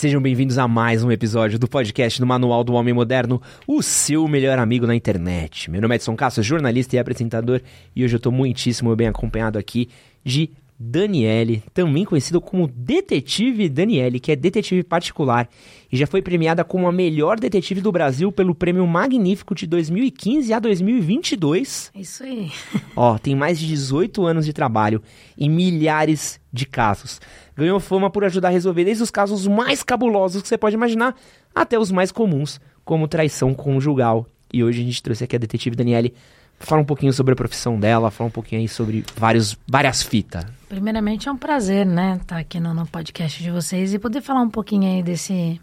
Sejam 0.00 0.18
bem-vindos 0.18 0.56
a 0.56 0.66
mais 0.66 1.04
um 1.04 1.12
episódio 1.12 1.58
do 1.58 1.68
podcast 1.68 2.18
do 2.18 2.26
Manual 2.26 2.64
do 2.64 2.72
Homem 2.72 2.94
Moderno, 2.94 3.38
o 3.66 3.82
seu 3.82 4.26
melhor 4.26 4.58
amigo 4.58 4.86
na 4.86 4.94
internet. 4.94 5.70
Meu 5.70 5.78
nome 5.78 5.94
é 5.94 5.96
Edson 5.96 6.16
Castro, 6.16 6.42
jornalista 6.42 6.96
e 6.96 6.98
apresentador, 6.98 7.60
e 7.94 8.02
hoje 8.02 8.14
eu 8.14 8.16
estou 8.16 8.32
muitíssimo 8.32 8.96
bem 8.96 9.08
acompanhado 9.08 9.58
aqui 9.58 9.90
de 10.24 10.48
Daniele, 10.82 11.62
também 11.74 12.06
conhecido 12.06 12.40
como 12.40 12.66
Detetive 12.66 13.68
Daniele, 13.68 14.18
que 14.18 14.32
é 14.32 14.36
detetive 14.36 14.82
particular 14.82 15.46
e 15.92 15.96
já 15.96 16.06
foi 16.06 16.22
premiada 16.22 16.64
como 16.64 16.88
a 16.88 16.92
melhor 16.92 17.38
detetive 17.38 17.82
do 17.82 17.92
Brasil 17.92 18.32
pelo 18.32 18.54
Prêmio 18.54 18.86
Magnífico 18.86 19.54
de 19.54 19.66
2015 19.66 20.50
a 20.54 20.58
2022. 20.58 21.92
Isso 21.94 22.24
aí. 22.24 22.50
Ó, 22.96 23.18
tem 23.18 23.36
mais 23.36 23.58
de 23.58 23.66
18 23.66 24.24
anos 24.24 24.46
de 24.46 24.54
trabalho 24.54 25.02
e 25.36 25.50
milhares 25.50 26.40
de 26.50 26.64
casos. 26.64 27.20
Ganhou 27.54 27.78
fama 27.78 28.08
por 28.08 28.24
ajudar 28.24 28.48
a 28.48 28.52
resolver 28.52 28.84
desde 28.84 29.02
os 29.02 29.10
casos 29.10 29.46
mais 29.46 29.82
cabulosos 29.82 30.40
que 30.40 30.48
você 30.48 30.56
pode 30.56 30.76
imaginar 30.76 31.14
até 31.54 31.78
os 31.78 31.90
mais 31.90 32.10
comuns, 32.10 32.58
como 32.86 33.06
traição 33.06 33.52
conjugal. 33.52 34.26
E 34.50 34.64
hoje 34.64 34.80
a 34.80 34.84
gente 34.84 35.02
trouxe 35.02 35.24
aqui 35.24 35.36
a 35.36 35.38
detetive 35.38 35.76
Daniele 35.76 36.14
Fala 36.62 36.82
um 36.82 36.84
pouquinho 36.84 37.12
sobre 37.12 37.32
a 37.32 37.36
profissão 37.36 37.80
dela, 37.80 38.10
fala 38.10 38.28
um 38.28 38.30
pouquinho 38.30 38.60
aí 38.60 38.68
sobre 38.68 39.02
vários, 39.16 39.56
várias 39.66 40.02
fitas. 40.02 40.44
Primeiramente 40.68 41.26
é 41.26 41.32
um 41.32 41.36
prazer, 41.36 41.86
né, 41.86 42.18
estar 42.20 42.36
tá 42.36 42.40
aqui 42.40 42.60
no, 42.60 42.74
no, 42.74 42.86
podcast 42.86 43.42
de 43.42 43.50
vocês 43.50 43.94
e 43.94 43.98
poder 43.98 44.20
falar 44.20 44.42
um 44.42 44.50
pouquinho 44.50 44.86
aí 44.86 45.02
desse, 45.02 45.58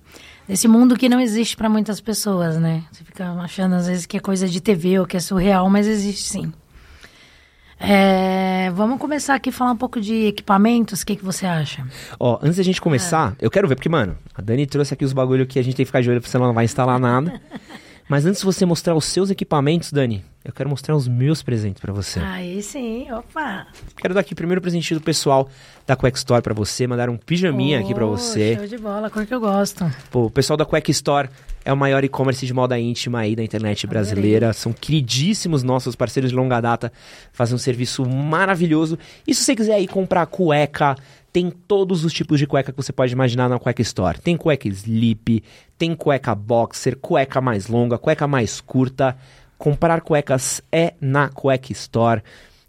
desse 0.47 0.67
mundo 0.67 0.97
que 0.97 1.07
não 1.07 1.21
existe 1.21 1.55
para 1.55 1.69
muitas 1.69 2.01
pessoas, 2.01 2.57
né? 2.57 2.83
Você 2.91 3.03
fica 3.03 3.31
achando 3.33 3.75
às 3.75 3.87
vezes 3.87 4.05
que 4.07 4.17
é 4.17 4.19
coisa 4.19 4.49
de 4.49 4.59
TV 4.59 4.99
ou 4.99 5.05
que 5.05 5.15
é 5.15 5.19
surreal, 5.19 5.69
mas 5.69 5.87
existe 5.87 6.27
sim. 6.27 6.51
É, 7.79 8.71
vamos 8.71 8.99
começar 8.99 9.35
aqui 9.35 9.49
a 9.49 9.53
falar 9.53 9.71
um 9.71 9.77
pouco 9.77 10.01
de 10.01 10.25
equipamentos, 10.25 11.03
o 11.03 11.05
que, 11.05 11.15
que 11.15 11.23
você 11.23 11.45
acha? 11.45 11.85
Ó, 12.19 12.39
antes 12.41 12.57
da 12.57 12.63
gente 12.63 12.81
começar, 12.81 13.35
é. 13.39 13.45
eu 13.45 13.51
quero 13.51 13.67
ver, 13.67 13.75
porque, 13.75 13.87
mano, 13.87 14.17
a 14.33 14.41
Dani 14.41 14.65
trouxe 14.65 14.95
aqui 14.95 15.05
os 15.05 15.13
bagulho 15.13 15.45
que 15.45 15.59
a 15.59 15.61
gente 15.61 15.75
tem 15.75 15.85
que 15.85 15.87
ficar 15.87 16.01
de 16.01 16.09
olho, 16.09 16.19
porque 16.19 16.31
senão 16.31 16.45
ela 16.45 16.49
não 16.49 16.55
vai 16.55 16.65
instalar 16.65 16.99
nada. 16.99 17.39
Mas 18.09 18.25
antes 18.25 18.39
de 18.39 18.45
você 18.45 18.65
mostrar 18.65 18.95
os 18.95 19.05
seus 19.05 19.29
equipamentos, 19.29 19.91
Dani, 19.91 20.23
eu 20.47 20.53
quero 20.53 20.69
mostrar 20.69 20.95
os 20.95 21.09
meus 21.09 21.43
presentes 21.43 21.81
para 21.81 21.91
você. 21.91 22.21
Aí 22.21 22.63
sim, 22.63 23.11
opa! 23.11 23.67
Quero 23.97 24.13
dar 24.13 24.21
aqui 24.21 24.31
o 24.31 24.35
primeiro 24.35 24.61
presente 24.61 24.93
do 24.93 25.01
pessoal 25.01 25.49
da 25.85 25.93
Quack 25.93 26.17
Store 26.17 26.41
para 26.41 26.53
você, 26.53 26.87
mandar 26.87 27.09
um 27.09 27.17
pijaminha 27.17 27.79
oh, 27.79 27.83
aqui 27.83 27.93
para 27.93 28.05
você. 28.05 28.55
Show 28.55 28.67
de 28.67 28.77
bola, 28.77 29.09
cor 29.09 29.25
que 29.25 29.33
eu 29.33 29.41
gosto. 29.41 29.85
Pô, 30.09 30.27
o 30.27 30.31
pessoal 30.31 30.55
da 30.55 30.65
Quack 30.65 30.89
Store 30.91 31.29
é 31.65 31.73
o 31.73 31.75
maior 31.75 32.01
e-commerce 32.01 32.45
de 32.45 32.53
moda 32.53 32.79
íntima 32.79 33.19
aí 33.19 33.35
da 33.35 33.43
internet 33.43 33.85
brasileira. 33.85 34.53
São 34.53 34.71
queridíssimos 34.71 35.63
nossos 35.63 35.97
parceiros 35.97 36.31
de 36.31 36.37
longa 36.37 36.61
data, 36.61 36.93
fazem 37.33 37.53
um 37.53 37.59
serviço 37.59 38.05
maravilhoso. 38.05 38.97
E 39.27 39.35
se 39.35 39.43
você 39.43 39.53
quiser 39.53 39.73
aí 39.73 39.85
comprar 39.85 40.25
cueca, 40.27 40.95
tem 41.33 41.51
todos 41.51 42.05
os 42.05 42.13
tipos 42.13 42.39
de 42.39 42.47
cueca 42.47 42.71
que 42.71 42.77
você 42.81 42.93
pode 42.93 43.11
imaginar 43.11 43.49
na 43.49 43.59
Cueca 43.59 43.81
Store. 43.81 44.17
Tem 44.17 44.37
cueca 44.37 44.67
slip, 44.69 45.43
tem 45.77 45.93
cueca 45.93 46.33
boxer, 46.33 46.97
cueca 46.97 47.41
mais 47.41 47.67
longa, 47.67 47.97
cueca 47.97 48.25
mais 48.25 48.61
curta. 48.61 49.17
Comprar 49.57 50.01
cuecas 50.01 50.61
é 50.71 50.93
na 51.01 51.29
Cueca 51.29 51.71
Store. 51.71 52.21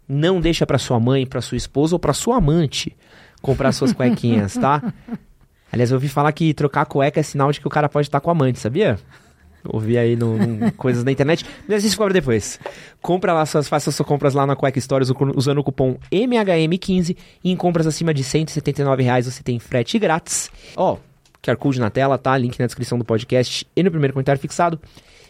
Não 0.07 0.41
deixa 0.41 0.65
para 0.65 0.77
sua 0.77 0.99
mãe, 0.99 1.25
para 1.25 1.41
sua 1.41 1.57
esposa 1.57 1.95
ou 1.95 1.99
para 1.99 2.13
sua 2.13 2.37
amante 2.37 2.95
comprar 3.41 3.71
suas 3.71 3.93
cuequinhas, 3.93 4.55
tá? 4.55 4.93
Aliás, 5.71 5.91
eu 5.91 5.95
ouvi 5.95 6.09
falar 6.09 6.31
que 6.31 6.53
trocar 6.53 6.85
cueca 6.85 7.19
é 7.19 7.23
sinal 7.23 7.51
de 7.51 7.59
que 7.59 7.67
o 7.67 7.69
cara 7.69 7.87
pode 7.87 8.07
estar 8.07 8.19
com 8.19 8.29
a 8.29 8.33
amante, 8.33 8.59
sabia? 8.59 8.97
Ouvi 9.63 9.97
aí 9.97 10.15
no, 10.15 10.37
no 10.37 10.71
coisas 10.73 11.03
na 11.03 11.11
internet. 11.11 11.45
Mas 11.67 11.83
isso 11.83 11.97
cobra 11.97 12.13
depois. 12.13 12.59
Compra 13.01 13.33
lá 13.33 13.45
suas, 13.45 13.67
faça 13.67 13.91
suas 13.91 14.07
compras 14.07 14.33
lá 14.33 14.47
na 14.47 14.55
Quack 14.55 14.79
Stories 14.81 15.11
usando 15.35 15.59
o 15.59 15.63
cupom 15.63 15.97
MHM15 16.11 17.15
e 17.43 17.51
em 17.51 17.55
compras 17.55 17.85
acima 17.85 18.13
de 18.13 18.23
179 18.23 19.03
reais 19.03 19.25
você 19.25 19.43
tem 19.43 19.59
frete 19.59 19.99
grátis. 19.99 20.49
Ó, 20.75 20.97
QR 21.43 21.57
Code 21.57 21.79
na 21.79 21.89
tela, 21.89 22.17
tá? 22.17 22.35
Link 22.37 22.59
na 22.59 22.65
descrição 22.65 22.97
do 22.97 23.05
podcast 23.05 23.67
e 23.75 23.83
no 23.83 23.91
primeiro 23.91 24.13
comentário 24.13 24.41
fixado. 24.41 24.79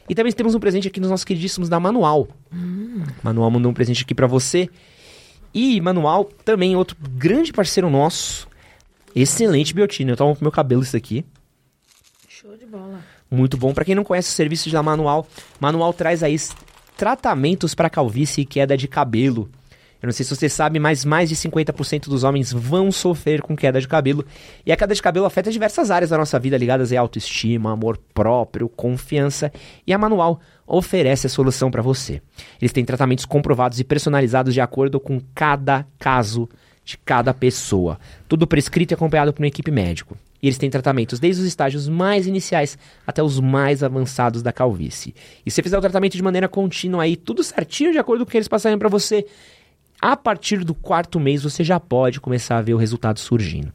E 0.10 0.16
também 0.16 0.34
temos 0.34 0.56
um 0.56 0.60
presente 0.60 0.88
aqui 0.88 1.00
nos 1.00 1.10
nossos 1.10 1.24
queridíssimos 1.24 1.70
da 1.70 1.80
Manual. 1.80 2.28
Hum. 2.52 3.04
Manual 3.24 3.52
mandou 3.52 3.72
um 3.72 3.74
presente 3.74 4.04
aqui 4.04 4.16
para 4.16 4.28
você. 4.28 4.68
E 5.54 5.80
Manual 5.80 6.26
também 6.44 6.76
outro 6.76 6.98
grande 7.12 7.54
parceiro 7.54 7.90
nosso. 7.90 8.48
Excelente 9.16 9.74
biotina. 9.74 10.12
Eu 10.12 10.18
tomo 10.18 10.36
pro 10.36 10.44
meu 10.44 10.52
cabelo 10.52 10.82
isso 10.82 10.98
aqui. 10.98 11.24
Show 12.28 12.58
de 12.58 12.66
bola 12.66 13.00
muito 13.30 13.58
bom. 13.58 13.74
Para 13.74 13.86
quem 13.86 13.96
não 13.96 14.04
conhece 14.04 14.30
os 14.30 14.36
serviços 14.36 14.72
da 14.72 14.82
Manual, 14.82 15.28
Manual 15.60 15.94
traz 15.94 16.24
aí 16.24 16.36
tratamentos 16.98 17.76
para 17.76 17.90
calvície 17.90 18.42
e 18.42 18.46
queda 18.46 18.76
de 18.76 18.88
cabelo. 18.88 19.50
Eu 20.02 20.08
não 20.08 20.14
sei 20.14 20.26
se 20.26 20.34
você 20.34 20.48
sabe, 20.48 20.80
mas 20.80 21.04
mais 21.04 21.28
de 21.28 21.36
50% 21.36 22.08
dos 22.08 22.24
homens 22.24 22.54
vão 22.54 22.90
sofrer 22.92 23.42
com 23.42 23.56
queda 23.56 23.82
de 23.82 23.88
cabelo. 23.88 24.26
E 24.66 24.72
a 24.72 24.78
queda 24.78 24.96
de 24.96 25.02
cabelo 25.02 25.26
afeta 25.26 25.52
diversas 25.52 25.92
áreas 25.92 26.10
da 26.12 26.18
nossa 26.18 26.40
vida 26.40 26.58
ligadas 26.58 26.94
à 26.94 27.00
autoestima, 27.00 27.74
amor 27.74 27.98
próprio, 28.14 28.70
confiança. 28.70 29.52
E 29.86 29.92
a 29.92 29.98
Manual 29.98 30.40
oferece 30.66 31.28
a 31.28 31.30
solução 31.30 31.70
para 31.70 31.82
você. 31.82 32.22
Eles 32.62 32.72
têm 32.72 32.86
tratamentos 32.86 33.26
comprovados 33.26 33.80
e 33.80 33.84
personalizados 33.84 34.54
de 34.54 34.62
acordo 34.62 35.00
com 35.02 35.20
cada 35.36 35.86
caso 35.98 36.48
de 36.86 36.98
cada 36.98 37.34
pessoa. 37.34 38.00
Tudo 38.28 38.48
prescrito 38.48 38.92
e 38.92 38.96
acompanhado 38.96 39.34
por 39.34 39.42
uma 39.42 39.48
equipe 39.48 39.70
médica. 39.70 40.16
E 40.42 40.48
eles 40.48 40.58
têm 40.58 40.70
tratamentos 40.70 41.20
desde 41.20 41.42
os 41.42 41.48
estágios 41.48 41.88
mais 41.88 42.26
iniciais 42.26 42.78
até 43.06 43.22
os 43.22 43.40
mais 43.40 43.84
avançados 43.84 44.42
da 44.42 44.54
calvície. 44.54 45.14
E 45.46 45.52
se 45.52 45.56
você 45.56 45.64
fizer 45.64 45.78
o 45.78 45.82
tratamento 45.82 46.16
de 46.16 46.24
maneira 46.24 46.48
contínua 46.48 47.04
aí, 47.04 47.16
tudo 47.16 47.44
certinho 47.44 47.92
de 47.92 47.98
acordo 47.98 48.26
com 48.26 48.30
o 48.30 48.32
que 48.32 48.38
eles 48.38 48.48
passarem 48.48 48.78
para 48.78 48.88
você, 48.88 49.26
a 50.02 50.16
partir 50.16 50.64
do 50.64 50.74
quarto 50.74 51.20
mês 51.20 51.44
você 51.44 51.64
já 51.64 51.80
pode 51.80 52.20
começar 52.20 52.58
a 52.58 52.62
ver 52.62 52.74
o 52.74 52.78
resultado 52.78 53.20
surgindo. 53.20 53.72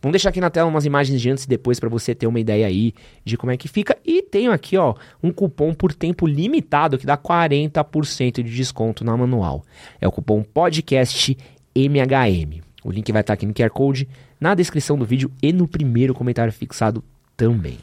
Vamos 0.00 0.12
deixar 0.12 0.28
aqui 0.28 0.40
na 0.40 0.50
tela 0.50 0.68
umas 0.68 0.84
imagens 0.84 1.20
de 1.20 1.28
antes 1.28 1.44
e 1.44 1.48
depois 1.48 1.80
para 1.80 1.88
você 1.88 2.14
ter 2.14 2.26
uma 2.28 2.38
ideia 2.38 2.66
aí 2.66 2.94
de 3.24 3.36
como 3.36 3.50
é 3.50 3.56
que 3.56 3.66
fica. 3.66 3.98
E 4.04 4.22
tenho 4.22 4.52
aqui, 4.52 4.76
ó, 4.76 4.94
um 5.20 5.32
cupom 5.32 5.74
por 5.74 5.92
tempo 5.92 6.26
limitado 6.26 6.96
que 6.96 7.06
dá 7.06 7.16
40% 7.16 8.42
de 8.42 8.54
desconto 8.54 9.04
na 9.04 9.16
manual. 9.16 9.64
É 10.00 10.06
o 10.06 10.12
cupom 10.12 10.42
podcast 10.42 11.36
MHM. 11.74 12.62
O 12.84 12.92
link 12.92 13.10
vai 13.10 13.22
estar 13.22 13.32
aqui 13.32 13.44
no 13.44 13.52
QR 13.52 13.70
Code 13.70 14.08
na 14.40 14.54
descrição 14.54 14.96
do 14.96 15.04
vídeo 15.04 15.32
e 15.42 15.52
no 15.52 15.66
primeiro 15.66 16.14
comentário 16.14 16.52
fixado 16.52 17.02
também. 17.36 17.78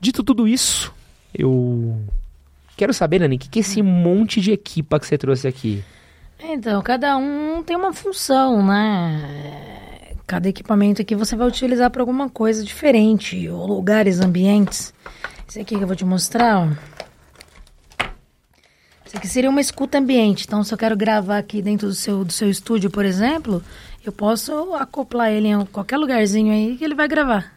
Dito 0.00 0.24
tudo 0.24 0.46
isso, 0.46 0.92
eu 1.32 2.00
quero 2.76 2.92
saber, 2.92 3.20
Nani, 3.20 3.36
o 3.36 3.38
que, 3.38 3.48
que 3.48 3.60
esse 3.60 3.80
monte 3.80 4.40
de 4.40 4.52
equipa 4.52 4.98
que 4.98 5.06
você 5.06 5.16
trouxe 5.16 5.46
aqui? 5.46 5.84
Então, 6.40 6.80
cada 6.82 7.16
um 7.16 7.62
tem 7.62 7.76
uma 7.76 7.92
função, 7.92 8.64
né? 8.64 10.14
Cada 10.26 10.48
equipamento 10.48 11.02
aqui 11.02 11.14
você 11.14 11.34
vai 11.34 11.48
utilizar 11.48 11.90
para 11.90 12.02
alguma 12.02 12.28
coisa 12.28 12.62
diferente, 12.62 13.48
ou 13.48 13.66
lugares, 13.66 14.20
ambientes. 14.20 14.94
Esse 15.48 15.60
aqui 15.60 15.76
que 15.76 15.82
eu 15.82 15.86
vou 15.86 15.96
te 15.96 16.04
mostrar, 16.04 16.58
ó. 16.58 16.68
Isso 19.04 19.16
aqui 19.16 19.26
seria 19.26 19.48
uma 19.48 19.60
escuta 19.60 19.98
ambiente. 19.98 20.44
Então, 20.46 20.62
se 20.62 20.72
eu 20.72 20.78
quero 20.78 20.94
gravar 20.96 21.38
aqui 21.38 21.62
dentro 21.62 21.88
do 21.88 21.94
seu, 21.94 22.24
do 22.24 22.32
seu 22.32 22.50
estúdio, 22.50 22.90
por 22.90 23.06
exemplo, 23.06 23.64
eu 24.04 24.12
posso 24.12 24.74
acoplar 24.74 25.32
ele 25.32 25.48
em 25.48 25.64
qualquer 25.64 25.96
lugarzinho 25.96 26.52
aí 26.52 26.76
que 26.76 26.84
ele 26.84 26.94
vai 26.94 27.08
gravar. 27.08 27.54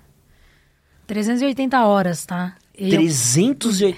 380 1.08 1.86
horas, 1.86 2.26
tá? 2.26 2.56
E 2.74 2.90
380? 2.90 3.98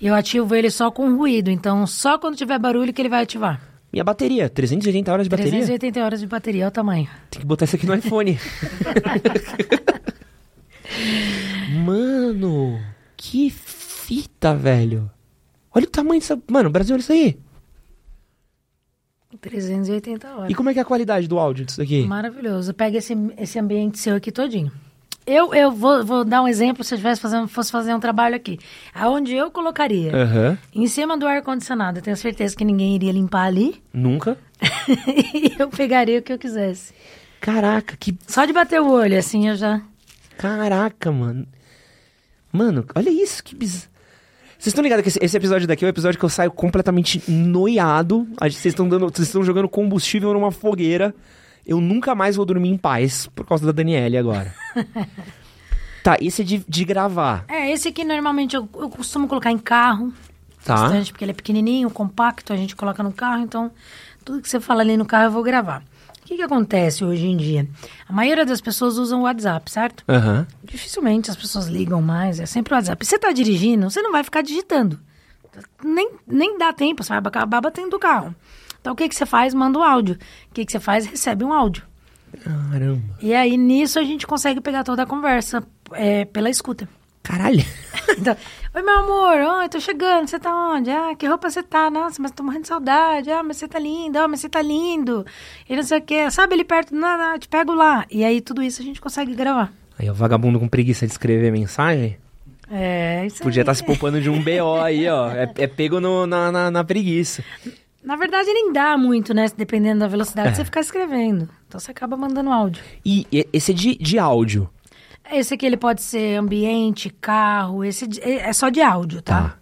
Eu, 0.00 0.10
eu 0.10 0.14
ativo 0.14 0.54
ele 0.54 0.70
só 0.70 0.90
com 0.90 1.16
ruído, 1.16 1.50
então 1.50 1.84
só 1.88 2.18
quando 2.18 2.36
tiver 2.36 2.58
barulho 2.58 2.92
que 2.92 3.02
ele 3.02 3.08
vai 3.08 3.24
ativar. 3.24 3.60
E 3.96 4.00
a 4.00 4.04
bateria? 4.04 4.46
380 4.50 5.10
horas 5.10 5.24
de 5.24 5.30
bateria? 5.30 5.52
380 5.52 6.04
horas 6.04 6.20
de 6.20 6.26
bateria, 6.26 6.64
olha 6.64 6.68
o 6.68 6.70
tamanho. 6.70 7.08
Tem 7.30 7.40
que 7.40 7.46
botar 7.46 7.64
isso 7.64 7.76
aqui 7.76 7.86
no 7.86 7.94
iPhone. 7.94 8.38
Mano, 11.82 12.78
que 13.16 13.48
fita, 13.48 14.54
velho. 14.54 15.10
Olha 15.74 15.86
o 15.86 15.90
tamanho 15.90 16.20
dessa. 16.20 16.38
Mano, 16.46 16.68
Brasil, 16.68 16.94
olha 16.94 17.00
isso 17.00 17.10
aí. 17.10 17.38
380 19.40 20.28
horas. 20.28 20.50
E 20.50 20.54
como 20.54 20.68
é 20.68 20.74
que 20.74 20.78
é 20.78 20.82
a 20.82 20.84
qualidade 20.84 21.26
do 21.26 21.38
áudio 21.38 21.64
disso 21.64 21.80
aqui? 21.80 22.04
Maravilhoso. 22.04 22.74
Pega 22.74 22.98
esse, 22.98 23.14
esse 23.38 23.58
ambiente 23.58 23.98
seu 23.98 24.16
aqui 24.16 24.30
todinho. 24.30 24.70
Eu, 25.26 25.52
eu 25.52 25.72
vou, 25.72 26.04
vou 26.04 26.24
dar 26.24 26.40
um 26.40 26.46
exemplo 26.46 26.84
se 26.84 26.94
eu 26.94 26.98
tivesse 26.98 27.20
fazendo, 27.20 27.48
fosse 27.48 27.72
fazer 27.72 27.92
um 27.92 27.98
trabalho 27.98 28.36
aqui. 28.36 28.60
Aonde 28.94 29.34
eu 29.34 29.50
colocaria? 29.50 30.12
Uhum. 30.12 30.58
Em 30.72 30.86
cima 30.86 31.18
do 31.18 31.26
ar-condicionado. 31.26 31.98
Eu 31.98 32.02
tenho 32.02 32.16
certeza 32.16 32.54
que 32.54 32.64
ninguém 32.64 32.94
iria 32.94 33.10
limpar 33.10 33.46
ali. 33.46 33.82
Nunca. 33.92 34.38
e 35.34 35.52
eu 35.58 35.68
pegaria 35.68 36.20
o 36.20 36.22
que 36.22 36.32
eu 36.32 36.38
quisesse. 36.38 36.94
Caraca, 37.40 37.96
que. 37.96 38.16
Só 38.26 38.44
de 38.44 38.52
bater 38.52 38.80
o 38.80 38.88
olho, 38.88 39.18
assim, 39.18 39.48
eu 39.48 39.56
já. 39.56 39.82
Caraca, 40.38 41.10
mano. 41.10 41.46
Mano, 42.52 42.84
olha 42.94 43.10
isso, 43.10 43.42
que 43.42 43.54
bizarro. 43.56 43.96
Vocês 44.58 44.68
estão 44.68 44.82
ligados 44.82 45.02
que 45.02 45.08
esse, 45.08 45.18
esse, 45.20 45.36
episódio 45.36 45.68
daqui 45.68 45.84
é 45.84 45.88
o 45.88 45.90
episódio 45.90 46.18
que 46.18 46.24
eu 46.24 46.30
saio 46.30 46.50
completamente 46.50 47.22
noiado. 47.30 48.26
Vocês 48.40 48.66
estão 48.66 48.88
dando, 48.88 49.10
vocês 49.10 49.28
estão 49.28 49.42
jogando 49.42 49.68
combustível 49.68 50.32
numa 50.32 50.50
fogueira. 50.50 51.14
Eu 51.66 51.80
nunca 51.80 52.14
mais 52.14 52.36
vou 52.36 52.46
dormir 52.46 52.68
em 52.68 52.78
paz 52.78 53.26
por 53.34 53.44
causa 53.44 53.66
da 53.66 53.72
Daniele 53.72 54.16
agora. 54.16 54.54
tá, 56.04 56.16
esse 56.20 56.42
é 56.42 56.44
de, 56.44 56.64
de 56.66 56.84
gravar. 56.84 57.44
É, 57.48 57.72
esse 57.72 57.88
aqui 57.88 58.04
normalmente 58.04 58.54
eu, 58.54 58.68
eu 58.76 58.88
costumo 58.88 59.26
colocar 59.26 59.50
em 59.50 59.58
carro. 59.58 60.12
Tá. 60.64 60.76
Bastante, 60.76 61.12
porque 61.12 61.24
ele 61.24 61.32
é 61.32 61.34
pequenininho, 61.34 61.90
compacto, 61.90 62.52
a 62.52 62.56
gente 62.56 62.76
coloca 62.76 63.02
no 63.02 63.12
carro, 63.12 63.42
então 63.42 63.70
tudo 64.24 64.42
que 64.42 64.48
você 64.48 64.58
fala 64.58 64.82
ali 64.82 64.96
no 64.96 65.04
carro 65.04 65.24
eu 65.24 65.30
vou 65.30 65.42
gravar. 65.42 65.82
O 66.20 66.26
que, 66.26 66.36
que 66.36 66.42
acontece 66.42 67.04
hoje 67.04 67.24
em 67.24 67.36
dia? 67.36 67.68
A 68.08 68.12
maioria 68.12 68.44
das 68.44 68.60
pessoas 68.60 68.98
usam 68.98 69.20
o 69.20 69.22
WhatsApp, 69.22 69.70
certo? 69.70 70.04
Aham. 70.08 70.46
Dificilmente 70.64 71.30
as 71.30 71.36
pessoas 71.36 71.66
ligam 71.66 72.02
mais, 72.02 72.40
é 72.40 72.46
sempre 72.46 72.74
o 72.74 72.76
WhatsApp. 72.76 73.04
Você 73.04 73.16
tá 73.16 73.30
dirigindo, 73.30 73.88
você 73.88 74.02
não 74.02 74.10
vai 74.10 74.24
ficar 74.24 74.42
digitando. 74.42 74.98
Nem, 75.84 76.10
nem 76.26 76.58
dá 76.58 76.72
tempo, 76.72 77.02
você 77.02 77.10
vai 77.10 77.18
acabar 77.18 77.60
batendo 77.60 77.90
do 77.90 77.98
carro. 77.98 78.34
Então 78.86 78.92
o 78.94 78.96
que, 78.96 79.08
que 79.08 79.16
você 79.16 79.26
faz? 79.26 79.52
Manda 79.52 79.80
um 79.80 79.82
áudio. 79.82 80.14
O 80.48 80.54
que, 80.54 80.64
que 80.64 80.70
você 80.70 80.78
faz? 80.78 81.06
Recebe 81.06 81.44
um 81.44 81.52
áudio. 81.52 81.82
Caramba. 82.70 83.02
E 83.20 83.34
aí 83.34 83.56
nisso 83.56 83.98
a 83.98 84.04
gente 84.04 84.24
consegue 84.28 84.60
pegar 84.60 84.84
toda 84.84 85.02
a 85.02 85.06
conversa 85.06 85.60
é, 85.90 86.24
pela 86.24 86.48
escuta. 86.48 86.88
Caralho. 87.22 87.64
Então, 88.18 88.36
Oi, 88.72 88.82
meu 88.82 88.98
amor, 89.00 89.58
oi, 89.58 89.68
tô 89.68 89.80
chegando, 89.80 90.28
você 90.28 90.38
tá 90.38 90.54
onde? 90.54 90.88
Ah, 90.90 91.12
que 91.18 91.26
roupa 91.26 91.50
você 91.50 91.60
tá? 91.62 91.90
Nossa, 91.90 92.22
mas 92.22 92.30
tô 92.30 92.44
morrendo 92.44 92.62
de 92.62 92.68
saudade. 92.68 93.28
Ah, 93.32 93.42
mas 93.42 93.56
você 93.56 93.66
tá 93.66 93.80
lindo, 93.80 94.16
ah, 94.18 94.28
mas 94.28 94.40
você 94.40 94.48
tá 94.48 94.62
lindo. 94.62 95.26
E 95.68 95.74
não 95.74 95.82
sei 95.82 95.98
o 95.98 96.02
que, 96.02 96.30
sabe 96.30 96.54
ali 96.54 96.62
perto? 96.64 96.94
Não, 96.94 97.18
não, 97.18 97.36
te 97.38 97.48
pego 97.48 97.74
lá. 97.74 98.06
E 98.08 98.24
aí 98.24 98.40
tudo 98.40 98.62
isso 98.62 98.80
a 98.80 98.84
gente 98.84 99.00
consegue 99.00 99.34
gravar. 99.34 99.72
Aí 99.98 100.08
o 100.08 100.14
vagabundo 100.14 100.60
com 100.60 100.68
preguiça 100.68 101.04
de 101.04 101.12
escrever 101.12 101.50
mensagem 101.50 102.16
É, 102.70 103.26
isso 103.26 103.42
podia 103.42 103.62
estar 103.62 103.74
se 103.74 103.82
poupando 103.84 104.20
de 104.20 104.30
um 104.30 104.40
BO 104.40 104.80
aí, 104.80 105.08
ó. 105.08 105.30
É, 105.32 105.52
é 105.56 105.66
pego 105.66 106.00
no- 106.00 106.26
na, 106.26 106.52
na, 106.52 106.70
na 106.70 106.84
preguiça. 106.84 107.42
Na 108.06 108.14
verdade, 108.14 108.46
nem 108.52 108.72
dá 108.72 108.96
muito, 108.96 109.34
né? 109.34 109.46
Dependendo 109.56 109.98
da 110.00 110.06
velocidade, 110.06 110.50
É. 110.50 110.54
você 110.54 110.64
ficar 110.64 110.80
escrevendo. 110.80 111.48
Então 111.66 111.80
você 111.80 111.90
acaba 111.90 112.16
mandando 112.16 112.50
áudio. 112.52 112.80
E, 113.04 113.26
esse 113.52 113.72
é 113.72 113.74
de, 113.74 113.96
de 113.96 114.16
áudio. 114.18 114.70
Esse 115.30 115.54
aqui 115.54 115.66
ele 115.66 115.76
pode 115.76 116.00
ser 116.02 116.36
ambiente, 116.38 117.10
carro, 117.10 117.84
esse 117.84 118.06
de- 118.06 118.20
é 118.22 118.52
só 118.52 118.68
de 118.68 118.80
áudio, 118.80 119.20
tá? 119.20 119.42
Tá. 119.42 119.58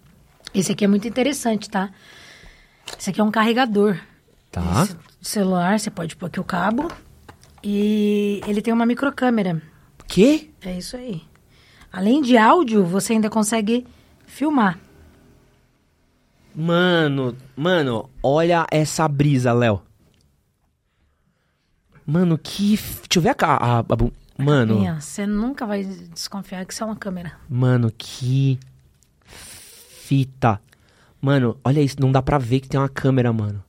Esse 0.55 0.73
aqui 0.73 0.85
é 0.85 0.89
muito 0.89 1.09
interessante, 1.09 1.71
tá? 1.71 1.91
Esse 2.99 3.09
aqui 3.09 3.19
é 3.21 3.25
um 3.25 3.31
carregador. 3.31 3.99
Tá. 4.53 4.83
Esse 4.83 4.97
celular, 5.23 5.81
você 5.81 5.91
pode 5.91 6.15
pôr 6.15 6.27
aqui 6.27 6.39
o 6.39 6.45
cabo. 6.45 6.89
E 7.63 8.43
ele 8.47 8.61
tem 8.61 8.75
uma 8.75 8.85
microcâmera. 8.85 9.63
Quê? 10.07 10.51
É 10.63 10.77
isso 10.77 10.97
aí. 10.99 11.23
Além 11.91 12.21
de 12.21 12.37
áudio, 12.37 12.85
você 12.85 13.15
ainda 13.15 13.31
consegue 13.31 13.87
filmar. 14.27 14.79
Mano, 16.55 17.37
mano, 17.57 18.09
olha 18.23 18.67
essa 18.71 19.09
brisa, 19.09 19.53
Léo. 19.53 19.83
Mano, 22.07 22.39
que. 22.39 22.77
Deixa 22.77 23.17
eu 23.17 23.23
ver 23.23 23.31
a. 23.41 23.47
a, 23.47 23.79
a 23.79 23.83
bu- 23.83 24.13
mano, 24.39 24.77
Minha, 24.77 25.01
você 25.01 25.27
nunca 25.27 25.67
vai 25.67 25.83
desconfiar 25.85 26.65
que 26.65 26.73
isso 26.73 26.83
é 26.83 26.87
uma 26.87 26.97
câmera. 26.97 27.33
mano, 27.49 27.91
que. 27.97 28.59
Fita. 29.25 30.61
Mano, 31.21 31.57
olha 31.65 31.81
isso, 31.81 31.97
não 31.99 32.13
dá 32.13 32.21
pra 32.21 32.37
ver 32.37 32.61
que 32.61 32.69
tem 32.69 32.79
uma 32.79 32.89
câmera, 32.89 33.33
mano. 33.33 33.65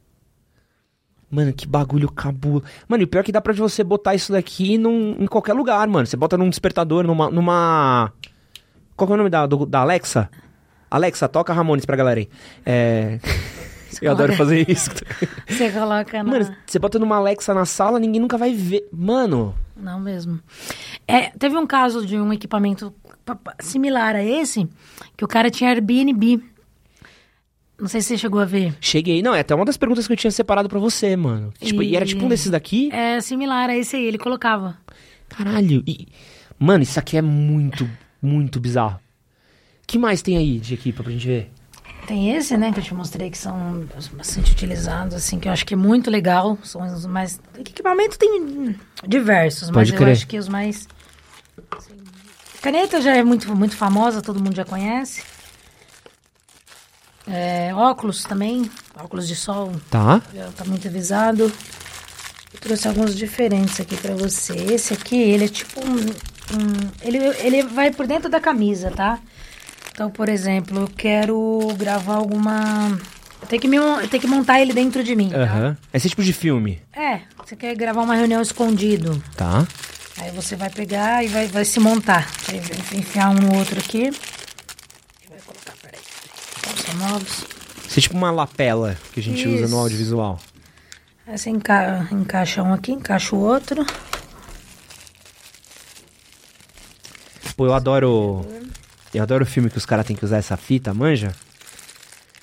Mano, 1.31 1.53
que 1.53 1.65
bagulho 1.65 2.11
cabulo. 2.11 2.63
Mano, 2.87 3.03
e 3.03 3.05
o 3.05 3.07
pior 3.07 3.21
é 3.21 3.23
que 3.23 3.31
dá 3.31 3.41
pra 3.41 3.53
você 3.53 3.83
botar 3.83 4.13
isso 4.13 4.31
daqui 4.33 4.77
num, 4.77 5.11
em 5.19 5.25
qualquer 5.25 5.53
lugar, 5.53 5.87
mano. 5.87 6.05
Você 6.05 6.17
bota 6.17 6.37
num 6.37 6.49
despertador, 6.49 7.03
numa. 7.05 7.29
numa... 7.31 8.11
Qual 8.95 9.07
que 9.07 9.11
é 9.11 9.15
o 9.15 9.17
nome 9.17 9.29
da, 9.29 9.45
do- 9.47 9.65
da 9.65 9.79
Alexa? 9.79 10.29
Alexa, 10.95 11.27
toca 11.27 11.53
Ramones 11.53 11.85
pra 11.85 11.95
galera 11.95 12.19
aí. 12.19 12.29
É. 12.65 13.19
Eu 14.01 14.11
adoro 14.11 14.33
fazer 14.35 14.69
isso. 14.69 14.89
Você 15.47 15.71
coloca 15.71 16.21
na... 16.21 16.29
Mano, 16.29 16.55
você 16.65 16.77
bota 16.77 16.99
numa 16.99 17.15
Alexa 17.15 17.53
na 17.53 17.63
sala, 17.65 17.97
ninguém 17.97 18.19
nunca 18.19 18.37
vai 18.37 18.53
ver. 18.53 18.85
Mano, 18.91 19.55
Não 19.77 20.01
mesmo. 20.01 20.39
É, 21.07 21.29
teve 21.29 21.55
um 21.55 21.65
caso 21.65 22.05
de 22.05 22.17
um 22.17 22.33
equipamento 22.33 22.93
pa- 23.23 23.35
pa- 23.35 23.55
similar 23.61 24.13
a 24.15 24.21
esse, 24.23 24.67
que 25.15 25.23
o 25.23 25.27
cara 25.29 25.49
tinha 25.49 25.69
Airbnb. 25.69 26.43
Não 27.79 27.87
sei 27.87 28.01
se 28.01 28.07
você 28.09 28.17
chegou 28.17 28.41
a 28.41 28.45
ver. 28.45 28.75
cheguei. 28.81 29.21
Não, 29.21 29.33
é 29.33 29.39
até 29.41 29.55
uma 29.55 29.63
das 29.65 29.77
perguntas 29.77 30.07
que 30.07 30.11
eu 30.13 30.17
tinha 30.17 30.31
separado 30.31 30.67
pra 30.67 30.79
você, 30.79 31.15
mano. 31.15 31.53
Tipo, 31.59 31.81
e, 31.81 31.95
era 31.95 32.03
E- 32.03 32.07
tipo 32.09 32.25
um 32.25 32.29
desses 32.29 32.49
daqui? 32.51 32.89
É 32.91 33.21
similar 33.21 33.69
a 33.69 33.77
esse 33.77 33.95
aí, 33.95 34.05
ele 34.05 34.17
colocava. 34.17 34.77
Caralho. 35.29 35.83
E, 35.87 36.07
mano, 36.59 36.83
isso 36.83 36.99
aqui 36.99 37.15
é 37.17 37.21
muito, 37.21 37.89
muito 38.21 38.59
bizarro. 38.59 38.99
Que 39.87 39.97
mais 39.97 40.21
tem 40.21 40.37
aí 40.37 40.59
de 40.59 40.73
equipa 40.73 41.03
pra 41.03 41.11
gente 41.11 41.27
ver? 41.27 41.51
Tem 42.07 42.35
esse, 42.35 42.55
né, 42.55 42.71
que 42.71 42.79
eu 42.79 42.83
te 42.83 42.93
mostrei, 42.93 43.31
que 43.31 43.37
são 43.37 43.87
bastante 44.13 44.51
utilizados, 44.51 45.15
assim, 45.15 45.39
que 45.39 45.47
eu 45.47 45.51
acho 45.51 45.65
que 45.65 45.73
é 45.73 45.77
muito 45.77 46.11
legal. 46.11 46.55
São 46.63 46.81
os 46.85 47.05
mais... 47.07 47.39
Equipamento 47.57 48.19
tem 48.19 48.75
diversos, 49.07 49.69
mas 49.71 49.89
Pode 49.89 49.93
eu 49.93 49.97
crer. 49.97 50.11
acho 50.13 50.27
que 50.27 50.37
os 50.37 50.47
mais... 50.47 50.87
assim, 51.75 51.95
Caneta 52.61 53.01
já 53.01 53.15
é 53.15 53.23
muito, 53.23 53.55
muito 53.55 53.75
famosa, 53.75 54.21
todo 54.21 54.39
mundo 54.39 54.55
já 54.55 54.63
conhece. 54.65 55.23
É, 57.27 57.73
óculos 57.73 58.23
também, 58.23 58.69
óculos 58.95 59.27
de 59.27 59.35
sol, 59.35 59.71
Tá. 59.89 60.21
já 60.33 60.51
tá 60.51 60.63
muito 60.63 60.87
avisado. 60.87 61.51
Eu 62.53 62.59
trouxe 62.59 62.87
alguns 62.87 63.15
diferentes 63.15 63.79
aqui 63.79 63.97
pra 63.97 64.13
você. 64.15 64.53
Esse 64.55 64.93
aqui, 64.93 65.15
ele 65.19 65.45
é 65.45 65.47
tipo 65.47 65.79
um, 65.83 65.95
um- 65.95 66.91
ele, 67.01 67.17
ele 67.39 67.63
vai 67.63 67.91
por 67.91 68.05
dentro 68.05 68.29
da 68.29 68.39
camisa, 68.39 68.91
tá? 68.91 69.19
Então, 69.95 70.11
por 70.11 70.27
exemplo, 70.27 70.81
eu 70.81 70.87
quero 70.89 71.59
gravar 71.77 72.15
alguma... 72.15 72.99
Eu 73.41 73.47
tenho 73.47 73.61
que, 73.61 73.67
me, 73.67 73.77
eu 73.77 74.07
tenho 74.09 74.19
que 74.19 74.27
montar 74.27 74.59
ele 74.59 74.73
dentro 74.73 75.01
de 75.01 75.15
mim, 75.15 75.29
tá? 75.29 75.37
Aham. 75.37 75.77
Esse 75.93 76.09
tipo 76.09 76.21
de 76.21 76.33
filme. 76.33 76.81
É, 76.91 77.21
você 77.37 77.55
quer 77.55 77.73
gravar 77.75 78.01
uma 78.01 78.13
reunião 78.15 78.41
escondido. 78.41 79.23
Tá. 79.37 79.65
Aí 80.17 80.31
você 80.31 80.57
vai 80.57 80.69
pegar 80.69 81.23
e 81.23 81.29
vai, 81.29 81.47
vai 81.47 81.63
se 81.63 81.79
montar. 81.79 82.29
Vai 82.45 82.57
enfiar 82.99 83.29
um 83.29 83.35
no 83.35 83.55
outro 83.57 83.79
aqui. 83.79 84.09
E 85.23 85.29
vai 85.29 85.39
colocar, 85.45 85.73
peraí. 85.81 85.99
São 86.85 86.95
novos. 86.95 87.45
Esse 87.87 87.99
é 87.99 88.01
tipo 88.01 88.17
uma 88.17 88.31
lapela 88.31 88.97
que 89.13 89.21
a 89.21 89.23
gente 89.23 89.47
usa 89.47 89.61
no 89.61 89.65
Isso. 89.67 89.75
audiovisual. 89.77 90.39
Aí 91.25 91.37
você 91.37 91.49
enca- 91.49 92.05
encaixa 92.11 92.61
um 92.63 92.73
aqui, 92.73 92.91
encaixa 92.91 93.33
o 93.33 93.39
outro. 93.39 93.85
Pô, 97.55 97.65
eu 97.67 97.73
adoro. 97.73 98.45
Eu 99.15 99.23
adoro 99.23 99.45
filme 99.45 99.69
que 99.69 99.77
os 99.77 99.85
caras 99.85 100.05
têm 100.05 100.15
que 100.15 100.25
usar 100.25 100.37
essa 100.37 100.57
fita, 100.57 100.93
manja? 100.93 101.31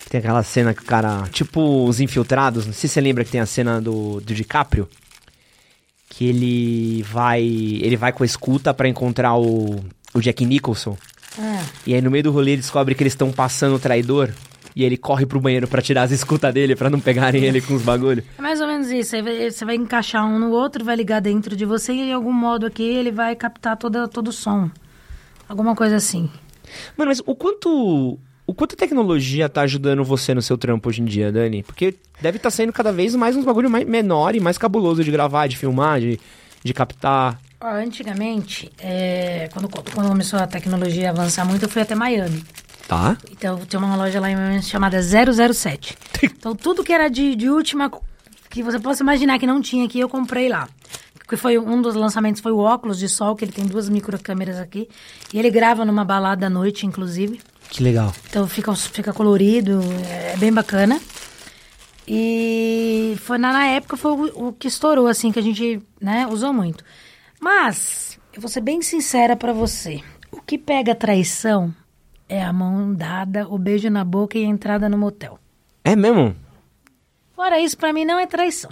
Tem 0.09 0.19
aquela 0.19 0.43
cena 0.43 0.75
que 0.75 0.83
o 0.83 0.87
cara. 0.87 1.29
Tipo 1.31 1.87
os 1.87 2.01
infiltrados. 2.01 2.67
Não 2.67 2.73
sei 2.73 2.89
se 2.89 2.95
você 2.95 3.01
lembra 3.01 3.25
que 3.25 3.31
tem 3.31 3.41
a 3.41 3.47
cena 3.47 3.81
do, 3.81 4.21
do 4.21 4.35
DiCaprio. 4.35 4.89
Que 6.09 6.27
ele 6.29 7.03
vai. 7.03 7.43
Ele 7.43 7.97
vai 7.97 8.13
com 8.13 8.23
a 8.23 8.27
escuta 8.27 8.75
pra 8.75 8.89
encontrar 8.89 9.37
o, 9.37 9.83
o 10.15 10.21
Jack 10.21 10.45
Nicholson. 10.45 10.97
Ah, 11.39 11.63
E 11.87 11.95
aí 11.95 12.01
no 12.03 12.11
meio 12.11 12.25
do 12.25 12.31
rolê 12.31 12.53
ele 12.53 12.61
descobre 12.61 12.95
que 12.95 13.03
eles 13.03 13.13
estão 13.15 13.33
passando 13.33 13.77
o 13.77 13.79
traidor. 13.79 14.31
E 14.75 14.85
ele 14.85 14.97
corre 14.97 15.27
pro 15.27 15.39
banheiro 15.41 15.69
pra 15.69 15.83
tirar 15.83 16.03
as 16.03 16.11
escutas 16.11 16.53
dele 16.53 16.75
pra 16.75 16.89
não 16.89 16.99
pegarem 17.01 17.45
ele 17.45 17.61
com 17.61 17.75
os 17.75 17.83
bagulho. 17.83 18.25
é 18.39 18.43
mais 18.43 18.59
ou 18.61 18.67
menos 18.67 18.91
isso. 18.91 19.15
Aí 19.17 19.21
vai- 19.23 19.51
você 19.51 19.65
vai 19.67 19.75
encaixar 19.77 20.27
um 20.27 20.39
no 20.39 20.51
outro, 20.51 20.83
vai 20.85 20.97
ligar 20.97 21.21
dentro 21.21 21.55
de 21.55 21.65
você 21.67 21.93
e 21.93 22.07
de 22.07 22.13
algum 22.13 22.33
modo 22.33 22.65
aqui 22.67 22.83
ele 22.83 23.11
vai 23.11 23.35
captar 23.37 23.77
toda, 23.77 24.09
todo 24.09 24.29
o 24.29 24.33
som. 24.33 24.71
Alguma 25.49 25.75
coisa 25.77 25.97
assim. 25.97 26.31
Mano, 26.97 27.09
mas 27.11 27.21
o 27.25 27.35
quanto. 27.35 28.19
O 28.45 28.53
quanto 28.55 28.75
a 28.75 28.77
tecnologia 28.77 29.49
tá 29.49 29.63
ajudando 29.63 30.03
você 30.03 30.35
no 30.35 30.43
seu 30.43 30.59
trampo 30.59 30.89
hoje 30.89 31.01
em 31.01 31.05
dia, 31.05 31.31
Dani? 31.31 31.63
Porque 31.63 31.95
deve 32.21 32.39
estar 32.39 32.51
saindo 32.51 32.73
cada 32.73 32.93
vez 32.93 33.15
mais 33.15 33.37
uns 33.37 33.45
bagulho 33.45 33.71
mais 33.71 33.87
menor 33.87 34.35
e 34.35 34.41
mais 34.41 34.59
cabuloso 34.59 35.05
de 35.05 35.11
gravar, 35.13 35.47
de 35.47 35.57
filmar, 35.57 36.01
de, 36.01 36.19
de 36.63 36.75
captar. 36.75 37.41
Antigamente, 37.61 38.71
é, 38.81 39.49
quando, 39.53 39.69
quando 39.69 40.09
começou 40.09 40.41
a 40.41 40.47
tecnologia 40.49 41.09
a 41.09 41.11
avançar 41.13 41.45
muito, 41.45 41.63
eu 41.63 41.69
fui 41.69 41.81
até 41.81 41.95
Miami. 41.95 42.43
Tá? 42.89 43.17
Então, 43.31 43.59
tem 43.59 43.79
uma 43.79 43.95
loja 43.95 44.19
lá 44.19 44.29
em 44.29 44.35
Miami 44.35 44.63
chamada 44.63 45.01
007. 45.01 45.97
Então, 46.25 46.57
tudo 46.57 46.83
que 46.83 46.93
era 46.93 47.09
de, 47.09 47.37
de 47.37 47.49
última, 47.49 47.91
que 48.51 48.63
você 48.63 48.81
possa 48.81 49.03
imaginar 49.05 49.39
que 49.39 49.47
não 49.47 49.63
tinha 49.63 49.87
aqui, 49.87 50.01
eu 50.01 50.09
comprei 50.09 50.49
lá. 50.49 50.69
Que 51.33 51.37
foi 51.39 51.59
um 51.59 51.81
dos 51.81 51.95
lançamentos 51.95 52.43
foi 52.43 52.53
o 52.53 52.59
óculos 52.59 52.99
de 52.99 53.09
sol, 53.09 53.35
que 53.35 53.43
ele 53.43 53.53
tem 53.53 53.65
duas 53.65 53.89
microcâmeras 53.89 54.59
aqui. 54.59 54.87
E 55.33 55.39
ele 55.39 55.51
grava 55.51 55.83
numa 55.83 56.05
balada 56.05 56.49
à 56.49 56.51
noite, 56.51 56.85
inclusive. 56.85 57.41
Que 57.71 57.83
legal. 57.83 58.13
Então 58.29 58.47
fica, 58.47 58.75
fica 58.75 59.15
colorido, 59.15 59.81
é 60.07 60.37
bem 60.37 60.53
bacana. 60.53 61.01
E 62.07 63.17
foi 63.21 63.39
na, 63.39 63.51
na 63.51 63.65
época 63.65 63.97
foi 63.97 64.13
o, 64.13 64.49
o 64.49 64.53
que 64.53 64.69
estourou, 64.69 65.07
assim, 65.07 65.33
que 65.33 65.39
a 65.39 65.43
gente 65.43 65.81
né, 65.99 66.27
usou 66.31 66.53
muito. 66.53 66.85
Mas, 67.41 68.19
eu 68.35 68.41
vou 68.43 68.51
ser 68.51 68.61
bem 68.61 68.83
sincera 68.83 69.35
pra 69.35 69.55
você. 69.55 70.03
O 70.31 70.43
que 70.43 70.59
pega 70.59 70.95
traição 70.95 71.75
é 72.29 72.45
a 72.45 72.53
mão 72.53 72.93
dada, 72.93 73.49
o 73.49 73.57
beijo 73.57 73.89
na 73.89 74.05
boca 74.05 74.37
e 74.37 74.45
a 74.45 74.49
entrada 74.49 74.87
no 74.87 74.99
motel. 74.99 75.39
É 75.83 75.97
mesmo? 75.97 76.37
Fora 77.35 77.59
isso, 77.59 77.79
pra 77.79 77.91
mim 77.91 78.05
não 78.05 78.19
é 78.19 78.27
traição. 78.27 78.71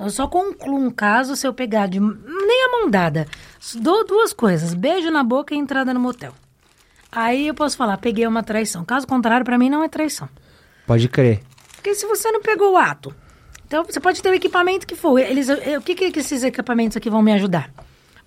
Então 0.00 0.06
eu 0.06 0.10
só 0.10 0.26
concluo 0.26 0.78
um 0.78 0.90
caso 0.90 1.36
se 1.36 1.46
eu 1.46 1.52
pegar 1.52 1.86
de 1.86 2.00
nem 2.00 2.64
a 2.64 2.68
mão 2.70 2.88
dada. 2.90 3.26
Dou 3.74 4.06
duas 4.06 4.32
coisas: 4.32 4.72
beijo 4.72 5.10
na 5.10 5.22
boca 5.22 5.54
e 5.54 5.58
entrada 5.58 5.92
no 5.92 6.00
motel. 6.00 6.32
Aí 7.12 7.48
eu 7.48 7.54
posso 7.54 7.76
falar, 7.76 7.98
peguei 7.98 8.26
uma 8.26 8.42
traição. 8.42 8.82
Caso 8.82 9.06
contrário, 9.06 9.44
pra 9.44 9.58
mim 9.58 9.68
não 9.68 9.84
é 9.84 9.88
traição. 9.90 10.26
Pode 10.86 11.06
crer. 11.06 11.42
Porque 11.74 11.94
se 11.94 12.06
você 12.06 12.32
não 12.32 12.40
pegou 12.40 12.72
o 12.72 12.76
ato, 12.78 13.14
então 13.66 13.84
você 13.84 14.00
pode 14.00 14.22
ter 14.22 14.30
o 14.30 14.34
equipamento 14.34 14.86
que 14.86 14.96
for. 14.96 15.18
Eles, 15.18 15.50
o 15.50 15.82
que, 15.82 15.94
que 15.94 16.18
esses 16.18 16.42
equipamentos 16.44 16.96
aqui 16.96 17.10
vão 17.10 17.20
me 17.20 17.34
ajudar? 17.34 17.70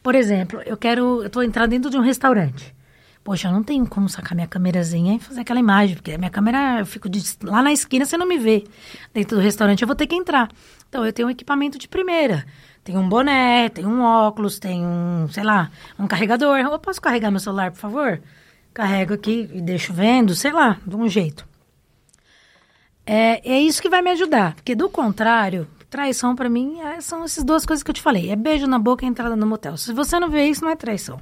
Por 0.03 0.13
exemplo, 0.13 0.61
eu 0.67 0.77
quero, 0.77 1.23
eu 1.23 1.29
tô 1.29 1.41
entrando 1.41 1.71
dentro 1.71 1.89
de 1.89 1.97
um 1.97 2.01
restaurante. 2.01 2.75
Poxa, 3.23 3.47
eu 3.47 3.53
não 3.53 3.63
tenho 3.63 3.87
como 3.87 4.09
sacar 4.09 4.35
minha 4.35 4.47
câmerazinha 4.47 5.15
e 5.15 5.19
fazer 5.19 5.41
aquela 5.41 5.59
imagem, 5.59 5.95
porque 5.95 6.11
a 6.11 6.17
minha 6.17 6.29
câmera, 6.29 6.79
eu 6.79 6.85
fico 6.85 7.09
de, 7.09 7.23
lá 7.41 7.63
na 7.63 7.71
esquina, 7.71 8.05
você 8.05 8.17
não 8.17 8.27
me 8.27 8.37
vê. 8.37 8.65
Dentro 9.13 9.37
do 9.37 9.41
restaurante 9.41 9.81
eu 9.81 9.87
vou 9.87 9.95
ter 9.95 10.05
que 10.05 10.15
entrar. 10.15 10.49
Então 10.93 11.03
eu 11.03 11.11
tenho 11.11 11.27
um 11.27 11.31
equipamento 11.31 11.79
de 11.79 11.87
primeira. 11.87 12.45
Tem 12.83 12.95
um 12.95 13.09
boné, 13.09 13.67
tem 13.67 13.83
um 13.83 14.03
óculos, 14.03 14.59
tem 14.59 14.85
um, 14.85 15.27
sei 15.31 15.41
lá, 15.41 15.71
um 15.97 16.05
carregador. 16.05 16.59
Eu 16.59 16.77
posso 16.77 17.01
carregar 17.01 17.31
meu 17.31 17.39
celular, 17.39 17.71
por 17.71 17.79
favor? 17.79 18.21
Carrego 18.71 19.15
aqui 19.15 19.49
e 19.51 19.59
deixo 19.59 19.91
vendo, 19.91 20.35
sei 20.35 20.51
lá, 20.51 20.77
de 20.85 20.95
um 20.95 21.07
jeito. 21.09 21.47
É, 23.07 23.41
é 23.43 23.59
isso 23.59 23.81
que 23.81 23.89
vai 23.89 24.03
me 24.03 24.11
ajudar, 24.11 24.53
porque 24.53 24.75
do 24.75 24.87
contrário, 24.87 25.67
traição 25.89 26.35
para 26.35 26.47
mim 26.47 26.79
é, 26.79 27.01
são 27.01 27.23
essas 27.23 27.43
duas 27.43 27.65
coisas 27.65 27.81
que 27.81 27.89
eu 27.89 27.95
te 27.95 28.01
falei: 28.01 28.29
é 28.29 28.35
beijo 28.35 28.67
na 28.67 28.77
boca 28.77 29.03
e 29.03 29.07
entrada 29.07 29.35
no 29.35 29.47
motel. 29.47 29.75
Se 29.77 29.91
você 29.93 30.19
não 30.19 30.29
vê 30.29 30.45
isso, 30.45 30.63
não 30.63 30.69
é 30.69 30.75
traição. 30.75 31.19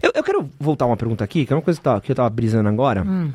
Eu, 0.00 0.12
eu 0.14 0.22
quero 0.22 0.48
voltar 0.60 0.86
uma 0.86 0.96
pergunta 0.96 1.24
aqui, 1.24 1.44
que 1.44 1.52
é 1.52 1.56
uma 1.56 1.62
coisa 1.62 1.80
que 1.80 1.88
eu 1.88 1.92
tava, 1.92 2.00
que 2.02 2.12
eu 2.12 2.16
tava 2.16 2.30
brisando 2.30 2.68
agora. 2.68 3.02
Hum. 3.02 3.32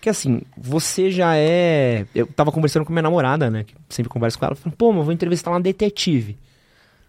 Que 0.00 0.08
assim, 0.08 0.42
você 0.56 1.10
já 1.10 1.36
é. 1.36 2.06
Eu 2.14 2.26
tava 2.26 2.52
conversando 2.52 2.84
com 2.84 2.92
minha 2.92 3.02
namorada, 3.02 3.50
né? 3.50 3.64
Que 3.64 3.74
sempre 3.88 4.10
converso 4.10 4.38
com 4.38 4.44
ela. 4.44 4.54
Falando, 4.54 4.76
pô, 4.76 4.92
mas 4.92 5.04
vou 5.04 5.12
entrevistar 5.12 5.50
uma 5.50 5.60
detetive. 5.60 6.38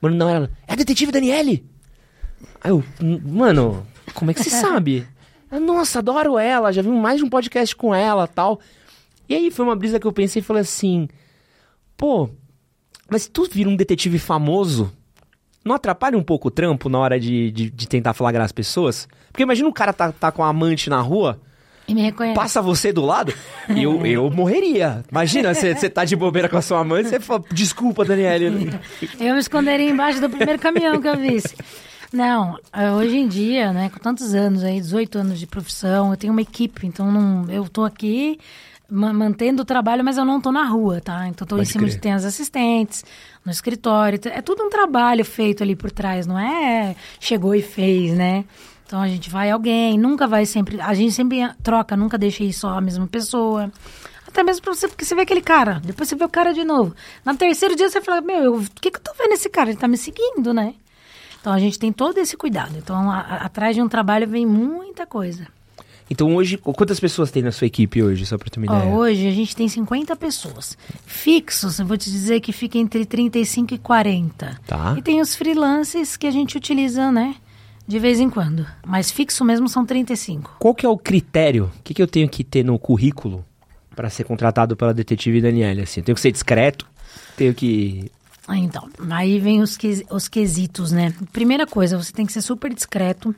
Mano, 0.01 0.15
não, 0.15 0.29
ela. 0.29 0.51
É 0.67 0.73
a 0.73 0.75
detetive 0.75 1.11
Daniele? 1.11 1.65
Aí 2.61 2.71
eu, 2.71 2.83
mano, 3.23 3.85
como 4.13 4.31
é 4.31 4.33
que 4.33 4.43
você 4.43 4.49
sabe? 4.51 5.07
Eu, 5.51 5.59
Nossa, 5.59 5.99
adoro 5.99 6.37
ela, 6.37 6.71
já 6.71 6.81
vi 6.81 6.89
mais 6.89 7.17
de 7.17 7.23
um 7.23 7.29
podcast 7.29 7.75
com 7.75 7.93
ela 7.93 8.27
tal. 8.27 8.59
E 9.27 9.35
aí 9.35 9.51
foi 9.51 9.65
uma 9.65 9.75
brisa 9.75 9.99
que 9.99 10.07
eu 10.07 10.11
pensei 10.11 10.41
e 10.41 10.43
falei 10.43 10.61
assim: 10.61 11.07
pô, 11.95 12.29
mas 13.09 13.23
se 13.23 13.29
tu 13.29 13.47
vira 13.51 13.69
um 13.69 13.75
detetive 13.75 14.19
famoso, 14.19 14.91
não 15.63 15.75
atrapalha 15.75 16.17
um 16.17 16.23
pouco 16.23 16.47
o 16.47 16.51
trampo 16.51 16.89
na 16.89 16.99
hora 16.99 17.19
de, 17.19 17.51
de, 17.51 17.69
de 17.69 17.87
tentar 17.87 18.13
flagrar 18.13 18.45
as 18.45 18.51
pessoas? 18.51 19.07
Porque 19.31 19.43
imagina 19.43 19.67
um 19.67 19.73
cara 19.73 19.93
tá, 19.93 20.11
tá 20.11 20.31
com 20.31 20.43
a 20.43 20.47
amante 20.47 20.89
na 20.89 21.01
rua, 21.01 21.39
me 21.95 22.01
reconhece. 22.01 22.35
passa 22.35 22.61
você 22.61 22.91
do 22.93 23.05
lado, 23.05 23.33
eu, 23.69 24.03
eu 24.07 24.29
morreria. 24.29 25.03
Imagina, 25.11 25.53
você 25.53 25.73
você 25.75 25.89
tá 25.89 26.05
de 26.05 26.15
bobeira 26.15 26.47
com 26.49 26.57
a 26.57 26.61
sua 26.61 26.79
amante, 26.79 27.09
você 27.09 27.19
fala, 27.19 27.43
desculpa, 27.51 28.03
Daniele. 28.05 28.69
Eu 29.19 29.33
me 29.33 29.39
esconderia 29.39 29.89
embaixo 29.89 30.19
do 30.21 30.29
primeiro 30.29 30.59
caminhão 30.59 31.01
que 31.01 31.07
eu 31.07 31.17
visse. 31.17 31.55
Não, 32.11 32.57
hoje 32.97 33.17
em 33.17 33.27
dia, 33.27 33.71
né, 33.71 33.89
com 33.93 33.99
tantos 33.99 34.33
anos 34.33 34.63
aí, 34.63 34.79
18 34.81 35.19
anos 35.19 35.39
de 35.39 35.45
profissão, 35.45 36.09
eu 36.11 36.17
tenho 36.17 36.33
uma 36.33 36.41
equipe, 36.41 36.87
então 36.87 37.11
não, 37.11 37.45
eu 37.51 37.69
tô 37.69 37.83
aqui 37.85 38.39
ma- 38.89 39.13
mantendo 39.13 39.61
o 39.61 39.65
trabalho, 39.65 40.03
mas 40.03 40.17
eu 40.17 40.25
não 40.25 40.41
tô 40.41 40.51
na 40.51 40.63
rua, 40.65 40.99
tá? 40.99 41.27
Então 41.27 41.45
tô 41.45 41.57
em 41.57 41.59
Pode 41.59 41.69
cima 41.69 41.83
crer. 41.83 41.93
de 41.93 42.01
tem 42.01 42.11
as 42.13 42.25
assistentes, 42.25 43.05
no 43.45 43.51
escritório, 43.51 44.19
é 44.25 44.41
tudo 44.41 44.63
um 44.63 44.69
trabalho 44.71 45.23
feito 45.23 45.61
ali 45.61 45.75
por 45.75 45.91
trás, 45.91 46.25
não 46.25 46.39
é 46.39 46.95
chegou 47.19 47.53
e 47.53 47.61
fez, 47.61 48.11
né? 48.17 48.43
Então 48.89 48.99
a 48.99 49.07
gente 49.07 49.29
vai 49.29 49.51
alguém, 49.51 49.99
nunca 49.99 50.25
vai 50.25 50.47
sempre, 50.47 50.81
a 50.81 50.95
gente 50.95 51.11
sempre 51.11 51.47
troca, 51.61 51.95
nunca 51.95 52.17
deixa 52.17 52.43
ir 52.43 52.51
só 52.51 52.69
a 52.69 52.81
mesma 52.81 53.05
pessoa. 53.05 53.71
Até 54.27 54.41
mesmo 54.41 54.63
pra 54.63 54.73
você, 54.73 54.87
porque 54.87 55.05
você 55.05 55.13
vê 55.13 55.21
aquele 55.21 55.41
cara, 55.41 55.79
depois 55.85 56.09
você 56.09 56.15
vê 56.15 56.23
o 56.25 56.29
cara 56.29 56.51
de 56.55 56.63
novo. 56.63 56.95
No 57.23 57.37
terceiro 57.37 57.75
dia 57.75 57.87
você 57.87 58.01
fala, 58.01 58.19
meu, 58.19 58.43
eu- 58.45 58.55
o 58.55 58.65
que, 58.81 58.89
que 58.89 58.97
eu 58.97 59.01
tô 59.03 59.11
vendo 59.15 59.33
esse 59.33 59.47
cara? 59.47 59.69
Ele 59.69 59.77
tá 59.77 59.87
me 59.87 59.95
seguindo, 59.95 60.51
né? 60.55 60.73
Então 61.39 61.53
a 61.53 61.59
gente 61.59 61.77
tem 61.77 61.91
todo 61.91 62.17
esse 62.17 62.35
cuidado. 62.35 62.75
Então 62.79 63.11
a- 63.11 63.19
a- 63.19 63.35
atrás 63.45 63.75
de 63.75 63.81
um 63.83 63.87
trabalho 63.87 64.27
vem 64.27 64.43
muita 64.43 65.05
coisa. 65.05 65.45
Então 66.09 66.35
hoje, 66.35 66.57
quantas 66.57 66.99
pessoas 66.99 67.29
tem 67.29 67.43
na 67.43 67.51
sua 67.51 67.67
equipe 67.67 68.01
hoje, 68.01 68.25
só 68.25 68.39
pra 68.39 68.49
ter 68.49 68.59
uma 68.59 68.73
Ó, 68.73 68.75
ideia? 68.79 68.91
hoje 68.95 69.27
a 69.27 69.31
gente 69.31 69.55
tem 69.55 69.67
50 69.69 70.15
pessoas. 70.15 70.75
Fixos, 71.05 71.77
eu 71.77 71.85
vou 71.85 71.95
te 71.95 72.09
dizer 72.09 72.39
que 72.39 72.51
fica 72.51 72.79
entre 72.79 73.05
35 73.05 73.75
e 73.75 73.77
40. 73.77 74.59
Tá. 74.65 74.95
E 74.97 75.01
tem 75.03 75.21
os 75.21 75.35
freelances 75.35 76.17
que 76.17 76.25
a 76.25 76.31
gente 76.31 76.57
utiliza, 76.57 77.11
né? 77.11 77.35
De 77.89 77.97
vez 77.97 78.19
em 78.19 78.29
quando. 78.29 78.67
Mas 78.85 79.09
fixo 79.09 79.43
mesmo 79.43 79.67
são 79.67 79.83
35. 79.83 80.57
Qual 80.59 80.75
que 80.75 80.85
é 80.85 80.89
o 80.89 80.95
critério? 80.95 81.71
O 81.79 81.83
que, 81.83 81.91
que 81.95 82.01
eu 82.03 82.05
tenho 82.07 82.29
que 82.29 82.43
ter 82.43 82.63
no 82.63 82.77
currículo 82.77 83.43
pra 83.95 84.11
ser 84.11 84.25
contratado 84.25 84.75
pela 84.77 84.93
detetive 84.93 85.41
Daniele? 85.41 85.81
Assim, 85.81 85.99
eu 86.01 86.03
tenho 86.05 86.15
que 86.15 86.21
ser 86.21 86.31
discreto, 86.31 86.85
tenho 87.35 87.51
que... 87.55 88.11
Ah, 88.47 88.55
Então, 88.59 88.87
aí 89.09 89.39
vem 89.39 89.59
os, 89.63 89.75
que- 89.75 90.05
os 90.11 90.27
quesitos, 90.27 90.91
né? 90.91 91.11
Primeira 91.33 91.65
coisa, 91.65 91.97
você 91.97 92.11
tem 92.13 92.27
que 92.27 92.31
ser 92.31 92.43
super 92.43 92.71
discreto, 92.71 93.33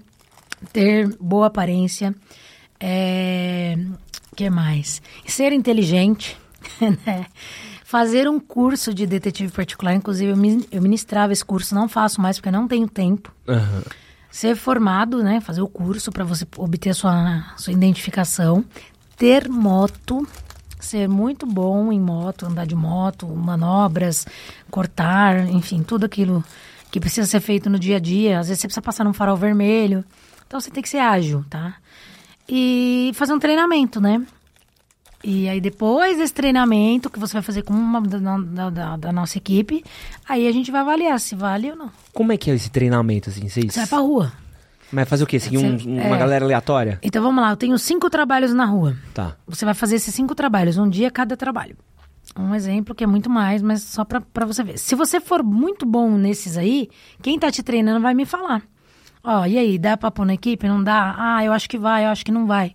ter 0.73 1.07
boa 1.17 1.47
aparência, 1.47 2.13
é... 2.77 3.77
que 4.35 4.49
mais? 4.49 5.01
Ser 5.25 5.53
inteligente, 5.53 6.37
né? 7.05 7.25
Fazer 7.85 8.27
um 8.29 8.37
curso 8.39 8.93
de 8.93 9.05
detetive 9.05 9.51
particular, 9.51 9.93
inclusive 9.95 10.31
eu 10.31 10.37
min- 10.37 10.65
eu 10.71 10.81
ministrava 10.81 11.31
esse 11.33 11.43
curso, 11.43 11.73
não 11.73 11.87
faço 11.89 12.19
mais 12.21 12.37
porque 12.37 12.51
não 12.51 12.67
tenho 12.67 12.87
tempo. 12.87 13.33
Aham. 13.47 13.83
Ser 14.31 14.55
formado, 14.55 15.21
né? 15.21 15.41
Fazer 15.41 15.61
o 15.61 15.67
curso 15.67 16.11
para 16.11 16.23
você 16.23 16.47
obter 16.57 16.91
a 16.91 16.93
sua, 16.93 17.53
sua 17.57 17.73
identificação. 17.73 18.63
Ter 19.17 19.49
moto. 19.49 20.25
Ser 20.79 21.07
muito 21.07 21.45
bom 21.45 21.91
em 21.91 21.99
moto, 21.99 22.47
andar 22.47 22.65
de 22.65 22.73
moto, 22.73 23.27
manobras, 23.27 24.25
cortar, 24.71 25.47
enfim, 25.47 25.83
tudo 25.83 26.07
aquilo 26.07 26.43
que 26.89 26.99
precisa 26.99 27.27
ser 27.27 27.39
feito 27.39 27.69
no 27.69 27.77
dia 27.77 27.97
a 27.97 27.99
dia. 27.99 28.39
Às 28.39 28.47
vezes 28.47 28.61
você 28.61 28.67
precisa 28.67 28.81
passar 28.81 29.03
num 29.03 29.13
farol 29.13 29.37
vermelho. 29.37 30.03
Então 30.47 30.59
você 30.59 30.71
tem 30.71 30.81
que 30.81 30.89
ser 30.89 30.97
ágil, 30.97 31.45
tá? 31.49 31.75
E 32.49 33.11
fazer 33.13 33.33
um 33.33 33.39
treinamento, 33.39 34.01
né? 34.01 34.25
E 35.23 35.47
aí, 35.47 35.61
depois 35.61 36.17
desse 36.17 36.33
treinamento 36.33 37.09
que 37.09 37.19
você 37.19 37.33
vai 37.33 37.41
fazer 37.41 37.61
com 37.61 37.73
uma 37.73 38.01
da, 38.01 38.69
da- 38.69 38.97
da- 38.97 39.11
nossa 39.11 39.37
equipe, 39.37 39.83
aí 40.27 40.47
a 40.47 40.51
gente 40.51 40.71
vai 40.71 40.81
avaliar 40.81 41.19
se 41.19 41.35
vale 41.35 41.69
ou 41.71 41.75
não. 41.77 41.91
Como 42.13 42.31
é 42.31 42.37
que 42.37 42.49
é 42.49 42.55
esse 42.55 42.69
treinamento, 42.71 43.29
assim? 43.29 43.47
Vocês... 43.47 43.73
Você 43.73 43.79
vai 43.81 43.87
pra 43.87 43.97
rua. 43.99 44.33
Mas 44.91 45.07
fazer 45.07 45.23
o 45.23 45.27
quê? 45.27 45.39
Seguir 45.39 45.57
um- 45.59 45.77
uma 45.77 46.15
é. 46.15 46.19
galera 46.19 46.43
aleatória? 46.43 46.99
Então 47.03 47.21
vamos 47.21 47.41
lá, 47.41 47.51
eu 47.51 47.55
tenho 47.57 47.77
cinco 47.77 48.09
trabalhos 48.09 48.53
na 48.53 48.65
rua. 48.65 48.95
Tá. 49.13 49.35
Você 49.47 49.63
vai 49.63 49.73
fazer 49.73 49.95
esses 49.97 50.13
cinco 50.13 50.35
trabalhos, 50.35 50.77
um 50.77 50.89
dia 50.89 51.09
cada 51.11 51.37
trabalho. 51.37 51.77
Um 52.37 52.53
exemplo 52.55 52.95
que 52.95 53.03
é 53.03 53.07
muito 53.07 53.29
mais, 53.29 53.61
mas 53.61 53.83
só 53.83 54.03
pra, 54.03 54.21
pra 54.21 54.45
você 54.45 54.63
ver. 54.63 54.77
Se 54.77 54.95
você 54.95 55.19
for 55.19 55.43
muito 55.43 55.85
bom 55.85 56.11
nesses 56.17 56.57
aí, 56.57 56.89
quem 57.21 57.37
tá 57.37 57.51
te 57.51 57.61
treinando 57.61 57.99
vai 58.01 58.13
me 58.13 58.25
falar. 58.25 58.61
Ó, 59.23 59.45
e 59.45 59.57
aí, 59.57 59.77
dá 59.77 59.95
pra 59.95 60.09
pôr 60.09 60.25
na 60.25 60.33
equipe? 60.33 60.67
Não 60.67 60.83
dá? 60.83 61.13
Ah, 61.17 61.45
eu 61.45 61.53
acho 61.53 61.69
que 61.69 61.77
vai, 61.77 62.05
eu 62.05 62.09
acho 62.09 62.25
que 62.25 62.31
não 62.31 62.47
vai. 62.47 62.73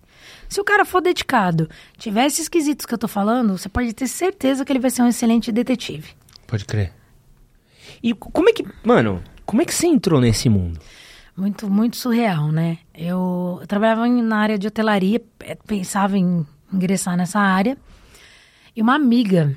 Se 0.49 0.61
o 0.61 0.63
cara 0.63 0.85
for 0.85 1.01
dedicado, 1.01 1.69
tiver 1.97 2.25
esses 2.25 2.47
quesitos 2.47 2.85
que 2.85 2.93
eu 2.93 2.97
tô 2.97 3.07
falando, 3.07 3.57
você 3.57 3.67
pode 3.69 3.93
ter 3.93 4.07
certeza 4.07 4.63
que 4.63 4.71
ele 4.71 4.79
vai 4.79 4.89
ser 4.89 5.01
um 5.01 5.07
excelente 5.07 5.51
detetive. 5.51 6.11
Pode 6.45 6.65
crer. 6.65 6.93
E 8.01 8.13
como 8.13 8.49
é 8.49 8.53
que... 8.53 8.65
Mano, 8.83 9.21
como 9.45 9.61
é 9.61 9.65
que 9.65 9.73
você 9.73 9.87
entrou 9.87 10.21
nesse 10.21 10.47
mundo? 10.49 10.79
Muito, 11.35 11.69
muito 11.69 11.97
surreal, 11.97 12.51
né? 12.51 12.79
Eu, 12.95 13.57
eu 13.61 13.67
trabalhava 13.67 14.07
na 14.07 14.37
área 14.37 14.57
de 14.57 14.67
hotelaria, 14.67 15.21
eh, 15.41 15.55
pensava 15.67 16.17
em 16.17 16.45
ingressar 16.73 17.15
nessa 17.15 17.39
área. 17.39 17.77
E 18.75 18.81
uma 18.81 18.95
amiga 18.95 19.55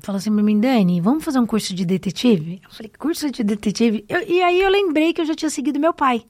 falou 0.00 0.18
assim 0.18 0.32
pra 0.32 0.42
mim, 0.42 0.60
Dani, 0.60 1.00
vamos 1.00 1.24
fazer 1.24 1.38
um 1.38 1.46
curso 1.46 1.74
de 1.74 1.84
detetive? 1.86 2.60
Eu 2.62 2.70
falei, 2.70 2.92
curso 2.98 3.30
de 3.30 3.42
detetive? 3.42 4.04
Eu- 4.08 4.22
e 4.28 4.42
aí 4.42 4.60
eu 4.60 4.68
lembrei 4.70 5.12
que 5.14 5.20
eu 5.20 5.24
já 5.24 5.34
tinha 5.34 5.48
seguido 5.50 5.78
meu 5.80 5.94
pai. 5.94 6.24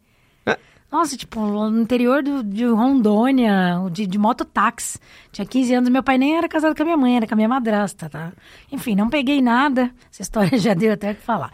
Nossa, 0.95 1.17
tipo, 1.17 1.41
no 1.41 1.83
interior 1.83 2.23
do, 2.23 2.41
de 2.45 2.65
Rondônia, 2.67 3.81
de, 3.91 4.07
de 4.07 4.17
mototáxi. 4.17 4.97
Tinha 5.33 5.45
15 5.45 5.75
anos, 5.75 5.91
meu 5.91 6.05
pai 6.05 6.17
nem 6.17 6.37
era 6.37 6.49
casado 6.49 6.73
com 6.73 6.83
a 6.83 6.85
minha 6.85 6.97
mãe, 6.97 7.17
era 7.17 7.27
com 7.27 7.35
a 7.35 7.37
minha 7.37 7.49
madrasta, 7.49 8.09
tá? 8.09 8.33
Enfim, 8.71 8.95
não 8.95 9.11
peguei 9.11 9.43
nada. 9.43 9.91
Essa 10.09 10.23
história 10.23 10.55
já 10.57 10.73
deu 10.73 10.93
até 10.93 11.11
o 11.11 11.15
que 11.17 11.21
falar. 11.21 11.51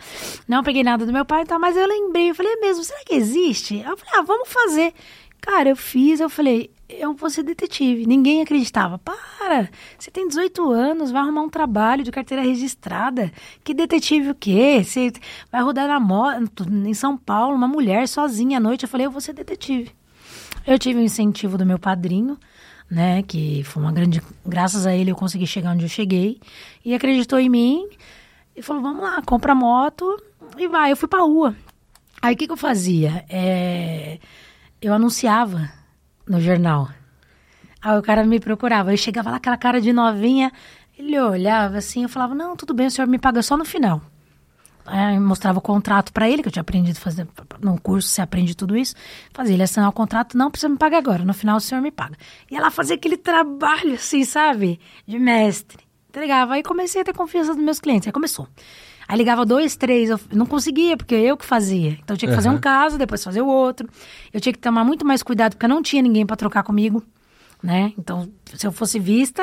Não 0.46 0.62
peguei 0.62 0.82
nada 0.82 1.06
do 1.06 1.12
meu 1.14 1.24
pai, 1.24 1.46
tá? 1.46 1.58
Mas 1.58 1.74
eu 1.74 1.86
lembrei, 1.86 2.28
eu 2.28 2.34
falei, 2.34 2.52
é 2.52 2.56
mesmo, 2.56 2.84
será 2.84 3.00
que 3.02 3.14
existe? 3.14 3.78
Eu 3.78 3.96
falei, 3.96 4.20
ah, 4.20 4.22
vamos 4.22 4.46
fazer. 4.46 4.92
Cara, 5.40 5.70
eu 5.70 5.76
fiz, 5.76 6.20
eu 6.20 6.28
falei, 6.28 6.70
eu 6.98 7.14
vou 7.14 7.30
ser 7.30 7.42
detetive. 7.42 8.06
Ninguém 8.06 8.42
acreditava. 8.42 8.98
Para, 8.98 9.68
você 9.98 10.10
tem 10.10 10.26
18 10.26 10.70
anos, 10.70 11.10
vai 11.10 11.22
arrumar 11.22 11.42
um 11.42 11.48
trabalho 11.48 12.02
de 12.02 12.10
carteira 12.10 12.42
registrada. 12.42 13.32
Que 13.62 13.74
detetive 13.74 14.30
o 14.30 14.34
quê? 14.34 14.82
Você 14.84 15.12
vai 15.50 15.62
rodar 15.62 15.88
na 15.88 16.00
moto 16.00 16.66
em 16.68 16.94
São 16.94 17.16
Paulo, 17.16 17.56
uma 17.56 17.68
mulher 17.68 18.08
sozinha 18.08 18.58
à 18.58 18.60
noite. 18.60 18.84
Eu 18.84 18.88
falei, 18.88 19.06
eu 19.06 19.10
vou 19.10 19.20
ser 19.20 19.32
detetive. 19.32 19.90
Eu 20.66 20.78
tive 20.78 21.00
o 21.00 21.02
incentivo 21.02 21.56
do 21.56 21.64
meu 21.64 21.78
padrinho, 21.78 22.38
né? 22.90 23.22
Que 23.22 23.62
foi 23.64 23.82
uma 23.82 23.92
grande. 23.92 24.22
Graças 24.44 24.86
a 24.86 24.94
ele 24.94 25.10
eu 25.10 25.16
consegui 25.16 25.46
chegar 25.46 25.72
onde 25.72 25.84
eu 25.84 25.88
cheguei. 25.88 26.40
E 26.84 26.94
acreditou 26.94 27.38
em 27.38 27.48
mim 27.48 27.88
e 28.54 28.62
falou: 28.62 28.82
vamos 28.82 29.02
lá, 29.02 29.22
compra 29.22 29.54
moto 29.54 30.20
e 30.58 30.68
vai. 30.68 30.92
Eu 30.92 30.96
fui 30.96 31.08
pra 31.08 31.22
rua. 31.22 31.56
Aí 32.20 32.34
o 32.34 32.36
que, 32.36 32.46
que 32.46 32.52
eu 32.52 32.56
fazia? 32.56 33.24
É, 33.28 34.18
eu 34.82 34.92
anunciava 34.92 35.79
no 36.28 36.40
jornal. 36.40 36.88
Aí 37.82 37.98
o 37.98 38.02
cara 38.02 38.24
me 38.24 38.38
procurava. 38.38 38.92
Eu 38.92 38.96
chegava 38.96 39.30
lá, 39.30 39.36
aquela 39.36 39.56
cara 39.56 39.80
de 39.80 39.92
novinha. 39.92 40.52
Ele 40.98 41.18
olhava 41.18 41.78
assim, 41.78 42.02
eu 42.02 42.08
falava: 42.08 42.34
Não, 42.34 42.56
tudo 42.56 42.74
bem, 42.74 42.86
o 42.86 42.90
senhor 42.90 43.08
me 43.08 43.18
paga 43.18 43.42
só 43.42 43.56
no 43.56 43.64
final. 43.64 44.02
Aí 44.84 45.14
eu 45.14 45.20
mostrava 45.20 45.58
o 45.58 45.62
contrato 45.62 46.12
pra 46.12 46.28
ele, 46.28 46.42
que 46.42 46.48
eu 46.48 46.52
tinha 46.52 46.62
aprendido 46.62 46.96
a 46.96 47.00
fazer 47.00 47.26
no 47.60 47.80
curso, 47.80 48.08
você 48.08 48.20
aprende 48.20 48.56
tudo 48.56 48.76
isso. 48.76 48.94
Fazia 49.32 49.54
ele 49.54 49.62
assinar 49.62 49.88
o 49.88 49.92
contrato, 49.92 50.36
não 50.36 50.50
precisa 50.50 50.68
me 50.68 50.76
pagar 50.76 50.98
agora, 50.98 51.24
no 51.24 51.32
final 51.32 51.56
o 51.58 51.60
senhor 51.60 51.80
me 51.80 51.90
paga. 51.90 52.16
E 52.50 52.56
ela 52.56 52.70
fazia 52.70 52.96
aquele 52.96 53.16
trabalho 53.16 53.94
assim, 53.94 54.24
sabe? 54.24 54.80
De 55.06 55.18
mestre. 55.18 55.78
Entregava. 56.08 56.54
Aí 56.54 56.62
comecei 56.62 57.02
a 57.02 57.04
ter 57.04 57.14
confiança 57.14 57.54
dos 57.54 57.62
meus 57.62 57.78
clientes. 57.78 58.08
Aí 58.08 58.12
começou. 58.12 58.48
Aí 59.10 59.16
ligava 59.16 59.44
dois, 59.44 59.74
três, 59.74 60.08
eu 60.08 60.20
não 60.32 60.46
conseguia, 60.46 60.96
porque 60.96 61.16
eu 61.16 61.36
que 61.36 61.44
fazia. 61.44 61.98
Então 62.04 62.14
eu 62.14 62.16
tinha 62.16 62.28
que 62.28 62.34
fazer 62.36 62.48
Aham. 62.48 62.58
um 62.58 62.60
caso, 62.60 62.96
depois 62.96 63.24
fazer 63.24 63.42
o 63.42 63.46
outro. 63.48 63.88
Eu 64.32 64.40
tinha 64.40 64.52
que 64.52 64.58
tomar 64.60 64.84
muito 64.84 65.04
mais 65.04 65.20
cuidado, 65.20 65.54
porque 65.54 65.64
eu 65.66 65.68
não 65.68 65.82
tinha 65.82 66.00
ninguém 66.00 66.24
pra 66.24 66.36
trocar 66.36 66.62
comigo, 66.62 67.02
né? 67.60 67.92
Então, 67.98 68.30
se 68.54 68.64
eu 68.64 68.70
fosse 68.70 69.00
vista, 69.00 69.42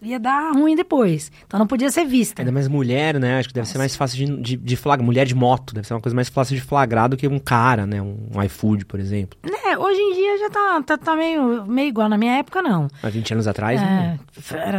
ia 0.00 0.20
dar 0.20 0.52
ruim 0.52 0.76
depois. 0.76 1.32
Então 1.44 1.58
não 1.58 1.66
podia 1.66 1.90
ser 1.90 2.04
vista. 2.04 2.40
Ainda 2.40 2.52
mais 2.52 2.68
mulher, 2.68 3.18
né? 3.18 3.40
Acho 3.40 3.48
que 3.48 3.54
deve 3.54 3.66
ser 3.66 3.78
mais 3.78 3.96
fácil 3.96 4.16
de, 4.16 4.40
de, 4.40 4.56
de 4.56 4.76
flagrar. 4.76 5.04
Mulher 5.04 5.26
de 5.26 5.34
moto, 5.34 5.74
deve 5.74 5.88
ser 5.88 5.94
uma 5.94 6.00
coisa 6.00 6.14
mais 6.14 6.28
fácil 6.28 6.54
de 6.54 6.62
flagrar 6.62 7.08
do 7.08 7.16
que 7.16 7.26
um 7.26 7.40
cara, 7.40 7.88
né? 7.88 8.00
Um 8.00 8.40
iFood, 8.44 8.84
por 8.84 9.00
exemplo. 9.00 9.36
Né, 9.42 9.76
hoje 9.76 9.98
em 10.00 10.14
dia 10.14 10.38
já 10.38 10.50
tá, 10.50 10.82
tá, 10.86 10.98
tá 10.98 11.16
meio, 11.16 11.66
meio 11.66 11.88
igual. 11.88 12.08
Na 12.08 12.16
minha 12.16 12.36
época, 12.38 12.62
não. 12.62 12.86
Há 13.02 13.08
20 13.08 13.32
anos 13.32 13.48
atrás, 13.48 13.80
né? 13.82 14.20
É, 14.52 14.56
era, 14.56 14.78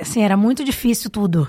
assim, 0.00 0.22
era 0.22 0.34
muito 0.34 0.64
difícil 0.64 1.10
tudo. 1.10 1.46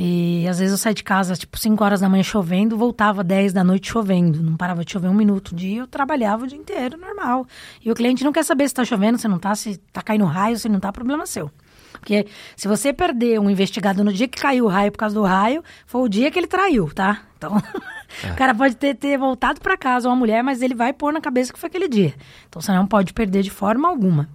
E 0.00 0.46
às 0.46 0.60
vezes 0.60 0.70
eu 0.70 0.78
saía 0.78 0.94
de 0.94 1.02
casa, 1.02 1.34
tipo, 1.34 1.58
5 1.58 1.82
horas 1.82 2.00
da 2.00 2.08
manhã 2.08 2.22
chovendo, 2.22 2.78
voltava 2.78 3.24
10 3.24 3.52
da 3.52 3.64
noite 3.64 3.90
chovendo. 3.90 4.40
Não 4.40 4.56
parava 4.56 4.84
de 4.84 4.92
chover 4.92 5.08
um 5.08 5.14
minuto. 5.14 5.52
Um 5.52 5.56
dia 5.56 5.80
eu 5.80 5.86
trabalhava 5.88 6.44
o 6.44 6.46
dia 6.46 6.56
inteiro, 6.56 6.96
normal. 6.96 7.44
E 7.84 7.90
o 7.90 7.96
cliente 7.96 8.22
não 8.22 8.30
quer 8.30 8.44
saber 8.44 8.68
se 8.68 8.74
tá 8.74 8.84
chovendo, 8.84 9.18
se 9.18 9.26
não 9.26 9.40
tá, 9.40 9.52
se 9.56 9.76
tá 9.92 10.00
caindo 10.00 10.24
raio, 10.24 10.56
se 10.56 10.68
não 10.68 10.78
tá, 10.78 10.92
problema 10.92 11.26
seu. 11.26 11.50
Porque 11.90 12.28
se 12.54 12.68
você 12.68 12.92
perder 12.92 13.40
um 13.40 13.50
investigado 13.50 14.04
no 14.04 14.12
dia 14.12 14.28
que 14.28 14.40
caiu 14.40 14.66
o 14.66 14.68
raio 14.68 14.92
por 14.92 14.98
causa 14.98 15.16
do 15.16 15.24
raio, 15.24 15.64
foi 15.84 16.02
o 16.02 16.08
dia 16.08 16.30
que 16.30 16.38
ele 16.38 16.46
traiu, 16.46 16.88
tá? 16.94 17.22
Então, 17.36 17.56
o 18.30 18.36
cara 18.36 18.54
pode 18.54 18.76
ter, 18.76 18.94
ter 18.94 19.18
voltado 19.18 19.60
para 19.60 19.76
casa, 19.76 20.08
uma 20.08 20.14
mulher, 20.14 20.44
mas 20.44 20.62
ele 20.62 20.76
vai 20.76 20.92
pôr 20.92 21.12
na 21.12 21.20
cabeça 21.20 21.52
que 21.52 21.58
foi 21.58 21.66
aquele 21.66 21.88
dia. 21.88 22.14
Então 22.48 22.62
você 22.62 22.70
não 22.70 22.86
pode 22.86 23.12
perder 23.12 23.42
de 23.42 23.50
forma 23.50 23.88
alguma. 23.88 24.28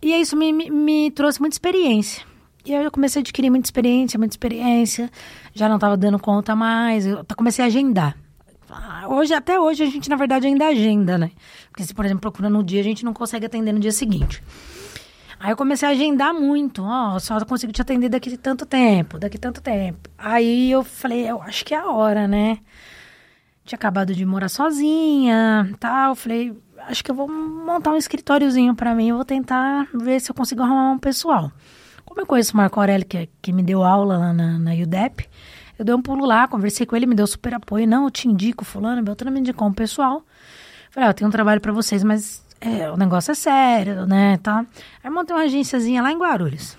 E 0.00 0.14
isso 0.14 0.36
me, 0.36 0.52
me, 0.52 0.70
me 0.70 1.10
trouxe 1.10 1.40
muita 1.40 1.54
experiência. 1.54 2.27
E 2.68 2.74
aí 2.74 2.84
eu 2.84 2.90
comecei 2.90 3.20
a 3.20 3.22
adquirir 3.22 3.48
muita 3.48 3.66
experiência, 3.66 4.18
muita 4.18 4.34
experiência. 4.34 5.10
Já 5.54 5.68
não 5.70 5.76
estava 5.76 5.96
dando 5.96 6.18
conta 6.18 6.54
mais. 6.54 7.06
Eu 7.06 7.24
comecei 7.34 7.64
a 7.64 7.68
agendar. 7.68 8.14
Ah, 8.70 9.06
Hoje, 9.08 9.32
até 9.32 9.58
hoje, 9.58 9.82
a 9.82 9.86
gente, 9.86 10.10
na 10.10 10.16
verdade, 10.16 10.46
ainda 10.46 10.66
agenda, 10.66 11.16
né? 11.16 11.30
Porque 11.70 11.82
se, 11.82 11.94
por 11.94 12.04
exemplo, 12.04 12.20
procura 12.20 12.50
no 12.50 12.62
dia, 12.62 12.80
a 12.80 12.84
gente 12.84 13.06
não 13.06 13.14
consegue 13.14 13.46
atender 13.46 13.72
no 13.72 13.80
dia 13.80 13.90
seguinte. 13.90 14.42
Aí 15.40 15.50
eu 15.50 15.56
comecei 15.56 15.88
a 15.88 15.92
agendar 15.92 16.34
muito. 16.34 16.82
Ó, 16.84 17.18
só 17.18 17.42
consigo 17.46 17.72
te 17.72 17.80
atender 17.80 18.10
daqui 18.10 18.36
tanto 18.36 18.66
tempo, 18.66 19.18
daqui 19.18 19.38
tanto 19.38 19.62
tempo. 19.62 20.10
Aí 20.18 20.70
eu 20.70 20.84
falei, 20.84 21.26
eu 21.26 21.40
acho 21.40 21.64
que 21.64 21.72
é 21.74 21.78
a 21.78 21.86
hora, 21.90 22.28
né? 22.28 22.58
Tinha 23.64 23.76
acabado 23.76 24.14
de 24.14 24.26
morar 24.26 24.50
sozinha, 24.50 25.74
tal. 25.80 26.14
Falei, 26.14 26.54
acho 26.80 27.02
que 27.02 27.10
eu 27.10 27.14
vou 27.14 27.28
montar 27.28 27.92
um 27.92 27.96
escritóriozinho 27.96 28.74
pra 28.74 28.94
mim. 28.94 29.08
Eu 29.08 29.16
vou 29.16 29.24
tentar 29.24 29.88
ver 29.94 30.20
se 30.20 30.30
eu 30.30 30.34
consigo 30.34 30.62
arrumar 30.62 30.90
um 30.90 30.98
pessoal. 30.98 31.50
Como 32.08 32.22
eu 32.22 32.26
conheço 32.26 32.54
o 32.54 32.56
Marco 32.56 32.80
Aurélio, 32.80 33.06
que, 33.06 33.28
que 33.42 33.52
me 33.52 33.62
deu 33.62 33.84
aula 33.84 34.16
lá 34.16 34.32
na, 34.32 34.58
na 34.58 34.72
UDEP, 34.72 35.28
eu 35.78 35.84
dei 35.84 35.94
um 35.94 36.00
pulo 36.00 36.24
lá, 36.24 36.48
conversei 36.48 36.86
com 36.86 36.96
ele, 36.96 37.04
me 37.04 37.14
deu 37.14 37.26
super 37.26 37.52
apoio. 37.52 37.86
Não, 37.86 38.04
eu 38.04 38.10
te 38.10 38.26
indico, 38.26 38.64
fulano, 38.64 39.02
Beltrano 39.02 39.30
me 39.30 39.40
indicou 39.40 39.68
um 39.68 39.72
pessoal. 39.74 40.24
Falei, 40.90 41.06
ó, 41.06 41.10
eu 41.10 41.14
tenho 41.14 41.28
um 41.28 41.30
trabalho 41.30 41.60
pra 41.60 41.70
vocês, 41.70 42.02
mas 42.02 42.42
é, 42.60 42.90
o 42.90 42.96
negócio 42.96 43.30
é 43.30 43.34
sério, 43.34 44.06
né, 44.06 44.38
tá? 44.38 44.64
Aí 45.04 45.10
montei 45.10 45.36
uma 45.36 45.42
agênciazinha 45.42 46.00
lá 46.00 46.10
em 46.10 46.18
Guarulhos. 46.18 46.78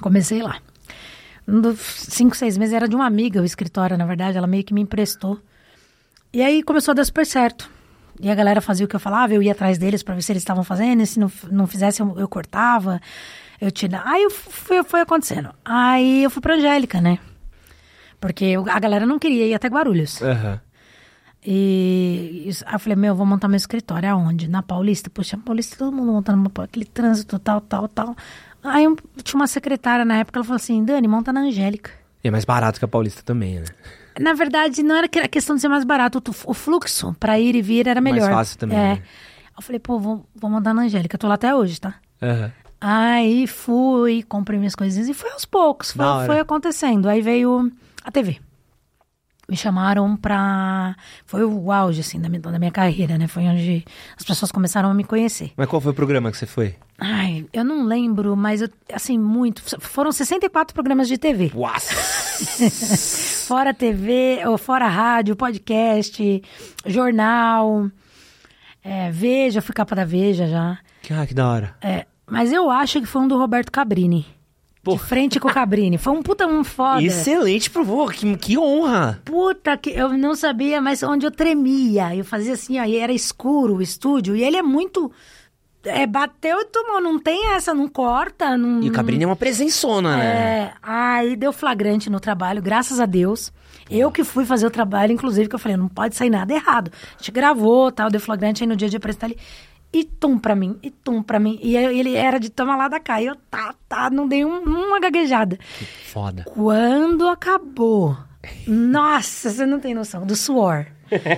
Comecei 0.00 0.40
lá. 0.40 0.58
Um 1.46 1.60
dos 1.60 1.80
cinco, 1.80 2.36
seis 2.36 2.56
meses 2.56 2.72
era 2.72 2.88
de 2.88 2.94
uma 2.94 3.04
amiga, 3.04 3.42
o 3.42 3.44
escritório, 3.44 3.98
na 3.98 4.06
verdade, 4.06 4.38
ela 4.38 4.46
meio 4.46 4.62
que 4.62 4.72
me 4.72 4.80
emprestou. 4.80 5.40
E 6.32 6.40
aí 6.40 6.62
começou 6.62 6.92
a 6.92 6.94
dar 6.94 7.04
super 7.04 7.26
certo. 7.26 7.68
E 8.20 8.30
a 8.30 8.34
galera 8.34 8.60
fazia 8.60 8.86
o 8.86 8.88
que 8.88 8.96
eu 8.96 9.00
falava, 9.00 9.34
eu 9.34 9.42
ia 9.42 9.52
atrás 9.52 9.76
deles 9.76 10.02
pra 10.02 10.14
ver 10.14 10.22
se 10.22 10.32
eles 10.32 10.42
estavam 10.42 10.64
fazendo, 10.64 11.02
e 11.02 11.06
se 11.06 11.18
não, 11.18 11.30
não 11.50 11.66
fizesse, 11.66 12.00
eu, 12.00 12.18
eu 12.18 12.28
cortava, 12.28 13.00
eu 13.60 13.70
tirava. 13.70 14.08
Aí 14.10 14.22
eu 14.22 14.30
fui, 14.30 14.82
foi 14.84 15.00
acontecendo. 15.00 15.50
Aí 15.64 16.22
eu 16.24 16.30
fui 16.30 16.40
pra 16.42 16.54
Angélica, 16.54 17.00
né? 17.00 17.18
Porque 18.20 18.44
eu- 18.44 18.64
a 18.70 18.78
galera 18.78 19.04
não 19.06 19.18
queria 19.18 19.46
ir 19.46 19.54
até 19.54 19.68
Guarulhos. 19.68 20.20
Aham. 20.22 20.60
E 21.48 22.48
aí 22.66 22.74
eu 22.74 22.78
falei, 22.80 22.96
meu, 22.96 23.08
eu 23.12 23.14
vou 23.14 23.26
montar 23.26 23.46
meu 23.48 23.56
escritório. 23.56 24.08
Aonde? 24.10 24.48
Na 24.48 24.62
Paulista? 24.62 25.08
Poxa, 25.10 25.36
Paulista, 25.38 25.76
todo 25.76 25.94
mundo 25.94 26.12
montando 26.12 26.38
uma, 26.40 26.64
aquele 26.64 26.84
trânsito, 26.84 27.38
tal, 27.38 27.60
tal, 27.60 27.86
tal. 27.88 28.16
Aí 28.64 28.84
eu, 28.84 28.96
tinha 29.22 29.38
uma 29.38 29.46
secretária 29.46 30.04
na 30.04 30.16
época, 30.18 30.38
ela 30.38 30.44
falou 30.44 30.56
assim, 30.56 30.84
Dani, 30.84 31.06
monta 31.06 31.32
na 31.32 31.40
Angélica. 31.42 31.90
E 32.24 32.28
é 32.28 32.30
mais 32.32 32.44
barato 32.44 32.80
que 32.80 32.84
a 32.84 32.88
Paulista 32.88 33.22
também, 33.22 33.60
né? 33.60 33.66
Na 34.18 34.32
verdade, 34.32 34.82
não 34.82 34.96
era 34.96 35.06
questão 35.08 35.54
de 35.54 35.60
ser 35.62 35.68
mais 35.68 35.84
barato, 35.84 36.20
o 36.46 36.54
fluxo 36.54 37.14
pra 37.20 37.38
ir 37.38 37.54
e 37.54 37.62
vir 37.62 37.86
era 37.86 38.00
Mais 38.00 38.14
melhor. 38.16 38.30
fácil 38.32 38.58
também, 38.58 38.76
É. 38.76 38.94
né? 38.94 39.02
Eu 39.56 39.62
falei, 39.62 39.78
pô, 39.78 40.00
vou, 40.00 40.26
vou 40.34 40.50
mandar 40.50 40.74
na 40.74 40.82
Angélica. 40.82 41.16
Tô 41.16 41.28
lá 41.28 41.34
até 41.34 41.54
hoje, 41.54 41.80
tá? 41.80 41.94
Aham. 42.20 42.50
Aí 42.80 43.46
fui, 43.46 44.22
comprei 44.22 44.58
minhas 44.58 44.74
coisinhas 44.74 45.08
e 45.08 45.14
foi 45.14 45.30
aos 45.30 45.44
poucos, 45.44 45.92
foi, 45.92 46.26
foi 46.26 46.38
acontecendo. 46.40 47.08
Aí 47.08 47.20
veio 47.22 47.70
a 48.04 48.10
TV. 48.10 48.38
Me 49.48 49.56
chamaram 49.56 50.16
pra. 50.16 50.96
Foi 51.24 51.44
o 51.44 51.70
auge, 51.70 52.00
assim, 52.00 52.20
da 52.20 52.28
minha, 52.28 52.40
da 52.40 52.58
minha 52.58 52.70
carreira, 52.72 53.16
né? 53.16 53.28
Foi 53.28 53.44
onde 53.44 53.84
as 54.16 54.24
pessoas 54.24 54.50
começaram 54.50 54.90
a 54.90 54.94
me 54.94 55.04
conhecer. 55.04 55.52
Mas 55.56 55.68
qual 55.68 55.80
foi 55.80 55.92
o 55.92 55.94
programa 55.94 56.32
que 56.32 56.36
você 56.36 56.46
foi? 56.46 56.74
Ai, 56.98 57.46
eu 57.52 57.64
não 57.64 57.84
lembro, 57.84 58.36
mas 58.36 58.60
eu, 58.60 58.68
assim, 58.92 59.16
muito. 59.16 59.62
Foram 59.80 60.10
64 60.10 60.74
programas 60.74 61.06
de 61.06 61.16
TV. 61.16 61.52
Uaça! 61.54 61.94
Fora 63.46 63.72
TV, 63.72 64.40
ou 64.46 64.58
fora 64.58 64.88
rádio, 64.88 65.36
podcast, 65.36 66.42
jornal. 66.84 67.88
É, 68.82 69.12
Veja, 69.12 69.62
fui 69.62 69.72
capa 69.72 69.94
da 69.94 70.04
Veja 70.04 70.48
já. 70.48 70.78
ah, 71.10 71.26
que 71.26 71.32
da 71.34 71.48
hora. 71.48 71.76
É, 71.80 72.04
mas 72.28 72.52
eu 72.52 72.70
acho 72.70 73.00
que 73.00 73.06
foi 73.06 73.22
um 73.22 73.28
do 73.28 73.38
Roberto 73.38 73.70
Cabrini. 73.70 74.26
Pô. 74.82 74.92
De 74.92 75.00
frente 75.00 75.40
com 75.40 75.48
o 75.48 75.52
Cabrini. 75.52 75.98
Foi 75.98 76.12
um 76.12 76.22
puta 76.22 76.46
um 76.46 76.62
foda. 76.62 77.02
Excelente, 77.02 77.68
provou. 77.68 78.06
Que, 78.06 78.36
que 78.36 78.56
honra. 78.56 79.20
Puta 79.24 79.76
que 79.76 79.90
eu 79.90 80.10
não 80.16 80.36
sabia, 80.36 80.80
mas 80.80 81.02
onde 81.02 81.26
eu 81.26 81.30
tremia. 81.32 82.14
Eu 82.14 82.24
fazia 82.24 82.52
assim, 82.52 82.78
ó, 82.78 82.84
e 82.84 82.96
era 82.96 83.12
escuro 83.12 83.76
o 83.76 83.82
estúdio. 83.82 84.36
E 84.36 84.44
ele 84.44 84.56
é 84.56 84.62
muito. 84.62 85.10
É, 85.82 86.06
bateu 86.06 86.60
e 86.60 86.64
tomou. 86.66 87.00
Não 87.00 87.18
tem 87.18 87.52
essa, 87.54 87.74
não 87.74 87.88
corta. 87.88 88.56
Não, 88.56 88.80
E 88.80 88.88
o 88.88 88.92
Cabrini 88.92 89.24
é 89.24 89.26
uma 89.26 89.34
presençona, 89.34 90.16
né? 90.16 90.24
é, 90.24 90.72
aí 90.80 91.34
deu 91.34 91.52
flagrante 91.52 92.08
no 92.08 92.20
trabalho, 92.20 92.62
graças 92.62 93.00
a 93.00 93.06
Deus. 93.06 93.52
Eu 93.90 94.12
que 94.12 94.22
fui 94.22 94.44
fazer 94.44 94.66
o 94.66 94.70
trabalho, 94.70 95.12
inclusive, 95.12 95.48
que 95.48 95.54
eu 95.54 95.60
falei, 95.60 95.76
não 95.76 95.88
pode 95.88 96.14
sair 96.14 96.30
nada 96.30 96.52
errado. 96.52 96.92
A 97.14 97.18
gente 97.18 97.32
gravou, 97.32 97.90
tal, 97.90 98.08
deu 98.08 98.20
flagrante 98.20 98.62
aí 98.62 98.68
no 98.68 98.76
dia 98.76 98.88
de 98.88 98.96
apresentar 98.96 99.26
ele. 99.26 99.38
E 99.96 100.04
tum 100.04 100.38
pra 100.38 100.54
mim, 100.54 100.78
e 100.82 100.90
tum 100.90 101.22
pra 101.22 101.38
mim. 101.40 101.58
E 101.62 101.74
ele 101.74 102.14
era 102.14 102.38
de 102.38 102.50
toma 102.50 102.76
lá 102.76 102.86
da 102.86 103.00
cá. 103.00 103.22
E 103.22 103.26
eu, 103.26 103.34
tá, 103.50 103.74
tá, 103.88 104.10
não 104.10 104.28
dei 104.28 104.44
um- 104.44 104.62
uma 104.62 105.00
gaguejada. 105.00 105.58
Foda. 106.04 106.42
Quando 106.44 107.26
acabou, 107.28 108.14
nossa, 108.66 109.48
você 109.50 109.64
não 109.64 109.80
tem 109.80 109.94
noção, 109.94 110.26
do 110.26 110.36
suor. 110.36 110.84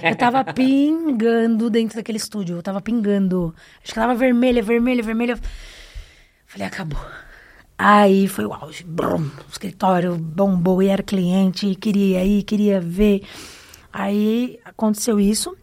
Eu 0.03 0.17
tava 0.17 0.43
pingando 0.53 1.71
dentro 1.71 1.97
daquele 1.99 2.19
estúdio, 2.19 2.57
eu 2.57 2.63
tava 2.63 2.81
pingando. 2.81 3.55
Acho 3.83 3.93
que 3.93 4.01
tava 4.01 4.15
vermelha, 4.15 4.61
vermelha, 4.63 5.03
vermelha. 5.05 5.39
Falei, 6.47 6.67
acabou. 6.67 6.99
Aí 7.79 8.27
foi 8.27 8.45
o 8.45 8.53
auge. 8.53 8.83
Brum, 8.83 9.23
o 9.47 9.51
escritório 9.53 10.17
bombou 10.17 10.83
e 10.83 10.89
era 10.89 11.03
cliente, 11.03 11.69
e 11.69 11.77
queria 11.77 12.25
ir, 12.25 12.43
queria 12.43 12.81
ver. 12.81 13.23
Aí 13.93 14.59
aconteceu 14.65 15.21
isso. 15.21 15.57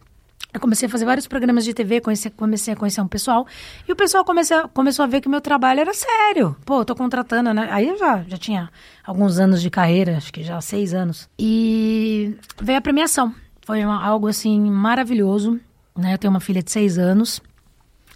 Eu 0.56 0.60
comecei 0.62 0.88
a 0.88 0.90
fazer 0.90 1.04
vários 1.04 1.28
programas 1.28 1.66
de 1.66 1.74
TV, 1.74 2.00
conheci- 2.00 2.30
comecei 2.30 2.74
a 2.74 2.78
conhecer 2.78 3.02
um 3.02 3.08
pessoal. 3.10 3.46
E 3.86 3.92
o 3.92 3.96
pessoal 3.96 4.24
comecei 4.24 4.56
começou 4.74 5.04
a 5.04 5.08
ver 5.08 5.20
que 5.20 5.28
meu 5.28 5.42
trabalho 5.42 5.82
era 5.82 5.94
sério. 5.94 6.56
Pô, 6.66 6.80
eu 6.80 6.86
tô 6.86 6.96
contratando, 6.96 7.54
né? 7.54 7.68
Aí 7.70 7.90
eu 7.90 7.98
já, 7.98 8.24
já 8.26 8.38
tinha 8.38 8.70
alguns 9.06 9.38
anos 9.38 9.62
de 9.62 9.70
carreira, 9.70 10.16
acho 10.16 10.32
que 10.32 10.44
já 10.44 10.62
seis 10.62 10.94
anos. 10.94 11.30
E 11.38 12.38
veio 12.62 12.78
a 12.78 12.82
premiação. 12.82 13.36
Foi 13.66 13.84
uma- 13.84 14.02
algo, 14.02 14.28
assim, 14.30 14.62
maravilhoso. 14.72 15.60
Né? 15.94 16.14
Eu 16.14 16.18
tenho 16.18 16.32
uma 16.32 16.40
filha 16.40 16.64
de 16.64 16.72
seis 16.72 16.98
anos, 16.98 17.42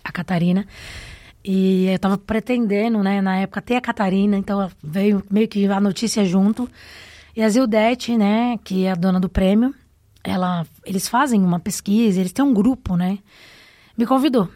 a 0.02 0.10
Catarina. 0.10 0.66
E 1.44 1.88
eu 1.88 2.00
tava 2.00 2.18
pretendendo, 2.18 3.04
né, 3.04 3.20
na 3.22 3.38
época, 3.40 3.62
ter 3.62 3.76
a 3.76 3.82
Catarina, 3.82 4.38
então 4.38 4.72
veio 4.82 5.22
meio 5.30 5.48
que 5.48 5.66
a 5.68 5.80
notícia 5.82 6.24
junto. 6.24 6.70
E 7.36 7.44
a 7.44 7.50
Zildete, 7.50 8.18
né, 8.18 8.58
que 8.64 8.86
é 8.86 8.92
a 8.92 8.96
dona 8.96 9.20
do 9.20 9.28
prêmio, 9.30 9.74
ela, 10.24 10.66
eles 10.90 11.08
fazem 11.08 11.42
uma 11.44 11.60
pesquisa, 11.60 12.20
eles 12.20 12.34
têm 12.34 12.44
um 12.44 12.54
grupo, 12.54 12.96
né, 12.98 13.20
me 13.98 14.06
convidou. 14.06 14.50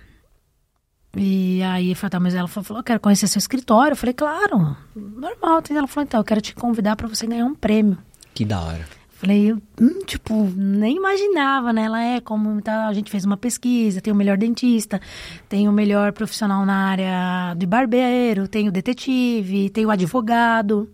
E 1.15 1.61
aí 1.61 1.93
foi, 1.93 2.09
tá, 2.09 2.19
mas 2.19 2.33
ela 2.33 2.47
falou, 2.47 2.79
eu 2.79 2.83
quero 2.83 2.99
conhecer 2.99 3.27
seu 3.27 3.37
escritório. 3.37 3.91
Eu 3.91 3.95
falei, 3.95 4.13
claro, 4.13 4.75
normal. 4.95 5.61
Ela 5.69 5.85
falou, 5.87 6.05
então, 6.07 6.19
eu 6.19 6.23
quero 6.23 6.41
te 6.41 6.55
convidar 6.55 6.95
para 6.95 7.07
você 7.07 7.27
ganhar 7.27 7.45
um 7.45 7.53
prêmio. 7.53 7.99
Que 8.33 8.43
da 8.43 8.59
hora. 8.61 8.87
Falei, 9.11 9.53
hum, 9.53 9.99
tipo, 10.07 10.51
nem 10.57 10.97
imaginava, 10.97 11.71
né? 11.71 11.83
Ela 11.83 12.03
é 12.03 12.19
como 12.19 12.59
tá, 12.63 12.87
a 12.87 12.93
gente 12.93 13.11
fez 13.11 13.23
uma 13.25 13.37
pesquisa, 13.37 14.01
tem 14.01 14.11
o 14.11 14.15
melhor 14.15 14.37
dentista, 14.37 14.99
tem 15.47 15.69
o 15.69 15.71
melhor 15.71 16.11
profissional 16.13 16.65
na 16.65 16.87
área 16.89 17.53
de 17.55 17.65
barbeiro, 17.67 18.47
tem 18.47 18.67
o 18.67 18.71
detetive, 18.71 19.69
tem 19.69 19.85
o 19.85 19.91
advogado. 19.91 20.89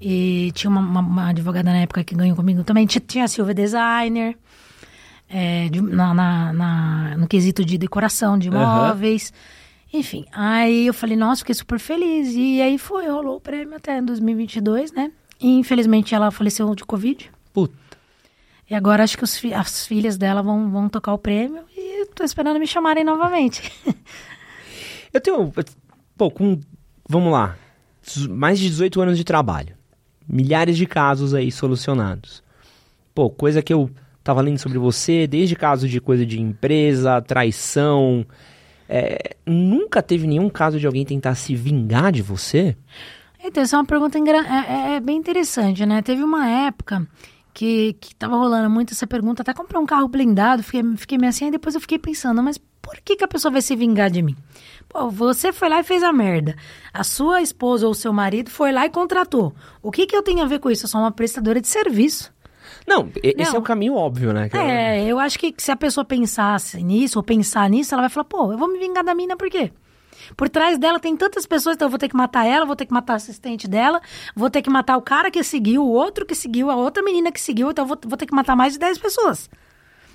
E 0.00 0.50
tinha 0.52 0.68
uma, 0.68 0.80
uma- 0.80 1.00
uma 1.00 1.28
advogada 1.30 1.70
na 1.70 1.78
época 1.78 2.02
que 2.02 2.14
ganhou 2.14 2.36
comigo 2.36 2.64
também. 2.64 2.86
Ti- 2.86 3.00
Tinha 3.00 3.24
a 3.24 3.28
Silvia 3.28 3.54
Designer, 3.54 4.36
é, 5.28 5.68
de- 5.68 5.80
na, 5.80 6.14
na- 6.14 6.52
na- 6.52 7.16
no 7.16 7.26
quesito 7.28 7.64
de 7.64 7.76
decoração 7.78 8.38
de 8.38 8.48
imóveis. 8.48 9.32
Enfim, 9.92 10.24
aí 10.32 10.86
eu 10.86 10.94
falei, 10.94 11.16
nossa, 11.16 11.40
fiquei 11.40 11.54
super 11.54 11.78
feliz. 11.78 12.28
E 12.34 12.60
aí 12.60 12.76
foi, 12.78 13.08
rolou 13.08 13.36
o 13.36 13.40
prêmio 13.40 13.74
até 13.76 14.00
2022, 14.02 14.92
né? 14.92 15.10
E, 15.40 15.48
infelizmente 15.58 16.14
ela 16.14 16.30
faleceu 16.30 16.74
de 16.74 16.84
Covid. 16.84 17.30
Puta. 17.52 17.74
E 18.70 18.74
agora 18.74 19.02
acho 19.02 19.16
que 19.16 19.24
os 19.24 19.40
as 19.54 19.86
filhas 19.86 20.18
dela 20.18 20.42
vão, 20.42 20.70
vão 20.70 20.88
tocar 20.90 21.14
o 21.14 21.18
prêmio 21.18 21.62
e 21.74 22.04
tô 22.14 22.22
esperando 22.22 22.58
me 22.60 22.66
chamarem 22.66 23.02
novamente. 23.02 23.62
Eu 25.12 25.20
tenho. 25.20 25.52
Pô, 26.16 26.30
com. 26.30 26.60
Vamos 27.08 27.32
lá. 27.32 27.56
Mais 28.28 28.58
de 28.58 28.68
18 28.68 29.00
anos 29.00 29.16
de 29.16 29.24
trabalho. 29.24 29.74
Milhares 30.28 30.76
de 30.76 30.84
casos 30.86 31.32
aí 31.32 31.50
solucionados. 31.50 32.42
Pô, 33.14 33.30
coisa 33.30 33.62
que 33.62 33.72
eu 33.72 33.90
tava 34.28 34.42
lendo 34.42 34.58
sobre 34.58 34.76
você, 34.76 35.26
desde 35.26 35.56
casos 35.56 35.90
de 35.90 36.00
coisa 36.02 36.26
de 36.26 36.38
empresa, 36.38 37.20
traição. 37.22 38.26
é, 38.86 39.36
nunca 39.46 40.02
teve 40.02 40.26
nenhum 40.26 40.50
caso 40.50 40.78
de 40.78 40.86
alguém 40.86 41.02
tentar 41.04 41.34
se 41.34 41.54
vingar 41.54 42.12
de 42.12 42.20
você? 42.20 42.76
Então, 43.42 43.62
essa 43.62 43.76
é 43.76 43.78
uma 43.78 43.86
pergunta 43.86 44.18
é, 44.18 44.22
é- 44.22 44.96
é 44.96 45.00
bem 45.00 45.16
interessante, 45.16 45.86
né? 45.86 46.02
Teve 46.02 46.22
uma 46.22 46.46
época 46.46 47.06
que, 47.54 47.94
que 47.94 48.14
tava 48.14 48.36
rolando 48.36 48.68
muito 48.68 48.92
essa 48.92 49.06
pergunta, 49.06 49.40
até 49.40 49.54
comprei 49.54 49.80
um 49.80 49.86
carro 49.86 50.08
blindado, 50.08 50.62
fiquei, 50.62 50.82
fiquei 50.98 51.16
meio 51.18 51.30
assim, 51.30 51.46
aí 51.46 51.50
depois 51.50 51.74
eu 51.74 51.80
fiquei 51.80 51.98
pensando, 51.98 52.42
mas 52.42 52.58
por 52.82 52.96
que, 53.02 53.16
que 53.16 53.24
a 53.24 53.28
pessoa 53.28 53.50
vai 53.52 53.62
se 53.62 53.74
vingar 53.74 54.10
de 54.10 54.20
mim? 54.22 54.36
Pô, 54.90 55.10
você 55.10 55.52
foi 55.54 55.68
lá 55.70 55.80
e 55.80 55.84
fez 55.84 56.02
a 56.02 56.12
merda. 56.12 56.54
A 56.92 57.02
sua 57.02 57.40
esposa 57.40 57.86
ou 57.86 57.94
seu 57.94 58.12
marido 58.12 58.50
foi 58.50 58.72
lá 58.72 58.84
e 58.86 58.90
contratou. 58.90 59.54
O 59.82 59.90
que, 59.90 60.06
que 60.06 60.16
eu 60.16 60.22
tenho 60.22 60.42
a 60.42 60.46
ver 60.46 60.58
com 60.60 60.70
isso? 60.70 60.84
Eu 60.84 60.88
sou 60.90 61.00
uma 61.00 61.10
prestadora 61.12 61.60
de 61.60 61.68
serviço. 61.68 62.32
Não, 62.88 63.10
esse 63.22 63.50
Não. 63.50 63.56
é 63.56 63.58
o 63.58 63.62
caminho 63.62 63.94
óbvio, 63.94 64.32
né? 64.32 64.48
É, 64.52 65.04
eu 65.04 65.18
acho 65.18 65.38
que 65.38 65.54
se 65.58 65.70
a 65.70 65.76
pessoa 65.76 66.04
pensasse 66.04 66.82
nisso 66.82 67.18
ou 67.18 67.22
pensar 67.22 67.68
nisso, 67.68 67.94
ela 67.94 68.02
vai 68.02 68.10
falar, 68.10 68.24
pô, 68.24 68.52
eu 68.52 68.58
vou 68.58 68.66
me 68.66 68.78
vingar 68.78 69.04
da 69.04 69.14
mina 69.14 69.36
por 69.36 69.50
quê? 69.50 69.70
Por 70.36 70.48
trás 70.48 70.78
dela 70.78 70.98
tem 70.98 71.16
tantas 71.16 71.46
pessoas, 71.46 71.76
então 71.76 71.86
eu 71.86 71.90
vou 71.90 71.98
ter 71.98 72.08
que 72.08 72.16
matar 72.16 72.46
ela, 72.46 72.64
vou 72.64 72.74
ter 72.74 72.86
que 72.86 72.92
matar 72.92 73.14
a 73.14 73.16
assistente 73.16 73.68
dela, 73.68 74.00
vou 74.34 74.50
ter 74.50 74.62
que 74.62 74.70
matar 74.70 74.96
o 74.96 75.02
cara 75.02 75.30
que 75.30 75.42
seguiu, 75.42 75.84
o 75.84 75.90
outro 75.90 76.26
que 76.26 76.34
seguiu, 76.34 76.70
a 76.70 76.76
outra 76.76 77.02
menina 77.02 77.30
que 77.30 77.40
seguiu, 77.40 77.70
então 77.70 77.84
eu 77.84 77.88
vou, 77.88 77.98
vou 78.04 78.16
ter 78.16 78.26
que 78.26 78.34
matar 78.34 78.56
mais 78.56 78.72
de 78.72 78.78
10 78.78 78.98
pessoas. 78.98 79.48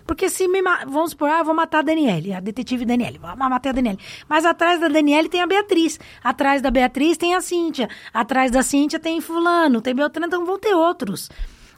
Porque 0.05 0.29
se 0.29 0.47
me. 0.49 0.61
Vamos 0.85 1.11
supor, 1.11 1.29
ah, 1.29 1.39
eu 1.39 1.45
vou 1.45 1.53
matar 1.53 1.79
a 1.79 1.81
Daniele, 1.81 2.33
a 2.33 2.41
detetive 2.41 2.83
Daniele. 2.83 3.17
Vou 3.17 3.35
matar 3.37 3.69
a 3.69 3.71
Daniele. 3.71 3.97
Mas 4.27 4.43
atrás 4.43 4.81
da 4.81 4.89
Daniele 4.89 5.29
tem 5.29 5.41
a 5.41 5.47
Beatriz. 5.47 5.97
Atrás 6.21 6.61
da 6.61 6.69
Beatriz 6.69 7.15
tem 7.15 7.33
a 7.35 7.39
Cíntia. 7.39 7.87
Atrás 8.13 8.51
da 8.51 8.61
Cíntia 8.61 8.99
tem 8.99 9.21
Fulano, 9.21 9.81
tem 9.81 9.95
Beltrano, 9.95 10.27
então 10.27 10.45
vão 10.45 10.59
ter 10.59 10.73
outros. 10.73 11.29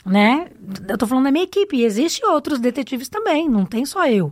Né? 0.06 0.48
Eu 0.88 0.98
tô 0.98 1.08
falando 1.08 1.24
da 1.26 1.32
minha 1.32 1.46
equipe. 1.46 1.78
E 1.78 1.84
existem 1.84 2.30
outros 2.30 2.60
detetives 2.60 3.10
também, 3.10 3.50
não 3.50 3.66
tem 3.66 3.86
só 3.86 4.08
eu. 4.08 4.32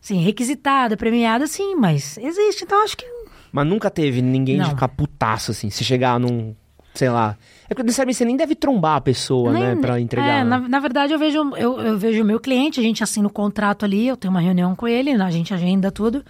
Sim, 0.00 0.20
requisitada, 0.22 0.96
premiada, 0.96 1.46
sim, 1.46 1.74
mas 1.74 2.16
existe. 2.16 2.64
Então 2.64 2.82
acho 2.84 2.96
que. 2.96 3.04
Mas 3.52 3.66
nunca 3.66 3.90
teve 3.90 4.22
ninguém 4.22 4.56
de 4.56 4.62
Não. 4.62 4.70
ficar 4.70 4.88
putaço, 4.88 5.50
assim. 5.50 5.68
Se 5.68 5.82
chegar 5.84 6.18
num. 6.20 6.54
Sei 6.94 7.08
lá. 7.08 7.36
É 7.64 7.68
porque 7.68 7.82
necessariamente 7.84 8.18
você 8.18 8.24
nem 8.24 8.36
deve 8.36 8.54
trombar 8.54 8.96
a 8.96 9.00
pessoa, 9.00 9.52
Nem- 9.52 9.62
né? 9.62 9.76
Pra 9.76 10.00
entregar. 10.00 10.40
É, 10.40 10.44
na, 10.44 10.58
na 10.60 10.78
verdade, 10.80 11.12
eu 11.12 11.18
vejo, 11.18 11.38
eu, 11.56 11.80
eu 11.80 11.98
vejo 11.98 12.22
o 12.22 12.24
meu 12.24 12.40
cliente, 12.40 12.80
a 12.80 12.82
gente 12.82 13.02
assina 13.02 13.28
o 13.28 13.32
contrato 13.32 13.84
ali, 13.84 14.08
eu 14.08 14.16
tenho 14.16 14.32
uma 14.32 14.40
reunião 14.40 14.74
com 14.74 14.88
ele, 14.88 15.10
a 15.12 15.30
gente 15.30 15.54
agenda 15.54 15.90
tudo. 15.92 16.24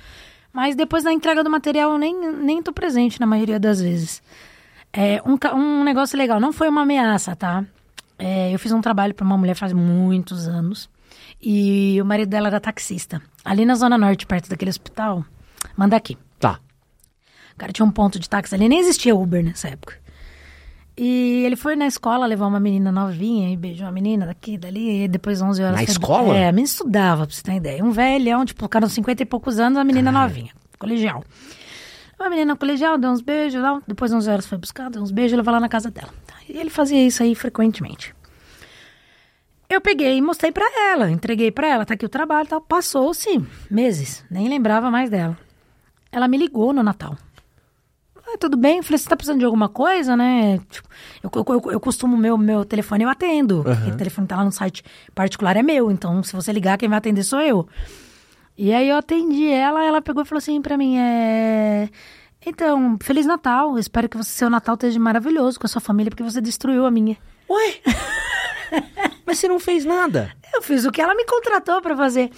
Mas 0.53 0.75
depois 0.75 1.05
da 1.05 1.13
entrega 1.13 1.43
do 1.45 1.49
material, 1.51 1.93
eu 1.93 1.99
nem, 1.99 2.15
nem 2.35 2.63
tô 2.63 2.73
presente 2.73 3.19
na 3.21 3.27
maioria 3.27 3.59
das 3.59 3.81
vezes. 3.81 4.23
É, 4.93 5.23
um, 5.25 5.39
um 5.57 5.85
negócio 5.85 6.19
legal, 6.19 6.41
não 6.41 6.53
foi 6.53 6.69
uma 6.69 6.83
ameaça, 6.83 7.35
tá? 7.37 7.65
É, 8.21 8.53
eu 8.55 8.59
fiz 8.59 8.71
um 8.71 8.81
trabalho 8.81 9.15
para 9.15 9.25
uma 9.25 9.37
mulher 9.39 9.55
faz 9.55 9.73
muitos 9.73 10.47
anos. 10.47 10.89
E 11.43 11.99
o 12.01 12.05
marido 12.05 12.29
dela 12.29 12.49
era 12.49 12.61
taxista. 12.61 13.21
Ali 13.45 13.65
na 13.65 13.75
Zona 13.75 13.97
Norte, 13.97 14.27
perto 14.27 14.49
daquele 14.51 14.71
hospital. 14.71 15.25
Manda 15.77 15.97
aqui. 15.97 16.19
Tá. 16.39 16.61
O 17.55 17.59
cara 17.59 17.73
tinha 17.73 17.85
um 17.85 17.91
ponto 17.91 18.19
de 18.19 18.29
táxi 18.29 18.55
ali, 18.55 18.69
nem 18.69 18.79
existia 18.79 19.15
Uber 19.15 19.43
nessa 19.43 19.69
época. 19.69 19.95
E 20.97 21.43
ele 21.47 21.57
foi 21.57 21.77
na 21.77 21.87
escola 21.87 22.27
levar 22.27 22.47
uma 22.47 22.61
menina 22.61 22.93
novinha 22.93 23.51
e 23.51 23.57
beijou 23.57 23.87
a 23.87 23.93
menina 23.93 24.27
daqui, 24.27 24.59
dali, 24.59 25.05
e 25.05 25.09
depois 25.09 25.41
11 25.41 25.63
horas... 25.63 25.73
Na 25.81 25.87
foi- 25.87 25.93
escola? 25.93 26.37
É, 26.37 26.49
a 26.49 26.53
menina 26.53 26.67
estudava, 26.67 27.27
pra 27.27 27.35
você 27.35 27.43
ter 27.43 27.55
ideia. 27.55 27.83
Um 27.83 27.91
velhão, 27.91 28.45
tipo, 28.45 28.69
cara 28.69 28.85
uns 28.85 28.93
50 28.93 29.23
e 29.23 29.27
poucos 29.27 29.59
anos, 29.59 29.79
a 29.79 29.85
menina 29.85 30.13
novinha, 30.13 30.53
colegial. 30.79 31.25
A 32.19 32.29
menina 32.29 32.53
no 32.53 32.59
colegial, 32.59 32.99
deu 32.99 33.11
uns 33.11 33.23
beijos, 33.23 33.63
lá, 33.63 33.81
depois 33.89 34.13
11 34.13 34.29
horas 34.29 34.47
foi 34.47 34.59
buscar, 34.59 34.91
deu 34.91 35.01
uns 35.01 35.11
beijos 35.11 35.33
e 35.33 35.37
levou 35.37 35.55
lá 35.55 35.61
na 35.61 35.71
casa 35.71 35.91
dela. 35.91 36.11
E 36.51 36.59
ele 36.59 36.71
fazia 36.71 37.05
isso 37.07 37.23
aí 37.23 37.35
frequentemente. 37.35 38.15
Eu 39.69 39.81
peguei 39.81 40.17
e 40.17 40.21
mostrei 40.21 40.51
pra 40.51 40.67
ela, 40.91 41.09
entreguei 41.09 41.53
pra 41.53 41.69
ela, 41.69 41.87
tá 41.87 41.95
aqui 41.95 42.05
o 42.05 42.09
trabalho 42.09 42.47
e 42.47 42.49
tal. 42.49 42.61
Passou-se 42.61 43.41
meses, 43.71 44.25
nem 44.29 44.49
lembrava 44.49 44.91
mais 44.91 45.09
dela. 45.09 45.39
Ela 46.11 46.27
me 46.27 46.37
ligou 46.37 46.73
no 46.73 46.83
Natal. 46.83 47.17
Ah, 48.17 48.37
tudo 48.37 48.57
bem? 48.57 48.79
Eu 48.79 48.83
falei, 48.83 48.99
você 48.99 49.09
tá 49.09 49.17
precisando 49.17 49.39
de 49.39 49.45
alguma 49.45 49.69
coisa, 49.69 50.17
né? 50.17 50.59
Tipo, 50.69 50.89
eu, 51.23 51.31
eu, 51.35 51.45
eu, 51.49 51.73
eu 51.73 51.81
costumo, 51.81 52.17
meu, 52.17 52.37
meu 52.37 52.65
telefone 52.65 53.05
eu 53.05 53.09
atendo. 53.09 53.63
porque 53.63 53.91
O 53.91 53.97
telefone 53.97 54.27
tá 54.27 54.37
lá 54.37 54.45
no 54.45 54.51
site 54.51 54.83
particular 55.15 55.57
é 55.57 55.63
meu, 55.63 55.89
então 55.89 56.21
se 56.25 56.33
você 56.33 56.53
ligar, 56.53 56.77
quem 56.77 56.89
vai 56.89 56.99
atender 56.99 57.23
sou 57.23 57.41
eu. 57.41 57.69
E 58.59 58.75
aí 58.75 58.89
eu 58.89 58.97
atendi 58.97 59.49
ela, 59.49 59.85
ela 59.85 60.03
pegou 60.03 60.25
e 60.25 60.27
falou 60.27 60.39
assim 60.39 60.61
pra 60.61 60.77
mim, 60.77 60.99
é... 60.99 61.89
Então, 62.45 62.97
Feliz 63.03 63.27
Natal, 63.27 63.79
espero 63.79 64.09
que 64.09 64.17
você, 64.17 64.31
seu 64.31 64.49
Natal 64.49 64.75
esteja 64.75 64.99
maravilhoso 64.99 65.61
com 65.61 65.67
a 65.67 65.69
sua 65.69 65.81
família, 65.81 66.11
porque 66.11 66.23
você 66.23 66.41
destruiu 66.41 66.87
a 66.87 66.91
minha. 66.91 67.17
Ué? 67.49 67.81
Mas 69.27 69.39
você 69.39 69.49
não 69.49 69.61
fez 69.61 69.85
nada. 69.85 70.33
Eu 70.55 70.63
fiz 70.63 70.85
o 70.85 70.91
que 70.91 71.03
ela 71.03 71.15
me 71.15 71.25
contratou 71.25 71.83
pra 71.83 71.97
fazer. 71.97 72.31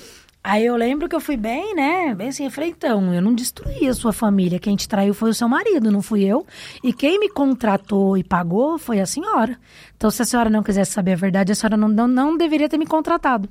Aí 0.44 0.66
eu 0.66 0.74
lembro 0.74 1.08
que 1.08 1.14
eu 1.14 1.20
fui 1.20 1.36
bem, 1.36 1.72
né? 1.72 2.14
Bem 2.16 2.28
assim, 2.28 2.44
eu 2.44 2.50
falei, 2.50 2.70
então, 2.70 3.14
eu 3.14 3.22
não 3.22 3.32
destruí 3.32 3.88
a 3.88 3.94
sua 3.94 4.12
família. 4.12 4.58
Quem 4.58 4.74
te 4.74 4.88
traiu 4.88 5.14
foi 5.14 5.30
o 5.30 5.34
seu 5.34 5.48
marido, 5.48 5.92
não 5.92 6.02
fui 6.02 6.24
eu. 6.24 6.44
E 6.82 6.92
quem 6.92 7.20
me 7.20 7.28
contratou 7.28 8.16
e 8.16 8.24
pagou 8.24 8.76
foi 8.76 8.98
a 8.98 9.06
senhora. 9.06 9.56
Então, 9.96 10.10
se 10.10 10.20
a 10.20 10.24
senhora 10.24 10.50
não 10.50 10.64
quisesse 10.64 10.90
saber 10.90 11.12
a 11.12 11.16
verdade, 11.16 11.52
a 11.52 11.54
senhora 11.54 11.76
não, 11.76 11.88
não, 11.88 12.08
não 12.08 12.36
deveria 12.36 12.68
ter 12.68 12.76
me 12.76 12.86
contratado. 12.86 13.48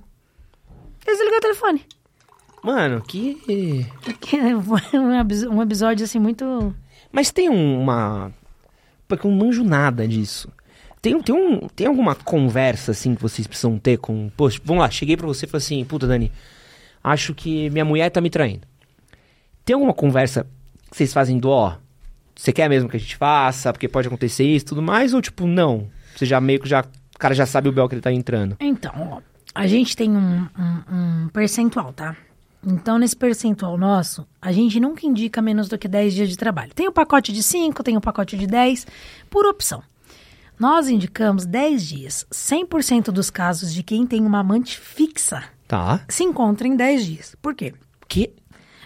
Eu 1.08 1.14
desliguei 1.14 1.38
o 1.38 1.42
telefone. 1.42 1.86
Mano, 2.64 3.02
que. 3.02 3.36
Que 4.20 4.38
um, 4.98 5.20
epi- 5.20 5.48
um 5.48 5.62
episódio, 5.62 6.04
assim, 6.04 6.20
muito... 6.20 6.76
Mas 7.12 7.32
tem 7.32 7.50
um- 7.50 7.82
uma. 7.82 8.32
Porque 9.08 9.26
eu 9.28 9.32
não 9.32 9.38
manjo 9.46 9.64
nada 9.64 10.08
disso. 10.08 10.48
Tem, 11.02 11.20
tem, 11.22 11.34
um, 11.36 11.68
tem 11.70 11.88
alguma 11.88 12.14
conversa, 12.16 12.92
assim, 12.92 13.16
que 13.16 13.22
vocês 13.22 13.48
precisam 13.48 13.78
ter 13.80 13.98
com. 13.98 14.30
Poxa, 14.38 14.60
vamos 14.64 14.82
lá, 14.84 14.90
cheguei 14.90 15.18
pra 15.18 15.26
você 15.28 15.46
e 15.46 15.50
falei 15.50 15.64
assim: 15.64 15.84
puta, 15.84 16.06
Dani, 16.08 16.32
acho 17.04 17.34
que 17.34 17.70
minha 17.72 17.84
mulher 17.84 18.10
tá 18.12 18.22
me 18.22 18.30
traindo. 18.30 18.68
Tem 19.66 19.74
alguma 19.74 19.94
conversa 19.94 20.46
que 20.90 20.96
vocês 20.98 21.12
fazem 21.12 21.38
do, 21.40 21.50
ó, 21.50 21.76
você 22.36 22.54
quer 22.54 22.70
mesmo 22.70 22.88
que 22.88 22.98
a 22.98 23.00
gente 23.00 23.16
faça, 23.18 23.74
porque 23.74 23.88
pode 23.88 24.08
acontecer 24.08 24.44
isso 24.46 24.66
e 24.66 24.68
tudo 24.70 24.82
mais? 24.82 25.14
Ou 25.14 25.22
tipo, 25.22 25.46
não? 25.48 25.88
Você 26.16 26.26
já 26.26 26.40
meio 26.40 26.60
que 26.60 26.70
já. 26.70 26.82
O 27.16 27.20
cara 27.20 27.34
já 27.36 27.46
sabe 27.46 27.68
o 27.68 27.72
bel 27.72 27.90
que 27.90 27.96
ele 27.96 28.02
tá 28.02 28.12
entrando. 28.12 28.56
Então, 28.60 28.94
ó, 28.96 29.22
a 29.54 29.68
gente 29.68 29.96
tem 29.98 30.10
um, 30.10 30.48
um- 30.58 30.84
um 31.26 31.28
percentual, 31.30 31.92
tá? 31.94 32.16
Então, 32.66 33.00
nesse 33.00 33.16
percentual 33.16 33.78
nosso, 33.78 34.28
a 34.42 34.52
gente 34.52 34.80
nunca 34.80 35.06
indica 35.06 35.42
menos 35.42 35.68
do 35.68 35.78
que 35.78 35.88
10 35.88 36.14
dias 36.14 36.30
de 36.30 36.38
trabalho. 36.38 36.74
Tem 36.76 36.88
o 36.88 36.92
pacote 36.92 37.34
de 37.34 37.42
5, 37.42 37.82
tem 37.84 37.98
o 37.98 38.02
pacote 38.02 38.38
de 38.38 38.46
10, 38.46 38.86
por 39.30 39.46
opção. 39.48 39.82
Nós 40.60 40.88
indicamos 40.88 41.46
10 41.46 41.88
dias. 41.88 42.28
100% 42.32 43.06
dos 43.06 43.32
casos 43.32 43.74
de 43.74 43.82
quem 43.82 44.06
tem 44.06 44.24
uma 44.24 44.40
amante 44.40 44.78
fixa 44.78 45.44
Tá. 45.68 46.02
se 46.08 46.24
encontra 46.24 46.68
em 46.68 46.76
10 46.76 47.06
dias. 47.06 47.36
Por 47.42 47.56
quê? 47.56 47.74
Que. 48.08 48.32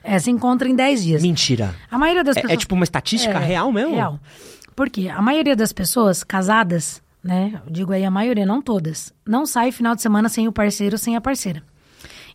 É, 0.01 0.17
se 0.19 0.29
encontra 0.31 0.69
em 0.69 0.75
10 0.75 1.03
dias. 1.03 1.21
Mentira. 1.21 1.75
A 1.91 1.97
maioria 1.97 2.23
das 2.23 2.38
É, 2.38 2.41
pessoas... 2.41 2.53
é 2.57 2.59
tipo 2.59 2.75
uma 2.75 2.83
estatística 2.83 3.33
É, 3.39 3.43
real 3.45 3.71
mesmo? 3.73 3.95
Real. 3.95 4.19
Porque 4.75 5.09
a 5.09 5.21
maioria 5.21 5.55
das 5.55 5.73
pessoas 5.73 6.23
casadas, 6.23 7.01
né? 7.23 7.59
Eu 7.65 7.71
digo 7.73 7.91
aí 7.91 8.05
a 8.05 8.11
maioria, 8.11 8.45
não 8.45 8.61
todas, 8.61 9.11
não 9.25 9.45
sai 9.45 9.71
final 9.71 9.95
de 9.95 10.01
semana 10.01 10.29
sem 10.29 10.47
o 10.47 10.51
parceiro, 10.51 10.97
sem 10.97 11.15
a 11.15 11.21
parceira. 11.21 11.61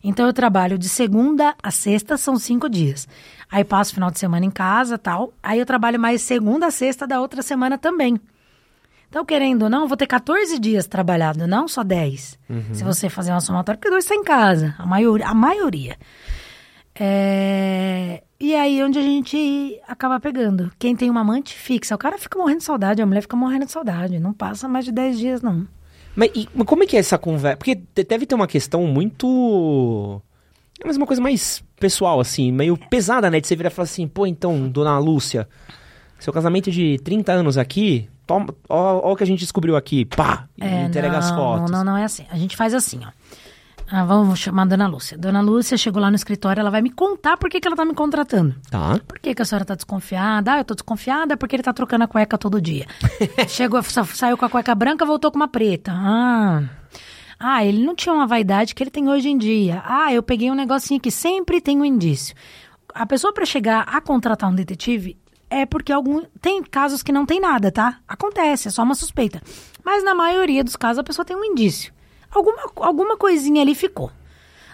Então 0.03 0.25
eu 0.25 0.33
trabalho 0.33 0.77
de 0.77 0.89
segunda 0.89 1.55
a 1.61 1.69
sexta, 1.71 2.17
são 2.17 2.37
cinco 2.37 2.67
dias. 2.69 3.07
Aí 3.51 3.63
passo 3.63 3.91
o 3.91 3.93
final 3.93 4.09
de 4.09 4.17
semana 4.19 4.45
em 4.45 4.49
casa 4.51 4.97
tal. 4.97 5.33
Aí 5.43 5.59
eu 5.59 5.65
trabalho 5.65 5.99
mais 5.99 6.21
segunda 6.21 6.67
a 6.67 6.71
sexta 6.71 7.05
da 7.05 7.19
outra 7.21 7.41
semana 7.41 7.77
também. 7.77 8.19
Então, 9.09 9.25
querendo 9.25 9.63
ou 9.63 9.69
não, 9.69 9.81
eu 9.81 9.87
vou 9.89 9.97
ter 9.97 10.07
14 10.07 10.57
dias 10.57 10.87
trabalhado, 10.87 11.45
não 11.45 11.67
só 11.67 11.83
10. 11.83 12.39
Se 12.73 12.81
você 12.83 13.09
fazer 13.09 13.31
uma 13.31 13.41
somatória, 13.41 13.77
porque 13.77 13.89
dois 13.89 14.05
está 14.05 14.15
em 14.15 14.23
casa, 14.23 14.73
a 14.79 14.85
maioria. 14.85 15.27
A 15.27 15.33
maioria. 15.33 15.97
É, 17.03 18.23
E 18.39 18.55
aí 18.55 18.81
onde 18.83 18.97
a 18.99 19.01
gente 19.01 19.79
acaba 19.87 20.19
pegando. 20.19 20.71
Quem 20.79 20.95
tem 20.95 21.09
uma 21.09 21.21
amante 21.21 21.53
fixa, 21.53 21.93
o 21.93 21.97
cara 21.97 22.17
fica 22.17 22.39
morrendo 22.39 22.59
de 22.59 22.63
saudade, 22.63 23.01
a 23.01 23.05
mulher 23.05 23.21
fica 23.21 23.35
morrendo 23.35 23.65
de 23.65 23.71
saudade. 23.71 24.17
Não 24.19 24.33
passa 24.33 24.67
mais 24.67 24.85
de 24.85 24.91
10 24.91 25.19
dias, 25.19 25.41
não. 25.41 25.67
Mas, 26.15 26.31
e- 26.35 26.47
mas 26.53 26.67
como 26.67 26.83
é 26.83 26.87
que 26.87 26.95
é 26.95 26.99
essa 26.99 27.17
conversa? 27.17 27.57
Porque 27.57 27.75
deve 28.07 28.25
ter 28.25 28.35
uma 28.35 28.47
questão 28.47 28.85
muito. 28.85 30.21
É 30.79 30.85
mais 30.85 30.97
uma 30.97 31.05
coisa 31.05 31.21
mais 31.21 31.63
pessoal, 31.79 32.19
assim, 32.19 32.51
meio 32.51 32.75
pesada, 32.75 33.29
né? 33.29 33.39
De 33.39 33.47
você 33.47 33.55
virar 33.55 33.69
e 33.69 33.73
falar 33.73 33.83
assim, 33.83 34.07
pô, 34.07 34.25
então, 34.25 34.67
dona 34.67 34.97
Lúcia, 34.97 35.47
seu 36.19 36.33
casamento 36.33 36.71
de 36.71 36.99
30 37.03 37.31
anos 37.31 37.57
aqui, 37.57 38.09
toma, 38.25 38.47
ó, 38.67 39.09
ó 39.09 39.11
o 39.13 39.15
que 39.15 39.23
a 39.23 39.27
gente 39.27 39.39
descobriu 39.39 39.75
aqui, 39.75 40.05
pá, 40.05 40.47
e 40.57 40.63
É, 40.63 40.85
entrega 40.85 41.11
não, 41.11 41.19
as 41.19 41.29
fotos. 41.31 41.69
Não, 41.71 41.79
não, 41.79 41.93
não 41.93 41.97
é 41.97 42.03
assim. 42.03 42.25
A 42.31 42.37
gente 42.37 42.57
faz 42.57 42.73
assim, 42.73 42.99
ó. 43.05 43.11
Ah, 43.93 44.05
vamos 44.05 44.39
chamar 44.39 44.61
a 44.63 44.65
Dona 44.65 44.87
Lúcia. 44.87 45.17
Dona 45.17 45.41
Lúcia 45.41 45.77
chegou 45.77 46.01
lá 46.01 46.09
no 46.09 46.15
escritório, 46.15 46.61
ela 46.61 46.69
vai 46.71 46.81
me 46.81 46.89
contar 46.89 47.35
por 47.35 47.49
que, 47.49 47.59
que 47.59 47.67
ela 47.67 47.75
tá 47.75 47.83
me 47.83 47.93
contratando. 47.93 48.55
Tá. 48.69 48.97
Por 49.05 49.19
que, 49.19 49.35
que 49.35 49.41
a 49.41 49.45
senhora 49.45 49.65
tá 49.65 49.75
desconfiada? 49.75 50.53
Ah, 50.53 50.57
eu 50.59 50.63
tô 50.65 50.73
desconfiada 50.73 51.35
porque 51.35 51.55
ele 51.57 51.63
tá 51.63 51.73
trocando 51.73 52.05
a 52.05 52.07
cueca 52.07 52.37
todo 52.37 52.61
dia. 52.61 52.85
Chegou, 53.49 53.83
sa- 53.83 54.05
saiu 54.05 54.37
com 54.37 54.45
a 54.45 54.49
cueca 54.49 54.73
branca, 54.73 55.05
voltou 55.05 55.29
com 55.29 55.35
uma 55.37 55.47
preta. 55.49 55.91
Ah. 55.93 56.63
Ah, 57.37 57.65
ele 57.65 57.83
não 57.83 57.93
tinha 57.95 58.13
uma 58.13 58.25
vaidade 58.27 58.73
que 58.73 58.81
ele 58.81 58.91
tem 58.91 59.09
hoje 59.09 59.27
em 59.29 59.37
dia. 59.37 59.81
Ah, 59.85 60.13
eu 60.13 60.23
peguei 60.23 60.49
um 60.49 60.55
negocinho 60.55 60.99
que 61.01 61.11
sempre 61.11 61.59
tem 61.59 61.77
um 61.81 61.85
indício. 61.85 62.33
A 62.93 63.05
pessoa 63.05 63.33
para 63.33 63.45
chegar 63.45 63.81
a 63.87 63.99
contratar 63.99 64.49
um 64.49 64.55
detetive 64.55 65.17
é 65.49 65.65
porque 65.65 65.91
algum 65.91 66.21
tem 66.39 66.63
casos 66.63 67.03
que 67.03 67.11
não 67.11 67.25
tem 67.25 67.41
nada, 67.41 67.71
tá? 67.71 67.97
Acontece, 68.07 68.69
é 68.69 68.71
só 68.71 68.83
uma 68.83 68.95
suspeita. 68.95 69.41
Mas 69.83 70.01
na 70.03 70.13
maioria 70.15 70.63
dos 70.63 70.75
casos 70.77 70.99
a 70.99 71.03
pessoa 71.03 71.25
tem 71.25 71.35
um 71.35 71.43
indício. 71.43 71.91
Alguma, 72.31 72.71
alguma 72.77 73.17
coisinha 73.17 73.61
ali 73.61 73.75
ficou 73.75 74.11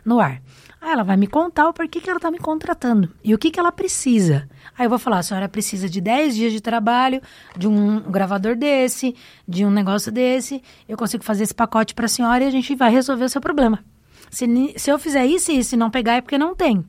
no 0.06 0.20
ar. 0.20 0.42
Aí 0.80 0.92
ela 0.92 1.04
vai 1.04 1.18
me 1.18 1.26
contar 1.26 1.68
o 1.68 1.74
porquê 1.74 2.00
que 2.00 2.10
ela 2.10 2.20
tá 2.20 2.30
me 2.30 2.38
contratando 2.38 3.12
e 3.24 3.34
o 3.34 3.38
que 3.38 3.50
que 3.50 3.60
ela 3.60 3.72
precisa. 3.72 4.48
Aí 4.78 4.86
eu 4.86 4.90
vou 4.90 5.00
falar, 5.00 5.20
a 5.20 5.24
senhora 5.24 5.50
precisa 5.50 5.90
de 5.90 6.00
10 6.00 6.36
dias 6.36 6.54
de 6.54 6.62
trabalho, 6.62 7.20
de 7.58 7.68
um 7.68 8.00
gravador 8.02 8.56
desse, 8.56 9.16
de 9.48 9.66
um 9.66 9.72
negócio 9.72 10.12
desse, 10.12 10.62
eu 10.88 10.96
consigo 10.96 11.24
fazer 11.24 11.44
esse 11.44 11.54
pacote 11.54 11.96
para 11.96 12.06
a 12.06 12.10
senhora 12.10 12.44
e 12.44 12.48
a 12.48 12.52
gente 12.52 12.76
vai 12.76 12.92
resolver 12.92 13.26
o 13.26 13.30
seu 13.30 13.42
problema. 13.42 13.84
Se, 14.30 14.46
se 14.78 14.92
eu 14.92 15.00
fizer 15.00 15.26
isso 15.26 15.52
e 15.52 15.58
isso 15.58 15.74
e 15.74 15.78
não 15.78 15.90
pegar 15.90 16.14
é 16.14 16.22
porque 16.22 16.38
não 16.38 16.56
tem. 16.56 16.86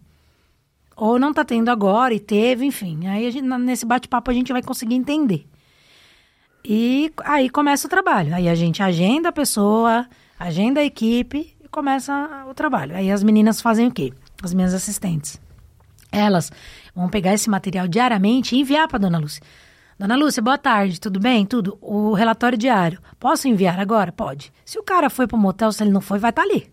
Ou 0.95 1.19
não 1.19 1.33
tá 1.33 1.45
tendo 1.45 1.71
agora 1.71 2.13
e 2.13 2.21
teve, 2.21 2.67
enfim. 2.67 3.07
Aí 3.07 3.31
gente- 3.31 3.47
nesse 3.47 3.87
bate-papo 3.87 4.31
a 4.31 4.35
gente 4.35 4.53
vai 4.53 4.63
conseguir 4.63 4.97
entender. 4.97 5.47
E 6.71 7.11
aí 7.25 7.49
começa 7.49 7.87
o 7.87 7.91
trabalho. 7.91 8.35
Aí 8.35 8.47
a 8.47 8.55
gente 8.55 8.83
agenda 8.83 9.31
a 9.31 9.33
pessoa, 9.33 10.07
agenda 10.39 10.81
a 10.81 10.85
equipe 10.85 11.57
e 11.65 11.67
começa 11.69 12.45
o 12.47 12.53
trabalho. 12.53 12.95
Aí 12.95 13.11
as 13.11 13.23
meninas 13.23 13.63
fazem 13.63 13.87
o 13.87 13.91
quê? 13.91 14.13
As 14.43 14.53
minhas 14.53 14.75
assistentes. 14.75 15.41
Elas 16.13 16.53
vão 16.95 17.09
pegar 17.09 17.33
esse 17.33 17.49
material 17.49 17.89
diariamente 17.89 18.55
e 18.55 18.61
enviar 18.61 18.87
para 18.87 18.99
dona 18.99 19.17
Lúcia. 19.17 19.43
Dona 19.99 20.15
Lúcia, 20.15 20.43
boa 20.43 20.59
tarde, 20.59 21.01
tudo 21.01 21.19
bem? 21.19 21.47
Tudo. 21.47 21.79
O 21.81 22.13
relatório 22.13 22.59
diário. 22.59 23.01
Posso 23.19 23.49
enviar 23.49 23.81
agora? 23.81 24.13
Pode. 24.13 24.53
Se 24.63 24.79
o 24.79 24.83
cara 24.83 25.09
foi 25.09 25.27
pro 25.27 25.39
motel, 25.39 25.73
se 25.73 25.83
ele 25.83 25.91
não 25.91 26.03
foi, 26.03 26.19
vai 26.19 26.29
estar 26.29 26.43
ali. 26.43 26.71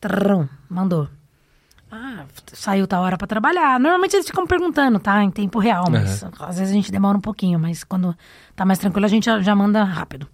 Trrrum, 0.00 0.48
mandou. 0.68 1.08
Ah, 1.90 2.24
saiu 2.52 2.86
tal 2.86 3.02
hora 3.02 3.16
pra 3.16 3.26
trabalhar. 3.26 3.78
Normalmente 3.78 4.16
eles 4.16 4.26
ficam 4.26 4.46
perguntando, 4.46 4.98
tá? 4.98 5.22
Em 5.22 5.30
tempo 5.30 5.58
real, 5.58 5.84
mas 5.90 6.24
às 6.40 6.58
vezes 6.58 6.72
a 6.72 6.74
gente 6.74 6.90
demora 6.90 7.16
um 7.16 7.20
pouquinho, 7.20 7.58
mas 7.58 7.84
quando 7.84 8.16
tá 8.54 8.64
mais 8.64 8.78
tranquilo 8.78 9.06
a 9.06 9.08
gente 9.08 9.26
já, 9.26 9.40
já 9.40 9.54
manda 9.54 9.84
rápido. 9.84 10.26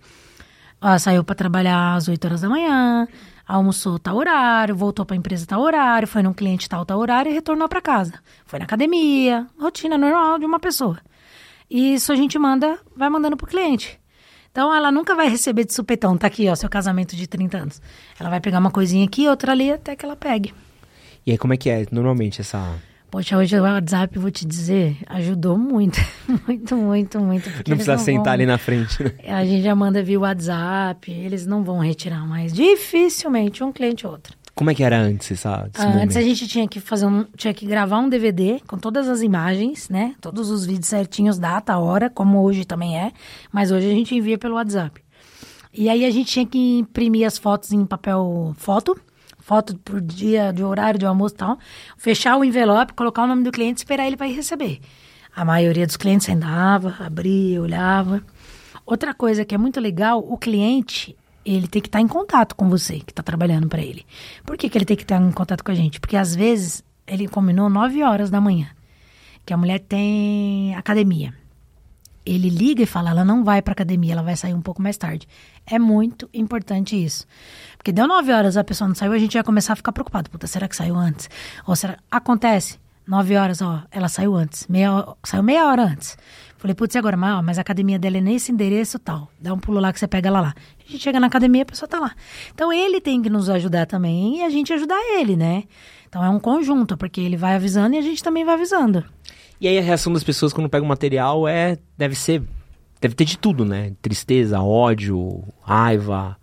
Ah, 0.80 0.98
saiu 0.98 1.22
pra 1.22 1.34
trabalhar 1.34 1.94
às 1.94 2.08
8 2.08 2.24
horas 2.24 2.40
da 2.40 2.48
manhã, 2.48 3.06
almoçou 3.46 3.98
tal 3.98 4.16
horário, 4.16 4.74
voltou 4.74 5.04
pra 5.04 5.14
empresa 5.14 5.46
tal 5.46 5.60
horário, 5.60 6.08
foi 6.08 6.22
num 6.22 6.32
cliente 6.32 6.68
tal 6.68 6.84
tal 6.84 6.98
horário 6.98 7.30
e 7.30 7.34
retornou 7.34 7.68
pra 7.68 7.80
casa. 7.80 8.14
Foi 8.46 8.58
na 8.58 8.64
academia, 8.64 9.46
rotina 9.60 9.96
normal 9.96 10.38
de 10.38 10.46
uma 10.46 10.58
pessoa. 10.58 10.98
E 11.70 11.94
isso 11.94 12.12
a 12.12 12.16
gente 12.16 12.38
manda, 12.38 12.78
vai 12.96 13.08
mandando 13.08 13.36
pro 13.36 13.46
cliente. 13.46 14.00
Então 14.50 14.74
ela 14.74 14.90
nunca 14.90 15.14
vai 15.14 15.28
receber 15.28 15.64
de 15.64 15.72
supetão, 15.72 16.18
tá 16.18 16.26
aqui, 16.26 16.48
ó, 16.48 16.54
seu 16.54 16.68
casamento 16.68 17.14
de 17.14 17.26
30 17.26 17.58
anos. 17.58 17.82
Ela 18.18 18.28
vai 18.28 18.40
pegar 18.40 18.58
uma 18.58 18.70
coisinha 18.70 19.04
aqui, 19.04 19.28
outra 19.28 19.52
ali, 19.52 19.70
até 19.70 19.94
que 19.94 20.04
ela 20.04 20.16
pegue. 20.16 20.52
E 21.26 21.32
aí, 21.32 21.38
como 21.38 21.54
é 21.54 21.56
que 21.56 21.70
é 21.70 21.86
normalmente 21.90 22.40
essa. 22.40 22.74
Poxa, 23.10 23.36
hoje 23.36 23.58
o 23.58 23.62
WhatsApp, 23.62 24.18
vou 24.18 24.30
te 24.30 24.46
dizer, 24.46 24.96
ajudou 25.06 25.58
muito. 25.58 26.00
muito, 26.48 26.74
muito, 26.76 27.20
muito. 27.20 27.46
Não 27.68 27.76
precisa 27.76 27.98
sentar 27.98 28.24
vão- 28.24 28.32
ali 28.32 28.46
na 28.46 28.56
frente, 28.56 29.02
né? 29.02 29.12
A 29.28 29.44
gente 29.44 29.62
já 29.62 29.74
manda 29.74 30.02
via 30.02 30.18
WhatsApp, 30.18 31.10
eles 31.12 31.46
não 31.46 31.62
vão 31.62 31.78
retirar 31.78 32.26
mais. 32.26 32.52
Dificilmente 32.54 33.62
um 33.62 33.70
cliente 33.70 34.06
ou 34.06 34.12
outro. 34.14 34.34
Como 34.54 34.70
é 34.70 34.74
que 34.74 34.82
era 34.82 34.98
antes, 34.98 35.30
essa, 35.32 35.50
Ah, 35.50 35.62
Antes 35.64 35.84
momento? 35.84 36.18
a 36.18 36.22
gente 36.22 36.46
tinha 36.46 36.68
que 36.68 36.78
fazer 36.80 37.06
um, 37.06 37.24
tinha 37.36 37.52
que 37.54 37.64
gravar 37.66 37.98
um 37.98 38.08
DVD 38.08 38.60
com 38.66 38.76
todas 38.78 39.08
as 39.08 39.22
imagens, 39.22 39.88
né? 39.88 40.14
Todos 40.20 40.50
os 40.50 40.64
vídeos 40.66 40.88
certinhos, 40.88 41.38
data, 41.38 41.76
hora, 41.78 42.10
como 42.10 42.42
hoje 42.42 42.64
também 42.66 42.98
é. 42.98 43.12
Mas 43.50 43.70
hoje 43.70 43.86
a 43.90 43.94
gente 43.94 44.14
envia 44.14 44.36
pelo 44.38 44.54
WhatsApp. 44.56 45.00
E 45.72 45.88
aí 45.88 46.04
a 46.04 46.10
gente 46.10 46.30
tinha 46.30 46.46
que 46.46 46.78
imprimir 46.80 47.26
as 47.26 47.38
fotos 47.38 47.72
em 47.72 47.84
papel 47.86 48.54
foto, 48.58 48.94
foto 49.52 49.76
por 49.80 50.00
dia, 50.00 50.50
de 50.50 50.64
horário, 50.64 50.98
de 50.98 51.04
almoço 51.04 51.34
e 51.34 51.38
tal. 51.38 51.58
Fechar 51.98 52.38
o 52.38 52.44
envelope, 52.44 52.94
colocar 52.94 53.24
o 53.24 53.26
nome 53.26 53.44
do 53.44 53.52
cliente 53.52 53.80
e 53.80 53.82
esperar 53.82 54.06
ele 54.06 54.16
para 54.16 54.26
ir 54.26 54.32
receber. 54.32 54.80
A 55.36 55.44
maioria 55.44 55.86
dos 55.86 55.98
clientes 55.98 56.24
sentava, 56.24 56.96
abria, 56.98 57.60
olhava. 57.60 58.22
Outra 58.86 59.12
coisa 59.12 59.44
que 59.44 59.54
é 59.54 59.58
muito 59.58 59.78
legal, 59.78 60.20
o 60.26 60.38
cliente, 60.38 61.14
ele 61.44 61.68
tem 61.68 61.82
que 61.82 61.88
estar 61.88 62.00
em 62.00 62.08
contato 62.08 62.56
com 62.56 62.66
você, 62.70 63.00
que 63.00 63.12
está 63.12 63.22
trabalhando 63.22 63.68
para 63.68 63.82
ele. 63.82 64.06
Por 64.42 64.56
que, 64.56 64.70
que 64.70 64.78
ele 64.78 64.86
tem 64.86 64.96
que 64.96 65.02
estar 65.02 65.20
em 65.20 65.30
contato 65.32 65.62
com 65.62 65.70
a 65.70 65.74
gente? 65.74 66.00
Porque 66.00 66.16
às 66.16 66.34
vezes 66.34 66.82
ele 67.06 67.28
combinou 67.28 67.68
9 67.68 68.02
horas 68.02 68.30
da 68.30 68.40
manhã, 68.40 68.68
que 69.44 69.52
a 69.52 69.56
mulher 69.58 69.80
tem 69.80 70.74
academia. 70.76 71.34
Ele 72.24 72.48
liga 72.48 72.84
e 72.84 72.86
fala, 72.86 73.10
ela 73.10 73.24
não 73.24 73.44
vai 73.44 73.60
para 73.60 73.72
academia, 73.72 74.12
ela 74.12 74.22
vai 74.22 74.36
sair 74.36 74.54
um 74.54 74.62
pouco 74.62 74.80
mais 74.80 74.96
tarde. 74.96 75.26
É 75.66 75.78
muito 75.78 76.30
importante 76.32 76.96
isso. 76.96 77.26
Porque 77.82 77.90
deu 77.90 78.06
9 78.06 78.32
horas, 78.32 78.56
a 78.56 78.62
pessoa 78.62 78.86
não 78.86 78.94
saiu, 78.94 79.10
a 79.10 79.18
gente 79.18 79.32
vai 79.34 79.42
começar 79.42 79.72
a 79.72 79.76
ficar 79.76 79.90
preocupado. 79.90 80.30
Puta, 80.30 80.46
será 80.46 80.68
que 80.68 80.76
saiu 80.76 80.94
antes? 80.94 81.28
Ou 81.66 81.74
será... 81.74 81.98
Acontece. 82.08 82.78
9 83.04 83.36
horas, 83.36 83.60
ó, 83.60 83.82
ela 83.90 84.08
saiu 84.08 84.36
antes. 84.36 84.68
Meia... 84.68 85.04
Saiu 85.24 85.42
meia 85.42 85.66
hora 85.66 85.82
antes. 85.82 86.16
Falei, 86.58 86.76
putz, 86.76 86.94
e 86.94 86.98
agora? 86.98 87.16
Mas, 87.16 87.34
ó, 87.34 87.42
mas 87.42 87.58
a 87.58 87.60
academia 87.60 87.98
dela 87.98 88.18
é 88.18 88.20
nesse 88.20 88.52
endereço 88.52 89.00
tal. 89.00 89.28
Dá 89.40 89.52
um 89.52 89.58
pulo 89.58 89.80
lá 89.80 89.92
que 89.92 89.98
você 89.98 90.06
pega 90.06 90.28
ela 90.28 90.40
lá. 90.40 90.54
A 90.78 90.92
gente 90.92 91.02
chega 91.02 91.18
na 91.18 91.26
academia, 91.26 91.62
a 91.62 91.66
pessoa 91.66 91.88
tá 91.88 91.98
lá. 91.98 92.12
Então 92.54 92.72
ele 92.72 93.00
tem 93.00 93.20
que 93.20 93.28
nos 93.28 93.50
ajudar 93.50 93.84
também 93.84 94.38
e 94.38 94.42
a 94.44 94.48
gente 94.48 94.72
ajudar 94.72 95.00
ele, 95.18 95.34
né? 95.34 95.64
Então 96.08 96.22
é 96.22 96.30
um 96.30 96.38
conjunto, 96.38 96.96
porque 96.96 97.20
ele 97.20 97.36
vai 97.36 97.56
avisando 97.56 97.96
e 97.96 97.98
a 97.98 98.02
gente 98.02 98.22
também 98.22 98.44
vai 98.44 98.54
avisando. 98.54 99.04
E 99.60 99.66
aí 99.66 99.76
a 99.76 99.82
reação 99.82 100.12
das 100.12 100.22
pessoas 100.22 100.52
quando 100.52 100.68
pegam 100.68 100.86
o 100.86 100.88
material 100.88 101.48
é. 101.48 101.78
Deve 101.98 102.14
ser. 102.14 102.44
Deve 103.00 103.16
ter 103.16 103.24
de 103.24 103.36
tudo, 103.36 103.64
né? 103.64 103.92
Tristeza, 104.00 104.62
ódio, 104.62 105.42
raiva. 105.62 106.36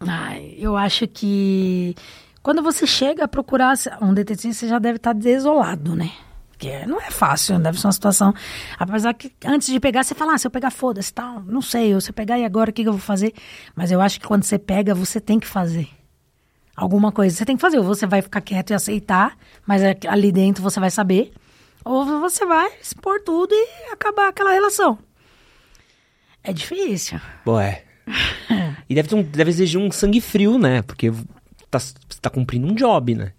Ai, 0.00 0.54
eu 0.58 0.76
acho 0.76 1.06
que 1.08 1.94
quando 2.42 2.62
você 2.62 2.86
chega 2.86 3.24
a 3.24 3.28
procurar 3.28 3.74
um 4.00 4.12
detetive, 4.12 4.52
você 4.54 4.68
já 4.68 4.78
deve 4.78 4.96
estar 4.96 5.12
desolado, 5.12 5.96
né? 5.96 6.10
Porque 6.50 6.86
não 6.86 7.00
é 7.00 7.10
fácil, 7.10 7.58
deve 7.58 7.78
ser 7.78 7.86
uma 7.86 7.92
situação. 7.92 8.34
Apesar 8.78 9.12
que 9.14 9.30
antes 9.44 9.68
de 9.68 9.78
pegar, 9.78 10.04
você 10.04 10.14
fala, 10.14 10.34
ah, 10.34 10.38
se 10.38 10.46
eu 10.46 10.50
pegar, 10.50 10.70
foda-se, 10.70 11.12
tal, 11.12 11.42
não 11.42 11.60
sei, 11.60 11.94
ou 11.94 12.00
se 12.00 12.10
eu 12.10 12.14
pegar 12.14 12.38
e 12.38 12.44
agora 12.44 12.70
o 12.70 12.72
que, 12.72 12.82
que 12.82 12.88
eu 12.88 12.92
vou 12.94 13.00
fazer? 13.00 13.34
Mas 13.74 13.90
eu 13.90 14.00
acho 14.00 14.18
que 14.20 14.26
quando 14.26 14.44
você 14.44 14.58
pega, 14.58 14.94
você 14.94 15.20
tem 15.20 15.38
que 15.38 15.46
fazer. 15.46 15.88
Alguma 16.74 17.10
coisa 17.12 17.34
você 17.36 17.44
tem 17.44 17.56
que 17.56 17.62
fazer. 17.62 17.78
Ou 17.78 17.84
você 17.84 18.06
vai 18.06 18.22
ficar 18.22 18.40
quieto 18.40 18.70
e 18.70 18.74
aceitar, 18.74 19.36
mas 19.66 19.82
é- 19.82 19.96
ali 20.08 20.30
dentro 20.30 20.62
você 20.62 20.78
vai 20.80 20.90
saber. 20.90 21.32
Ou 21.84 22.04
você 22.20 22.44
vai 22.46 22.70
expor 22.80 23.20
tudo 23.22 23.52
e 23.54 23.92
acabar 23.92 24.28
aquela 24.28 24.52
relação. 24.52 24.98
É 26.42 26.52
difícil. 26.52 27.20
Pô, 27.44 27.58
é. 27.60 27.82
E 28.88 28.94
deve, 28.94 29.08
ter 29.08 29.14
um, 29.14 29.22
deve 29.22 29.50
exigir 29.50 29.80
um 29.80 29.90
sangue 29.90 30.20
frio, 30.20 30.58
né? 30.58 30.82
Porque 30.82 31.10
tá, 31.70 31.78
você 31.78 31.94
tá 32.20 32.30
cumprindo 32.30 32.66
um 32.66 32.74
job, 32.74 33.14
né? 33.14 33.32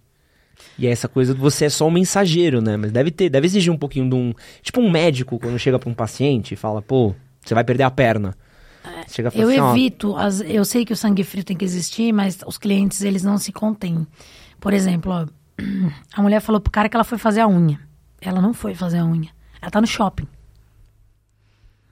E 0.78 0.86
é 0.86 0.90
essa 0.90 1.08
coisa 1.08 1.34
de 1.34 1.40
você 1.40 1.66
é 1.66 1.70
só 1.70 1.86
um 1.86 1.90
mensageiro, 1.90 2.60
né? 2.60 2.76
Mas 2.76 2.92
deve 2.92 3.10
ter, 3.10 3.28
deve 3.28 3.46
exigir 3.46 3.72
um 3.72 3.76
pouquinho 3.76 4.08
de 4.08 4.14
um. 4.14 4.32
Tipo 4.62 4.80
um 4.80 4.90
médico 4.90 5.38
quando 5.38 5.58
chega 5.58 5.78
pra 5.78 5.88
um 5.88 5.94
paciente 5.94 6.54
e 6.54 6.56
fala, 6.56 6.82
pô, 6.82 7.14
você 7.44 7.54
vai 7.54 7.64
perder 7.64 7.84
a 7.84 7.90
perna. 7.90 8.36
Você 9.06 9.14
chega 9.16 9.30
fala 9.30 9.42
Eu 9.44 9.48
assim, 9.48 9.58
ó, 9.60 9.70
evito, 9.72 10.16
as- 10.16 10.40
eu 10.40 10.64
sei 10.64 10.84
que 10.84 10.92
o 10.92 10.96
sangue 10.96 11.24
frio 11.24 11.44
tem 11.44 11.56
que 11.56 11.64
existir, 11.64 12.12
mas 12.12 12.38
os 12.46 12.56
clientes 12.58 13.02
eles 13.02 13.22
não 13.22 13.38
se 13.38 13.52
contêm. 13.52 14.06
Por 14.60 14.72
exemplo, 14.72 15.12
ó, 15.12 15.26
a 16.14 16.22
mulher 16.22 16.40
falou 16.40 16.60
pro 16.60 16.70
cara 16.70 16.88
que 16.88 16.96
ela 16.96 17.04
foi 17.04 17.18
fazer 17.18 17.40
a 17.40 17.48
unha. 17.48 17.80
Ela 18.20 18.40
não 18.40 18.52
foi 18.54 18.74
fazer 18.74 18.98
a 18.98 19.04
unha. 19.04 19.30
Ela 19.60 19.70
tá 19.70 19.80
no 19.80 19.86
shopping. 19.86 20.26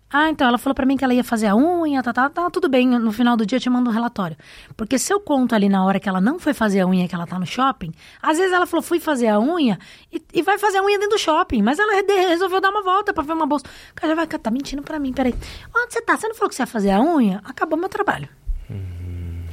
Ah, 0.09 0.31
então 0.31 0.47
ela 0.47 0.57
falou 0.57 0.75
pra 0.75 0.87
mim 0.87 0.97
que 0.97 1.05
ela 1.05 1.13
ia 1.13 1.25
fazer 1.25 1.49
a 1.49 1.57
unha, 1.57 2.01
tá, 2.01 2.13
tá, 2.13 2.31
tá, 2.31 2.49
tudo 2.49 2.69
bem. 2.69 2.87
No 2.87 3.11
final 3.11 3.37
do 3.37 3.45
dia 3.45 3.57
eu 3.57 3.61
te 3.61 3.69
mando 3.69 3.91
um 3.91 3.93
relatório. 3.93 4.37
Porque 4.77 4.99
se 4.99 5.13
eu 5.13 5.19
conto 5.19 5.55
ali 5.55 5.69
na 5.69 5.85
hora 5.85 5.99
que 5.99 6.09
ela 6.09 6.21
não 6.21 6.39
foi 6.39 6.55
fazer 6.55 6.81
a 6.81 6.87
unha, 6.87 7.09
que 7.09 7.15
ela 7.15 7.27
tá 7.27 7.39
no 7.39 7.47
shopping, 7.47 7.93
às 8.23 8.39
vezes 8.39 8.53
ela 8.53 8.67
falou, 8.67 8.83
fui 8.83 9.01
fazer 9.01 9.27
a 9.29 9.41
unha 9.41 9.79
e, 10.13 10.23
e 10.33 10.43
vai 10.43 10.59
fazer 10.59 10.79
a 10.79 10.83
unha 10.85 10.99
dentro 10.99 11.17
do 11.17 11.21
shopping. 11.21 11.61
Mas 11.61 11.79
ela 11.79 11.93
resolveu 12.29 12.61
dar 12.61 12.71
uma 12.71 12.83
volta 12.83 13.13
pra 13.13 13.25
ver 13.25 13.33
uma 13.33 13.47
bolsa. 13.47 13.65
O 13.91 13.95
cara 13.95 14.15
já 14.15 14.15
vai, 14.15 14.27
tá 14.27 14.51
mentindo 14.51 14.83
pra 14.83 14.99
mim, 15.01 15.13
peraí. 15.13 15.35
Onde 15.75 15.93
você 15.93 16.01
tá? 16.01 16.17
Você 16.17 16.29
não 16.29 16.35
falou 16.37 16.51
que 16.51 16.55
você 16.55 16.63
ia 16.63 16.67
fazer 16.67 16.91
a 16.93 17.01
unha? 17.01 17.41
Acabou 17.45 17.77
meu 17.77 17.89
trabalho. 17.89 18.29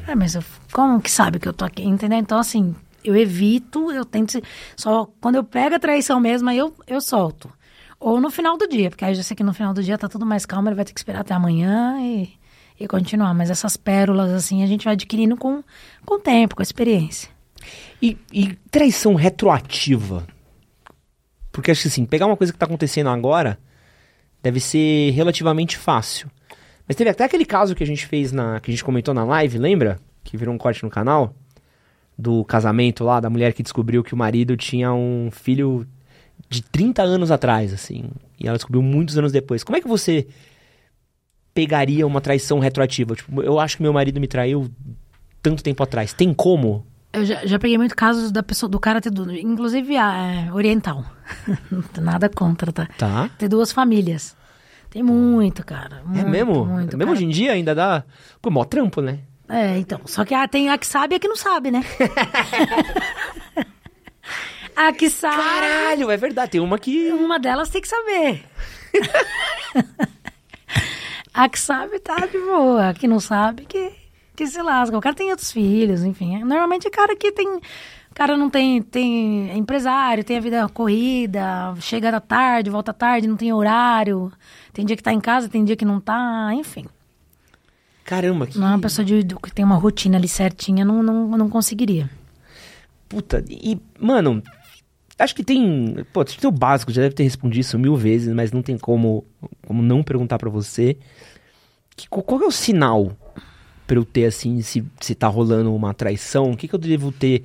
É, 0.08 0.16
mas 0.16 0.36
eu, 0.36 0.44
como 0.72 1.02
que 1.02 1.10
sabe 1.10 1.40
que 1.40 1.48
eu 1.48 1.54
tô 1.54 1.66
aqui, 1.66 1.84
entendeu? 1.84 2.20
Então, 2.20 2.38
assim, 2.38 2.76
eu 3.04 3.16
evito, 3.16 3.92
eu 3.92 4.06
tento. 4.06 4.40
Só 4.76 5.08
quando 5.20 5.36
eu 5.36 5.44
pego 5.44 5.76
a 5.76 5.80
traição 5.80 6.20
mesmo, 6.20 6.50
aí 6.50 6.58
eu, 6.58 6.74
eu 6.86 7.02
solto. 7.02 7.50
Ou 8.04 8.20
no 8.20 8.30
final 8.30 8.58
do 8.58 8.68
dia, 8.68 8.90
porque 8.90 9.06
aí 9.06 9.12
eu 9.12 9.16
já 9.16 9.24
sei 9.24 9.34
que 9.34 9.46
no 9.46 9.54
final 9.54 9.74
do 9.74 9.82
dia 9.82 9.98
tá 9.98 10.10
tudo 10.10 10.26
mais 10.26 10.46
calmo, 10.46 10.68
ele 10.68 10.76
vai 10.76 10.84
ter 10.84 10.92
que 10.92 11.00
esperar 11.00 11.22
até 11.22 11.34
amanhã 11.34 11.96
e, 12.02 12.34
e 12.78 12.86
continuar. 12.86 13.34
Mas 13.34 13.50
essas 13.50 13.78
pérolas, 13.78 14.30
assim, 14.30 14.62
a 14.62 14.68
gente 14.68 14.84
vai 14.84 14.94
adquirindo 14.94 15.38
com, 15.38 15.64
o 16.06 16.20
tempo, 16.20 16.54
com 16.54 16.62
a 16.62 16.64
experiência. 16.64 17.30
E, 18.02 18.18
e 18.34 18.56
traição 18.70 19.16
retroativa? 19.16 20.28
Porque 21.50 21.72
acho 21.72 21.84
que 21.84 21.88
assim, 21.88 22.06
pegar 22.06 22.26
uma 22.26 22.36
coisa 22.36 22.52
que 22.52 22.60
tá 22.60 22.66
acontecendo 22.66 23.10
agora 23.10 23.58
deve 24.42 24.60
ser 24.60 25.12
relativamente 25.12 25.78
fácil. 25.78 26.30
Mas 26.86 26.98
teve 26.98 27.10
até 27.10 27.24
aquele 27.24 27.46
caso 27.46 27.74
que 27.74 27.86
a 27.86 27.88
gente 27.88 28.06
fez 28.06 28.34
na. 28.34 28.60
que 28.60 28.70
a 28.70 28.74
gente 28.74 28.84
comentou 28.84 29.14
na 29.14 29.24
live, 29.24 29.58
lembra? 29.58 29.98
Que 30.26 30.36
virou 30.36 30.54
um 30.54 30.58
corte 30.58 30.84
no 30.84 30.90
canal. 30.90 31.34
do 32.20 32.44
casamento 32.44 33.06
lá, 33.06 33.22
da 33.22 33.30
mulher 33.30 33.54
que 33.54 33.64
descobriu 33.64 34.04
que 34.04 34.14
o 34.14 34.18
marido 34.18 34.58
tinha 34.58 34.94
um 34.94 35.30
filho 35.32 35.88
de 36.50 36.62
30 36.62 37.02
anos 37.04 37.32
atrás, 37.32 37.74
assim. 37.74 38.06
E 38.40 38.48
ela 38.48 38.58
descobriu 38.58 38.82
muitos 38.82 39.18
anos 39.18 39.32
depois. 39.32 39.64
Como 39.64 39.76
é 39.78 39.82
que 39.82 39.88
você 39.88 40.28
pegaria 41.54 42.06
uma 42.06 42.22
traição 42.22 42.60
retroativa? 42.60 43.16
Tipo, 43.16 43.42
eu 43.42 43.60
acho 43.60 43.78
que 43.78 43.84
meu 43.84 43.94
marido 43.94 44.20
me 44.20 44.28
traiu 44.28 44.70
tanto 45.42 45.64
tempo 45.64 45.82
atrás. 45.84 46.14
Tem 46.14 46.34
como? 46.34 46.86
Eu 47.12 47.26
já, 47.26 47.46
já 47.46 47.60
peguei 47.60 47.78
muito 47.78 47.96
casos 47.96 48.32
da 48.32 48.42
pessoa, 48.42 48.70
do 48.70 48.80
cara 48.80 49.00
ter 49.00 49.12
duas, 49.12 49.32
inclusive 49.38 49.96
é, 49.96 50.52
oriental. 50.52 51.06
Nada 52.02 52.28
contra, 52.28 52.72
tá? 52.72 52.88
Tá. 52.98 53.30
Ter 53.38 53.48
duas 53.48 53.72
famílias. 53.72 54.36
Tem 54.90 55.04
muito, 55.04 55.66
cara. 55.66 56.02
Muito, 56.06 56.20
é 56.20 56.30
mesmo? 56.30 56.66
Muito, 56.66 56.96
é 56.96 56.98
mesmo 56.98 57.14
hoje 57.14 57.26
em 57.26 57.30
dia 57.30 57.52
ainda 57.52 57.74
dá. 57.74 58.04
Pô, 58.42 58.50
mó 58.50 58.64
trampo, 58.64 59.02
né? 59.02 59.20
É, 59.50 59.78
então. 59.78 60.00
Só 60.06 60.24
que 60.24 60.34
a, 60.34 60.48
tem 60.48 60.70
a 60.70 60.78
que 60.78 60.88
sabe 60.88 61.14
e 61.14 61.18
a 61.18 61.20
que 61.20 61.28
não 61.28 61.36
sabe, 61.36 61.70
né? 61.70 61.84
a 64.76 64.92
que 64.94 65.10
sabe. 65.10 65.36
Caralho, 65.38 66.12
é 66.12 66.18
verdade. 66.18 66.52
Tem 66.52 66.62
uma 66.62 66.78
que. 66.78 67.12
Uma 67.12 67.40
delas 67.40 67.70
tem 67.70 67.82
que 67.82 67.88
saber. 67.88 68.44
a 71.34 71.50
que 71.50 71.60
sabe 71.60 72.00
tá 72.00 72.26
de 72.26 72.38
boa. 72.40 72.90
A 72.90 72.94
que 72.94 73.08
não 73.08 73.20
sabe 73.20 73.66
que, 73.66 73.92
que 74.36 74.46
se 74.48 74.62
lasca. 74.62 74.98
O 74.98 75.02
cara 75.02 75.16
tem 75.16 75.30
outros 75.32 75.52
filhos, 75.52 76.04
enfim. 76.04 76.44
Normalmente 76.44 76.88
é 76.88 76.92
cara 76.92 77.16
que 77.16 77.32
tem. 77.32 77.48
O 77.48 78.16
cara 78.16 78.38
não 78.38 78.48
tem, 78.50 78.82
tem 78.82 79.50
é 79.50 79.58
empresário, 79.58 80.24
tem 80.24 80.38
a 80.38 80.42
vida 80.42 80.70
corrida, 80.70 81.74
chega 81.80 82.12
da 82.12 82.20
tarde, 82.20 82.70
volta 82.70 82.94
tarde, 82.94 83.28
não 83.28 83.36
tem 83.36 83.52
horário. 83.52 84.32
Tem 84.72 84.86
dia 84.86 84.96
que 84.96 85.02
tá 85.02 85.12
em 85.12 85.20
casa, 85.20 85.50
tem 85.50 85.66
dia 85.66 85.76
que 85.76 85.84
não 85.86 86.00
tá, 86.00 86.52
enfim. 86.54 86.86
Caramba, 88.06 88.46
que. 88.46 88.60
Não 88.60 88.68
é 88.68 88.70
uma 88.72 88.80
pessoa 88.80 89.04
de- 89.04 89.24
que 89.24 89.52
tem 89.52 89.66
uma 89.66 89.78
rotina 89.78 90.18
ali 90.18 90.28
certinha, 90.28 90.86
não, 90.86 91.02
não, 91.02 91.28
não 91.30 91.50
conseguiria. 91.50 92.08
Puta, 93.10 93.44
e, 93.50 93.80
mano, 94.00 94.44
acho 95.24 95.36
que 95.36 95.44
tem. 95.44 95.96
Pô, 96.12 96.22
acho 96.22 96.36
que 96.36 96.42
tem 96.42 96.50
o 96.50 96.52
básico, 96.52 96.92
já 96.92 97.02
deve 97.02 97.16
ter 97.16 97.24
respondido 97.24 97.62
isso 97.62 97.80
mil 97.80 97.96
vezes, 97.96 98.34
mas 98.34 98.52
não 98.52 98.62
tem 98.62 98.78
como, 98.78 99.26
como 99.66 99.82
não 99.82 100.04
perguntar 100.04 100.38
pra 100.38 100.50
você. 100.50 100.98
Que, 101.96 102.08
qual, 102.08 102.24
qual 102.24 102.42
é 102.42 102.46
o 102.46 102.52
sinal 102.52 103.16
pra 103.86 103.98
eu 103.98 104.06
ter, 104.06 104.26
assim, 104.26 104.62
se, 104.62 104.84
se 105.00 105.16
tá 105.16 105.28
rolando 105.28 105.74
uma 105.74 105.94
traição? 105.94 106.52
O 106.52 106.58
que, 106.58 106.68
que 106.68 106.76
eu 106.76 106.80
devo 106.80 107.12
ter 107.12 107.44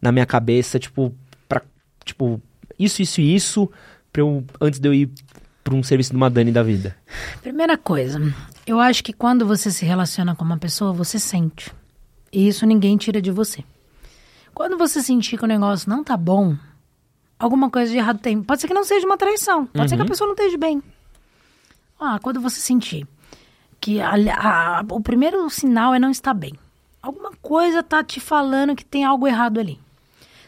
na 0.00 0.10
minha 0.10 0.26
cabeça, 0.26 0.78
tipo, 0.78 1.14
pra. 1.48 1.62
Tipo, 2.04 2.40
isso, 2.78 3.02
isso 3.02 3.20
e 3.20 3.34
isso, 3.34 3.70
pra 4.12 4.22
eu, 4.22 4.44
antes 4.60 4.80
de 4.80 4.88
eu 4.88 4.94
ir 4.94 5.10
pra 5.62 5.74
um 5.74 5.82
serviço 5.82 6.10
de 6.10 6.16
uma 6.16 6.30
Dani 6.30 6.50
da 6.50 6.62
vida? 6.62 6.96
Primeira 7.42 7.76
coisa, 7.76 8.20
eu 8.66 8.80
acho 8.80 9.04
que 9.04 9.12
quando 9.12 9.46
você 9.46 9.70
se 9.70 9.84
relaciona 9.84 10.34
com 10.34 10.44
uma 10.44 10.56
pessoa, 10.56 10.92
você 10.92 11.18
sente. 11.18 11.70
E 12.32 12.48
isso 12.48 12.64
ninguém 12.64 12.96
tira 12.96 13.20
de 13.20 13.30
você. 13.30 13.62
Quando 14.54 14.76
você 14.76 15.02
sentir 15.02 15.38
que 15.38 15.44
o 15.44 15.48
negócio 15.48 15.88
não 15.88 16.02
tá 16.02 16.16
bom, 16.16 16.56
alguma 17.40 17.68
coisa 17.70 17.90
de 17.90 17.98
errado 17.98 18.18
tem. 18.20 18.40
Pode 18.42 18.60
ser 18.60 18.68
que 18.68 18.74
não 18.74 18.84
seja 18.84 19.04
uma 19.06 19.16
traição, 19.18 19.66
pode 19.66 19.88
ser 19.88 19.96
que 19.96 20.02
a 20.02 20.06
pessoa 20.06 20.28
não 20.28 20.34
esteja 20.34 20.56
bem. 20.58 20.82
Ah, 21.98 22.18
quando 22.22 22.40
você 22.40 22.60
sentir 22.60 23.06
que 23.80 24.00
a- 24.00 24.12
a- 24.38 24.84
o 24.90 25.00
primeiro 25.00 25.48
sinal 25.50 25.94
é 25.94 25.98
não 25.98 26.10
estar 26.10 26.34
bem. 26.34 26.52
Alguma 27.02 27.32
coisa 27.42 27.82
tá 27.82 28.04
te 28.04 28.20
falando 28.20 28.76
que 28.76 28.84
tem 28.84 29.04
algo 29.04 29.26
errado 29.26 29.58
ali. 29.58 29.80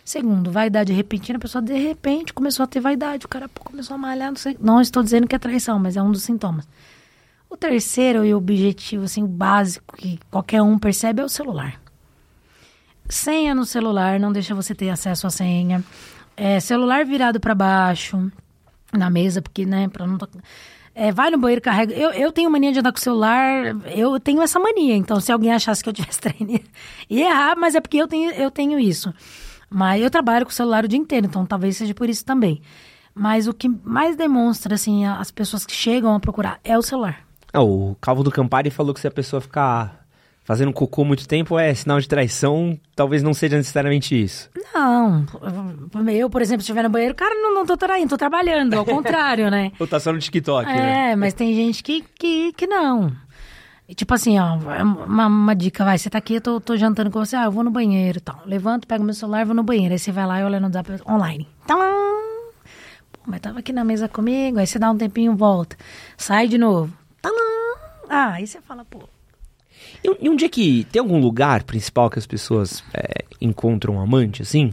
Segundo, 0.05 0.50
vaidade 0.50 0.92
repentina, 0.92 1.37
a 1.38 1.40
pessoa 1.40 1.62
de 1.62 1.74
repente 1.78 2.33
começou 2.35 2.64
a 2.64 2.66
ter 2.66 2.81
vaidade, 2.81 3.24
o 3.24 3.28
cara 3.28 3.48
começou 3.48 3.94
a 3.94 3.98
malhar, 3.98 4.28
não 4.31 4.37
sei. 4.37 4.57
Não 4.61 4.81
estou 4.81 5.02
dizendo 5.02 5.26
que 5.28 5.35
é 5.35 5.38
traição, 5.38 5.78
mas 5.78 5.96
é 5.96 6.02
um 6.02 6.11
dos 6.11 6.22
sintomas. 6.24 6.66
O 7.48 7.57
terceiro 7.57 8.24
e 8.24 8.35
o 8.35 8.38
objetivo, 8.38 9.05
assim, 9.05 9.22
o 9.22 9.28
básico 9.28 9.96
que 9.96 10.18
qualquer 10.31 10.61
um 10.62 10.78
percebe 10.78 11.22
é 11.22 11.24
o 11.24 11.28
celular. 11.28 11.81
Senha 13.09 13.55
no 13.55 13.64
celular, 13.66 14.18
não 14.18 14.33
deixa 14.33 14.55
você 14.55 14.74
ter 14.74 14.88
acesso 14.90 15.26
à 15.26 15.31
senha. 15.31 15.85
É, 16.37 16.61
celular 16.61 17.05
virado 17.05 17.38
para 17.40 17.55
baixo 17.55 18.31
na 18.92 19.11
mesa, 19.11 19.40
porque, 19.40 19.64
né, 19.64 19.88
pra 19.88 20.07
não... 20.07 20.18
É, 20.95 21.11
vai 21.11 21.31
no 21.31 21.38
banheiro, 21.38 21.62
carrega. 21.62 21.95
Eu, 21.95 22.11
eu 22.11 22.31
tenho 22.31 22.51
mania 22.51 22.71
de 22.71 22.81
andar 22.81 22.92
com 22.92 22.99
o 22.99 23.03
celular, 23.03 23.75
eu 23.97 24.21
tenho 24.21 24.42
essa 24.42 24.59
mania. 24.59 24.95
Então, 24.95 25.18
se 25.21 25.33
alguém 25.33 25.51
achasse 25.53 25.83
que 25.83 25.88
eu 25.88 25.92
tivesse 25.92 26.21
treino, 26.23 26.61
ia 27.09 27.29
errar, 27.31 27.57
mas 27.57 27.75
é 27.75 27.81
porque 27.81 27.97
eu 27.97 28.07
tenho, 28.07 28.31
eu 28.33 28.51
tenho 28.51 28.79
isso. 28.79 29.12
Mas 29.71 30.03
eu 30.03 30.11
trabalho 30.11 30.45
com 30.45 30.53
o 30.53 30.55
celular 30.55 30.85
o 30.85 30.88
dia 30.88 30.99
inteiro, 30.99 31.27
então 31.27 31.47
talvez 31.47 31.79
seja 31.79 31.95
por 31.95 32.11
isso 32.11 32.25
também. 32.25 32.61
Mas 33.14 33.47
o 33.47 33.55
que 33.55 33.68
mais 33.68 34.16
demonstra, 34.16 34.75
assim, 34.75 35.07
as 35.07 35.31
pessoas 35.31 35.64
que 35.64 35.73
chegam 35.73 36.14
a 36.14 36.21
procurar 36.21 36.61
é 36.62 36.77
o 36.77 36.83
celular. 36.83 37.21
Ah, 37.53 37.62
o 37.62 37.97
Calvo 38.01 38.23
do 38.23 38.31
Campari 38.31 38.71
falou 38.71 38.95
que 38.95 39.01
se 39.01 39.07
a 39.07 39.11
pessoa 39.11 39.40
ficar 39.40 40.02
fazendo 40.44 40.72
cocô 40.72 41.05
muito 41.05 41.26
tempo 41.26 41.59
é 41.59 41.74
sinal 41.74 42.00
de 42.00 42.09
traição, 42.09 42.78
talvez 42.94 43.22
não 43.22 43.35
seja 43.35 43.57
necessariamente 43.57 44.20
isso. 44.20 44.50
Não, 44.74 45.24
eu, 46.12 46.28
por 46.31 46.42
exemplo, 46.42 46.62
se 46.62 46.70
estiver 46.70 46.83
no 46.83 46.90
banheiro, 46.90 47.14
cara, 47.14 47.35
não, 47.35 47.55
não 47.55 47.66
tô 47.66 47.76
traindo, 47.76 48.09
tô 48.09 48.16
trabalhando, 48.16 48.74
ao 48.74 48.85
contrário, 48.85 49.50
né? 49.50 49.72
Ou 49.78 49.87
tá 49.87 50.00
só 50.00 50.12
no 50.12 50.18
TikTok, 50.18 50.66
né? 50.66 51.12
É, 51.12 51.16
mas 51.16 51.35
tem 51.35 51.55
gente 51.55 51.83
que, 51.83 52.02
que, 52.18 52.52
que 52.52 52.66
não. 52.66 53.12
E, 53.88 53.94
tipo 53.94 54.14
assim, 54.14 54.38
ó, 54.38 54.55
uma, 54.57 55.26
uma 55.26 55.55
dica, 55.55 55.85
vai, 55.85 55.98
você 55.98 56.09
tá 56.09 56.18
aqui, 56.18 56.37
eu 56.37 56.40
tô, 56.40 56.61
tô 56.61 56.76
jantando 56.76 57.11
com 57.11 57.18
você, 57.22 57.37
ah, 57.37 57.44
eu 57.44 57.52
vou 57.52 57.62
no 57.62 57.70
banheiro 57.70 58.18
e 58.18 58.20
tal. 58.20 58.40
Levanto, 58.46 58.87
pego 58.87 59.05
meu 59.05 59.12
celular, 59.12 59.44
vou 59.44 59.55
no 59.55 59.62
banheiro. 59.62 59.92
Aí 59.92 59.98
você 59.98 60.11
vai 60.11 60.26
lá 60.26 60.40
e 60.40 60.44
olha 60.44 60.59
no 60.59 60.66
WhatsApp 60.66 61.02
online. 61.07 61.48
Tá 61.66 61.76
Pô, 63.12 63.20
mas 63.26 63.40
tava 63.40 63.59
aqui 63.59 63.72
na 63.72 63.85
mesa 63.85 64.09
comigo, 64.09 64.59
aí 64.59 64.66
você 64.66 64.78
dá 64.78 64.90
um 64.90 64.96
tempinho, 64.96 65.37
volta. 65.37 65.76
Sai 66.16 66.48
de 66.48 66.57
novo. 66.57 66.92
Tá 67.20 67.31
Ah, 68.09 68.33
aí 68.35 68.46
você 68.46 68.61
fala, 68.61 68.85
pô, 68.85 69.00
E, 70.05 70.11
um- 70.11 70.17
e 70.21 70.29
um 70.31 70.37
dia 70.37 70.49
que 70.49 70.85
tem 70.91 71.01
algum 71.01 71.21
lugar 71.21 71.62
principal 71.62 72.11
que 72.11 72.19
as 72.19 72.27
pessoas 72.27 72.83
é, 72.93 73.25
encontram 73.41 73.95
um 73.97 74.01
amante, 74.01 74.43
assim? 74.43 74.73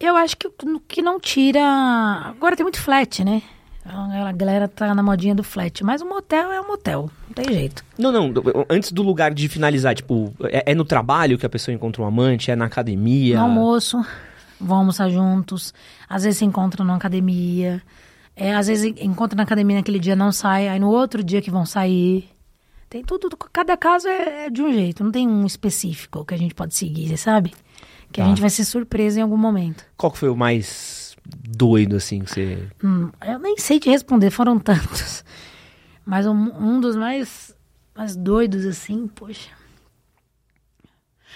Eu 0.00 0.16
acho 0.16 0.36
que 0.36 0.48
que 0.88 1.02
não 1.02 1.20
tira. 1.20 1.60
Agora 1.62 2.56
tem 2.56 2.64
muito 2.64 2.80
flat, 2.80 3.22
né? 3.24 3.42
A 3.84 4.32
galera 4.32 4.68
tá 4.68 4.94
na 4.94 5.02
modinha 5.02 5.34
do 5.34 5.42
flat. 5.42 5.82
Mas 5.84 6.00
o 6.02 6.06
motel 6.08 6.50
é 6.52 6.60
um 6.60 6.68
motel. 6.68 7.10
Não 7.28 7.34
tem 7.34 7.52
jeito. 7.54 7.84
Não, 7.98 8.10
não, 8.12 8.32
antes 8.68 8.92
do 8.92 9.02
lugar 9.02 9.32
de 9.34 9.48
finalizar, 9.48 9.94
tipo, 9.94 10.32
é, 10.44 10.72
é 10.72 10.74
no 10.74 10.84
trabalho 10.84 11.36
que 11.38 11.44
a 11.46 11.48
pessoa 11.50 11.74
encontra 11.74 12.02
um 12.02 12.06
amante, 12.06 12.50
é 12.50 12.56
na 12.56 12.66
academia? 12.66 13.36
No 13.36 13.42
almoço, 13.44 14.04
vão 14.60 14.78
almoçar 14.78 15.10
juntos. 15.10 15.72
Às 16.08 16.24
vezes 16.24 16.38
se 16.38 16.44
encontram 16.44 16.84
na 16.84 16.94
academia. 16.96 17.82
É, 18.36 18.54
às 18.54 18.68
vezes 18.68 18.94
encontram 19.00 19.36
na 19.36 19.42
academia 19.42 19.76
naquele 19.76 19.98
dia 19.98 20.16
não 20.16 20.30
sai. 20.32 20.68
Aí 20.68 20.78
no 20.78 20.88
outro 20.90 21.22
dia 21.22 21.42
que 21.42 21.50
vão 21.50 21.66
sair. 21.66 22.28
Tem 22.90 23.04
tudo. 23.04 23.30
Cada 23.52 23.76
caso 23.76 24.08
é, 24.08 24.46
é 24.46 24.50
de 24.50 24.60
um 24.60 24.72
jeito. 24.72 25.02
Não 25.04 25.12
tem 25.12 25.26
um 25.26 25.46
específico 25.46 26.24
que 26.24 26.34
a 26.34 26.36
gente 26.36 26.54
pode 26.54 26.74
seguir, 26.74 27.16
sabe? 27.16 27.54
Que 28.12 28.20
a 28.20 28.24
Tá. 28.24 28.28
gente 28.30 28.40
vai 28.40 28.50
ser 28.50 28.64
surpresa 28.64 29.20
em 29.20 29.22
algum 29.22 29.36
momento. 29.36 29.84
Qual 29.96 30.10
que 30.10 30.18
foi 30.18 30.28
o 30.28 30.36
mais 30.36 31.16
doido, 31.24 31.96
assim, 31.96 32.20
que 32.20 32.30
você... 32.30 32.68
Hum, 32.82 33.08
eu 33.24 33.38
nem 33.38 33.56
sei 33.56 33.78
te 33.78 33.88
responder, 33.88 34.30
foram 34.30 34.58
tantos. 34.58 35.24
Mas 36.04 36.26
um, 36.26 36.32
um 36.34 36.80
dos 36.80 36.96
mais, 36.96 37.54
mais 37.96 38.16
doidos, 38.16 38.66
assim, 38.66 39.06
poxa. 39.06 39.50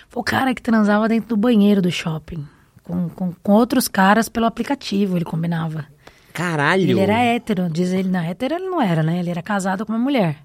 Foi 0.08 0.20
o 0.20 0.24
cara 0.24 0.52
que 0.54 0.60
transava 0.62 1.08
dentro 1.08 1.28
do 1.28 1.36
banheiro 1.36 1.80
do 1.80 1.90
shopping. 1.90 2.44
Com, 2.82 3.08
com, 3.08 3.32
com 3.32 3.52
outros 3.52 3.86
caras 3.86 4.28
pelo 4.28 4.46
aplicativo, 4.46 5.16
ele 5.16 5.24
combinava. 5.24 5.86
Caralho! 6.32 6.82
Ele 6.82 6.98
era 7.00 7.16
hétero, 7.16 7.70
diz 7.70 7.92
ele. 7.92 8.08
Não, 8.08 8.20
hétero 8.20 8.56
ele 8.56 8.68
não 8.68 8.82
era, 8.82 9.02
né? 9.04 9.20
Ele 9.20 9.30
era 9.30 9.40
casado 9.42 9.86
com 9.86 9.92
uma 9.92 9.98
mulher. 9.98 10.43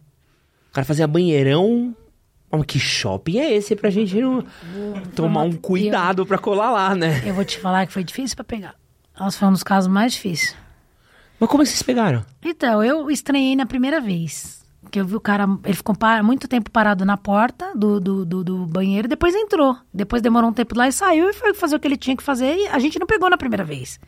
Cara 0.80 0.86
fazia 0.86 1.08
banheirão... 1.08 1.94
Mas 2.52 2.66
que 2.66 2.80
shopping 2.80 3.38
é 3.38 3.54
esse 3.54 3.76
pra 3.76 3.92
gente 3.92 4.20
não 4.20 4.44
tomar 5.16 5.44
um 5.44 5.52
cuidado 5.52 6.26
pra 6.26 6.40
colar 6.40 6.72
lá, 6.72 6.96
né? 6.96 7.22
Eu 7.24 7.34
vou 7.36 7.46
te 7.46 7.60
falar 7.60 7.86
que 7.86 7.94
foi 7.94 8.04
difícil 8.04 8.36
pra 8.36 8.44
pegar. 8.44 8.74
Nossa, 9.20 9.38
foi 9.38 9.48
um 9.48 9.52
dos 9.52 9.62
casos 9.62 9.88
mais 9.88 10.14
difíceis. 10.14 10.56
Mas 11.40 11.48
como 11.48 11.62
é 11.62 11.66
que 11.66 11.70
vocês 11.70 11.84
pegaram? 11.84 12.26
Então, 12.44 12.84
eu 12.84 13.12
estranhei 13.12 13.56
na 13.56 13.68
primeira 13.68 14.02
vez. 14.02 14.66
Que 14.90 15.00
eu 15.00 15.06
vi 15.06 15.16
o 15.16 15.20
cara, 15.20 15.46
ele 15.64 15.76
ficou 15.76 15.96
muito 16.24 16.48
tempo 16.48 16.72
parado 16.72 17.06
na 17.06 17.18
porta 17.18 17.72
do, 17.76 18.00
do, 18.00 18.26
do, 18.26 18.44
do 18.44 18.66
banheiro, 18.66 19.08
depois 19.08 19.36
entrou. 19.36 19.78
Depois 19.94 20.20
demorou 20.20 20.50
um 20.50 20.54
tempo 20.54 20.76
lá 20.76 20.88
e 20.88 20.92
saiu 20.92 21.30
e 21.30 21.34
foi 21.34 21.54
fazer 21.54 21.76
o 21.76 21.80
que 21.80 21.88
ele 21.88 21.98
tinha 21.98 22.18
que 22.18 22.24
fazer. 22.24 22.56
E 22.56 22.68
a 22.70 22.80
gente 22.80 22.98
não 22.98 23.06
pegou 23.06 23.30
na 23.30 23.38
primeira 23.38 23.64
vez. 23.64 24.00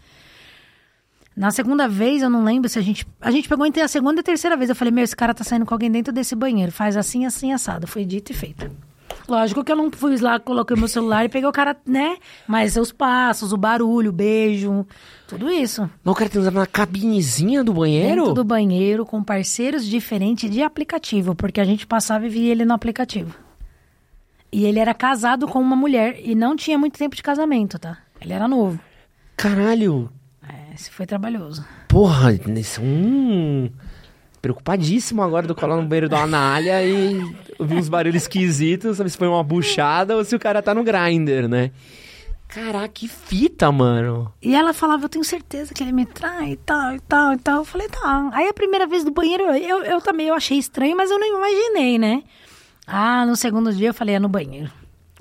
Na 1.41 1.49
segunda 1.49 1.87
vez, 1.87 2.21
eu 2.21 2.29
não 2.29 2.43
lembro 2.43 2.69
se 2.69 2.77
a 2.77 2.83
gente. 2.83 3.03
A 3.19 3.31
gente 3.31 3.49
pegou 3.49 3.65
entre 3.65 3.81
a 3.81 3.87
segunda 3.87 4.19
e 4.19 4.21
a 4.21 4.23
terceira 4.23 4.55
vez. 4.55 4.69
Eu 4.69 4.75
falei, 4.75 4.91
meu, 4.91 5.03
esse 5.03 5.15
cara 5.15 5.33
tá 5.33 5.43
saindo 5.43 5.65
com 5.65 5.73
alguém 5.73 5.89
dentro 5.89 6.13
desse 6.13 6.35
banheiro. 6.35 6.71
Faz 6.71 6.95
assim, 6.95 7.25
assim, 7.25 7.51
assado. 7.51 7.87
Foi 7.87 8.05
dito 8.05 8.31
e 8.31 8.35
feito. 8.35 8.69
Lógico 9.27 9.63
que 9.63 9.71
eu 9.71 9.75
não 9.75 9.89
fui 9.89 10.15
lá, 10.17 10.39
coloquei 10.39 10.77
meu 10.77 10.87
celular 10.87 11.25
e 11.25 11.29
peguei 11.29 11.49
o 11.49 11.51
cara, 11.51 11.75
né? 11.83 12.17
Mas 12.47 12.75
os 12.75 12.91
passos, 12.91 13.51
o 13.51 13.57
barulho, 13.57 14.11
o 14.11 14.13
beijo, 14.13 14.85
tudo 15.27 15.49
isso. 15.49 15.89
Mas 16.03 16.11
o 16.11 16.15
cara 16.15 16.29
transava 16.29 16.59
na 16.59 16.67
cabinezinha 16.67 17.63
do 17.63 17.73
banheiro? 17.73 18.21
Dentro 18.21 18.33
do 18.35 18.43
banheiro, 18.43 19.03
com 19.03 19.23
parceiros 19.23 19.83
diferentes 19.83 20.47
de 20.47 20.61
aplicativo, 20.61 21.33
porque 21.33 21.59
a 21.59 21.65
gente 21.65 21.87
passava 21.87 22.27
e 22.27 22.29
via 22.29 22.51
ele 22.51 22.65
no 22.65 22.73
aplicativo. 22.75 23.35
E 24.51 24.63
ele 24.65 24.77
era 24.77 24.93
casado 24.93 25.47
com 25.47 25.59
uma 25.59 25.75
mulher 25.75 26.19
e 26.23 26.35
não 26.35 26.55
tinha 26.55 26.77
muito 26.77 26.99
tempo 26.99 27.15
de 27.15 27.23
casamento, 27.23 27.79
tá? 27.79 27.97
Ele 28.21 28.31
era 28.31 28.47
novo. 28.47 28.79
Caralho! 29.35 30.20
Esse 30.73 30.89
foi 30.89 31.05
trabalhoso. 31.05 31.65
Porra, 31.87 32.33
eles 32.33 32.67
são 32.67 32.83
um... 32.83 33.69
preocupadíssimo 34.41 35.21
agora 35.21 35.45
do 35.45 35.53
colar 35.53 35.75
no 35.77 35.87
banheiro 35.87 36.09
da 36.09 36.23
Anália 36.23 36.83
e 36.83 37.19
ouvir 37.59 37.75
uns 37.75 37.89
barulhos 37.89 38.23
esquisitos, 38.23 38.97
sabe 38.97 39.09
se 39.09 39.17
foi 39.17 39.27
uma 39.27 39.43
buchada 39.43 40.15
ou 40.15 40.23
se 40.23 40.35
o 40.35 40.39
cara 40.39 40.61
tá 40.61 40.73
no 40.73 40.83
grinder, 40.83 41.47
né? 41.47 41.71
Caraca, 42.47 42.89
que 42.89 43.07
fita, 43.07 43.71
mano. 43.71 44.31
E 44.41 44.53
ela 44.53 44.73
falava, 44.73 45.05
eu 45.05 45.09
tenho 45.09 45.23
certeza 45.23 45.73
que 45.73 45.81
ele 45.81 45.93
me 45.93 46.05
trai 46.05 46.51
e 46.51 46.57
tal, 46.57 46.95
e 46.95 46.99
tal, 46.99 47.33
e 47.33 47.37
tal. 47.37 47.57
Eu 47.59 47.65
falei, 47.65 47.87
tá. 47.87 48.29
Aí 48.33 48.47
a 48.49 48.53
primeira 48.53 48.85
vez 48.85 49.05
do 49.05 49.11
banheiro, 49.11 49.43
eu, 49.55 49.83
eu 49.83 50.01
também 50.01 50.27
eu 50.27 50.35
achei 50.35 50.57
estranho, 50.57 50.97
mas 50.97 51.09
eu 51.09 51.17
não 51.17 51.37
imaginei, 51.37 51.97
né? 51.97 52.23
Ah, 52.85 53.25
no 53.25 53.37
segundo 53.37 53.73
dia 53.73 53.89
eu 53.89 53.93
falei, 53.93 54.15
é 54.15 54.19
no 54.19 54.27
banheiro. 54.27 54.69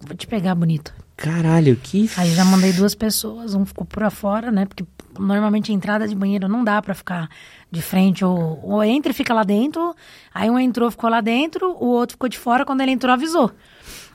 Vou 0.01 0.17
te 0.17 0.27
pegar 0.27 0.57
bonito. 0.57 0.93
Caralho, 1.17 1.77
que 1.77 2.11
Aí 2.17 2.35
já 2.35 2.45
mandei 2.45 2.73
duas 2.73 2.97
pessoas, 2.97 3.55
um 3.55 3.65
ficou 3.65 3.87
por 3.87 4.11
fora, 4.11 4.51
né? 4.51 4.67
Porque 4.67 4.85
normalmente 5.21 5.71
a 5.71 5.75
entrada 5.75 6.09
de 6.09 6.15
banheiro 6.15 6.49
não 6.49 6.65
dá 6.65 6.81
pra 6.83 6.95
ficar 6.95 7.29
de 7.71 7.81
frente, 7.83 8.25
ou, 8.25 8.59
ou 8.63 8.83
entra 8.83 9.13
e 9.13 9.15
fica 9.15 9.33
lá 9.35 9.45
dentro. 9.45 9.95
Aí 10.35 10.51
um 10.51 10.59
entrou, 10.59 10.91
ficou 10.91 11.09
lá 11.11 11.21
dentro, 11.21 11.71
o 11.73 11.87
outro 11.87 12.15
ficou 12.15 12.29
de 12.29 12.39
fora, 12.39 12.65
quando 12.65 12.81
ele 12.81 12.91
entrou, 12.93 13.13
avisou. 13.13 13.51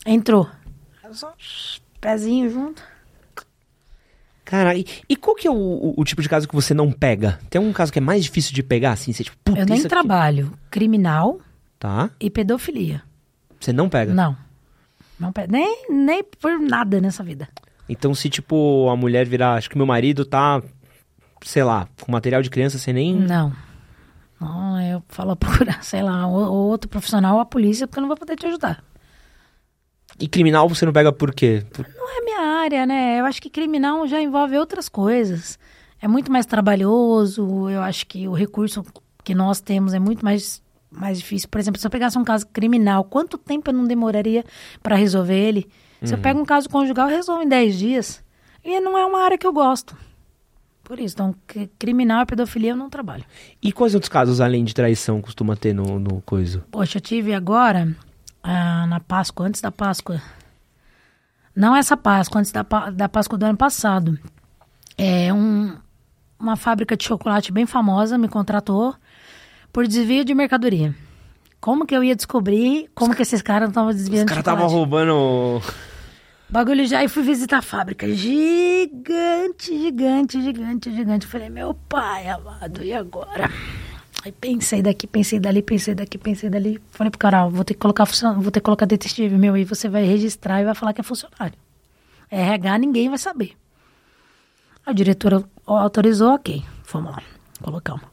Entrou. 0.06 0.50
Só 1.12 1.34
pezinho 2.02 2.50
junto. 2.50 2.82
Caralho. 4.44 4.80
E, 4.80 4.86
e 5.10 5.16
qual 5.16 5.36
que 5.36 5.48
é 5.48 5.52
o, 5.52 5.56
o- 5.56 5.94
o 5.98 6.04
tipo 6.04 6.22
de 6.22 6.30
caso 6.30 6.48
que 6.48 6.54
você 6.56 6.74
não 6.74 6.92
pega? 6.92 7.40
Tem 7.50 7.58
algum 7.60 7.74
caso 7.74 7.92
que 7.92 7.98
é 7.98 8.02
mais 8.02 8.24
difícil 8.24 8.54
de 8.54 8.62
pegar, 8.62 8.92
assim? 8.92 9.12
Você, 9.12 9.24
tipo, 9.24 9.38
puta, 9.44 9.60
Eu 9.62 9.66
nem 9.66 9.78
isso 9.78 9.88
aqui- 9.88 9.96
trabalho 9.96 10.54
criminal 10.70 11.40
Tá. 11.80 12.10
e 12.20 12.30
pedofilia. 12.30 13.02
Você 13.60 13.74
não 13.74 13.90
pega? 13.90 14.14
Não. 14.14 14.38
Não 15.20 15.32
pe- 15.32 15.48
nem, 15.48 15.86
nem 15.90 16.24
por 16.24 16.60
nada 16.60 17.02
nessa 17.02 17.24
vida. 17.24 17.48
Então, 17.90 18.14
se, 18.14 18.30
tipo, 18.30 18.88
a 18.90 18.96
mulher 18.96 19.26
virar... 19.26 19.56
Acho 19.56 19.70
que 19.70 19.78
meu 19.78 19.86
marido 19.86 20.26
tá, 20.26 20.62
sei 21.46 21.64
lá, 21.64 21.88
com 22.02 22.12
material 22.12 22.42
de 22.42 22.50
criança, 22.50 22.78
você 22.80 22.92
nem... 22.92 23.14
Não. 23.16 23.54
Não, 24.42 24.82
eu 24.82 25.04
falo 25.08 25.36
procurar, 25.36 25.84
sei 25.84 26.02
lá, 26.02 26.28
ou, 26.28 26.40
ou 26.44 26.68
outro 26.70 26.90
profissional 26.90 27.36
ou 27.36 27.42
a 27.42 27.46
polícia, 27.46 27.88
porque 27.88 28.00
eu 28.00 28.02
não 28.02 28.08
vou 28.10 28.18
poder 28.18 28.36
te 28.36 28.46
ajudar. 28.48 28.84
E 30.20 30.28
criminal 30.28 30.68
você 30.68 30.86
não 30.86 30.94
pega 30.94 31.12
por 31.12 31.34
quê? 31.34 31.64
Por- 31.74 31.88
Não 31.96 32.18
é 32.18 32.22
minha 32.24 32.42
área, 32.64 32.86
né? 32.86 33.20
Eu 33.20 33.26
acho 33.26 33.42
que 33.42 33.50
criminal 33.50 34.08
já 34.08 34.22
envolve 34.22 34.58
outras 34.58 34.88
coisas. 34.90 35.60
É 36.02 36.08
muito 36.08 36.32
mais 36.32 36.46
trabalhoso, 36.46 37.70
eu 37.70 37.82
acho 37.82 38.06
que 38.08 38.28
o 38.28 38.34
recurso 38.34 38.84
que 39.24 39.34
nós 39.36 39.60
temos 39.62 39.94
é 39.94 40.00
muito 40.00 40.24
mais, 40.24 40.62
mais 40.92 41.18
difícil. 41.20 41.50
Por 41.50 41.60
exemplo, 41.60 41.80
se 41.80 41.86
eu 41.88 41.92
pegasse 41.92 42.18
um 42.18 42.24
caso 42.24 42.48
criminal, 42.48 43.04
quanto 43.04 43.38
tempo 43.38 43.70
eu 43.70 43.74
não 43.74 43.86
demoraria 43.86 44.44
para 44.82 44.96
resolver 44.96 45.36
ele? 45.38 45.68
Se 46.04 46.14
eu 46.14 46.18
pego 46.20 46.40
um 46.40 46.46
caso 46.46 46.70
conjugal, 46.70 47.10
eu 47.10 47.16
resolvo 47.16 47.42
em 47.42 47.48
10 47.48 47.78
dias. 47.78 48.24
E 48.64 48.80
não 48.80 48.98
é 48.98 49.06
uma 49.06 49.22
área 49.24 49.38
que 49.38 49.48
eu 49.48 49.54
gosto. 49.54 49.98
Por 50.86 51.00
isso, 51.00 51.16
então, 51.16 51.36
cri- 51.48 51.70
criminal 51.80 52.22
e 52.22 52.26
pedofilia 52.28 52.72
eu 52.72 52.76
não 52.78 52.92
trabalho. 52.92 53.26
E 53.62 53.72
quais 53.74 53.96
outros 53.96 54.08
casos, 54.08 54.40
além 54.40 54.64
de 54.64 54.74
traição, 54.74 55.20
costuma 55.20 55.56
ter 55.56 55.74
no, 55.74 56.00
no 56.00 56.22
coiso? 56.22 56.64
Poxa, 56.70 57.00
eu 57.00 57.02
tive 57.02 57.34
agora, 57.34 57.94
ah, 58.44 58.86
na 58.86 59.00
Páscoa, 59.00 59.48
antes 59.48 59.60
da 59.62 59.72
Páscoa. 59.72 60.22
Não 61.56 61.76
essa 61.76 61.98
Páscoa, 61.98 62.40
antes 62.40 62.52
da, 62.52 62.62
da 62.94 63.10
Páscoa 63.10 63.36
do 63.36 63.46
ano 63.48 63.58
passado. 63.58 64.18
É 64.96 65.34
um, 65.34 65.76
uma 66.40 66.56
fábrica 66.56 66.96
de 66.96 67.04
chocolate 67.04 67.52
bem 67.52 67.66
famosa 67.66 68.16
me 68.16 68.28
contratou 68.28 68.94
por 69.74 69.88
desvio 69.88 70.24
de 70.24 70.36
mercadoria. 70.36 70.94
Como 71.60 71.88
que 71.88 71.96
eu 71.96 72.04
ia 72.04 72.16
descobrir 72.16 72.92
como 72.94 73.16
que 73.16 73.24
esses 73.24 73.42
caras 73.42 73.70
estavam 73.70 73.92
desviando 73.92 74.28
Os 74.28 74.30
caras 74.30 74.42
estavam 74.42 74.68
roubando... 74.68 75.62
Bagulho 76.50 76.86
já 76.86 77.04
e 77.04 77.08
fui 77.08 77.24
visitar 77.24 77.58
a 77.58 77.62
fábrica. 77.62 78.08
Gigante, 78.14 79.78
gigante, 79.78 80.42
gigante, 80.42 80.94
gigante. 80.94 81.28
Falei, 81.28 81.50
meu 81.50 81.74
pai 81.74 82.30
amado, 82.30 82.84
e 82.84 82.94
agora? 82.94 83.50
Aí 84.24 84.32
pensei 84.32 84.82
daqui, 84.82 85.06
pensei 85.08 85.40
dali, 85.40 85.62
pensei 85.62 85.94
daqui, 85.96 86.18
pensei 86.18 86.50
dali. 86.50 86.80
Falei 86.92 87.10
pro 87.12 87.20
cara, 87.20 87.48
vou 87.48 87.64
ter 87.64 87.74
que 87.74 87.80
colocar 87.80 88.06
vou 88.38 88.52
ter 88.52 88.60
que 88.60 88.66
colocar 88.66 88.86
detetive 88.86 89.36
meu, 89.36 89.58
e 89.58 89.64
você 89.64 89.90
vai 89.90 90.04
registrar 90.06 90.62
e 90.62 90.66
vai 90.66 90.76
falar 90.76 90.94
que 90.94 91.02
é 91.02 91.04
funcionário. 91.04 91.58
RH 92.32 92.78
ninguém 92.80 93.10
vai 93.10 93.18
saber. 93.18 93.54
A 94.86 94.94
diretora 94.94 95.44
autorizou, 95.66 96.34
ok. 96.34 96.64
Vamos 96.92 97.12
lá, 97.12 97.22
colocamos. 97.62 98.04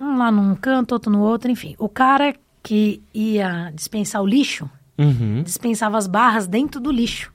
Um 0.00 0.16
lá 0.18 0.30
num 0.32 0.54
canto, 0.56 0.92
outro 0.92 1.10
no 1.12 1.20
outro, 1.20 1.50
enfim. 1.50 1.74
O 1.78 1.88
cara 1.88 2.34
que 2.62 3.00
ia 3.14 3.70
dispensar 3.74 4.20
o 4.20 4.26
lixo, 4.26 4.68
Uhum. 4.98 5.42
dispensava 5.42 5.96
as 5.96 6.06
barras 6.06 6.46
dentro 6.46 6.80
do 6.80 6.90
lixo. 6.92 7.32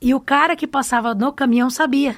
E 0.00 0.14
o 0.14 0.20
cara 0.20 0.56
que 0.56 0.66
passava 0.66 1.14
no 1.14 1.32
caminhão 1.32 1.68
sabia. 1.70 2.16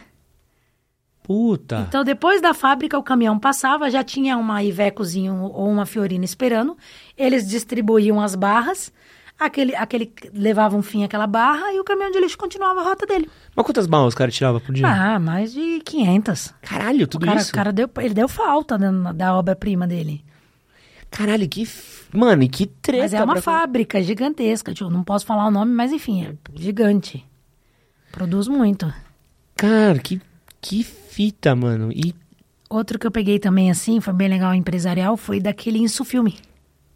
Puta. 1.23 1.85
Então, 1.89 2.03
depois 2.03 2.41
da 2.41 2.53
fábrica, 2.53 2.99
o 2.99 3.03
caminhão 3.03 3.39
passava, 3.39 3.89
já 3.91 4.03
tinha 4.03 4.37
uma 4.37 4.63
Ivecozinho 4.63 5.35
ou 5.43 5.69
uma 5.69 5.87
Fiorina 5.87 6.25
esperando. 6.25 6.77
Eles 7.17 7.49
distribuíam 7.49 8.21
as 8.21 8.35
barras, 8.35 8.93
aquele, 9.39 9.75
aquele 9.77 10.13
levava 10.35 10.77
um 10.77 10.83
fim 10.83 11.05
àquela 11.05 11.27
barra 11.29 11.73
e 11.73 11.79
o 11.79 11.85
caminhão 11.85 12.11
de 12.11 12.19
lixo 12.21 12.37
continuava 12.37 12.81
a 12.81 12.85
rota 12.85 13.07
dele. 13.07 13.31
Mas 13.55 13.65
quantas 13.65 13.87
balas 13.87 14.09
os 14.09 14.15
caras 14.17 14.35
tiravam 14.35 14.61
por 14.61 14.75
dia? 14.75 14.87
Ah, 14.87 15.19
mais 15.21 15.53
de 15.53 15.81
500. 15.85 16.55
Caralho, 16.63 17.05
O 17.05 17.09
tudo 17.09 17.25
cara, 17.27 17.41
isso? 17.41 17.51
o 17.51 17.55
cara 17.55 17.73
deu, 17.73 17.89
ele 17.99 18.15
deu 18.15 18.29
falta 18.29 18.77
da, 18.77 18.91
da 19.13 19.35
obra-prima 19.37 19.87
dele. 19.87 20.25
Caralho, 21.09 21.49
que... 21.49 21.69
Mano, 22.13 22.43
e 22.43 22.49
que 22.49 22.67
treta. 22.67 23.03
Mas 23.05 23.15
é 23.15 23.23
uma 23.23 23.37
fábrica 23.41 24.03
gigantesca. 24.03 24.75
Tipo, 24.75 24.91
não 24.91 25.05
posso 25.05 25.25
falar 25.25 25.47
o 25.47 25.51
nome, 25.51 25.73
mas 25.73 25.93
enfim, 25.93 26.25
é 26.25 26.35
gigante. 26.55 27.25
Produz 28.13 28.47
muito. 28.47 28.93
Cara, 29.57 29.99
que, 29.99 30.21
que 30.61 30.85
fita, 30.85 31.57
mano. 31.57 31.91
E... 31.91 32.15
Outro 32.71 32.99
que 32.99 33.07
eu 33.07 33.11
peguei 33.11 33.39
também, 33.39 33.71
assim, 33.71 34.01
foi 34.01 34.13
bem 34.13 34.29
legal 34.29 34.55
empresarial, 34.55 35.17
foi 35.17 35.41
daquele 35.41 35.79
Insufilme. 35.79 36.37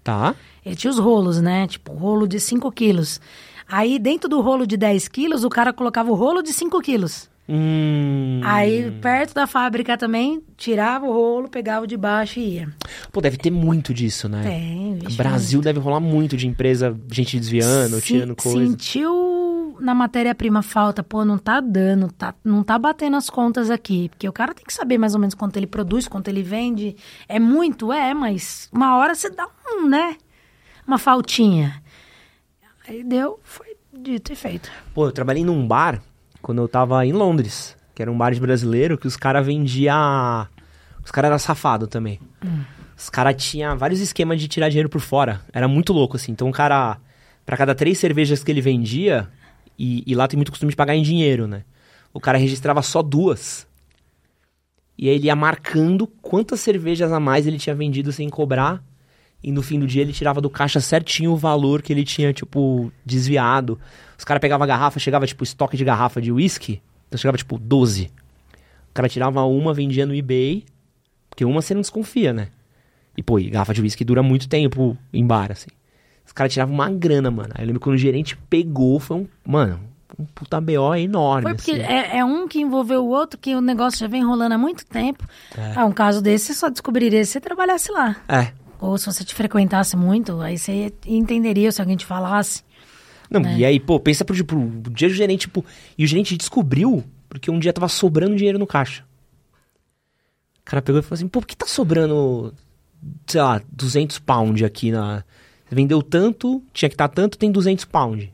Tá. 0.04 0.34
Ele 0.64 0.76
tinha 0.76 0.90
os 0.90 0.98
rolos, 0.98 1.40
né? 1.40 1.66
Tipo, 1.66 1.92
rolo 1.92 2.26
de 2.28 2.38
5 2.38 2.70
quilos. 2.72 3.20
Aí, 3.68 3.98
dentro 3.98 4.28
do 4.28 4.40
rolo 4.40 4.66
de 4.66 4.76
10 4.76 5.08
quilos, 5.08 5.42
o 5.42 5.48
cara 5.48 5.72
colocava 5.72 6.10
o 6.10 6.14
rolo 6.14 6.42
de 6.42 6.52
5 6.52 6.80
quilos. 6.80 7.28
Hum... 7.48 8.40
Aí, 8.44 8.90
perto 9.00 9.32
da 9.34 9.46
fábrica 9.46 9.96
também, 9.96 10.42
tirava 10.56 11.06
o 11.06 11.12
rolo, 11.12 11.48
pegava 11.48 11.84
o 11.84 11.86
de 11.86 11.96
baixo 11.96 12.40
e 12.40 12.54
ia. 12.54 12.68
Pô, 13.12 13.20
deve 13.20 13.36
ter 13.36 13.50
muito 13.50 13.94
disso, 13.94 14.28
né? 14.28 14.42
Tem, 14.42 14.94
vixe, 14.96 15.16
Brasil 15.16 15.60
deve 15.60 15.78
rolar 15.78 16.00
muito 16.00 16.36
de 16.36 16.46
empresa, 16.46 16.96
gente 17.10 17.38
desviando, 17.38 17.96
Se- 17.96 18.02
tirando 18.02 18.34
coisa. 18.34 18.70
Sentiu 18.70 19.55
na 19.80 19.94
matéria-prima 19.94 20.62
falta, 20.62 21.02
pô, 21.02 21.24
não 21.24 21.38
tá 21.38 21.60
dando, 21.60 22.10
tá, 22.12 22.34
não 22.44 22.62
tá 22.62 22.78
batendo 22.78 23.16
as 23.16 23.30
contas 23.30 23.70
aqui. 23.70 24.08
Porque 24.08 24.28
o 24.28 24.32
cara 24.32 24.54
tem 24.54 24.64
que 24.64 24.72
saber 24.72 24.98
mais 24.98 25.14
ou 25.14 25.20
menos 25.20 25.34
quanto 25.34 25.56
ele 25.56 25.66
produz, 25.66 26.06
quanto 26.08 26.28
ele 26.28 26.42
vende. 26.42 26.96
É 27.28 27.38
muito, 27.38 27.92
é, 27.92 28.14
mas 28.14 28.68
uma 28.72 28.96
hora 28.96 29.14
você 29.14 29.30
dá 29.30 29.46
um, 29.68 29.88
né? 29.88 30.16
Uma 30.86 30.98
faltinha. 30.98 31.82
Aí 32.88 33.02
deu, 33.02 33.40
foi 33.42 33.76
dito 33.92 34.32
e 34.32 34.36
feito. 34.36 34.70
Pô, 34.94 35.06
eu 35.06 35.12
trabalhei 35.12 35.44
num 35.44 35.66
bar 35.66 36.00
quando 36.40 36.62
eu 36.62 36.68
tava 36.68 37.04
em 37.04 37.12
Londres, 37.12 37.76
que 37.94 38.02
era 38.02 38.10
um 38.12 38.16
bar 38.16 38.32
de 38.32 38.40
brasileiro, 38.40 38.96
que 38.96 39.06
os 39.06 39.16
caras 39.16 39.44
vendiam. 39.44 40.46
Os 41.04 41.10
caras 41.10 41.28
eram 41.28 41.38
safados 41.38 41.88
também. 41.88 42.20
Os 42.96 43.10
caras 43.10 43.42
tinham 43.42 43.76
vários 43.76 44.00
esquemas 44.00 44.40
de 44.40 44.48
tirar 44.48 44.68
dinheiro 44.68 44.88
por 44.88 45.00
fora. 45.00 45.40
Era 45.52 45.68
muito 45.68 45.92
louco, 45.92 46.16
assim. 46.16 46.32
Então 46.32 46.48
o 46.48 46.52
cara, 46.52 46.98
pra 47.44 47.56
cada 47.56 47.74
três 47.74 47.98
cervejas 47.98 48.42
que 48.42 48.50
ele 48.50 48.60
vendia, 48.60 49.28
e, 49.78 50.02
e 50.06 50.14
lá 50.14 50.26
tem 50.26 50.36
muito 50.36 50.50
costume 50.50 50.70
de 50.70 50.76
pagar 50.76 50.94
em 50.94 51.02
dinheiro, 51.02 51.46
né? 51.46 51.64
O 52.12 52.20
cara 52.20 52.38
registrava 52.38 52.80
só 52.82 53.02
duas. 53.02 53.66
E 54.98 55.08
aí 55.08 55.16
ele 55.16 55.26
ia 55.26 55.36
marcando 55.36 56.06
quantas 56.06 56.60
cervejas 56.60 57.12
a 57.12 57.20
mais 57.20 57.46
ele 57.46 57.58
tinha 57.58 57.74
vendido 57.74 58.10
sem 58.12 58.28
cobrar. 58.28 58.82
E 59.42 59.52
no 59.52 59.62
fim 59.62 59.78
do 59.78 59.86
dia 59.86 60.02
ele 60.02 60.12
tirava 60.12 60.40
do 60.40 60.48
caixa 60.48 60.80
certinho 60.80 61.32
o 61.32 61.36
valor 61.36 61.82
que 61.82 61.92
ele 61.92 62.04
tinha, 62.04 62.32
tipo, 62.32 62.90
desviado. 63.04 63.78
Os 64.16 64.24
caras 64.24 64.40
pegavam 64.40 64.64
a 64.64 64.66
garrafa, 64.66 64.98
chegava, 64.98 65.26
tipo, 65.26 65.44
estoque 65.44 65.76
de 65.76 65.84
garrafa 65.84 66.20
de 66.20 66.32
whisky. 66.32 66.80
Então 67.06 67.18
chegava, 67.18 67.36
tipo, 67.36 67.58
12. 67.58 68.10
O 68.90 68.94
cara 68.94 69.08
tirava 69.08 69.44
uma, 69.44 69.74
vendia 69.74 70.06
no 70.06 70.14
eBay. 70.14 70.64
Porque 71.28 71.44
uma 71.44 71.60
você 71.60 71.74
não 71.74 71.82
desconfia, 71.82 72.32
né? 72.32 72.48
E, 73.14 73.22
pô, 73.22 73.38
e 73.38 73.50
garrafa 73.50 73.74
de 73.74 73.82
whisky 73.82 74.04
dura 74.04 74.22
muito 74.22 74.48
tempo 74.48 74.96
em 75.12 75.26
bar, 75.26 75.52
assim. 75.52 75.68
Os 76.26 76.32
caras 76.32 76.52
tiravam 76.52 76.74
uma 76.74 76.90
grana, 76.90 77.30
mano. 77.30 77.50
Aí 77.54 77.62
eu 77.62 77.66
lembro 77.66 77.80
quando 77.80 77.94
o 77.94 77.98
gerente 77.98 78.36
pegou, 78.50 78.98
foi 78.98 79.18
um. 79.18 79.26
Mano, 79.46 79.80
um 80.18 80.24
puta 80.24 80.60
BO 80.60 80.94
enorme. 80.94 81.42
Foi 81.42 81.54
porque 81.54 81.72
assim. 81.72 81.82
é, 81.82 82.18
é 82.18 82.24
um 82.24 82.48
que 82.48 82.60
envolveu 82.60 83.04
o 83.04 83.08
outro, 83.08 83.38
que 83.38 83.54
o 83.54 83.60
negócio 83.60 83.98
já 83.98 84.08
vem 84.08 84.24
rolando 84.24 84.54
há 84.54 84.58
muito 84.58 84.84
tempo. 84.86 85.26
Ah, 85.74 85.84
um 85.84 85.92
caso 85.92 86.20
desse, 86.20 86.46
você 86.46 86.54
só 86.54 86.68
descobriria 86.68 87.24
se 87.24 87.32
você 87.32 87.40
trabalhasse 87.40 87.90
lá. 87.92 88.16
É. 88.28 88.52
Ou 88.80 88.98
se 88.98 89.06
você 89.06 89.24
te 89.24 89.34
frequentasse 89.34 89.96
muito, 89.96 90.40
aí 90.40 90.58
você 90.58 90.92
entenderia 91.06 91.70
se 91.72 91.80
alguém 91.80 91.96
te 91.96 92.04
falasse. 92.04 92.62
Não, 93.30 93.40
né? 93.40 93.56
e 93.58 93.64
aí, 93.64 93.80
pô, 93.80 93.98
pensa 93.98 94.24
pro, 94.24 94.44
pro 94.44 94.90
dia 94.90 95.08
do 95.08 95.14
gerente, 95.14 95.40
tipo. 95.42 95.64
E 95.96 96.04
o 96.04 96.06
gerente 96.06 96.36
descobriu, 96.36 97.04
porque 97.28 97.50
um 97.50 97.58
dia 97.58 97.72
tava 97.72 97.88
sobrando 97.88 98.36
dinheiro 98.36 98.58
no 98.58 98.66
caixa. 98.66 99.04
O 100.60 100.64
cara 100.64 100.82
pegou 100.82 101.00
e 101.00 101.02
falou 101.02 101.14
assim, 101.14 101.28
pô, 101.28 101.40
por 101.40 101.46
que 101.46 101.56
tá 101.56 101.66
sobrando, 101.66 102.52
sei 103.26 103.40
lá, 103.40 103.62
200 103.70 104.18
pound 104.18 104.64
aqui 104.64 104.90
na... 104.90 105.22
Vendeu 105.70 106.02
tanto, 106.02 106.62
tinha 106.72 106.88
que 106.88 106.94
estar 106.94 107.08
tanto, 107.08 107.36
tem 107.36 107.50
200 107.50 107.84
pound. 107.84 108.32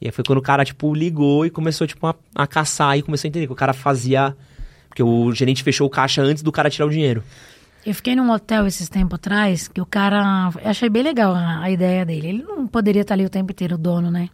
E 0.00 0.06
aí 0.06 0.12
foi 0.12 0.24
quando 0.24 0.38
o 0.38 0.42
cara, 0.42 0.64
tipo, 0.64 0.94
ligou 0.94 1.46
e 1.46 1.50
começou, 1.50 1.86
tipo, 1.86 2.06
a, 2.06 2.14
a 2.34 2.46
caçar 2.46 2.96
e 2.98 3.02
começou 3.02 3.26
a 3.26 3.30
entender 3.30 3.46
que 3.46 3.52
o 3.52 3.56
cara 3.56 3.72
fazia... 3.72 4.36
Porque 4.88 5.02
o 5.02 5.32
gerente 5.32 5.62
fechou 5.62 5.86
o 5.86 5.90
caixa 5.90 6.22
antes 6.22 6.42
do 6.42 6.50
cara 6.50 6.70
tirar 6.70 6.86
o 6.86 6.90
dinheiro. 6.90 7.22
Eu 7.86 7.94
fiquei 7.94 8.16
num 8.16 8.30
hotel 8.30 8.66
esses 8.66 8.88
tempos 8.88 9.14
atrás, 9.14 9.68
que 9.68 9.80
o 9.80 9.86
cara. 9.86 10.50
Eu 10.62 10.70
achei 10.70 10.88
bem 10.88 11.02
legal 11.02 11.34
a, 11.34 11.60
a 11.60 11.70
ideia 11.70 12.04
dele. 12.04 12.28
Ele 12.28 12.42
não 12.42 12.66
poderia 12.66 13.02
estar 13.02 13.14
ali 13.14 13.24
o 13.24 13.30
tempo 13.30 13.52
inteiro, 13.52 13.76
o 13.76 13.78
dono, 13.78 14.10
né? 14.10 14.28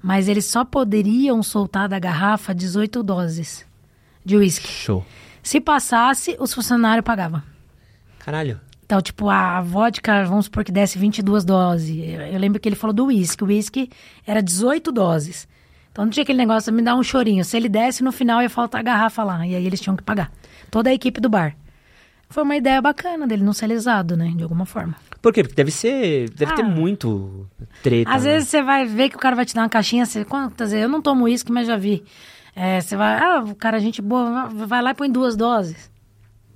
Mas 0.00 0.28
eles 0.28 0.44
só 0.44 0.64
poderiam 0.64 1.42
soltar 1.42 1.88
da 1.88 1.98
garrafa 1.98 2.54
18 2.54 3.02
doses 3.02 3.66
de 4.24 4.36
uísque. 4.36 4.68
Show. 4.68 5.04
Se 5.42 5.60
passasse, 5.60 6.36
os 6.38 6.52
funcionários 6.52 7.04
pagavam. 7.04 7.42
Caralho. 8.18 8.60
Então, 8.88 9.02
tipo, 9.02 9.28
a 9.28 9.60
vodka, 9.60 10.24
vamos 10.24 10.46
supor 10.46 10.64
que 10.64 10.72
desse 10.72 10.98
22 10.98 11.44
doses. 11.44 11.94
Eu, 12.32 12.38
lembro 12.38 12.58
que 12.58 12.66
ele 12.66 12.74
falou 12.74 12.94
do 12.94 13.04
uísque. 13.04 13.44
O 13.44 13.48
uísque 13.48 13.90
era 14.26 14.42
18 14.42 14.90
doses. 14.90 15.46
Então 15.92 16.06
não 16.06 16.10
tinha 16.10 16.22
aquele 16.22 16.38
negócio, 16.38 16.72
me 16.72 16.80
dá 16.80 16.94
um 16.94 17.02
chorinho. 17.02 17.44
Se 17.44 17.54
ele 17.54 17.68
desse, 17.68 18.02
no 18.02 18.10
final 18.10 18.40
ia 18.40 18.48
faltar 18.48 18.80
a 18.80 18.82
garrafa 18.82 19.22
lá. 19.22 19.46
E 19.46 19.54
aí 19.54 19.66
eles 19.66 19.78
tinham 19.78 19.94
que 19.94 20.02
pagar. 20.02 20.32
Toda 20.70 20.88
a 20.88 20.94
equipe 20.94 21.20
do 21.20 21.28
bar. 21.28 21.54
Foi 22.30 22.42
uma 22.42 22.56
ideia 22.56 22.80
bacana 22.80 23.26
dele 23.26 23.42
não 23.44 23.52
ser 23.52 23.66
lesado, 23.66 24.16
né? 24.16 24.32
De 24.34 24.42
alguma 24.42 24.64
forma. 24.64 24.94
Por 25.20 25.34
quê? 25.34 25.42
Porque 25.42 25.54
deve 25.54 25.70
ser. 25.70 26.30
Deve 26.30 26.54
ter 26.54 26.62
Ah. 26.62 26.68
muito 26.68 27.46
treta. 27.82 28.10
Às 28.10 28.24
né? 28.24 28.32
vezes 28.32 28.48
você 28.48 28.62
vai 28.62 28.86
ver 28.86 29.10
que 29.10 29.16
o 29.16 29.18
cara 29.18 29.36
vai 29.36 29.44
te 29.44 29.54
dar 29.54 29.64
uma 29.64 29.68
caixinha, 29.68 30.06
você, 30.06 30.24
quantas 30.24 30.70
vezes? 30.70 30.82
Eu 30.84 30.88
não 30.88 31.02
tomo 31.02 31.24
uísque, 31.26 31.52
mas 31.52 31.66
já 31.66 31.76
vi. 31.76 32.02
É, 32.56 32.80
você 32.80 32.96
vai, 32.96 33.18
ah, 33.22 33.44
o 33.46 33.54
cara, 33.54 33.78
gente 33.80 34.00
boa, 34.00 34.46
vai 34.48 34.80
lá 34.80 34.92
e 34.92 34.94
põe 34.94 35.10
duas 35.12 35.36
doses. 35.36 35.90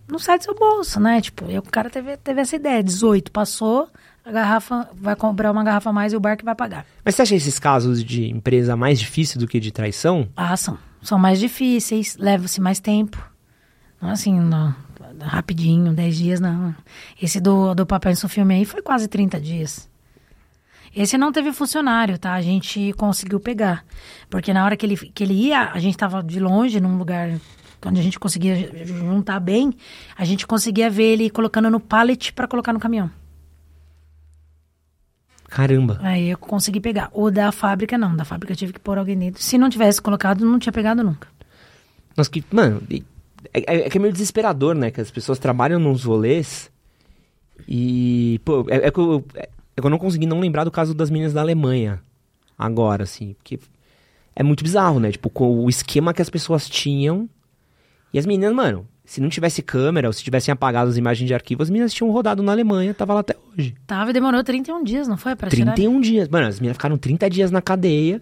Não 0.09 0.19
sai 0.19 0.39
do 0.39 0.45
seu 0.45 0.55
bolso, 0.55 1.01
né? 1.01 1.21
Tipo, 1.21 1.51
e 1.51 1.59
o 1.59 1.63
cara 1.63 1.89
teve, 1.89 2.17
teve 2.17 2.41
essa 2.41 2.57
ideia, 2.57 2.83
18, 2.83 3.31
passou, 3.31 3.89
a 4.25 4.31
garrafa, 4.31 4.89
vai 4.95 5.17
comprar 5.17 5.51
uma 5.51 5.65
garrafa 5.65 5.91
a 5.91 5.93
mais 5.93 6.13
e 6.13 6.17
o 6.17 6.21
bar 6.21 6.37
que 6.37 6.45
vai 6.45 6.55
pagar. 6.55 6.87
Mas 7.05 7.15
você 7.15 7.23
acha 7.23 7.35
esses 7.35 7.59
casos 7.59 8.05
de 8.05 8.29
empresa 8.29 8.77
mais 8.77 8.99
difícil 8.99 9.41
do 9.41 9.47
que 9.47 9.59
de 9.59 9.71
traição? 9.71 10.29
Ah, 10.37 10.57
são. 10.57 10.79
São 11.01 11.19
mais 11.19 11.41
difíceis, 11.41 12.17
leva-se 12.17 12.61
mais 12.61 12.79
tempo. 12.79 13.19
Não 14.01 14.11
é 14.11 14.13
assim, 14.13 14.39
não, 14.39 14.75
rapidinho, 15.21 15.93
10 15.93 16.17
dias, 16.17 16.41
não. 16.41 16.75
Esse 17.21 17.41
do, 17.41 17.75
do 17.75 17.87
Papel 17.87 18.13
Isso 18.13 18.29
Filme 18.29 18.55
aí 18.55 18.65
foi 18.65 18.83
quase 18.83 19.09
30 19.09 19.41
dias. 19.41 19.91
Esse 20.95 21.17
não 21.17 21.33
teve 21.33 21.53
funcionário, 21.53 22.19
tá? 22.19 22.35
A 22.35 22.43
gente 22.43 22.93
conseguiu 22.95 23.41
pegar. 23.41 23.85
Porque 24.29 24.53
na 24.53 24.65
hora 24.65 24.77
que 24.77 24.85
ele, 24.85 24.97
que 24.97 25.25
ele 25.25 25.35
ia, 25.35 25.71
a 25.73 25.79
gente 25.79 25.97
tava 25.97 26.23
de 26.23 26.39
longe, 26.39 26.81
num 26.81 26.99
lugar 26.99 27.31
onde 27.89 28.01
a 28.01 28.03
gente 28.03 28.19
conseguia 28.19 28.85
juntar 28.87 29.41
bem, 29.41 29.73
a 30.17 30.25
gente 30.25 30.47
conseguia 30.47 30.89
ver 30.91 31.13
ele 31.13 31.31
colocando 31.31 31.71
no 31.71 31.81
pallet 31.81 32.33
para 32.33 32.47
colocar 32.49 32.73
no 32.73 32.81
caminhão. 32.81 33.11
Caramba. 35.49 35.99
Aí 36.03 36.31
eu 36.31 36.39
consegui 36.39 36.81
pegar. 36.81 37.11
O 37.13 37.31
da 37.31 37.53
fábrica, 37.53 37.99
não. 37.99 38.17
Da 38.17 38.25
fábrica 38.25 38.53
eu 38.53 38.57
tive 38.57 38.73
que 38.73 38.81
pôr 38.81 38.97
alguém 38.99 39.19
dentro. 39.19 39.43
Se 39.43 39.59
não 39.59 39.69
tivesse 39.69 40.01
colocado, 40.01 40.45
não 40.47 40.59
tinha 40.59 40.73
pegado 40.73 41.03
nunca. 41.05 41.29
Nossa, 42.17 42.31
que. 42.31 42.43
Mano, 42.51 42.83
é, 43.53 43.61
é- 43.75 43.87
é 43.87 43.91
que 43.91 43.99
é 43.99 44.01
meio 44.01 44.13
desesperador, 44.13 44.75
né? 44.75 44.91
Que 44.91 45.01
as 45.01 45.11
pessoas 45.11 45.39
trabalham 45.39 45.79
nos 45.79 46.05
rolês 46.05 46.71
e. 47.69 48.41
Pô, 48.47 48.65
é, 48.71 48.87
é 48.87 48.91
que 48.91 48.99
eu, 48.99 49.25
é 49.35 49.49
que 49.81 49.87
eu 49.87 49.91
não 49.91 49.99
consegui 49.99 50.25
não 50.25 50.41
lembrar 50.41 50.65
do 50.65 50.71
caso 50.71 50.95
das 50.95 51.11
meninas 51.11 51.35
da 51.35 51.43
Alemanha. 51.43 52.01
Agora, 52.59 53.03
assim. 53.03 53.35
Porque 53.35 53.59
é 54.35 54.43
muito 54.43 54.65
bizarro, 54.65 54.99
né? 55.01 55.13
Tipo, 55.13 55.31
o 55.45 55.69
esquema 55.69 56.15
que 56.15 56.23
as 56.23 56.31
pessoas 56.31 56.67
tinham. 56.67 57.29
E 58.13 58.19
as 58.19 58.27
meninas, 58.27 58.55
mano, 58.55 58.87
se 59.05 59.21
não 59.21 59.29
tivesse 59.29 59.63
câmera 59.63 60.07
ou 60.09 60.13
se 60.13 60.23
tivessem 60.23 60.53
apagado 60.53 60.91
as 60.91 60.97
imagens 60.97 61.27
de 61.27 61.35
arquivo, 61.35 61.63
as 61.63 61.71
meninas 61.71 61.93
tinham 61.95 62.11
rodado 62.11 62.43
na 62.43 62.53
Alemanha, 62.53 62.93
tava 62.95 63.15
lá 63.15 63.21
até 63.21 63.35
hoje. 63.57 63.75
Tava 63.87 64.11
e 64.11 64.13
demorou 64.13 64.43
31 64.45 64.83
dias, 64.85 65.09
não 65.09 65.17
foi? 65.17 65.35
Pra 65.35 65.49
tirar? 65.51 65.73
31 65.75 66.01
dias. 66.01 66.29
Mano, 66.29 66.47
as 66.47 66.61
meninas 66.61 66.77
ficaram 66.77 66.99
30 66.99 67.29
dias 67.31 67.51
na 67.51 67.63
cadeia. 67.63 68.21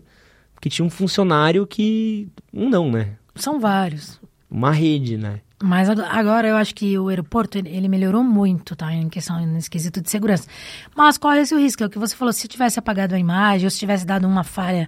Porque 0.54 0.68
tinha 0.68 0.84
um 0.84 0.90
funcionário 0.90 1.66
que. 1.66 2.28
Um 2.52 2.68
não, 2.68 2.90
né? 2.90 3.12
São 3.34 3.58
vários. 3.58 4.20
Uma 4.50 4.70
rede, 4.70 5.16
né? 5.16 5.40
Mas 5.62 5.88
ag- 5.88 6.02
agora 6.02 6.48
eu 6.48 6.56
acho 6.56 6.74
que 6.74 6.98
o 6.98 7.08
aeroporto 7.08 7.56
ele 7.58 7.88
melhorou 7.88 8.22
muito, 8.22 8.76
tá? 8.76 8.92
Em 8.92 9.08
questão, 9.08 9.44
nesse 9.46 9.70
quesito 9.70 10.02
de 10.02 10.10
segurança. 10.10 10.46
Mas 10.94 11.16
corre 11.16 11.40
esse 11.40 11.54
risco, 11.56 11.82
é 11.82 11.86
o 11.86 11.90
que 11.90 11.98
você 11.98 12.14
falou, 12.14 12.32
se 12.32 12.46
tivesse 12.46 12.78
apagado 12.78 13.14
a 13.14 13.18
imagem 13.18 13.66
ou 13.66 13.70
se 13.70 13.78
tivesse 13.78 14.04
dado 14.06 14.26
uma 14.26 14.44
falha. 14.44 14.86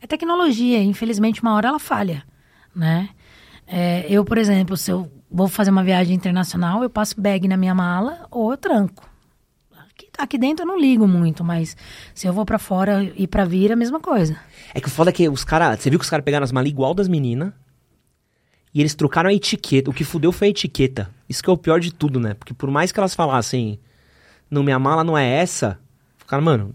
É 0.00 0.06
tecnologia, 0.08 0.82
infelizmente 0.82 1.40
uma 1.40 1.54
hora 1.54 1.68
ela 1.68 1.78
falha, 1.78 2.24
né? 2.74 3.08
É, 3.66 4.06
eu, 4.08 4.24
por 4.24 4.38
exemplo, 4.38 4.76
se 4.76 4.90
eu 4.90 5.10
vou 5.30 5.48
fazer 5.48 5.70
uma 5.70 5.82
viagem 5.82 6.14
internacional, 6.14 6.82
eu 6.82 6.90
passo 6.90 7.20
bag 7.20 7.48
na 7.48 7.56
minha 7.56 7.74
mala 7.74 8.26
ou 8.30 8.50
eu 8.50 8.56
tranco. 8.56 9.08
Aqui, 9.76 10.08
aqui 10.18 10.38
dentro 10.38 10.64
eu 10.64 10.66
não 10.66 10.78
ligo 10.78 11.06
muito, 11.06 11.42
mas 11.42 11.76
se 12.14 12.26
eu 12.26 12.32
vou 12.32 12.44
pra 12.44 12.58
fora 12.58 13.10
e 13.16 13.26
pra 13.26 13.44
vir, 13.44 13.70
é 13.70 13.74
a 13.74 13.76
mesma 13.76 14.00
coisa. 14.00 14.36
É 14.74 14.80
que 14.80 14.88
o 14.88 14.90
foda 14.90 15.10
é 15.10 15.12
que 15.12 15.28
os 15.28 15.44
caras. 15.44 15.80
Você 15.80 15.90
viu 15.90 15.98
que 15.98 16.04
os 16.04 16.10
caras 16.10 16.24
pegaram 16.24 16.44
as 16.44 16.52
malas 16.52 16.70
igual 16.70 16.94
das 16.94 17.08
meninas. 17.08 17.52
E 18.74 18.80
eles 18.80 18.94
trocaram 18.94 19.28
a 19.28 19.34
etiqueta. 19.34 19.90
O 19.90 19.94
que 19.94 20.02
fudeu 20.02 20.32
foi 20.32 20.48
a 20.48 20.50
etiqueta. 20.50 21.10
Isso 21.28 21.42
que 21.42 21.50
é 21.50 21.52
o 21.52 21.58
pior 21.58 21.78
de 21.78 21.92
tudo, 21.92 22.18
né? 22.18 22.34
Porque 22.34 22.54
por 22.54 22.70
mais 22.70 22.90
que 22.90 22.98
elas 22.98 23.14
falassem, 23.14 23.78
não, 24.50 24.62
minha 24.62 24.78
mala 24.78 25.04
não 25.04 25.16
é 25.16 25.26
essa. 25.26 25.78
Ficaram, 26.16 26.42
mano, 26.42 26.74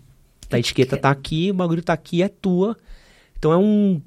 a 0.51 0.59
etiqueta 0.59 0.95
tá 0.95 1.09
aqui, 1.09 1.49
o 1.51 1.53
bagulho 1.53 1.81
tá 1.81 1.93
aqui, 1.93 2.21
é 2.21 2.29
tua. 2.29 2.77
Então 3.37 3.51
é 3.51 3.57
um. 3.57 4.01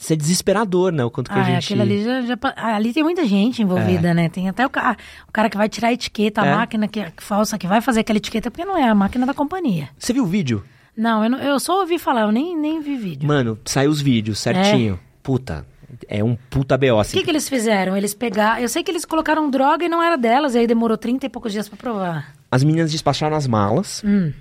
Isso 0.00 0.14
é 0.14 0.16
desesperador, 0.16 0.90
né? 0.92 1.04
O 1.04 1.10
quanto 1.10 1.30
que 1.30 1.38
Ah, 1.38 1.42
a 1.44 1.48
é, 1.50 1.54
gente. 1.54 1.64
aquilo 1.64 1.82
ali 1.82 2.02
já, 2.02 2.22
já 2.22 2.38
ah, 2.56 2.74
ali 2.76 2.90
tem 2.94 3.02
muita 3.02 3.22
gente 3.26 3.60
envolvida, 3.62 4.14
né? 4.14 4.30
Tem 4.30 4.48
até 4.48 4.64
o, 4.64 4.70
ca- 4.70 4.96
o 5.28 5.32
cara 5.32 5.50
que 5.50 5.58
vai 5.58 5.68
tirar 5.68 5.88
a 5.88 5.92
etiqueta, 5.92 6.40
a 6.40 6.46
É. 6.46 6.54
máquina 6.54 6.88
que, 6.88 7.04
falsa 7.18 7.58
que 7.58 7.66
vai 7.66 7.82
fazer 7.82 8.00
aquela 8.00 8.16
etiqueta, 8.16 8.50
porque 8.50 8.64
não 8.64 8.78
é 8.78 8.88
a 8.88 8.94
máquina 8.94 9.26
da 9.26 9.34
companhia. 9.34 9.90
Você 9.98 10.14
viu 10.14 10.24
o 10.24 10.26
vídeo? 10.26 10.64
Não, 10.96 11.22
eu, 11.22 11.28
não- 11.28 11.38
eu 11.38 11.60
só 11.60 11.80
ouvi 11.80 11.98
falar, 11.98 12.22
eu 12.22 12.32
nem, 12.32 12.56
nem 12.56 12.80
vi 12.80 12.96
vídeo. 12.96 13.28
Mano, 13.28 13.58
saiu 13.66 13.90
os 13.90 14.00
vídeos 14.00 14.38
certinho. 14.38 14.98
Puta, 15.22 15.66
é 16.08 16.24
um 16.24 16.34
puta 16.48 16.78
BO, 16.78 16.94
O 16.94 16.98
assim. 17.00 17.18
que, 17.18 17.24
que 17.24 17.30
eles 17.30 17.46
fizeram? 17.46 17.94
Eles 17.94 18.14
pegaram. 18.14 18.58
Eu 18.62 18.70
sei 18.70 18.82
que 18.82 18.90
eles 18.90 19.04
colocaram 19.04 19.50
droga 19.50 19.84
e 19.84 19.88
não 19.90 20.02
era 20.02 20.16
delas, 20.16 20.54
e 20.54 20.58
aí 20.60 20.66
demorou 20.66 20.96
30 20.96 21.26
e 21.26 21.28
poucos 21.28 21.52
dias 21.52 21.68
pra 21.68 21.76
provar. 21.76 22.34
As 22.50 22.64
meninas 22.64 22.90
despacharam 22.90 23.36
as 23.36 23.46
malas. 23.46 24.02
Hum. 24.02 24.32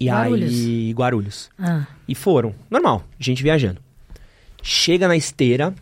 E 0.00 0.06
Guarulhos. 0.08 0.50
aí. 0.52 0.92
Guarulhos. 0.92 1.50
Ah. 1.58 1.82
E 2.06 2.14
foram. 2.14 2.54
Normal, 2.70 3.04
gente 3.18 3.42
viajando. 3.42 3.80
Chega 4.66 5.06
na 5.06 5.14
esteira, 5.14 5.74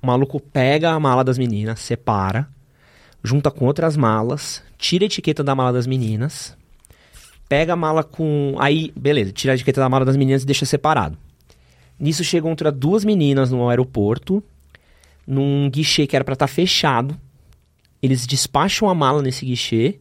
o 0.00 0.06
maluco 0.06 0.38
pega 0.38 0.92
a 0.92 1.00
mala 1.00 1.24
das 1.24 1.36
meninas, 1.36 1.80
separa, 1.80 2.48
junta 3.24 3.50
com 3.50 3.66
outras 3.66 3.96
malas, 3.96 4.62
tira 4.78 5.04
a 5.04 5.06
etiqueta 5.06 5.42
da 5.42 5.52
mala 5.52 5.72
das 5.72 5.84
meninas, 5.86 6.56
pega 7.48 7.72
a 7.72 7.76
mala 7.76 8.04
com. 8.04 8.54
Aí, 8.60 8.92
beleza, 8.96 9.32
tira 9.32 9.52
a 9.52 9.56
etiqueta 9.56 9.80
da 9.80 9.88
mala 9.88 10.04
das 10.04 10.16
meninas 10.16 10.44
e 10.44 10.46
deixa 10.46 10.64
separado. 10.64 11.18
Nisso 11.98 12.22
chegam 12.22 12.50
outras 12.50 12.72
duas 12.72 13.04
meninas 13.04 13.50
no 13.50 13.68
aeroporto, 13.68 14.42
num 15.26 15.68
guichê 15.68 16.06
que 16.06 16.14
era 16.14 16.24
pra 16.24 16.34
estar 16.34 16.46
fechado. 16.46 17.18
Eles 18.00 18.26
despacham 18.28 18.88
a 18.88 18.94
mala 18.94 19.20
nesse 19.22 19.44
guichê. 19.44 19.98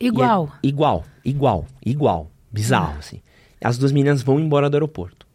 e 0.00 0.04
é- 0.04 0.08
Igual. 0.08 0.52
igual, 0.62 1.04
igual, 1.24 1.66
igual. 1.86 2.30
Bizarro, 2.50 2.98
assim. 2.98 3.20
As 3.62 3.78
duas 3.78 3.92
meninas 3.92 4.22
vão 4.22 4.38
embora 4.40 4.68
do 4.68 4.74
aeroporto. 4.74 5.26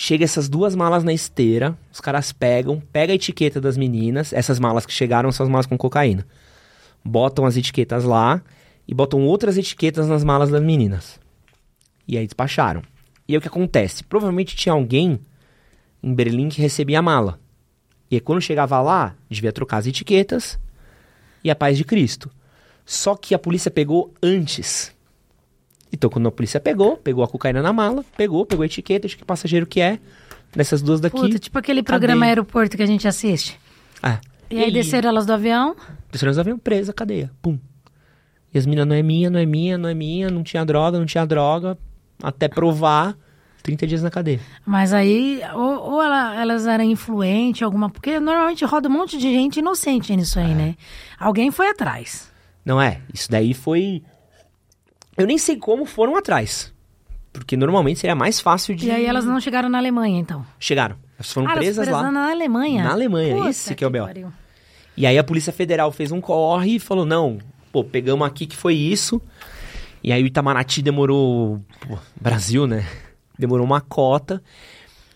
Chega 0.00 0.22
essas 0.22 0.48
duas 0.48 0.76
malas 0.76 1.02
na 1.02 1.12
esteira, 1.12 1.76
os 1.92 2.00
caras 2.00 2.30
pegam, 2.30 2.80
pega 2.92 3.12
a 3.12 3.16
etiqueta 3.16 3.60
das 3.60 3.76
meninas, 3.76 4.32
essas 4.32 4.60
malas 4.60 4.86
que 4.86 4.92
chegaram 4.92 5.32
são 5.32 5.42
as 5.42 5.50
malas 5.50 5.66
com 5.66 5.76
cocaína. 5.76 6.24
Botam 7.04 7.44
as 7.44 7.56
etiquetas 7.56 8.04
lá 8.04 8.40
e 8.86 8.94
botam 8.94 9.24
outras 9.24 9.58
etiquetas 9.58 10.06
nas 10.06 10.22
malas 10.22 10.50
das 10.50 10.62
meninas. 10.62 11.18
E 12.06 12.16
aí 12.16 12.24
despacharam. 12.24 12.80
E 13.26 13.32
aí 13.32 13.38
o 13.38 13.40
que 13.40 13.48
acontece? 13.48 14.04
Provavelmente 14.04 14.54
tinha 14.54 14.72
alguém 14.72 15.18
em 16.00 16.14
Berlim 16.14 16.48
que 16.48 16.62
recebia 16.62 17.00
a 17.00 17.02
mala. 17.02 17.40
E 18.08 18.14
aí 18.14 18.20
quando 18.20 18.40
chegava 18.40 18.80
lá, 18.80 19.16
devia 19.28 19.52
trocar 19.52 19.78
as 19.78 19.88
etiquetas 19.88 20.60
e 21.42 21.50
a 21.50 21.56
paz 21.56 21.76
de 21.76 21.84
Cristo. 21.84 22.30
Só 22.86 23.16
que 23.16 23.34
a 23.34 23.38
polícia 23.38 23.68
pegou 23.68 24.14
antes. 24.22 24.94
Então, 25.92 26.10
quando 26.10 26.28
a 26.28 26.32
polícia 26.32 26.60
pegou, 26.60 26.96
pegou 26.96 27.24
a 27.24 27.28
cocaína 27.28 27.62
na 27.62 27.72
mala, 27.72 28.04
pegou, 28.16 28.44
pegou 28.44 28.62
a 28.62 28.66
etiqueta 28.66 29.08
de 29.08 29.16
que 29.16 29.24
passageiro 29.24 29.66
que 29.66 29.80
é, 29.80 29.98
dessas 30.54 30.82
duas 30.82 31.00
daqui. 31.00 31.16
Puta, 31.16 31.38
tipo 31.38 31.58
aquele 31.58 31.82
programa 31.82 32.20
cadeia. 32.20 32.30
aeroporto 32.32 32.76
que 32.76 32.82
a 32.82 32.86
gente 32.86 33.08
assiste. 33.08 33.58
Ah, 34.02 34.20
E 34.50 34.62
aí 34.62 34.70
desceram 34.70 35.08
elas 35.08 35.24
do 35.26 35.32
avião. 35.32 35.74
Desceram 36.12 36.32
do 36.32 36.40
avião, 36.40 36.58
presa, 36.58 36.92
cadeia. 36.92 37.30
Pum. 37.40 37.58
E 38.52 38.58
as 38.58 38.64
meninas, 38.66 38.86
não 38.86 38.96
é 38.96 39.02
minha, 39.02 39.28
não 39.30 39.38
é 39.40 39.46
minha, 39.46 39.76
não 39.78 39.88
é 39.88 39.94
minha, 39.94 40.30
não 40.30 40.42
tinha 40.42 40.64
droga, 40.64 40.98
não 40.98 41.06
tinha 41.06 41.24
droga. 41.26 41.76
Até 42.22 42.48
provar, 42.48 43.16
30 43.62 43.86
dias 43.86 44.02
na 44.02 44.10
cadeia. 44.10 44.40
Mas 44.66 44.92
aí, 44.92 45.40
ou, 45.54 45.92
ou 45.92 46.02
ela- 46.02 46.34
elas 46.40 46.66
eram 46.66 46.84
influentes, 46.84 47.62
alguma. 47.62 47.90
Porque 47.90 48.18
normalmente 48.18 48.64
roda 48.64 48.88
um 48.88 48.92
monte 48.92 49.18
de 49.18 49.30
gente 49.30 49.58
inocente 49.58 50.14
nisso 50.16 50.38
É. 50.38 50.44
aí, 50.44 50.54
né? 50.54 50.74
Alguém 51.18 51.50
foi 51.50 51.68
atrás. 51.68 52.30
Não 52.64 52.80
é? 52.80 53.00
Isso 53.12 53.30
daí 53.30 53.52
foi. 53.54 54.02
Eu 55.18 55.26
nem 55.26 55.36
sei 55.36 55.56
como 55.56 55.84
foram 55.84 56.16
atrás. 56.16 56.72
Porque 57.32 57.56
normalmente 57.56 58.00
seria 58.00 58.14
mais 58.14 58.40
fácil 58.40 58.74
de. 58.74 58.86
E 58.86 58.90
aí 58.90 59.04
elas 59.04 59.24
não 59.24 59.40
chegaram 59.40 59.68
na 59.68 59.78
Alemanha, 59.78 60.18
então. 60.18 60.46
Chegaram. 60.58 60.96
Elas 61.18 61.32
foram 61.32 61.48
ah, 61.48 61.52
elas 61.52 61.64
presas 61.64 61.84
presas 61.84 62.02
lá. 62.02 62.10
na 62.10 62.30
Alemanha. 62.30 62.84
Na 62.84 62.92
Alemanha, 62.92 63.36
Puta 63.36 63.50
esse 63.50 63.74
que 63.74 63.84
é 63.84 63.86
o 63.86 63.90
B.O. 63.90 64.32
E 64.96 65.06
aí 65.06 65.18
a 65.18 65.24
Polícia 65.24 65.52
Federal 65.52 65.92
fez 65.92 66.10
um 66.10 66.20
corre 66.20 66.76
e 66.76 66.78
falou: 66.78 67.04
não, 67.04 67.38
pô, 67.70 67.84
pegamos 67.84 68.26
aqui 68.26 68.46
que 68.46 68.56
foi 68.56 68.74
isso. 68.74 69.20
E 70.02 70.12
aí 70.12 70.22
o 70.22 70.26
Itamaraty 70.26 70.82
demorou. 70.82 71.60
Pô, 71.86 71.98
Brasil, 72.20 72.66
né? 72.66 72.86
Demorou 73.38 73.66
uma 73.66 73.80
cota. 73.80 74.42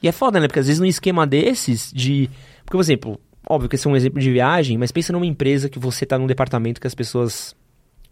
E 0.03 0.09
é 0.09 0.13
foda, 0.13 0.41
né? 0.41 0.49
Porque 0.49 0.61
às 0.61 0.67
vezes 0.67 0.81
num 0.81 0.87
esquema 0.87 1.27
desses, 1.27 1.93
de. 1.93 2.29
Porque, 2.65 2.77
por 2.77 2.81
exemplo, 2.81 3.21
óbvio 3.49 3.69
que 3.69 3.77
esse 3.77 3.87
é 3.87 3.91
um 3.91 3.97
exemplo 3.97 4.21
de 4.21 4.31
viagem, 4.31 4.77
mas 4.77 4.91
pensa 4.93 5.13
numa 5.13 5.27
empresa 5.27 5.69
que 5.69 5.79
você 5.79 6.05
tá 6.05 6.19
num 6.19 6.27
departamento 6.27 6.81
que 6.81 6.87
as 6.87 6.95
pessoas 6.95 7.55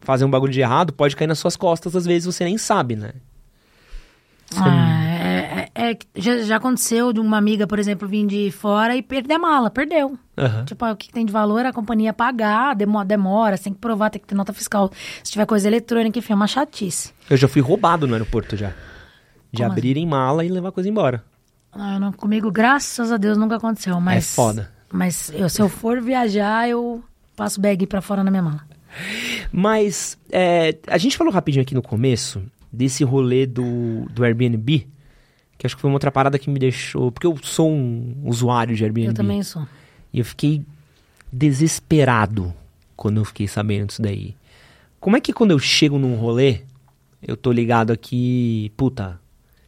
fazem 0.01 0.26
um 0.26 0.30
bagulho 0.30 0.53
de 0.53 0.61
errado, 0.61 0.92
pode 0.92 1.14
cair 1.16 1.28
nas 1.28 1.38
suas 1.38 1.57
costas, 1.57 1.94
às 1.96 2.05
vezes 2.07 2.26
você 2.26 2.44
nem 2.44 2.57
sabe, 2.59 2.96
né? 2.96 3.12
É 4.55 4.59
Ah, 4.59 5.05
é, 5.05 5.70
é- 5.76 5.90
É, 5.92 5.96
já, 6.14 6.38
já 6.42 6.57
aconteceu 6.57 7.12
de 7.12 7.20
uma 7.20 7.38
amiga, 7.38 7.66
por 7.66 7.78
exemplo, 7.78 8.07
vir 8.07 8.26
de 8.26 8.51
fora 8.51 8.94
e 8.96 9.03
perder 9.03 9.34
a 9.34 9.38
mala, 9.38 9.70
perdeu. 9.70 10.18
Aham. 10.36 10.64
Tipo, 10.64 10.84
ah, 10.84 10.92
o 10.92 10.96
que 10.96 11.11
tem 11.11 11.24
de 11.24 11.32
valor 11.32 11.64
a 11.64 11.72
companhia 11.72 12.12
pagar, 12.12 12.74
demora, 12.74 13.07
demora, 13.07 13.57
você 13.57 13.64
tem 13.64 13.72
que 13.72 13.78
provar, 13.78 14.11
tem 14.11 14.20
que 14.20 14.26
ter 14.26 14.34
nota 14.34 14.53
fiscal. 14.53 14.90
Se 15.24 15.32
tiver 15.32 15.46
coisa 15.46 15.66
eletrônica, 15.68 16.18
enfim, 16.18 16.32
é 16.32 16.36
uma 16.36 16.46
chatice. 16.46 17.12
Eu 17.30 17.36
já 17.36 17.48
fui 17.48 17.62
roubado 17.62 18.07
no 18.07 18.12
aeroporto 18.12 18.57
já. 18.57 18.68
De 19.53 19.62
Como 19.62 19.72
abrirem 19.72 20.07
mala 20.07 20.44
e 20.44 20.48
levar 20.48 20.70
coisa 20.70 20.88
embora. 20.88 21.24
Ah, 21.72 21.98
não, 21.98 22.12
comigo, 22.12 22.51
graças 22.51 23.11
a 23.11 23.16
Deus, 23.16 23.38
nunca 23.38 23.57
aconteceu, 23.57 23.98
mas... 24.01 24.32
É 24.32 24.34
foda. 24.34 24.70
Mas 24.92 25.30
eu, 25.34 25.48
se 25.48 25.62
eu 25.62 25.68
for 25.68 26.01
viajar, 26.03 26.68
eu 26.68 27.03
passo 27.36 27.61
bag 27.61 27.86
pra 27.86 28.01
fora 28.03 28.22
na 28.24 28.30
minha 28.30 28.42
mala. 28.42 28.61
Mas 29.53 30.18
é, 30.30 30.76
a 30.86 30.99
gente 30.99 31.16
falou 31.16 31.32
rapidinho 31.32 31.62
aqui 31.62 31.74
no 31.74 31.82
começo 31.82 32.43
desse 32.72 33.05
rolê 33.05 33.47
do, 33.47 34.07
do 34.11 34.24
Airbnb, 34.24 34.86
que 35.59 35.66
acho 35.66 35.76
que 35.76 35.80
foi 35.80 35.91
uma 35.91 35.97
outra 35.97 36.11
parada 36.11 36.38
que 36.38 36.51
me 36.51 36.59
deixou. 36.59 37.11
Porque 37.11 37.26
eu 37.26 37.36
sou 37.43 37.70
um 37.70 38.22
usuário 38.24 38.74
de 38.74 38.84
Airbnb. 38.84 39.09
Eu 39.09 39.14
também 39.14 39.43
sou. 39.43 39.66
E 40.12 40.18
eu 40.18 40.24
fiquei 40.24 40.62
desesperado 41.32 42.53
quando 42.97 43.18
eu 43.18 43.24
fiquei 43.24 43.47
sabendo 43.47 43.86
disso 43.88 44.03
daí. 44.03 44.34
Como 44.99 45.16
é 45.16 45.20
que 45.20 45.32
quando 45.32 45.53
eu 45.53 45.59
chego 45.59 45.99
num 45.99 46.16
rolê, 46.16 46.62
eu 47.26 47.36
tô 47.36 47.51
ligado 47.53 47.93
aqui, 47.93 48.70
puta, 48.76 49.18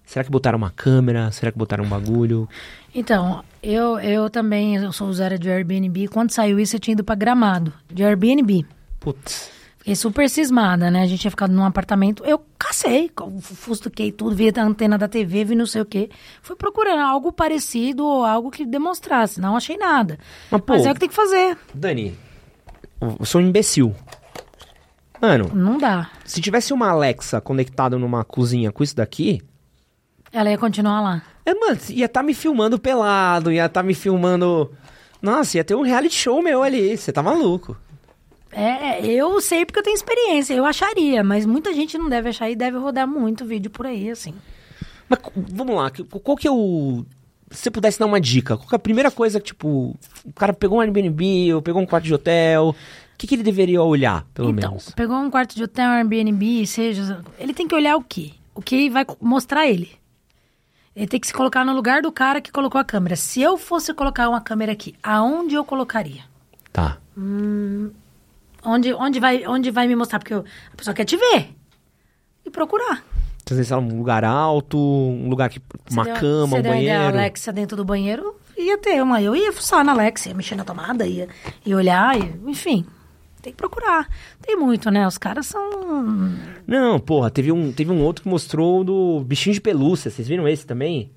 será 0.04 0.24
que 0.24 0.30
botaram 0.30 0.58
uma 0.58 0.70
câmera? 0.70 1.30
Será 1.30 1.50
que 1.50 1.58
botaram 1.58 1.84
um 1.84 1.88
bagulho? 1.88 2.48
Então, 2.94 3.42
eu, 3.62 3.98
eu 3.98 4.28
também 4.28 4.76
eu 4.76 4.92
sou 4.92 5.08
usuária 5.08 5.38
de 5.38 5.50
Airbnb. 5.50 6.08
Quando 6.08 6.30
saiu 6.30 6.60
isso, 6.60 6.76
eu 6.76 6.80
tinha 6.80 6.92
ido 6.92 7.04
pra 7.04 7.14
Gramado, 7.14 7.72
de 7.90 8.04
Airbnb. 8.04 8.66
Putz. 9.02 9.50
Fiquei 9.78 9.96
super 9.96 10.30
cismada, 10.30 10.92
né? 10.92 11.02
A 11.02 11.06
gente 11.06 11.20
tinha 11.22 11.30
ficado 11.30 11.52
num 11.52 11.64
apartamento. 11.64 12.24
Eu 12.24 12.40
cacei, 12.56 13.10
fustuquei 13.42 14.12
tudo, 14.12 14.36
vi 14.36 14.48
a 14.56 14.62
antena 14.62 14.96
da 14.96 15.08
TV, 15.08 15.44
vi 15.44 15.54
não 15.56 15.66
sei 15.66 15.82
o 15.82 15.84
quê. 15.84 16.08
Fui 16.40 16.54
procurando 16.54 17.00
algo 17.00 17.32
parecido 17.32 18.06
ou 18.06 18.24
algo 18.24 18.48
que 18.48 18.64
demonstrasse. 18.64 19.40
Não 19.40 19.56
achei 19.56 19.76
nada. 19.76 20.20
Mas, 20.50 20.60
pô, 20.60 20.74
Mas 20.74 20.86
é 20.86 20.90
o 20.90 20.94
que 20.94 21.00
tem 21.00 21.08
que 21.08 21.14
fazer. 21.16 21.58
Dani, 21.74 22.16
eu 23.00 23.24
sou 23.26 23.40
um 23.40 23.44
imbecil. 23.44 23.92
Mano, 25.20 25.50
Não 25.54 25.78
dá. 25.78 26.10
se 26.24 26.40
tivesse 26.40 26.72
uma 26.72 26.88
Alexa 26.90 27.40
conectada 27.40 27.98
numa 27.98 28.24
cozinha 28.24 28.70
com 28.72 28.82
isso 28.84 28.94
daqui, 28.96 29.40
Ela 30.32 30.50
ia 30.50 30.58
continuar 30.58 31.00
lá. 31.00 31.22
é, 31.44 31.54
mano, 31.54 31.78
ia 31.90 32.06
estar 32.06 32.22
me 32.22 32.34
filmando 32.34 32.78
pelado, 32.78 33.50
ia 33.52 33.66
estar 33.66 33.82
me 33.82 33.94
filmando. 33.94 34.70
Nossa, 35.20 35.56
ia 35.56 35.64
ter 35.64 35.74
um 35.74 35.82
reality 35.82 36.14
show 36.14 36.40
meu 36.42 36.62
ali, 36.62 36.96
você 36.96 37.12
tá 37.12 37.22
maluco. 37.22 37.76
É, 38.52 39.04
eu 39.06 39.40
sei 39.40 39.64
porque 39.64 39.78
eu 39.78 39.82
tenho 39.82 39.94
experiência, 39.94 40.52
eu 40.52 40.64
acharia, 40.64 41.24
mas 41.24 41.46
muita 41.46 41.72
gente 41.72 41.96
não 41.96 42.08
deve 42.08 42.28
achar 42.28 42.50
e 42.50 42.54
deve 42.54 42.76
rodar 42.76 43.08
muito 43.08 43.44
vídeo 43.46 43.70
por 43.70 43.86
aí, 43.86 44.10
assim. 44.10 44.34
Mas 45.08 45.20
vamos 45.34 45.74
lá, 45.74 45.90
qual 46.22 46.36
que 46.36 46.46
é 46.46 46.50
o. 46.50 47.04
Se 47.50 47.64
você 47.64 47.70
pudesse 47.70 47.98
dar 47.98 48.06
uma 48.06 48.20
dica, 48.20 48.56
qual 48.56 48.68
que 48.68 48.74
é 48.74 48.76
a 48.76 48.78
primeira 48.78 49.10
coisa 49.10 49.38
que, 49.40 49.46
tipo, 49.46 49.96
o 50.24 50.32
cara 50.34 50.52
pegou 50.52 50.78
um 50.78 50.80
Airbnb 50.80 51.54
ou 51.54 51.62
pegou 51.62 51.82
um 51.82 51.86
quarto 51.86 52.04
de 52.04 52.14
hotel, 52.14 52.68
o 52.70 52.74
que, 53.18 53.26
que 53.26 53.34
ele 53.34 53.42
deveria 53.42 53.82
olhar, 53.82 54.24
pelo 54.32 54.50
então, 54.50 54.70
menos? 54.70 54.90
pegou 54.90 55.16
um 55.16 55.30
quarto 55.30 55.54
de 55.54 55.64
hotel, 55.64 55.90
Airbnb, 55.90 56.66
seja. 56.66 57.22
Ele 57.38 57.52
tem 57.52 57.68
que 57.68 57.74
olhar 57.74 57.96
o 57.96 58.02
quê? 58.02 58.32
O 58.54 58.62
que 58.62 58.88
vai 58.88 59.04
mostrar 59.20 59.66
ele. 59.66 59.90
Ele 60.94 61.06
tem 61.06 61.18
que 61.18 61.26
se 61.26 61.32
colocar 61.32 61.64
no 61.64 61.74
lugar 61.74 62.02
do 62.02 62.12
cara 62.12 62.40
que 62.40 62.52
colocou 62.52 62.78
a 62.78 62.84
câmera. 62.84 63.16
Se 63.16 63.40
eu 63.40 63.56
fosse 63.56 63.94
colocar 63.94 64.28
uma 64.28 64.40
câmera 64.40 64.72
aqui, 64.72 64.94
aonde 65.02 65.54
eu 65.54 65.64
colocaria? 65.64 66.22
Tá. 66.70 66.98
Onde, 68.64 68.92
onde, 68.94 69.18
vai, 69.20 69.46
onde 69.46 69.70
vai 69.70 69.86
me 69.88 69.96
mostrar? 69.96 70.18
Porque 70.18 70.34
eu- 70.34 70.44
a 70.72 70.76
pessoa 70.76 70.94
quer 70.94 71.04
te 71.04 71.16
ver. 71.16 71.48
E 72.44 72.50
procurar. 72.50 73.04
Vezes, 73.48 73.66
sei 73.68 73.76
lá, 73.76 73.82
um 73.82 73.98
lugar 73.98 74.24
alto, 74.24 74.78
um 74.78 75.28
lugar 75.28 75.50
que. 75.50 75.60
Uma 75.90 76.04
Você 76.04 76.10
deu- 76.12 76.20
cama, 76.20 76.46
você 76.56 76.60
um 76.60 76.62
banheiro. 76.62 77.02
A 77.02 77.08
Alexa 77.08 77.52
dentro 77.52 77.76
do 77.76 77.84
banheiro 77.84 78.34
ia 78.56 78.78
ter 78.78 79.02
uma. 79.02 79.20
Eu 79.20 79.36
ia 79.36 79.52
fuçar 79.52 79.84
na 79.84 79.92
Alexa, 79.92 80.30
ia 80.30 80.34
mexer 80.34 80.54
na 80.54 80.64
tomada, 80.64 81.06
ia, 81.06 81.28
ia 81.66 81.76
olhar, 81.76 82.16
e, 82.18 82.34
enfim. 82.50 82.86
Tem 83.42 83.52
que 83.52 83.56
procurar. 83.58 84.08
Tem 84.40 84.56
muito, 84.56 84.90
né? 84.90 85.06
Os 85.06 85.18
caras 85.18 85.46
são. 85.46 85.70
Não, 86.66 86.98
porra, 87.00 87.28
teve 87.30 87.50
um, 87.52 87.72
teve 87.72 87.90
um 87.90 88.00
outro 88.02 88.22
que 88.22 88.28
mostrou 88.28 88.84
do 88.84 89.20
bichinho 89.26 89.52
de 89.54 89.60
pelúcia. 89.60 90.10
Vocês 90.10 90.26
viram 90.28 90.46
esse 90.48 90.64
também? 90.64 91.10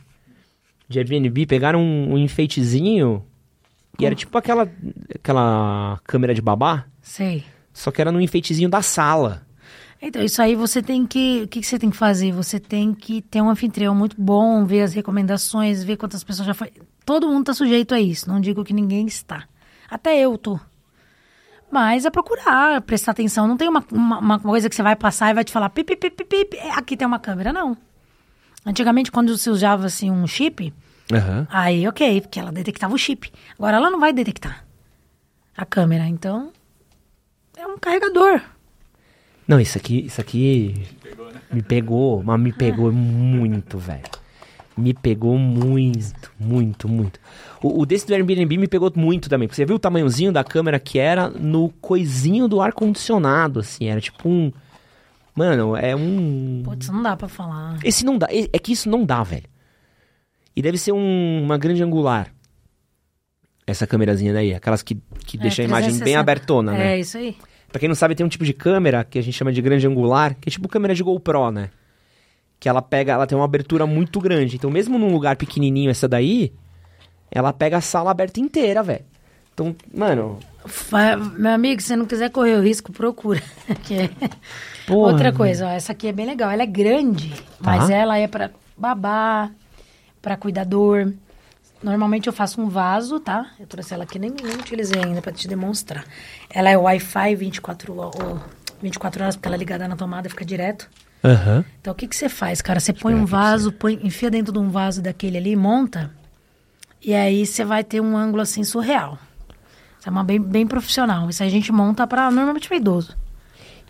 De 0.90 1.00
Airbnb, 1.00 1.46
pegaram 1.46 1.80
um, 1.80 2.14
um 2.14 2.18
enfeitezinho 2.18 3.24
e 4.00 4.06
era 4.06 4.14
tipo 4.16 4.38
aquela, 4.38 4.70
aquela 5.14 6.00
câmera 6.04 6.34
de 6.34 6.42
babá, 6.42 6.86
Sei. 7.06 7.46
só 7.72 7.92
que 7.92 8.02
era 8.02 8.12
no 8.12 8.20
enfeitezinho 8.20 8.68
da 8.68 8.82
sala. 8.82 9.46
Então, 10.02 10.24
isso 10.24 10.42
aí 10.42 10.56
você 10.56 10.82
tem 10.82 11.06
que. 11.06 11.44
O 11.44 11.48
que, 11.48 11.62
que 11.62 11.66
você 11.66 11.78
tem 11.80 11.90
que 11.92 11.96
fazer? 11.96 12.32
Você 12.32 12.60
tem 12.60 12.94
que 12.94 13.22
ter 13.22 13.42
um 13.42 13.50
anfitrião 13.50 13.96
muito 13.96 14.20
bom, 14.20 14.66
ver 14.66 14.82
as 14.82 14.94
recomendações, 14.94 15.84
ver 15.84 15.98
quantas 15.98 16.24
pessoas 16.24 16.48
já 16.48 16.54
foi. 16.54 16.74
Todo 17.06 17.28
mundo 17.28 17.46
tá 17.46 17.54
sujeito 17.54 17.94
a 17.94 18.00
isso. 18.00 18.28
Não 18.28 18.42
digo 18.42 18.64
que 18.64 18.74
ninguém 18.74 19.06
está. 19.06 19.48
Até 19.90 20.20
eu 20.20 20.38
tô. 20.38 20.60
Mas 21.72 22.06
é 22.06 22.10
procurar, 22.10 22.82
prestar 22.82 23.12
atenção. 23.12 23.48
Não 23.48 23.56
tem 23.56 23.70
uma, 23.70 23.84
uma, 23.92 24.20
uma 24.20 24.40
coisa 24.40 24.68
que 24.68 24.76
você 24.76 24.84
vai 24.84 24.96
passar 24.96 25.30
e 25.30 25.34
vai 25.34 25.44
te 25.44 25.52
falar, 25.52 25.70
pip, 25.70 25.96
pip, 25.96 26.10
pip, 26.12 26.26
pip, 26.26 26.60
aqui 26.72 26.98
tem 26.98 27.08
uma 27.08 27.20
câmera, 27.20 27.54
não. 27.54 27.78
Antigamente, 28.66 29.12
quando 29.12 29.38
se 29.38 29.50
usava 29.50 29.86
assim 29.86 30.10
um 30.10 30.26
chip, 30.26 30.74
Aham. 31.14 31.48
aí 31.50 31.88
ok, 31.88 32.22
porque 32.22 32.40
ela 32.40 32.52
detectava 32.52 32.94
o 32.94 32.98
chip. 32.98 33.32
Agora 33.58 33.78
ela 33.78 33.90
não 33.90 34.00
vai 34.00 34.12
detectar 34.12 34.66
a 35.56 35.66
câmera, 35.66 36.08
então 36.08 36.52
é 37.66 37.68
um 37.74 37.78
carregador. 37.78 38.42
Não, 39.48 39.60
isso 39.60 39.78
aqui, 39.78 40.06
isso 40.06 40.20
aqui 40.22 40.76
me 41.52 41.62
pegou, 41.62 42.24
mas 42.24 42.40
me 42.40 42.52
pegou 42.52 42.92
muito, 42.92 43.78
velho. 43.78 44.02
Me 44.78 44.94
pegou 44.94 45.38
muito, 45.38 46.32
muito, 46.40 46.90
muito. 46.90 47.20
O, 47.62 47.82
o 47.82 47.86
desse 47.86 48.06
do 48.08 48.14
Airbnb 48.14 48.58
me 48.58 48.68
pegou 48.68 48.92
muito 48.96 49.30
também. 49.30 49.48
Porque 49.48 49.56
você 49.56 49.66
viu 49.66 49.76
o 49.78 49.80
tamanhozinho 49.80 50.32
da 50.34 50.44
câmera 50.44 50.80
que 50.80 51.00
era 51.00 51.30
no 51.30 51.70
coisinho 51.80 52.48
do 52.48 52.60
ar-condicionado, 52.60 53.60
assim. 53.62 53.86
Era 53.86 54.02
tipo 54.02 54.28
um. 54.28 54.52
Mano, 55.34 55.76
é 55.78 55.96
um. 55.96 56.62
Putz, 56.66 56.90
não 56.90 57.02
dá 57.02 57.16
pra 57.16 57.28
falar. 57.30 57.78
Esse 57.84 58.04
não 58.04 58.18
dá. 58.18 58.28
É 58.30 58.50
é 58.52 58.60
que 58.60 58.74
isso 58.74 58.90
não 58.90 59.06
dá, 59.06 59.24
velho. 59.24 59.46
E 60.56 60.62
deve 60.62 60.78
ser 60.78 60.92
um- 60.92 61.42
uma 61.44 61.58
grande 61.58 61.82
angular. 61.84 62.34
Essa 63.68 63.88
câmerazinha 63.88 64.34
daí. 64.34 64.54
Aquelas 64.54 64.84
que, 64.84 64.96
que 65.26 65.38
É, 65.38 65.42
deixa 65.42 65.62
a 65.62 65.66
imagem 65.66 65.90
bem 65.92 66.00
360. 66.00 66.20
abertona, 66.20 66.72
né? 66.74 66.96
É, 66.96 67.00
isso 67.00 67.18
aí. 67.18 67.38
Pra 67.76 67.80
quem 67.82 67.90
não 67.90 67.96
sabe, 67.96 68.16
tem 68.16 68.26
um 68.26 68.30
tipo 68.30 68.46
de 68.46 68.54
câmera 68.54 69.04
que 69.04 69.20
a 69.20 69.22
gente 69.22 69.34
chama 69.34 69.52
de 69.52 69.62
grande 69.62 69.86
angular, 69.86 70.34
que 70.40 70.48
é 70.48 70.50
tipo 70.50 70.70
câmera 70.70 70.96
de 70.96 71.04
GoPro, 71.04 71.52
né? 71.52 71.72
Que 72.58 72.70
ela 72.70 72.82
pega, 72.82 73.12
ela 73.12 73.28
tem 73.28 73.38
uma 73.38 73.44
abertura 73.44 73.86
muito 73.86 74.18
grande. 74.22 74.56
Então, 74.56 74.72
mesmo 74.72 74.98
num 74.98 75.12
lugar 75.12 75.36
pequenininho 75.36 75.92
essa 75.92 76.08
daí, 76.08 76.54
ela 77.30 77.52
pega 77.52 77.76
a 77.76 77.82
sala 77.82 78.12
aberta 78.12 78.40
inteira, 78.40 78.82
velho. 78.82 79.04
Então, 79.54 79.76
mano, 79.94 80.40
Fa- 80.66 81.18
Meu 81.18 81.52
amigo, 81.52 81.82
se 81.82 81.90
você 81.90 81.96
não 81.98 82.06
quiser 82.06 82.30
correr 82.30 82.56
o 82.56 82.62
risco, 82.62 82.94
procura. 82.94 83.44
É- 83.92 84.30
Porra, 84.88 85.12
Outra 85.12 85.34
coisa, 85.34 85.66
ó, 85.68 85.70
essa 85.70 85.92
aqui 85.92 86.08
é 86.08 86.14
bem 86.14 86.26
legal. 86.28 86.50
Ela 86.50 86.64
é 86.64 86.66
grande, 86.66 87.30
Tá. 87.32 87.42
mas 87.62 87.90
ela 87.90 88.18
é 88.18 88.26
pra 88.26 88.52
babá, 88.78 89.50
pra 90.22 90.38
cuidador. 90.38 91.12
Normalmente 91.86 92.26
eu 92.28 92.34
faço 92.34 92.60
um 92.60 92.68
vaso, 92.68 93.20
tá? 93.20 93.52
Eu 93.60 93.68
trouxe 93.68 93.94
ela 93.94 94.04
aqui, 94.06 94.18
nem, 94.18 94.32
nem 94.32 94.56
utilizei 94.56 95.04
ainda 95.04 95.22
pra 95.22 95.32
te 95.32 95.48
demonstrar. 95.48 96.04
Ela 96.50 96.70
é 96.72 96.76
Wi-Fi 96.78 97.36
24, 97.36 97.94
ho- 97.94 98.10
ho- 98.10 98.42
24 98.82 99.22
horas, 99.24 99.36
porque 99.36 99.48
ela 99.48 99.56
é 99.56 99.60
ligada 99.60 99.88
na 99.88 99.96
tomada, 99.96 100.28
fica 100.28 100.44
direto. 100.44 100.90
Aham. 101.24 101.64
Então 101.80 101.94
o 101.94 101.96
que, 101.96 102.08
que 102.08 102.16
você 102.16 102.28
faz, 102.28 102.60
cara? 102.62 102.80
Você 102.80 102.92
põe 102.92 103.14
um 103.14 103.26
vaso, 103.26 103.72
põe, 103.72 104.00
enfia 104.04 104.32
dentro 104.32 104.52
de 104.52 104.58
um 104.60 104.70
vaso 104.70 105.00
daquele 105.02 105.38
ali, 105.38 105.56
monta, 105.56 106.12
e 107.02 107.14
aí 107.14 107.46
você 107.46 107.64
vai 107.64 107.84
ter 107.84 108.02
um 108.02 108.18
ângulo 108.18 108.42
assim 108.42 108.64
surreal. 108.64 109.20
Isso 110.00 110.10
é 110.10 110.12
uma 110.12 110.24
bem, 110.24 110.40
bem 110.42 110.66
profissional. 110.66 111.30
Isso 111.30 111.44
aí 111.44 111.50
a 111.50 111.52
gente 111.52 111.72
monta 111.72 112.08
pra 112.08 112.32
normalmente 112.32 112.68
pra 112.68 112.78
idoso. 112.78 113.16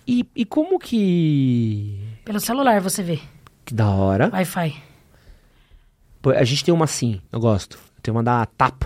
E, 0.06 0.28
e 0.36 0.44
como 0.46 0.78
que. 0.80 1.98
Pelo 2.26 2.40
celular 2.42 2.80
você 2.82 3.02
vê. 3.02 3.20
Que 3.64 3.74
da 3.74 3.90
hora. 3.90 4.30
Wi-Fi. 4.34 4.76
A 6.38 6.44
gente 6.44 6.64
tem 6.66 6.74
uma 6.74 6.86
assim, 6.86 7.22
eu 7.32 7.40
gosto. 7.40 7.78
Tem 8.06 8.12
uma 8.12 8.22
da 8.22 8.46
Tapo. 8.46 8.86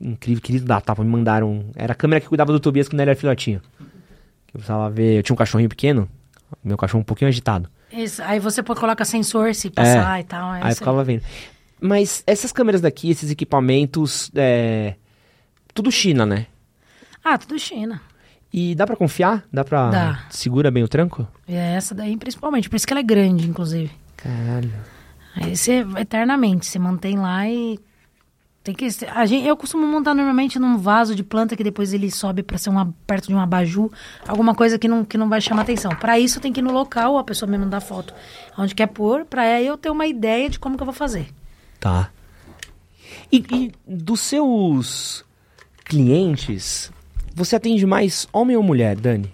Incrível, 0.00 0.42
querido 0.42 0.66
da 0.66 0.80
Tapo. 0.80 1.04
Me 1.04 1.08
mandaram. 1.08 1.66
Era 1.76 1.92
a 1.92 1.94
câmera 1.94 2.20
que 2.20 2.26
cuidava 2.26 2.52
do 2.52 2.58
Tobias 2.58 2.88
quando 2.88 3.00
ele 3.00 3.10
era 3.10 3.18
filhotinho. 3.18 3.62
Eu 3.78 4.54
precisava 4.54 4.90
ver. 4.90 5.18
Eu 5.18 5.22
tinha 5.22 5.34
um 5.34 5.36
cachorrinho 5.36 5.68
pequeno. 5.68 6.08
Meu 6.64 6.76
cachorro 6.76 7.02
um 7.02 7.04
pouquinho 7.04 7.28
agitado. 7.28 7.70
Isso. 7.92 8.20
Aí 8.24 8.40
você 8.40 8.64
coloca 8.64 9.04
sensor 9.04 9.54
se 9.54 9.70
passar 9.70 10.18
e 10.18 10.24
tal. 10.24 10.52
é 10.52 10.62
Aí 10.64 10.72
eu 10.72 10.76
ficava 10.76 11.04
vendo. 11.04 11.22
Mas 11.80 12.24
essas 12.26 12.50
câmeras 12.50 12.80
daqui, 12.80 13.08
esses 13.08 13.30
equipamentos, 13.30 14.32
é. 14.34 14.96
Tudo 15.72 15.92
China, 15.92 16.26
né? 16.26 16.46
Ah, 17.22 17.38
tudo 17.38 17.56
China. 17.56 18.00
E 18.52 18.74
dá 18.74 18.84
pra 18.84 18.96
confiar? 18.96 19.44
Dá 19.52 19.64
pra. 19.64 19.90
Dá. 19.90 20.24
Segura 20.28 20.72
bem 20.72 20.82
o 20.82 20.88
tranco? 20.88 21.28
É 21.46 21.74
essa 21.74 21.94
daí 21.94 22.16
principalmente. 22.16 22.68
Por 22.68 22.74
isso 22.74 22.86
que 22.86 22.92
ela 22.92 23.00
é 23.00 23.04
grande, 23.04 23.48
inclusive. 23.48 23.92
Caralho. 24.16 24.72
Aí 25.36 25.56
você, 25.56 25.86
eternamente, 25.98 26.66
você 26.66 26.80
mantém 26.80 27.16
lá 27.16 27.48
e. 27.48 27.78
Tem 28.66 28.74
que. 28.74 28.88
A 29.14 29.24
gente, 29.26 29.46
eu 29.46 29.56
costumo 29.56 29.86
montar 29.86 30.12
normalmente 30.12 30.58
num 30.58 30.76
vaso 30.76 31.14
de 31.14 31.22
planta 31.22 31.54
que 31.54 31.62
depois 31.62 31.92
ele 31.92 32.10
sobe 32.10 32.42
pra 32.42 32.58
ser 32.58 32.68
uma, 32.68 32.92
perto 33.06 33.28
de 33.28 33.34
um 33.34 33.38
abajur. 33.38 33.92
Alguma 34.26 34.56
coisa 34.56 34.76
que 34.76 34.88
não, 34.88 35.04
que 35.04 35.16
não 35.16 35.28
vai 35.28 35.40
chamar 35.40 35.62
atenção. 35.62 35.94
Pra 35.94 36.18
isso 36.18 36.40
tem 36.40 36.52
que 36.52 36.58
ir 36.58 36.64
no 36.64 36.72
local, 36.72 37.16
a 37.16 37.22
pessoa 37.22 37.48
me 37.48 37.56
mandar 37.56 37.80
foto 37.80 38.12
onde 38.58 38.74
quer 38.74 38.88
pôr, 38.88 39.24
pra 39.24 39.42
aí 39.42 39.64
eu 39.64 39.76
ter 39.78 39.88
uma 39.88 40.04
ideia 40.04 40.50
de 40.50 40.58
como 40.58 40.76
que 40.76 40.82
eu 40.82 40.84
vou 40.86 40.92
fazer. 40.94 41.28
Tá. 41.78 42.10
E, 43.30 43.36
e 43.52 43.72
dos 43.86 44.18
seus 44.20 45.24
clientes, 45.84 46.90
você 47.34 47.54
atende 47.54 47.86
mais 47.86 48.26
homem 48.32 48.56
ou 48.56 48.64
mulher, 48.64 48.96
Dani? 48.96 49.32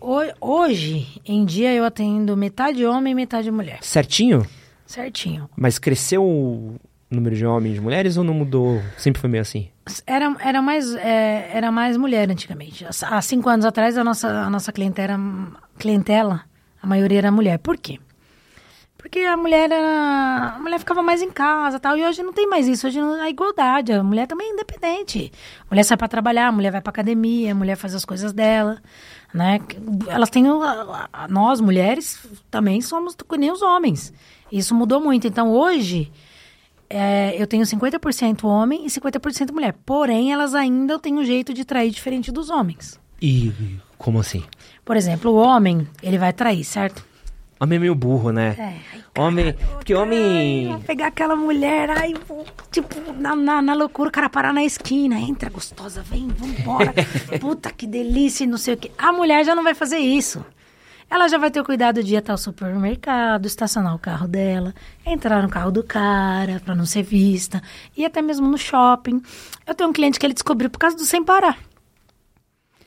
Ho- 0.00 0.32
Hoje, 0.40 1.20
em 1.26 1.44
dia, 1.44 1.74
eu 1.74 1.84
atendo 1.84 2.34
metade 2.34 2.86
homem 2.86 3.12
e 3.12 3.14
metade 3.14 3.50
mulher. 3.50 3.78
Certinho? 3.82 4.46
Certinho. 4.86 5.50
Mas 5.54 5.78
cresceu 5.78 6.76
número 7.10 7.34
de 7.34 7.44
homens 7.46 7.78
e 7.78 7.80
mulheres 7.80 8.16
ou 8.16 8.24
não 8.24 8.34
mudou? 8.34 8.80
Sempre 8.96 9.20
foi 9.20 9.30
meio 9.30 9.42
assim? 9.42 9.68
Era, 10.06 10.36
era, 10.40 10.60
mais, 10.60 10.94
é, 10.94 11.50
era 11.52 11.72
mais 11.72 11.96
mulher 11.96 12.30
antigamente. 12.30 12.84
Há 13.02 13.22
cinco 13.22 13.48
anos 13.48 13.64
atrás, 13.64 13.96
a 13.96 14.04
nossa, 14.04 14.28
a 14.28 14.50
nossa 14.50 14.72
clientela, 14.72 15.18
clientela, 15.78 16.42
a 16.82 16.86
maioria 16.86 17.18
era 17.18 17.32
mulher. 17.32 17.58
Por 17.58 17.76
quê? 17.76 17.98
Porque 18.98 19.20
a 19.20 19.36
mulher 19.36 19.70
era, 19.70 20.54
a 20.56 20.58
mulher 20.58 20.78
ficava 20.80 21.02
mais 21.02 21.22
em 21.22 21.30
casa 21.30 21.78
tal. 21.78 21.96
E 21.96 22.04
hoje 22.04 22.22
não 22.22 22.32
tem 22.32 22.48
mais 22.48 22.66
isso. 22.66 22.86
Hoje 22.88 23.00
não, 23.00 23.14
a 23.14 23.30
igualdade. 23.30 23.92
A 23.92 24.02
mulher 24.02 24.26
também 24.26 24.50
é 24.50 24.52
independente. 24.52 25.32
A 25.62 25.72
mulher 25.72 25.84
sai 25.84 25.96
para 25.96 26.08
trabalhar, 26.08 26.48
a 26.48 26.52
mulher 26.52 26.72
vai 26.72 26.80
para 26.80 26.90
academia, 26.90 27.52
a 27.52 27.54
mulher 27.54 27.76
faz 27.76 27.94
as 27.94 28.04
coisas 28.04 28.32
dela. 28.32 28.82
Né? 29.32 29.60
Elas 30.08 30.28
têm. 30.30 30.44
Nós, 31.28 31.60
mulheres, 31.60 32.18
também 32.50 32.80
somos 32.80 33.14
que 33.14 33.38
nem 33.38 33.52
os 33.52 33.62
homens. 33.62 34.12
Isso 34.50 34.74
mudou 34.74 35.00
muito. 35.00 35.26
Então 35.26 35.52
hoje. 35.52 36.12
É, 36.90 37.40
eu 37.40 37.46
tenho 37.46 37.64
50% 37.64 38.44
homem 38.44 38.86
e 38.86 38.88
50% 38.88 39.52
mulher. 39.52 39.74
Porém, 39.84 40.32
elas 40.32 40.54
ainda 40.54 40.98
têm 40.98 41.14
um 41.14 41.24
jeito 41.24 41.52
de 41.52 41.64
trair 41.64 41.90
diferente 41.90 42.32
dos 42.32 42.48
homens. 42.50 42.98
E 43.20 43.52
como 43.98 44.20
assim? 44.20 44.42
Por 44.84 44.96
exemplo, 44.96 45.32
o 45.32 45.36
homem, 45.36 45.86
ele 46.02 46.18
vai 46.18 46.32
trair, 46.32 46.64
certo? 46.64 47.04
Homem 47.60 47.76
é 47.76 47.80
meio 47.80 47.94
burro, 47.94 48.30
né? 48.30 48.54
É. 48.56 49.20
Homem. 49.20 49.52
Porque 49.72 49.92
Ai, 49.92 50.00
homem. 50.00 50.68
vou 50.68 50.78
pegar 50.78 51.08
aquela 51.08 51.34
mulher, 51.34 51.88
vou, 52.26 52.46
tipo, 52.70 53.12
na, 53.12 53.34
na, 53.34 53.60
na 53.60 53.74
loucura, 53.74 54.08
o 54.08 54.12
cara 54.12 54.30
parar 54.30 54.52
na 54.52 54.62
esquina. 54.62 55.18
Entra, 55.18 55.50
gostosa, 55.50 56.00
vem, 56.02 56.28
vambora. 56.28 56.94
Puta, 57.40 57.70
que 57.72 57.84
delícia, 57.86 58.44
e 58.44 58.46
não 58.46 58.58
sei 58.58 58.74
o 58.74 58.76
quê. 58.76 58.92
A 58.96 59.12
mulher 59.12 59.44
já 59.44 59.56
não 59.56 59.64
vai 59.64 59.74
fazer 59.74 59.98
isso. 59.98 60.44
Ela 61.10 61.26
já 61.28 61.38
vai 61.38 61.50
ter 61.50 61.60
o 61.60 61.64
cuidado 61.64 62.02
de 62.02 62.14
ir 62.14 62.16
até 62.18 62.32
o 62.32 62.36
supermercado, 62.36 63.46
estacionar 63.46 63.94
o 63.94 63.98
carro 63.98 64.28
dela, 64.28 64.74
entrar 65.06 65.42
no 65.42 65.48
carro 65.48 65.70
do 65.70 65.82
cara 65.82 66.60
pra 66.64 66.74
não 66.74 66.84
ser 66.84 67.02
vista, 67.02 67.62
e 67.96 68.04
até 68.04 68.20
mesmo 68.20 68.46
no 68.46 68.58
shopping. 68.58 69.22
Eu 69.66 69.74
tenho 69.74 69.88
um 69.88 69.92
cliente 69.92 70.18
que 70.18 70.26
ele 70.26 70.34
descobriu 70.34 70.68
por 70.68 70.78
causa 70.78 70.96
do 70.96 71.04
sem 71.04 71.24
parar. 71.24 71.58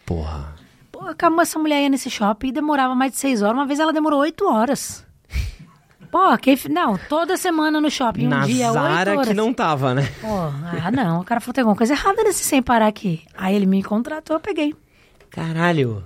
Porra. 0.05 0.53
Pô, 0.91 1.07
acabou 1.07 1.41
essa 1.41 1.57
mulher 1.57 1.81
ia 1.81 1.89
nesse 1.89 2.09
shopping 2.09 2.49
e 2.49 2.51
demorava 2.51 2.93
mais 2.93 3.13
de 3.13 3.17
seis 3.17 3.41
horas. 3.41 3.55
Uma 3.55 3.65
vez 3.65 3.79
ela 3.79 3.91
demorou 3.91 4.19
oito 4.19 4.47
horas. 4.47 5.03
Pô, 6.11 6.37
quem... 6.37 6.57
não, 6.69 6.97
toda 7.09 7.37
semana 7.37 7.79
no 7.79 7.89
shopping, 7.89 8.27
um 8.27 8.29
Na 8.29 8.45
dia, 8.45 8.67
oito 8.67 8.73
Zara 8.73 9.11
horas. 9.13 9.27
que 9.29 9.33
não 9.33 9.53
tava, 9.53 9.95
né? 9.95 10.11
Pô, 10.19 10.27
ah, 10.27 10.91
não. 10.91 11.21
O 11.21 11.23
cara 11.23 11.39
falou, 11.39 11.53
tem 11.53 11.61
alguma 11.61 11.77
coisa 11.77 11.93
errada 11.93 12.21
nesse 12.23 12.43
sem 12.43 12.61
parar 12.61 12.87
aqui. 12.87 13.23
Aí 13.33 13.55
ele 13.55 13.65
me 13.65 13.81
contratou, 13.81 14.35
eu 14.35 14.39
peguei. 14.41 14.75
Caralho. 15.29 16.03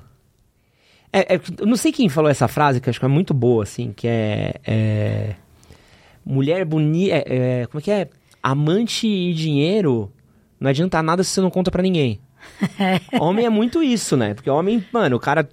É, 1.17 1.35
é, 1.35 1.41
eu 1.59 1.65
não 1.65 1.77
sei 1.77 1.91
quem 1.91 2.09
falou 2.09 2.29
essa 2.29 2.47
frase, 2.47 2.81
que 2.81 2.89
acho 2.89 2.99
que 2.99 3.05
é 3.05 3.09
muito 3.09 3.33
boa, 3.33 3.63
assim, 3.63 3.93
que 3.95 4.07
é. 4.07 4.55
é, 4.65 5.35
mulher 6.25 6.65
bonita. 6.65 7.23
como 7.69 7.79
é 7.79 7.81
que 7.81 7.91
é? 7.91 8.09
Amante 8.43 9.07
e 9.07 9.33
dinheiro 9.33 10.11
não 10.59 10.69
adianta 10.69 11.01
nada 11.03 11.23
se 11.23 11.31
você 11.31 11.41
não 11.41 11.49
conta 11.49 11.69
pra 11.69 11.81
ninguém. 11.83 12.19
homem 13.19 13.45
é 13.45 13.49
muito 13.49 13.83
isso, 13.83 14.15
né? 14.15 14.33
Porque 14.33 14.49
homem, 14.49 14.83
mano, 14.91 15.15
o 15.15 15.19
cara 15.19 15.47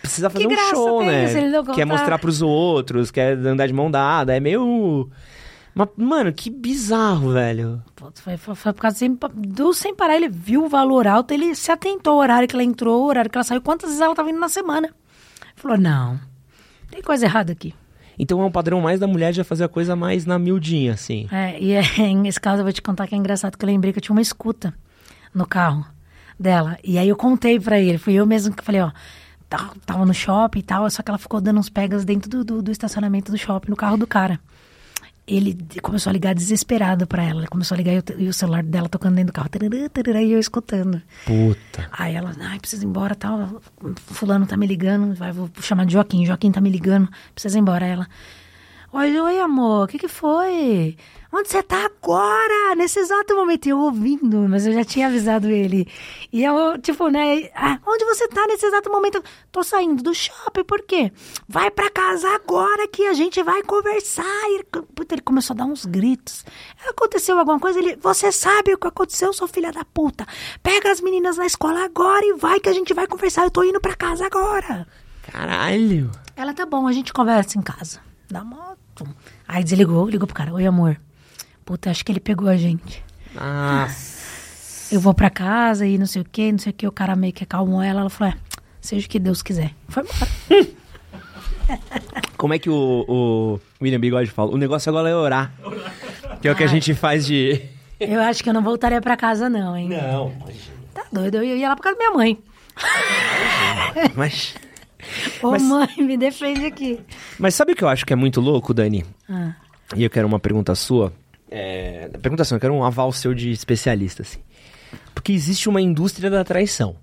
precisa 0.00 0.28
fazer 0.28 0.46
um 0.46 0.50
graça 0.50 0.70
show, 0.70 1.04
né? 1.04 1.50
não 1.50 1.64
Quer 1.74 1.84
mostrar 1.84 2.18
pros 2.18 2.42
outros, 2.42 3.10
quer 3.10 3.36
andar 3.38 3.66
de 3.66 3.72
mão 3.72 3.90
dada. 3.90 4.36
É 4.36 4.40
meio. 4.40 5.08
Mas, 5.74 5.88
mano, 5.96 6.32
que 6.32 6.50
bizarro, 6.50 7.32
velho. 7.32 7.82
Foi, 8.14 8.36
foi, 8.36 8.54
foi 8.54 8.72
por 8.72 8.82
causa 8.82 8.96
do 8.96 8.98
sem, 8.98 9.18
do 9.34 9.72
sem 9.72 9.94
parar. 9.94 10.16
Ele 10.16 10.28
viu 10.28 10.64
o 10.64 10.68
valor 10.68 11.06
alto, 11.06 11.32
ele 11.32 11.54
se 11.54 11.72
atentou 11.72 12.14
ao 12.14 12.18
horário 12.20 12.46
que 12.46 12.54
ela 12.54 12.64
entrou, 12.64 13.02
o 13.02 13.06
horário 13.06 13.30
que 13.30 13.38
ela 13.38 13.44
saiu, 13.44 13.62
quantas 13.62 13.88
vezes 13.88 14.02
ela 14.02 14.14
tava 14.14 14.30
indo 14.30 14.40
na 14.40 14.48
semana. 14.48 14.94
Falou, 15.54 15.78
não, 15.78 16.18
tem 16.90 17.02
coisa 17.02 17.26
errada 17.26 17.52
aqui. 17.52 17.74
Então 18.18 18.40
é 18.40 18.44
um 18.44 18.50
padrão 18.50 18.80
mais 18.80 19.00
da 19.00 19.06
mulher 19.06 19.30
de 19.32 19.38
já 19.38 19.44
fazer 19.44 19.64
a 19.64 19.68
coisa 19.68 19.96
mais 19.96 20.26
na 20.26 20.38
miudinha, 20.38 20.92
assim. 20.92 21.26
É, 21.30 21.58
e 21.60 21.72
é, 21.72 21.82
nesse 22.14 22.40
caso 22.40 22.60
eu 22.60 22.64
vou 22.64 22.72
te 22.72 22.82
contar 22.82 23.06
que 23.06 23.14
é 23.14 23.18
engraçado, 23.18 23.56
que 23.56 23.64
eu 23.64 23.68
lembrei 23.68 23.92
que 23.92 23.98
eu 23.98 24.02
tinha 24.02 24.14
uma 24.14 24.22
escuta 24.22 24.74
no 25.34 25.46
carro 25.46 25.86
dela. 26.38 26.78
E 26.84 26.98
aí 26.98 27.08
eu 27.08 27.16
contei 27.16 27.58
pra 27.58 27.80
ele, 27.80 27.98
fui 27.98 28.14
eu 28.14 28.26
mesmo 28.26 28.54
que 28.54 28.62
falei, 28.64 28.80
ó, 28.80 28.90
tava 29.86 30.04
no 30.04 30.14
shopping 30.14 30.58
e 30.58 30.62
tal, 30.62 30.90
só 30.90 31.02
que 31.02 31.10
ela 31.10 31.18
ficou 31.18 31.40
dando 31.40 31.60
uns 31.60 31.68
pegas 31.68 32.04
dentro 32.04 32.30
do, 32.30 32.44
do, 32.44 32.62
do 32.62 32.70
estacionamento 32.70 33.30
do 33.30 33.38
shopping, 33.38 33.70
no 33.70 33.76
carro 33.76 33.96
do 33.96 34.06
cara. 34.06 34.38
Ele 35.26 35.56
começou 35.80 36.10
a 36.10 36.12
ligar 36.12 36.34
desesperado 36.34 37.06
pra 37.06 37.22
ela, 37.22 37.40
ele 37.40 37.48
começou 37.48 37.76
a 37.76 37.78
ligar 37.78 37.94
e 37.94 37.98
o, 37.98 38.04
e 38.18 38.28
o 38.28 38.32
celular 38.32 38.62
dela 38.62 38.88
tocando 38.88 39.14
dentro 39.14 39.32
do 39.32 39.34
carro, 39.34 39.48
tarará, 39.48 39.88
tarará, 39.88 40.22
e 40.22 40.32
eu 40.32 40.40
escutando. 40.40 41.00
Puta. 41.24 41.88
Aí 41.92 42.14
ela, 42.14 42.34
ai, 42.40 42.58
precisa 42.58 42.84
ir 42.84 42.88
embora, 42.88 43.14
tal. 43.14 43.62
Fulano 44.06 44.46
tá 44.46 44.56
me 44.56 44.66
ligando, 44.66 45.14
vai, 45.14 45.30
vou 45.30 45.48
chamar 45.60 45.86
de 45.86 45.92
Joaquim. 45.92 46.26
Joaquim 46.26 46.50
tá 46.50 46.60
me 46.60 46.70
ligando, 46.70 47.08
precisa 47.34 47.56
ir 47.56 47.60
embora. 47.60 47.86
Aí 47.86 47.92
ela, 47.92 48.08
oi, 48.92 49.18
oi, 49.18 49.40
amor, 49.40 49.84
o 49.84 49.88
que 49.88 49.98
que 49.98 50.08
foi? 50.08 50.96
Onde 51.32 51.48
você 51.48 51.62
tá 51.62 51.86
agora? 51.86 52.74
Nesse 52.76 52.98
exato 52.98 53.34
momento, 53.34 53.66
eu 53.66 53.78
ouvindo, 53.78 54.46
mas 54.46 54.66
eu 54.66 54.72
já 54.74 54.84
tinha 54.84 55.06
avisado 55.06 55.48
ele. 55.48 55.88
E 56.30 56.44
eu, 56.44 56.78
tipo, 56.78 57.08
né, 57.08 57.48
ah, 57.54 57.78
onde 57.86 58.04
você 58.04 58.28
tá 58.28 58.46
nesse 58.46 58.66
exato 58.66 58.90
momento? 58.90 59.24
Tô 59.50 59.62
saindo 59.62 60.02
do 60.02 60.14
shopping, 60.14 60.62
por 60.64 60.82
quê? 60.82 61.10
Vai 61.48 61.70
pra 61.70 61.88
casa 61.88 62.28
agora 62.34 62.86
que 62.86 63.06
a 63.06 63.14
gente 63.14 63.42
vai 63.42 63.62
conversar. 63.62 64.24
E 64.50 64.56
ele, 64.56 64.64
puta, 64.64 65.14
ele 65.14 65.22
começou 65.22 65.54
a 65.54 65.56
dar 65.56 65.64
uns 65.64 65.86
gritos. 65.86 66.44
Aconteceu 66.86 67.38
alguma 67.38 67.58
coisa? 67.58 67.78
Ele, 67.78 67.96
você 67.96 68.30
sabe 68.30 68.74
o 68.74 68.78
que 68.78 68.86
aconteceu, 68.86 69.32
sua 69.32 69.48
filha 69.48 69.72
da 69.72 69.86
puta? 69.86 70.26
Pega 70.62 70.92
as 70.92 71.00
meninas 71.00 71.38
na 71.38 71.46
escola 71.46 71.82
agora 71.82 72.26
e 72.26 72.34
vai 72.34 72.60
que 72.60 72.68
a 72.68 72.74
gente 72.74 72.92
vai 72.92 73.06
conversar. 73.06 73.44
Eu 73.44 73.50
tô 73.50 73.64
indo 73.64 73.80
pra 73.80 73.96
casa 73.96 74.26
agora. 74.26 74.86
Caralho. 75.22 76.10
Ela, 76.36 76.52
tá 76.52 76.66
bom, 76.66 76.86
a 76.86 76.92
gente 76.92 77.10
conversa 77.10 77.58
em 77.58 77.62
casa. 77.62 78.00
Da 78.30 78.44
moto. 78.44 78.81
Aí 79.54 79.62
desligou, 79.62 80.08
ligou 80.08 80.26
pro 80.26 80.34
cara. 80.34 80.50
Oi, 80.54 80.64
amor. 80.64 80.96
Puta, 81.62 81.90
acho 81.90 82.02
que 82.04 82.10
ele 82.10 82.20
pegou 82.20 82.48
a 82.48 82.56
gente. 82.56 83.04
Ah, 83.36 83.86
Eu 84.90 84.98
vou 84.98 85.12
pra 85.12 85.28
casa 85.28 85.86
e 85.86 85.98
não 85.98 86.06
sei 86.06 86.22
o 86.22 86.24
que, 86.24 86.50
não 86.50 86.58
sei 86.58 86.70
o 86.70 86.74
que. 86.74 86.86
O 86.86 86.92
cara 86.92 87.14
meio 87.14 87.34
que 87.34 87.44
acalmou 87.44 87.82
ela. 87.82 88.00
Ela 88.00 88.08
falou, 88.08 88.32
é, 88.32 88.36
seja 88.80 89.06
o 89.06 89.10
que 89.10 89.18
Deus 89.18 89.42
quiser. 89.42 89.72
Foi 89.88 90.04
embora. 90.04 90.72
como 92.38 92.54
é 92.54 92.58
que 92.58 92.70
o, 92.70 93.04
o 93.06 93.60
William 93.82 94.00
Bigode 94.00 94.30
fala? 94.30 94.52
O 94.52 94.56
negócio 94.56 94.88
agora 94.88 95.10
é 95.10 95.14
orar. 95.14 95.52
Que 96.40 96.48
é 96.48 96.52
o 96.52 96.56
que 96.56 96.64
a 96.64 96.68
gente 96.68 96.94
faz 96.94 97.26
de. 97.26 97.60
Eu 98.00 98.22
acho 98.22 98.42
que 98.42 98.48
eu 98.48 98.54
não 98.54 98.62
voltaria 98.62 99.02
pra 99.02 99.18
casa, 99.18 99.50
não, 99.50 99.76
hein? 99.76 99.88
Não, 99.90 100.32
Tá 100.94 101.04
doido, 101.12 101.36
eu 101.36 101.44
ia 101.44 101.68
lá 101.68 101.76
pra 101.76 101.84
casa 101.84 101.96
da 101.96 102.04
minha 102.04 102.16
mãe. 102.16 102.38
mas. 104.16 104.54
Ô, 105.42 105.50
Mas- 105.50 105.62
mãe, 105.62 105.88
me 105.98 106.16
defende 106.16 106.64
aqui. 106.66 107.00
Mas 107.38 107.54
sabe 107.54 107.72
o 107.72 107.76
que 107.76 107.82
eu 107.84 107.88
acho 107.88 108.04
que 108.06 108.12
é 108.12 108.16
muito 108.16 108.40
louco, 108.40 108.72
Dani? 108.72 109.04
Ah, 109.28 109.54
E 109.96 110.02
eu 110.04 110.10
quero 110.10 110.26
uma 110.26 110.38
pergunta 110.40 110.74
sua. 110.74 111.12
É. 111.50 112.08
Pergunta 112.22 112.44
sua, 112.44 112.56
eu 112.56 112.60
quero 112.60 112.72
um 112.74 112.82
aval 112.84 113.12
seu 113.12 113.34
de 113.34 113.50
especialista, 113.50 114.22
assim. 114.22 114.38
Porque 115.14 115.32
existe 115.32 115.68
uma 115.68 115.80
indústria 115.80 116.30
da 116.30 116.42
traição. 116.44 116.96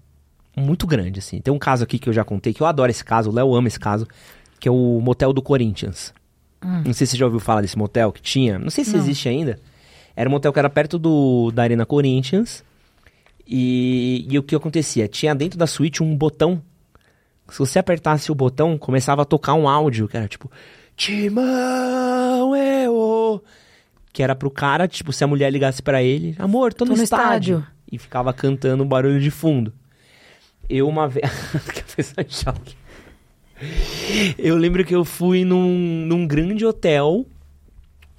Muito 0.57 0.87
grande, 0.87 1.19
assim. 1.19 1.39
Tem 1.39 1.53
um 1.53 1.59
caso 1.59 1.83
aqui 1.83 1.99
que 1.99 2.09
eu 2.09 2.13
já 2.13 2.23
contei, 2.23 2.53
que 2.53 2.61
eu 2.61 2.67
adoro 2.67 2.89
esse 2.89 3.03
caso, 3.05 3.29
o 3.29 3.33
Léo 3.33 3.53
ama 3.55 3.67
esse 3.67 3.79
caso, 3.79 4.07
que 4.59 4.67
é 4.67 4.71
o 4.71 4.99
motel 5.01 5.31
do 5.31 5.41
Corinthians. 5.41 6.13
Não 6.61 6.91
sei 6.93 7.05
se 7.05 7.11
você 7.11 7.17
já 7.17 7.25
ouviu 7.25 7.39
falar 7.39 7.61
desse 7.61 7.77
motel 7.77 8.11
que 8.11 8.21
tinha. 8.21 8.57
Não 8.59 8.69
sei 8.69 8.83
se 8.83 8.91
Não. 8.93 8.99
existe 8.99 9.29
ainda. 9.29 9.59
Era 10.15 10.27
um 10.27 10.31
motel 10.33 10.51
que 10.51 10.59
era 10.59 10.69
perto 10.69 10.97
do, 10.99 11.51
da 11.51 11.63
Arena 11.63 11.85
Corinthians. 11.85 12.63
E, 13.47 14.25
e 14.29 14.37
o 14.37 14.43
que 14.43 14.55
acontecia? 14.55 15.07
Tinha 15.07 15.33
dentro 15.33 15.57
da 15.57 15.65
suíte 15.67 16.03
um 16.03 16.15
botão. 16.15 16.61
Se 17.51 17.59
você 17.59 17.79
apertasse 17.79 18.31
o 18.31 18.35
botão, 18.35 18.77
começava 18.77 19.23
a 19.23 19.25
tocar 19.25 19.53
um 19.53 19.67
áudio, 19.67 20.07
que 20.07 20.17
era 20.17 20.27
tipo... 20.27 20.51
Timão, 20.95 22.55
eu... 22.55 23.43
Que 24.11 24.21
era 24.23 24.35
pro 24.35 24.51
cara, 24.51 24.87
tipo, 24.87 25.13
se 25.13 25.23
a 25.23 25.27
mulher 25.27 25.51
ligasse 25.51 25.81
pra 25.81 26.03
ele... 26.03 26.35
Amor, 26.39 26.73
tô, 26.73 26.85
Tô 26.85 26.91
no, 26.91 26.97
no 26.97 27.03
estádio. 27.03 27.59
estádio. 27.59 27.75
E 27.91 27.97
ficava 27.97 28.33
cantando 28.33 28.83
um 28.83 28.87
barulho 28.87 29.19
de 29.19 29.31
fundo. 29.31 29.73
Eu 30.69 30.87
uma 30.87 31.07
vez... 31.07 31.25
Eu 34.37 34.55
lembro 34.55 34.85
que 34.85 34.95
eu 34.95 35.03
fui 35.03 35.43
num, 35.43 36.05
num 36.05 36.25
grande 36.25 36.65
hotel 36.65 37.25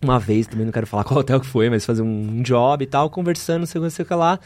uma 0.03 0.19
vez, 0.19 0.47
também 0.47 0.65
não 0.65 0.73
quero 0.73 0.87
falar 0.87 1.05
qual 1.05 1.21
hotel 1.21 1.41
que 1.41 1.47
foi, 1.47 1.69
mas 1.69 1.85
fazer 1.85 2.03
um 2.03 2.43
job 2.43 2.83
e 2.83 2.87
tal, 2.87 3.11
conversando, 3.11 3.61
não 3.61 3.65
o 3.65 3.91
sei 3.91 4.03
o 4.03 4.07
que 4.07 4.15
lá. 4.15 4.41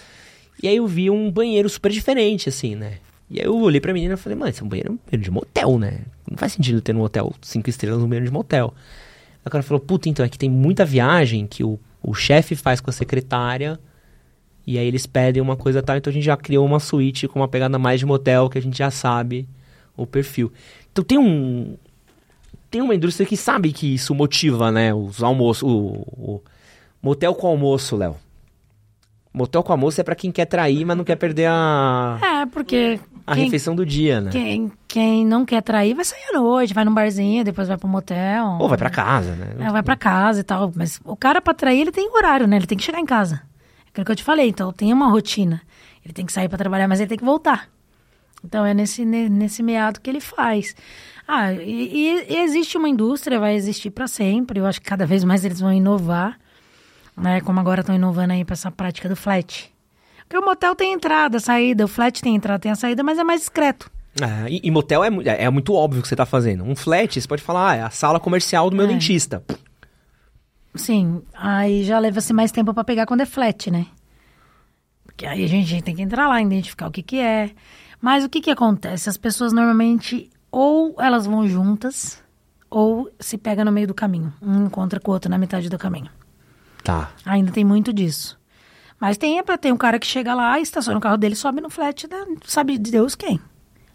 E 0.62 0.68
aí 0.68 0.76
eu 0.76 0.86
vi 0.86 1.10
um 1.10 1.30
banheiro 1.30 1.68
super 1.68 1.90
diferente, 1.90 2.48
assim, 2.48 2.74
né? 2.74 2.98
E 3.34 3.40
aí 3.40 3.46
eu 3.46 3.56
olhei 3.58 3.80
pra 3.80 3.92
menina 3.92 4.14
e 4.14 4.16
falei, 4.16 4.38
mano, 4.38 4.48
esse 4.50 4.62
é 4.62 4.64
um 4.64 4.68
banheiro, 4.68 4.90
banheiro 5.06 5.22
de 5.24 5.30
motel, 5.30 5.76
né? 5.78 6.02
Não 6.30 6.38
faz 6.38 6.52
sentido 6.52 6.80
ter 6.80 6.94
um 6.94 7.00
hotel 7.00 7.32
cinco 7.42 7.68
estrelas 7.68 8.00
um 8.00 8.06
banheiro 8.06 8.26
de 8.26 8.32
motel. 8.32 8.72
O 9.44 9.50
cara 9.50 9.62
falou, 9.64 9.80
puta, 9.80 10.08
então, 10.08 10.24
é 10.24 10.28
que 10.28 10.38
tem 10.38 10.48
muita 10.48 10.84
viagem 10.84 11.44
que 11.46 11.64
o, 11.64 11.78
o 12.00 12.14
chefe 12.14 12.54
faz 12.54 12.80
com 12.80 12.90
a 12.90 12.92
secretária 12.92 13.78
e 14.66 14.78
aí 14.78 14.86
eles 14.86 15.04
pedem 15.04 15.42
uma 15.42 15.56
coisa 15.56 15.82
tal, 15.82 15.96
então 15.96 16.10
a 16.10 16.14
gente 16.14 16.22
já 16.24 16.36
criou 16.36 16.64
uma 16.64 16.78
suíte 16.78 17.26
com 17.28 17.40
uma 17.40 17.48
pegada 17.48 17.76
mais 17.78 17.98
de 18.00 18.06
motel 18.06 18.48
que 18.48 18.56
a 18.56 18.62
gente 18.62 18.78
já 18.78 18.90
sabe 18.90 19.46
o 19.96 20.06
perfil. 20.06 20.50
Então 20.92 21.04
tem 21.04 21.18
um, 21.18 21.76
tem 22.70 22.80
uma 22.80 22.94
indústria 22.94 23.26
que 23.26 23.36
sabe 23.36 23.72
que 23.72 23.94
isso 23.94 24.14
motiva, 24.14 24.70
né? 24.70 24.94
Os 24.94 25.22
almoços, 25.22 25.62
o, 25.64 25.68
o- 26.16 26.42
Motel 27.02 27.34
com 27.34 27.46
almoço, 27.48 27.96
Léo. 27.96 28.16
Motel 29.32 29.62
com 29.62 29.72
almoço 29.72 30.00
é 30.00 30.04
pra 30.04 30.14
quem 30.14 30.30
quer 30.32 30.46
trair, 30.46 30.84
mas 30.86 30.96
não 30.96 31.04
quer 31.04 31.16
perder 31.16 31.46
a, 31.50 32.18
É, 32.22 32.46
porque 32.46 32.98
a 33.26 33.34
quem, 33.34 33.44
refeição 33.44 33.74
do 33.74 33.84
dia, 33.86 34.20
né? 34.20 34.30
quem, 34.30 34.70
quem 34.86 35.24
não 35.26 35.44
quer 35.44 35.62
trair 35.62 35.94
vai 35.94 36.04
sair 36.04 36.24
à 36.30 36.38
noite, 36.38 36.74
vai 36.74 36.84
num 36.84 36.92
barzinho, 36.94 37.42
depois 37.44 37.68
vai 37.68 37.76
pro 37.76 37.88
motel. 37.88 38.58
Ou 38.60 38.68
vai 38.68 38.76
pra 38.78 38.90
casa, 38.90 39.34
né? 39.34 39.54
É, 39.66 39.70
vai 39.70 39.82
pra 39.82 39.96
casa 39.96 40.40
e 40.40 40.42
tal. 40.42 40.70
Mas 40.74 41.00
o 41.04 41.16
cara, 41.16 41.40
pra 41.40 41.54
trair, 41.54 41.80
ele 41.80 41.92
tem 41.92 42.08
horário, 42.14 42.46
né? 42.46 42.56
Ele 42.56 42.66
tem 42.66 42.76
que 42.78 42.84
chegar 42.84 43.00
em 43.00 43.06
casa. 43.06 43.42
É 43.86 43.88
aquilo 43.90 44.04
que 44.04 44.12
eu 44.12 44.16
te 44.16 44.24
falei. 44.24 44.48
Então, 44.48 44.72
tem 44.72 44.92
uma 44.92 45.08
rotina. 45.08 45.62
Ele 46.04 46.12
tem 46.12 46.26
que 46.26 46.32
sair 46.32 46.48
pra 46.48 46.58
trabalhar, 46.58 46.86
mas 46.86 47.00
ele 47.00 47.08
tem 47.08 47.18
que 47.18 47.24
voltar. 47.24 47.68
Então, 48.44 48.64
é 48.66 48.74
nesse, 48.74 49.04
ne- 49.06 49.28
nesse 49.30 49.62
meado 49.62 50.00
que 50.00 50.10
ele 50.10 50.20
faz. 50.20 50.76
Ah, 51.26 51.50
e, 51.52 52.26
e- 52.28 52.36
existe 52.40 52.76
uma 52.76 52.88
indústria, 52.90 53.40
vai 53.40 53.54
existir 53.54 53.88
pra 53.90 54.06
sempre. 54.06 54.60
Eu 54.60 54.66
acho 54.66 54.80
que 54.82 54.86
cada 54.88 55.06
vez 55.06 55.24
mais 55.24 55.44
eles 55.46 55.60
vão 55.60 55.72
inovar. 55.72 56.38
Né? 57.16 57.40
Como 57.40 57.58
agora 57.58 57.80
estão 57.80 57.94
inovando 57.94 58.32
aí 58.34 58.44
pra 58.44 58.52
essa 58.52 58.70
prática 58.70 59.08
do 59.08 59.16
flat. 59.16 59.72
Porque 60.34 60.44
o 60.44 60.44
motel 60.44 60.74
tem 60.74 60.92
entrada, 60.92 61.38
saída. 61.38 61.84
O 61.84 61.88
flat 61.88 62.20
tem 62.20 62.34
entrada, 62.34 62.58
tem 62.58 62.72
a 62.72 62.74
saída, 62.74 63.04
mas 63.04 63.20
é 63.20 63.22
mais 63.22 63.42
discreto. 63.42 63.88
Ah, 64.20 64.50
e, 64.50 64.60
e 64.64 64.70
motel 64.70 65.04
é, 65.04 65.08
é, 65.26 65.44
é 65.44 65.50
muito 65.50 65.72
óbvio 65.72 66.00
o 66.00 66.02
que 66.02 66.08
você 66.08 66.16
tá 66.16 66.26
fazendo. 66.26 66.64
Um 66.64 66.74
flat, 66.74 67.20
você 67.20 67.28
pode 67.28 67.40
falar, 67.40 67.70
ah, 67.70 67.76
é 67.76 67.82
a 67.82 67.90
sala 67.90 68.18
comercial 68.18 68.68
do 68.68 68.74
meu 68.74 68.84
É. 68.84 68.88
dentista. 68.88 69.44
Sim, 70.74 71.22
aí 71.34 71.84
já 71.84 72.00
leva-se 72.00 72.32
mais 72.32 72.50
tempo 72.50 72.74
pra 72.74 72.82
pegar 72.82 73.06
quando 73.06 73.20
é 73.20 73.26
flat, 73.26 73.70
né? 73.70 73.86
Porque 75.04 75.24
aí 75.24 75.44
a 75.44 75.46
gente 75.46 75.80
tem 75.82 75.94
que 75.94 76.02
entrar 76.02 76.26
lá, 76.26 76.42
identificar 76.42 76.88
o 76.88 76.90
que 76.90 77.04
que 77.04 77.20
é. 77.20 77.52
Mas 78.00 78.24
o 78.24 78.28
que 78.28 78.40
que 78.40 78.50
acontece? 78.50 79.08
As 79.08 79.16
pessoas 79.16 79.52
normalmente 79.52 80.28
ou 80.50 80.96
elas 80.98 81.26
vão 81.26 81.46
juntas 81.46 82.20
ou 82.68 83.08
se 83.20 83.38
pega 83.38 83.64
no 83.64 83.70
meio 83.70 83.86
do 83.86 83.94
caminho. 83.94 84.32
Um 84.42 84.66
encontra 84.66 84.98
com 84.98 85.12
o 85.12 85.14
outro 85.14 85.30
na 85.30 85.38
metade 85.38 85.68
do 85.68 85.78
caminho. 85.78 86.10
Tá. 86.82 87.12
Ainda 87.24 87.52
tem 87.52 87.64
muito 87.64 87.92
disso. 87.92 88.36
Mas 89.04 89.18
tem, 89.18 89.38
é 89.38 89.42
ter 89.58 89.70
um 89.70 89.76
cara 89.76 89.98
que 89.98 90.06
chega 90.06 90.34
lá, 90.34 90.58
estaciona 90.58 90.96
o 90.96 91.00
carro 91.00 91.18
dele, 91.18 91.36
sobe 91.36 91.60
no 91.60 91.68
flat, 91.68 92.08
né? 92.08 92.24
sabe 92.46 92.78
de 92.78 92.90
Deus 92.90 93.14
quem. 93.14 93.38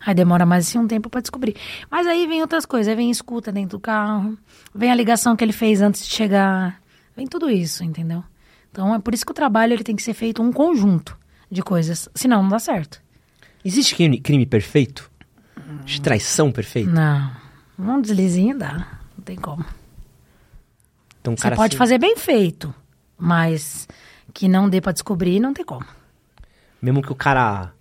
Aí 0.06 0.14
demora 0.14 0.46
mais 0.46 0.68
assim 0.68 0.78
um 0.78 0.86
tempo 0.88 1.10
pra 1.10 1.20
descobrir. 1.20 1.56
Mas 1.90 2.06
aí 2.06 2.28
vem 2.28 2.42
outras 2.42 2.64
coisas, 2.64 2.88
aí 2.88 2.96
vem 2.96 3.10
escuta 3.10 3.52
dentro 3.52 3.80
do 3.80 3.82
carro, 3.82 4.38
vem 4.74 4.92
a 4.92 4.94
ligação 4.94 5.36
que 5.36 5.44
ele 5.44 5.52
fez 5.52 5.82
antes 5.82 6.06
de 6.08 6.14
chegar, 6.14 6.80
vem 7.18 7.26
tudo 7.26 7.50
isso, 7.50 7.84
entendeu? 7.84 8.24
Então 8.70 8.94
é 8.94 9.00
por 9.00 9.16
isso 9.16 9.26
que 9.26 9.32
o 9.32 9.34
trabalho 9.34 9.74
ele 9.74 9.84
tem 9.84 9.96
que 9.96 10.04
ser 10.04 10.14
feito 10.14 10.44
um 10.44 10.54
conjunto 10.54 11.18
de 11.50 11.64
coisas, 11.64 12.08
senão 12.14 12.44
não 12.44 12.50
dá 12.50 12.60
certo. 12.60 13.02
Existe 13.66 13.96
crime, 13.96 14.20
crime 14.20 14.46
perfeito? 14.46 15.10
De 15.86 16.00
traição 16.00 16.52
perfeita? 16.52 16.92
Não, 16.92 17.96
um 17.96 18.00
deslizinho 18.00 18.56
dá, 18.56 19.00
não 19.18 19.24
tem 19.26 19.36
como. 19.38 19.66
Então, 21.20 21.36
Você 21.36 21.50
pode 21.50 21.74
assim- 21.74 21.78
fazer 21.78 21.98
bem 21.98 22.16
feito, 22.16 22.72
mas 23.18 23.88
que 24.34 24.48
não 24.48 24.70
dê 24.70 24.80
pra 24.82 24.92
descobrir, 24.92 25.40
não 25.40 25.54
tem 25.54 25.66
como. 25.66 25.86
Mesmo 26.82 27.02
que 27.02 27.12
o 27.12 27.16
cara 27.16 27.74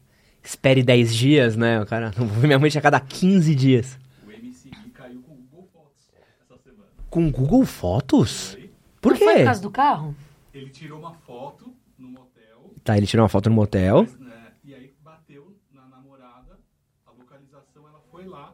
espere 0.43 0.83
10 0.83 1.15
dias, 1.15 1.57
né? 1.57 1.81
O 1.81 1.87
cara. 1.87 2.11
Minha 2.43 2.59
mãe 2.59 2.71
tinha 2.71 2.81
cada 2.83 2.99
15 3.01 3.55
dias. 3.55 3.99
O 4.27 4.31
MC 4.31 4.71
Gui 4.71 4.91
caiu 4.91 5.23
com 5.23 5.33
o 5.35 5.37
Google 5.37 5.69
Fotos 5.73 6.09
essa 6.43 6.59
semana. 6.59 6.91
Com 7.11 7.31
Google 7.31 7.65
Fotos? 7.67 8.59
Por 9.01 9.13
Não 9.13 9.19
foi 9.19 9.27
quê? 9.35 9.39
por 9.41 9.45
causa 9.45 9.63
do 9.63 9.71
carro? 9.71 10.17
Ele 10.53 10.71
tirou 10.71 10.99
uma 10.99 11.15
foto 11.15 11.73
no 11.97 12.09
motel, 12.09 12.75
Tá, 12.83 12.97
ele 12.97 13.07
tirou 13.07 13.23
uma 13.23 13.29
foto 13.29 13.49
no 13.49 13.55
motel. 13.55 14.03
mas, 14.03 14.19
né, 14.19 14.53
e 14.65 14.75
aí 14.75 14.93
bateu 15.05 15.55
na 15.73 15.87
namorada, 15.87 16.59
a 17.07 17.11
localização, 17.13 17.87
ela 17.87 18.01
foi 18.11 18.25
lá 18.27 18.53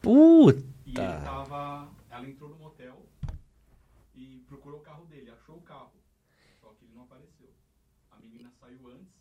Puta. 0.00 0.60
e 0.86 0.90
ele 0.90 0.96
tava. 0.96 1.88
Ela 2.10 2.28
entrou 2.28 2.48
no 2.50 2.56
motel 2.56 3.06
e 4.16 4.42
procurou 4.48 4.80
o 4.80 4.82
carro 4.82 5.04
dele, 5.06 5.30
achou 5.30 5.56
o 5.56 5.60
carro. 5.60 5.92
Só 6.60 6.68
que 6.78 6.84
ele 6.86 6.94
não 6.96 7.02
apareceu. 7.04 7.50
A 8.10 8.16
menina 8.20 8.50
saiu 8.60 8.80
antes, 8.88 9.14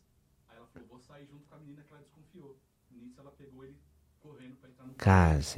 falou, 0.80 0.90
vou 0.90 1.00
sair 1.00 1.26
junto 1.32 1.44
com 1.50 1.56
a 1.56 1.60
menina 1.60 1.82
que 1.82 1.92
ela 1.94 2.02
desconfiou. 2.02 2.56
Nisso 2.92 3.16
ela 3.20 3.32
pegou 3.38 3.64
ele 3.64 3.76
correndo 4.22 4.56
pra 4.60 4.70
entrar 4.70 4.86
no 4.86 4.94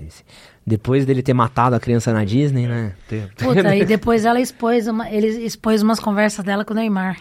esse- 0.05 0.23
depois 0.65 1.05
dele 1.05 1.21
ter 1.23 1.33
matado 1.33 1.75
a 1.75 1.79
criança 1.79 2.11
na 2.13 2.23
Disney, 2.25 2.67
né? 2.67 2.95
Puta, 3.37 3.75
e 3.75 3.85
depois 3.85 4.25
ela 4.25 4.39
expôs, 4.39 4.87
uma, 4.87 5.09
ele 5.09 5.27
expôs 5.45 5.81
umas 5.81 5.99
conversas 5.99 6.43
dela 6.45 6.63
com 6.65 6.73
o 6.73 6.75
Neymar. 6.75 7.19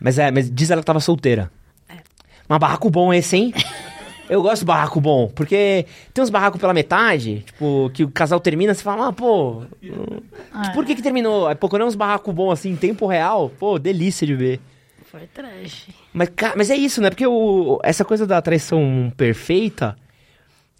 Mas 0.00 0.18
é, 0.18 0.30
mas 0.30 0.50
diz 0.50 0.70
ela 0.70 0.80
que 0.82 0.86
tava 0.86 1.00
solteira. 1.00 1.50
Mas 2.48 2.58
barraco 2.60 2.88
bom 2.90 3.12
esse, 3.12 3.36
hein? 3.36 3.54
Eu 4.28 4.42
gosto 4.42 4.60
de 4.62 4.66
barraco 4.66 5.00
bom, 5.00 5.28
porque 5.28 5.86
tem 6.12 6.22
uns 6.22 6.30
barracos 6.30 6.60
pela 6.60 6.74
metade, 6.74 7.42
tipo, 7.46 7.88
que 7.94 8.02
o 8.02 8.10
casal 8.10 8.40
termina, 8.40 8.74
você 8.74 8.82
fala, 8.82 9.06
ah, 9.08 9.12
pô, 9.12 9.62
por 10.74 10.84
que 10.84 10.96
que 10.96 11.02
terminou? 11.02 11.46
Aí, 11.46 11.54
pô, 11.54 11.68
quando 11.68 11.82
é 11.82 11.84
uns 11.84 11.94
barracos 11.94 12.34
bons 12.34 12.50
assim, 12.52 12.70
em 12.70 12.76
tempo 12.76 13.06
real, 13.06 13.48
pô, 13.50 13.78
delícia 13.78 14.26
de 14.26 14.34
ver. 14.34 14.60
Foi 15.16 15.26
trash. 15.28 15.88
Mas, 16.12 16.28
mas 16.54 16.68
é 16.68 16.76
isso, 16.76 17.00
né? 17.00 17.08
Porque 17.08 17.26
o, 17.26 17.80
essa 17.82 18.04
coisa 18.04 18.26
da 18.26 18.42
traição 18.42 19.10
perfeita 19.16 19.96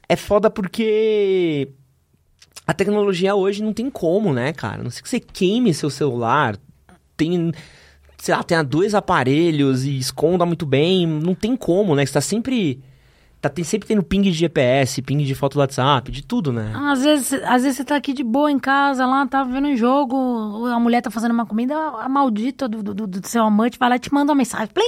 é 0.07 0.15
foda 0.15 0.51
porque 0.51 1.71
a 2.67 2.75
tecnologia 2.75 3.35
hoje 3.35 3.63
não 3.63 3.73
tem 3.73 3.89
como, 3.89 4.35
né, 4.35 4.53
cara? 4.53 4.83
A 4.83 4.85
Não 4.85 4.91
sei 4.91 5.03
que 5.03 5.09
você 5.09 5.21
queime 5.21 5.73
seu 5.73 5.89
celular, 5.89 6.59
tem, 7.17 7.51
sei 8.19 8.35
lá, 8.35 8.43
tenha 8.43 8.63
dois 8.63 8.95
aparelhos 8.95 9.85
e 9.85 9.97
esconda 9.97 10.45
muito 10.45 10.67
bem, 10.67 11.07
não 11.07 11.35
tem 11.35 11.57
como, 11.57 11.95
né? 11.95 12.05
Você 12.05 12.13
tá 12.13 12.21
sempre. 12.21 12.83
Tá 13.41 13.49
tem, 13.49 13.65
sempre 13.65 13.87
tendo 13.87 14.03
ping 14.03 14.23
de 14.23 14.33
GPS, 14.33 15.03
ping 15.03 15.19
de 15.19 15.35
foto 15.35 15.55
do 15.55 15.61
WhatsApp, 15.61 16.11
de 16.11 16.23
tudo, 16.25 16.53
né? 16.53 16.73
Às 16.75 17.03
vezes, 17.03 17.33
às 17.45 17.63
vezes 17.63 17.77
você 17.77 17.85
tá 17.85 17.97
aqui 17.97 18.13
de 18.13 18.25
boa 18.25 18.51
em 18.51 18.59
casa, 18.59 19.07
lá, 19.07 19.27
tá 19.27 19.45
vendo 19.45 19.69
um 19.69 19.77
jogo, 19.77 20.67
a 20.67 20.81
mulher 20.81 21.03
tá 21.03 21.11
fazendo 21.11 21.33
uma 21.33 21.47
comida, 21.47 21.75
a 21.77 22.09
maldita 22.09 22.67
do, 22.69 22.83
do, 22.83 23.07
do 23.07 23.27
seu 23.29 23.45
amante 23.45 23.79
vai 23.79 23.91
lá 23.91 23.97
e 23.97 24.01
te 24.01 24.13
manda 24.13 24.33
uma 24.33 24.39
mensagem. 24.39 24.69
Plim! 24.69 24.87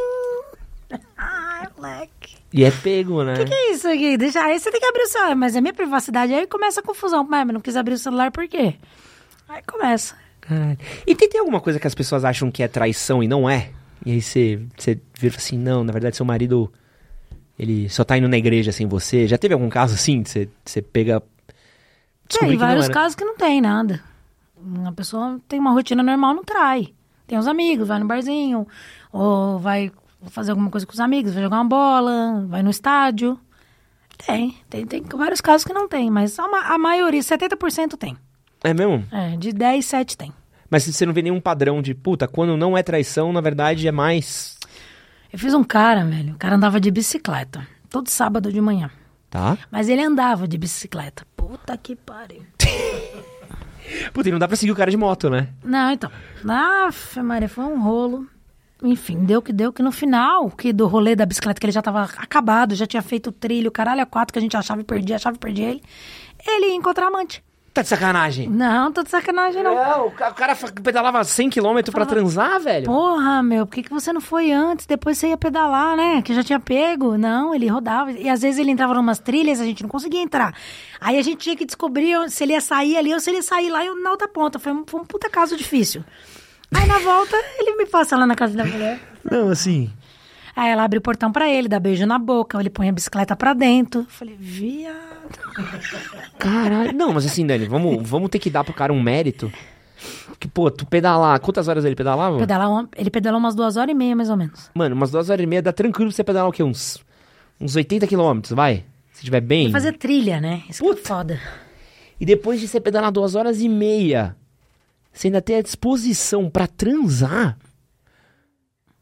Ai, 1.17 1.69
moleque. 1.77 2.39
E 2.53 2.65
é 2.65 2.71
pego, 2.71 3.23
né? 3.23 3.35
O 3.35 3.45
que 3.45 3.53
é 3.53 3.73
isso 3.73 3.87
aqui? 3.87 4.17
Deixa 4.17 4.43
aí, 4.43 4.59
você 4.59 4.71
tem 4.71 4.81
que 4.81 4.87
abrir 4.87 5.03
o 5.03 5.07
celular, 5.07 5.37
mas 5.37 5.55
é 5.55 5.61
minha 5.61 5.75
privacidade. 5.75 6.33
Aí 6.33 6.47
começa 6.47 6.81
a 6.81 6.83
confusão. 6.83 7.23
Mas 7.29 7.47
não 7.47 7.61
quis 7.61 7.77
abrir 7.77 7.95
o 7.95 7.99
celular 7.99 8.31
por 8.31 8.49
quê? 8.49 8.75
Aí 9.49 9.63
começa. 9.67 10.15
Caralho. 10.41 10.79
E 11.07 11.15
tem, 11.15 11.29
tem 11.29 11.41
alguma 11.41 11.61
coisa 11.61 11.79
que 11.79 11.87
as 11.87 11.95
pessoas 11.95 12.25
acham 12.25 12.51
que 12.51 12.63
é 12.63 12.69
traição 12.69 13.23
e 13.23 13.29
não 13.29 13.49
é? 13.49 13.71
E 14.05 14.13
aí 14.13 14.23
você, 14.23 14.61
você 14.77 14.99
vira 15.19 15.37
assim, 15.37 15.59
não, 15.59 15.85
na 15.85 15.93
verdade 15.93 16.17
seu 16.17 16.25
marido, 16.25 16.73
ele 17.59 17.89
só 17.89 18.05
tá 18.05 18.17
indo 18.17 18.29
na 18.29 18.39
igreja 18.39 18.71
sem 18.71 18.87
você. 18.87 19.27
Já 19.27 19.37
teve 19.37 19.55
algum 19.55 19.69
caso 19.69 19.95
assim? 19.95 20.23
Você, 20.25 20.49
você 20.65 20.81
pega... 20.81 21.23
Tem 22.29 22.57
vários 22.57 22.89
casos 22.89 23.15
que 23.15 23.25
não 23.25 23.37
tem 23.37 23.61
nada. 23.61 24.03
A 24.87 24.93
pessoa 24.93 25.41
tem 25.49 25.59
uma 25.59 25.73
rotina 25.73 26.03
normal, 26.03 26.35
não 26.35 26.45
trai. 26.45 26.93
Tem 27.27 27.39
os 27.39 27.47
amigos, 27.47 27.89
vai 27.89 27.99
no 27.99 28.07
barzinho, 28.07 28.67
ou 29.13 29.59
vai 29.59 29.91
fazer 30.27 30.51
alguma 30.51 30.71
coisa 30.71 30.87
com 30.87 30.93
os 30.93 31.01
amigos, 31.01 31.35
vai 31.35 31.43
jogar 31.43 31.57
uma 31.57 31.65
bola, 31.65 32.47
vai 32.49 32.63
no 32.63 32.71
estádio. 32.71 33.39
Tem, 34.27 34.57
tem, 34.69 34.87
tem 34.87 35.03
vários 35.03 35.41
casos 35.41 35.65
que 35.65 35.73
não 35.73 35.89
tem, 35.89 36.11
mas 36.11 36.39
a, 36.39 36.45
a 36.45 36.79
maioria, 36.79 37.21
70% 37.21 37.97
tem. 37.97 38.17
É 38.65 38.75
mesmo? 38.75 39.05
É, 39.13 39.37
de 39.37 39.53
10, 39.53 39.85
7 39.85 40.17
tem. 40.17 40.33
Mas 40.69 40.85
você 40.85 41.07
não 41.07 41.13
vê 41.13 41.23
nenhum 41.23 41.41
padrão 41.41 41.81
de, 41.81 41.95
puta, 41.95 42.27
quando 42.27 42.57
não 42.57 42.77
é 42.77 42.83
traição, 42.83 43.33
na 43.33 43.41
verdade 43.41 43.87
é 43.87 43.93
mais... 43.93 44.58
Eu 45.33 45.39
fiz 45.39 45.53
um 45.53 45.63
cara, 45.63 46.05
velho, 46.05 46.35
o 46.35 46.39
cara 46.39 46.57
andava 46.57 46.81
de 46.81 46.91
bicicleta, 46.91 47.67
todo 47.91 48.09
sábado 48.09 48.51
de 48.53 48.61
manhã. 48.61 48.91
Tá? 49.29 49.59
Mas 49.71 49.89
ele 49.89 50.03
andava 50.03 50.49
de 50.49 50.57
bicicleta. 50.57 51.27
Puta 51.37 51.77
que 51.77 51.95
pariu. 51.95 52.43
Puta, 54.13 54.29
e 54.29 54.33
não 54.33 54.39
dá 54.39 54.47
pra 54.47 54.57
seguir 54.57 54.73
o 54.73 54.77
cara 54.77 54.91
de 54.91 54.97
moto, 54.97 55.29
né? 55.29 55.49
Não, 55.63 55.91
então. 55.91 56.11
Aff, 56.49 57.21
Maria, 57.21 57.49
foi 57.49 57.65
um 57.65 57.81
rolo. 57.81 58.27
Enfim, 58.83 59.25
deu 59.25 59.43
que 59.43 59.53
deu, 59.53 59.73
que 59.73 59.83
no 59.83 59.91
final 59.91 60.51
que 60.51 60.73
do 60.73 60.87
rolê 60.87 61.17
da 61.17 61.27
bicicleta, 61.27 61.59
que 61.59 61.67
ele 61.67 61.73
já 61.73 61.83
tava 61.83 62.05
acabado, 62.05 62.75
já 62.75 62.87
tinha 62.87 63.03
feito 63.03 63.29
o 63.29 63.33
trilho, 63.33 63.73
caralho, 63.73 64.03
a 64.03 64.07
quatro 64.07 64.33
que 64.33 64.39
a 64.39 64.43
gente 64.43 64.57
achava 64.57 64.81
e 64.81 64.85
perdia, 64.85 65.17
achava 65.17 65.37
e 65.37 65.39
perdia 65.39 65.71
ele. 65.71 65.83
Ele 66.47 66.67
ia 66.67 66.75
encontrar 66.75 67.09
amante. 67.09 67.43
Tá 67.73 67.83
de 67.83 67.89
sacanagem. 67.89 68.49
Não, 68.49 68.91
tô 68.91 69.05
de 69.05 69.11
sacanagem, 69.11 69.63
não. 69.63 69.75
Não, 69.75 70.07
o 70.09 70.11
ca- 70.11 70.31
o 70.31 70.35
cara 70.35 70.57
fa- 70.57 70.73
pedalava 70.83 71.21
100km 71.21 71.83
pra 71.85 71.93
Falava- 71.93 72.11
transar, 72.11 72.59
velho. 72.61 72.87
Porra, 72.87 73.41
meu, 73.43 73.67
por 73.67 73.75
que, 73.75 73.83
que 73.85 73.91
você 73.91 74.13
não 74.13 74.21
foi 74.21 74.51
antes? 74.51 74.85
Depois 74.85 75.17
você 75.17 75.29
ia 75.29 75.37
pedalar, 75.37 75.97
né? 75.97 76.21
Que 76.23 76.35
já 76.35 76.43
tinha 76.43 76.59
pego. 76.59 77.17
Não, 77.17 77.55
ele 77.55 77.69
rodava. 77.69 78.11
E 78.11 78.29
às 78.29 78.43
vezes 78.43 78.59
ele 78.59 78.73
entrava 78.73 78.95
em 78.95 78.99
umas 78.99 79.21
trilhas, 79.21 79.61
a 79.61 79.65
gente 79.65 79.83
não 79.83 79.89
conseguia 79.89 80.21
entrar. 80.21 80.55
Aí 81.01 81.19
a 81.19 81.23
gente 81.23 81.37
tinha 81.39 81.55
que 81.57 81.65
descobrir 81.65 82.17
se 82.31 82.43
ele 82.43 82.53
ia 82.55 82.61
sair 82.61 82.97
ali 82.97 83.15
ou 83.15 83.21
se 83.21 83.31
ele 83.31 83.37
ia 83.39 83.43
sair 83.43 83.71
lá 83.71 83.81
na 83.95 84.11
outra 84.11 84.27
ponta. 84.27 84.59
Foi 84.59 84.73
um, 84.73 84.85
foi 84.85 85.01
um 85.01 85.05
puta 85.05 85.31
caso 85.31 85.57
difícil. 85.57 86.03
Aí 86.75 86.87
na 86.87 86.99
volta, 86.99 87.37
ele 87.59 87.77
me 87.77 87.87
passa 87.87 88.17
lá 88.17 88.27
na 88.27 88.35
casa 88.35 88.57
da 88.57 88.65
mulher. 88.65 88.99
Não, 89.31 89.51
assim... 89.51 89.91
Aí 90.59 90.71
ela 90.73 90.83
abre 90.83 90.99
o 90.99 91.01
portão 91.03 91.31
pra 91.31 91.49
ele, 91.49 91.69
dá 91.69 91.79
beijo 91.79 92.05
na 92.05 92.19
boca, 92.19 92.59
ele 92.59 92.69
põe 92.69 92.89
a 92.89 92.93
bicicleta 92.93 93.37
pra 93.37 93.55
dentro. 93.55 94.01
Eu 94.01 94.07
falei, 94.07 94.35
viado. 94.37 95.39
Caralho. 96.37 96.93
Não, 96.93 97.13
mas 97.13 97.25
assim, 97.27 97.47
Dani, 97.47 97.67
vamos, 97.67 98.09
vamos 98.09 98.29
ter 98.29 98.41
que 98.41 98.51
dar 98.51 98.65
pro 98.65 98.75
cara 98.75 98.93
um 98.93 99.01
mérito. 99.01 99.53
Que, 100.41 100.49
pô, 100.49 100.69
tu 100.69 100.85
pedalar. 100.85 101.39
Quantas 101.41 101.69
horas 101.69 101.85
ele 101.85 101.95
pedalava? 101.95 102.39
Pedalar 102.39 102.69
uma- 102.71 102.89
ele 102.97 103.09
pedalou 103.09 103.39
umas 103.39 103.55
duas 103.55 103.77
horas 103.77 103.91
e 103.91 103.95
meia, 103.95 104.17
mais 104.17 104.31
ou 104.31 104.37
menos. 104.37 104.69
Mano, 104.75 104.97
umas 104.97 105.11
duas 105.13 105.31
horas 105.31 105.43
e 105.43 105.47
meia 105.47 105.63
dá 105.63 105.73
tranquilo 105.73 106.11
pra 106.11 106.17
você 106.17 106.25
pedalar 106.25 106.49
o 106.49 106.53
quê? 106.53 106.63
Uns, 106.65 107.05
uns 107.61 107.77
80 107.77 108.07
quilômetros, 108.09 108.53
vai? 108.53 108.85
Se 109.13 109.25
tiver 109.25 109.41
bem. 109.41 109.71
Fazer 109.71 109.93
trilha, 109.97 110.41
né? 110.41 110.63
Isso 110.69 110.83
que 110.83 110.89
é 110.89 110.93
Puta. 110.95 111.09
foda. 111.09 111.41
E 112.21 112.27
depois 112.27 112.59
de 112.61 112.67
você 112.67 112.81
pedalar 112.81 113.13
duas 113.13 113.35
horas 113.37 113.61
e 113.61 113.69
meia, 113.69 114.35
Você 115.13 115.29
ainda 115.29 115.41
tem 115.43 115.57
a 115.57 115.63
disposição 115.63 116.49
pra 116.51 116.67
transar? 116.69 117.57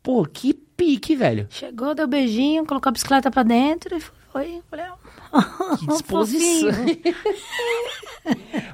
Pô, 0.02 0.24
que 0.24 0.54
pique, 0.76 1.16
velho. 1.16 1.46
Chegou, 1.50 1.94
deu 1.94 2.06
beijinho, 2.06 2.66
colocou 2.66 2.90
a 2.90 2.92
bicicleta 2.92 3.30
pra 3.30 3.42
dentro 3.42 3.96
e 3.96 4.00
foi. 4.00 4.60
Falei, 4.70 4.86
ó, 4.90 5.76
Que 5.76 5.86
disposição. 5.86 6.70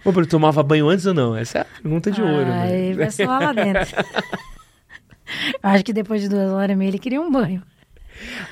Ô, 0.05 0.13
Bruno, 0.13 0.27
tomava 0.27 0.63
banho 0.63 0.89
antes 0.89 1.07
ou 1.07 1.15
não? 1.15 1.37
Essa 1.37 1.59
é 1.59 1.61
a 1.63 1.65
pergunta 1.65 2.11
de 2.11 2.21
ouro. 2.21 2.51
Ai, 2.51 2.71
né? 2.71 2.95
vai 2.95 3.11
só 3.11 3.25
lá 3.25 3.53
dentro. 3.53 3.83
Acho 5.63 5.85
que 5.85 5.93
depois 5.93 6.21
de 6.21 6.29
duas 6.29 6.51
horas 6.53 6.75
e 6.75 6.77
meia 6.77 6.89
ele 6.89 6.99
queria 6.99 7.21
um 7.21 7.31
banho. 7.31 7.63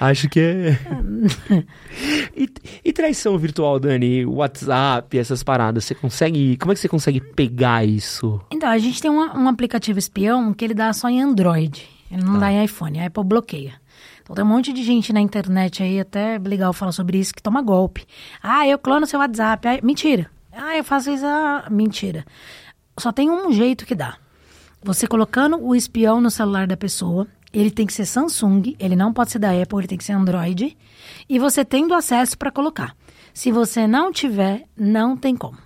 Acho 0.01 0.29
que 0.29 0.41
é. 0.41 0.79
e, 2.35 2.49
e 2.85 2.93
traição 2.93 3.37
virtual, 3.39 3.79
Dani? 3.79 4.25
WhatsApp, 4.25 5.17
essas 5.17 5.43
paradas, 5.43 5.85
você 5.85 5.95
consegue. 5.95 6.57
Como 6.57 6.73
é 6.73 6.75
que 6.75 6.81
você 6.81 6.89
consegue 6.89 7.21
pegar 7.21 7.85
isso? 7.85 8.41
Então, 8.51 8.69
a 8.69 8.79
gente 8.79 9.01
tem 9.01 9.11
um, 9.11 9.21
um 9.21 9.49
aplicativo 9.49 9.99
espião 9.99 10.53
que 10.55 10.65
ele 10.65 10.75
dá 10.75 10.93
só 10.93 11.09
em 11.09 11.21
Android. 11.23 11.89
Ele 12.11 12.23
não 12.23 12.39
dá 12.39 12.51
em 12.51 12.65
iPhone. 12.65 13.01
A 13.01 13.07
Apple 13.07 13.25
bloqueia. 13.25 13.75
Então 14.23 14.35
tem 14.35 14.45
um 14.45 14.49
monte 14.49 14.73
de 14.73 14.83
gente 14.83 15.13
na 15.13 15.21
internet 15.21 15.83
aí, 15.83 16.01
até 16.01 16.39
legal 16.39 16.73
falar 16.73 16.93
sobre 16.93 17.19
isso, 17.19 17.35
que 17.35 17.43
toma 17.43 17.63
golpe. 17.63 18.07
Ah, 18.43 18.67
eu 18.67 18.79
clono 18.79 19.07
seu 19.07 19.19
WhatsApp. 19.19 19.69
Ah, 19.69 19.79
mentira. 19.83 20.31
Ah, 20.53 20.77
eu 20.77 20.85
faço 20.85 21.11
isso. 21.11 21.27
Ah, 21.27 21.67
mentira. 21.71 22.25
Só 22.99 23.13
tem 23.13 23.31
um 23.31 23.53
jeito 23.53 23.87
que 23.87 23.95
dá. 23.95 24.17
Você 24.83 25.07
colocando 25.07 25.63
o 25.63 25.75
espião 25.75 26.21
no 26.21 26.31
celular 26.31 26.67
da 26.67 26.77
pessoa, 26.77 27.27
ele 27.53 27.71
tem 27.71 27.87
que 27.87 27.93
ser 27.93 28.07
Samsung, 28.07 28.75
ele 28.79 28.97
não 28.97 29.13
pode 29.13 29.31
ser 29.31 29.39
da 29.39 29.51
Apple, 29.51 29.79
ele 29.79 29.89
tem 29.89 29.99
que 29.99 30.05
ser 30.05 30.13
Android. 30.13 30.77
E 31.29 31.39
você 31.39 31.65
tendo 31.65 31.95
acesso 31.95 32.39
para 32.39 32.51
colocar. 32.51 32.97
Se 33.35 33.51
você 33.53 33.87
não 33.87 34.13
tiver, 34.13 34.65
não 34.77 35.17
tem 35.17 35.37
como. 35.37 35.59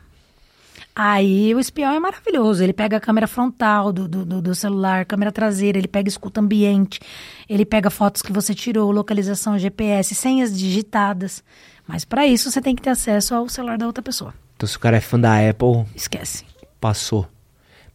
Aí 0.97 1.53
o 1.55 1.59
espião 1.59 1.93
é 1.93 1.99
maravilhoso. 1.99 2.63
Ele 2.63 2.73
pega 2.73 2.97
a 2.99 3.01
câmera 3.01 3.27
frontal 3.27 3.93
do, 3.93 4.07
do, 4.07 4.41
do- 4.41 4.55
celular, 4.55 5.05
câmera 5.05 5.33
traseira, 5.33 5.77
ele 5.77 5.89
pega 5.89 6.09
escuta 6.09 6.41
ambiente, 6.41 7.01
ele 7.49 7.65
pega 7.65 7.91
fotos 7.91 8.23
que 8.23 8.33
você 8.33 8.55
tirou, 8.55 8.91
localização 8.93 9.59
GPS, 9.59 10.15
senhas 10.15 10.57
digitadas. 10.57 11.43
Mas 11.87 12.05
para 12.05 12.27
isso 12.27 12.49
você 12.51 12.61
tem 12.61 12.77
que 12.77 12.83
ter 12.83 12.91
acesso 12.91 13.35
ao 13.35 13.49
celular 13.49 13.77
da 13.77 13.87
outra 13.87 14.03
pessoa. 14.03 14.33
Então, 14.57 14.69
se 14.69 14.77
o 14.77 14.81
cara 14.81 14.97
é 14.97 15.01
fã 15.01 15.19
da 15.19 15.37
Apple, 15.51 15.85
Esquece. 15.97 16.45
passou. 16.81 17.29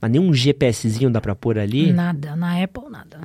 Mas 0.02 0.12
nem 0.12 0.20
um 0.22 0.34
GPSzinho 0.34 1.10
dá 1.10 1.22
pra 1.22 1.34
pôr 1.36 1.58
ali? 1.58 1.94
Nada. 1.94 2.36
Na 2.36 2.62
Apple, 2.62 2.90
nada. 2.90 3.22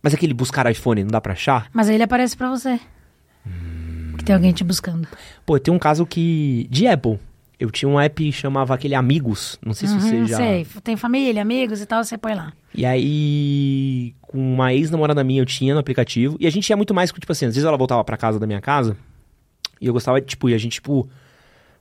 Mas 0.00 0.14
aquele 0.14 0.32
buscar 0.34 0.70
iPhone 0.70 1.02
não 1.02 1.10
dá 1.10 1.20
pra 1.20 1.32
achar? 1.32 1.68
Mas 1.72 1.88
aí 1.88 1.96
ele 1.96 2.04
aparece 2.04 2.36
para 2.36 2.48
você. 2.50 2.78
Que 4.16 4.24
tem 4.24 4.34
alguém 4.34 4.52
te 4.52 4.62
buscando. 4.62 5.08
Pô, 5.44 5.58
tem 5.58 5.72
um 5.74 5.78
caso 5.78 6.06
que. 6.06 6.66
De 6.70 6.86
Apple. 6.86 7.18
Eu 7.62 7.70
tinha 7.70 7.88
um 7.88 8.00
app 8.00 8.24
que 8.24 8.32
chamava 8.32 8.74
aquele 8.74 8.94
Amigos. 8.96 9.56
Não 9.64 9.72
sei 9.72 9.86
se 9.88 9.94
você 10.00 10.16
Uhum, 10.16 10.26
já. 10.26 10.36
Sei. 10.36 10.66
Tem 10.82 10.96
família, 10.96 11.40
amigos 11.42 11.80
e 11.80 11.86
tal, 11.86 12.02
você 12.02 12.18
põe 12.18 12.34
lá. 12.34 12.52
E 12.74 12.84
aí, 12.84 14.14
com 14.20 14.54
uma 14.54 14.74
ex-namorada 14.74 15.22
minha, 15.22 15.40
eu 15.40 15.46
tinha 15.46 15.72
no 15.72 15.78
aplicativo. 15.78 16.36
E 16.40 16.46
a 16.46 16.50
gente 16.50 16.68
ia 16.68 16.76
muito 16.76 16.92
mais, 16.92 17.12
tipo 17.12 17.30
assim, 17.30 17.46
às 17.46 17.54
vezes 17.54 17.64
ela 17.64 17.76
voltava 17.76 18.02
pra 18.02 18.16
casa 18.16 18.40
da 18.40 18.48
minha 18.48 18.60
casa. 18.60 18.96
E 19.80 19.86
eu 19.86 19.92
gostava, 19.92 20.20
tipo, 20.20 20.48
e 20.50 20.54
a 20.54 20.58
gente, 20.58 20.72
tipo. 20.72 21.08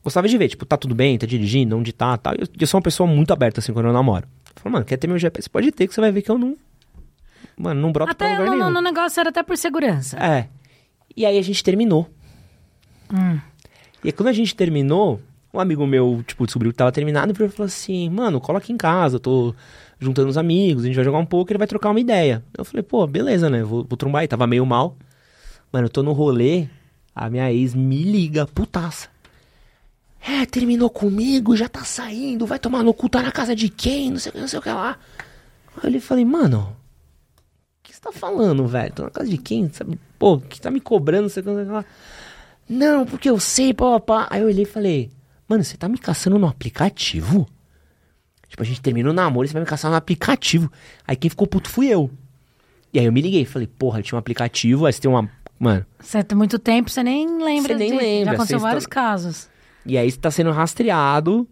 Gostava 0.04 0.28
de 0.28 0.38
ver, 0.38 0.50
tipo, 0.50 0.66
tá 0.68 0.78
tudo 0.78 0.94
bem, 0.94 1.18
tá 1.18 1.26
dirigindo, 1.26 1.76
onde 1.76 1.92
tá 1.92 2.16
tal. 2.18 2.34
Eu, 2.36 2.48
eu 2.60 2.68
sou 2.68 2.78
uma 2.78 2.84
pessoa 2.84 3.08
muito 3.08 3.34
aberta, 3.34 3.60
assim, 3.60 3.74
quando 3.74 3.88
eu 3.88 3.94
namoro. 3.94 4.28
Eu 4.56 4.62
falo, 4.62 4.74
mano, 4.74 4.86
quer 4.86 4.98
ter 4.98 5.08
meu 5.08 5.18
GPS? 5.18 5.50
Pode 5.50 5.72
ter, 5.72 5.88
que 5.88 5.96
você 5.96 6.02
vai 6.02 6.12
ver 6.12 6.22
que 6.22 6.30
eu 6.30 6.38
não. 6.38 6.56
Mano, 7.58 7.82
não 7.82 7.92
broto 7.92 8.16
pra 8.16 8.28
Até 8.28 8.38
lugar 8.40 8.52
no, 8.52 8.58
nenhum. 8.60 8.72
no 8.72 8.82
negócio 8.82 9.20
era 9.20 9.30
até 9.30 9.42
por 9.42 9.58
segurança. 9.58 10.18
É. 10.18 10.48
E 11.18 11.26
aí 11.26 11.40
a 11.40 11.42
gente 11.42 11.64
terminou. 11.64 12.08
Hum. 13.12 13.40
E 14.04 14.08
aí, 14.08 14.12
quando 14.12 14.30
a 14.30 14.34
gente 14.34 14.56
terminou, 14.56 15.20
um 15.54 15.60
amigo 15.60 15.86
meu, 15.86 16.24
tipo, 16.26 16.46
descobriu 16.46 16.72
que 16.72 16.78
tava 16.78 16.92
terminado 16.92 17.32
e 17.32 17.50
falou 17.50 17.66
assim, 17.66 18.10
mano, 18.10 18.40
cola 18.40 18.60
aqui 18.60 18.72
em 18.72 18.78
casa, 18.78 19.18
eu 19.18 19.20
tô 19.20 19.56
juntando 20.00 20.30
os 20.30 20.38
amigos, 20.38 20.84
a 20.84 20.88
gente 20.88 20.96
vai 20.96 21.06
jogar 21.06 21.20
um 21.20 21.26
pouco, 21.26 21.52
ele 21.52 21.60
vai 21.60 21.68
trocar 21.68 21.90
uma 21.90 22.00
ideia. 22.00 22.44
Eu 22.58 22.66
falei, 22.66 22.84
pô, 22.84 23.06
beleza, 23.06 23.50
né? 23.50 23.64
Vou, 23.64 23.84
vou 23.84 23.98
trombar 23.98 24.22
aí, 24.22 24.28
tava 24.28 24.48
meio 24.48 24.66
mal. 24.66 24.98
Mano, 25.72 25.86
eu 25.86 25.90
tô 25.90 26.02
no 26.02 26.14
rolê, 26.14 26.68
a 27.14 27.30
minha 27.30 27.52
ex 27.52 27.76
me 27.76 28.04
liga, 28.04 28.48
putaça. 28.48 29.10
É, 30.22 30.46
terminou 30.46 30.90
comigo, 30.90 31.56
já 31.56 31.68
tá 31.68 31.84
saindo, 31.84 32.46
vai 32.46 32.60
tomar 32.60 32.84
no 32.84 32.94
cu, 32.94 33.10
tá 33.10 33.22
na 33.22 33.32
casa 33.32 33.56
de 33.56 33.70
quem, 33.70 34.12
não 34.12 34.20
sei 34.20 34.32
não 34.36 34.48
sei 34.48 34.60
o 34.60 34.62
que 34.62 34.70
lá. 34.70 34.98
Aí 35.84 35.94
eu 35.94 36.02
falei, 36.02 36.24
mano, 36.26 36.76
o 37.80 37.84
que 37.84 37.94
você 37.94 38.02
tá 38.02 38.12
falando, 38.12 38.68
velho? 38.68 38.94
Tô 38.94 39.04
na 39.04 39.10
casa 39.10 39.30
de 39.30 39.38
quem? 39.38 39.72
Sabe? 39.72 40.00
Pô, 40.20 40.40
que 40.40 40.62
tá 40.62 40.70
me 40.70 40.80
cobrando, 40.80 41.24
não 41.24 41.30
sei 41.30 41.42
o 41.42 41.46
que, 41.46 41.52
lá. 41.72 41.86
Não, 42.70 43.06
porque 43.06 43.30
eu 43.30 43.40
sei, 43.40 43.74
papá. 43.74 44.28
Aí 44.30 44.42
eu 44.42 44.48
olhei 44.48 44.64
e 44.64 44.66
falei, 44.66 45.12
mano, 45.52 45.64
você 45.64 45.76
tá 45.78 45.88
me 45.90 45.98
caçando 45.98 46.40
no 46.40 46.48
aplicativo? 46.48 47.48
Tipo, 48.48 48.64
a 48.64 48.66
gente 48.66 48.82
termina 48.82 49.10
o 49.10 49.14
namoro 49.14 49.46
e 49.46 49.48
você 49.48 49.54
vai 49.54 49.62
me 49.62 49.68
caçar 49.68 49.90
no 49.92 49.98
aplicativo. 49.98 50.72
Aí 51.08 51.16
quem 51.16 51.30
ficou 51.30 51.48
puto 51.48 51.70
fui 51.70 51.88
eu. 51.88 52.10
E 52.94 53.00
aí 53.00 53.06
eu 53.06 53.12
me 53.14 53.22
liguei, 53.22 53.46
falei, 53.46 53.68
porra, 53.68 54.02
tinha 54.02 54.18
um 54.18 54.20
aplicativo, 54.20 54.86
aí 54.86 54.94
você 54.94 55.00
tem 55.02 55.10
uma. 55.12 55.30
Mano. 55.60 55.86
Você 56.00 56.24
tem 56.24 56.38
muito 56.38 56.58
tempo, 56.60 56.90
você 56.90 57.04
nem 57.04 57.28
lembra 57.42 57.74
Você 57.74 57.80
nem 57.80 57.92
de- 57.92 57.98
lembra, 57.98 58.26
Já 58.26 58.32
aconteceu 58.34 58.60
vários 58.60 58.84
está- 58.84 58.94
casos. 58.96 59.50
E 59.86 59.98
aí 59.98 60.10
você 60.12 60.18
tá 60.18 60.32
sendo 60.32 60.52
rastreado. 60.52 61.48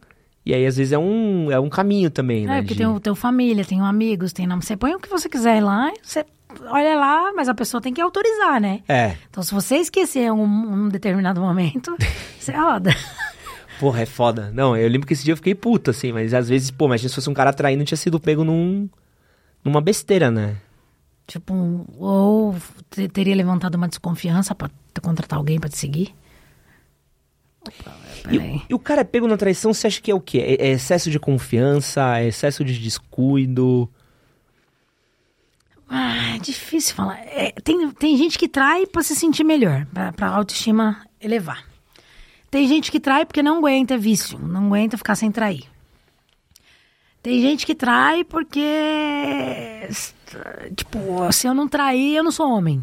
E 0.45 0.53
aí, 0.53 0.65
às 0.65 0.77
vezes, 0.77 0.91
é 0.93 0.97
um, 0.97 1.51
é 1.51 1.59
um 1.59 1.69
caminho 1.69 2.09
também, 2.09 2.45
né? 2.47 2.57
É, 2.57 2.61
porque 2.61 2.73
de- 2.73 2.79
tem 2.79 2.87
o 2.87 2.99
teu 2.99 3.13
família, 3.15 3.63
tem 3.63 3.81
amigos, 3.81 4.33
tem 4.33 4.47
nome. 4.47 4.63
Você 4.63 4.75
põe 4.75 4.93
o 4.95 4.99
que 4.99 5.07
você 5.09 5.29
quiser 5.29 5.61
lá, 5.61 5.91
você 6.01 6.25
olha 6.71 6.95
lá, 6.97 7.31
mas 7.33 7.47
a 7.47 7.53
pessoa 7.53 7.79
tem 7.79 7.93
que 7.93 8.01
autorizar, 8.01 8.59
né? 8.59 8.81
É. 8.87 9.15
Então, 9.29 9.43
se 9.43 9.53
você 9.53 9.75
esquecer 9.77 10.31
um, 10.31 10.43
um 10.43 10.89
determinado 10.89 11.39
momento, 11.39 11.95
você 12.39 12.51
roda. 12.51 12.89
Porra, 13.79 14.01
é 14.01 14.05
foda. 14.05 14.51
Não, 14.51 14.75
eu 14.75 14.89
lembro 14.89 15.07
que 15.07 15.13
esse 15.13 15.23
dia 15.23 15.31
eu 15.31 15.37
fiquei 15.37 15.55
puto, 15.55 15.89
assim, 15.91 16.11
mas 16.11 16.33
às 16.33 16.49
vezes, 16.49 16.69
pô, 16.69 16.87
mas 16.87 17.01
se 17.01 17.09
fosse 17.09 17.29
um 17.29 17.33
cara 17.33 17.53
traindo, 17.53 17.83
tinha 17.85 17.97
sido 17.97 18.19
pego 18.19 18.43
num. 18.43 18.89
numa 19.63 19.81
besteira, 19.81 20.29
né? 20.31 20.57
Tipo, 21.27 21.53
um- 21.53 21.85
ou 21.97 22.55
te- 22.89 23.07
teria 23.07 23.35
levantado 23.35 23.75
uma 23.75 23.87
desconfiança 23.87 24.53
pra 24.55 24.69
contratar 25.01 25.37
alguém 25.37 25.59
pra 25.59 25.69
te 25.69 25.77
seguir. 25.77 26.13
Opa, 27.61 27.95
E, 28.31 28.37
o- 28.37 28.41
peraí. 28.41 28.61
e 28.69 28.73
o 28.73 28.79
cara 28.79 29.01
é 29.01 29.03
pego 29.03 29.27
na 29.27 29.37
traição, 29.37 29.73
você 29.73 29.87
acha 29.87 30.01
que 30.01 30.09
é 30.09 30.15
o 30.15 30.19
quê? 30.21 30.39
É, 30.59 30.67
é 30.67 30.71
excesso 30.71 31.09
de 31.11 31.19
confiança? 31.19 32.17
É 32.19 32.27
excesso 32.27 32.63
de 32.65 32.77
descuido? 32.79 33.89
Ah, 35.87 36.35
é 36.35 36.39
difícil 36.39 36.95
falar. 36.95 37.19
É, 37.19 37.51
tem, 37.63 37.89
tem 37.91 38.15
gente 38.17 38.37
que 38.37 38.47
trai 38.47 38.85
pra 38.85 39.01
se 39.03 39.15
sentir 39.15 39.43
melhor, 39.43 39.85
pra, 39.87 40.11
pra 40.13 40.27
autoestima 40.29 41.05
elevar. 41.19 41.63
Tem 42.51 42.67
gente 42.67 42.91
que 42.91 42.99
trai 42.99 43.25
porque 43.25 43.43
não 43.43 43.57
aguenta 43.57 43.97
vício, 43.97 44.39
não 44.39 44.67
aguenta 44.67 44.97
ficar 44.97 45.15
sem 45.15 45.31
trair. 45.31 45.65
Tem 47.21 47.41
gente 47.41 47.65
que 47.65 47.75
trai 47.75 48.23
porque. 48.23 49.89
Tipo, 50.75 51.31
se 51.31 51.47
eu 51.47 51.53
não 51.53 51.67
trair, 51.67 52.15
eu 52.15 52.23
não 52.23 52.31
sou 52.31 52.49
homem. 52.49 52.81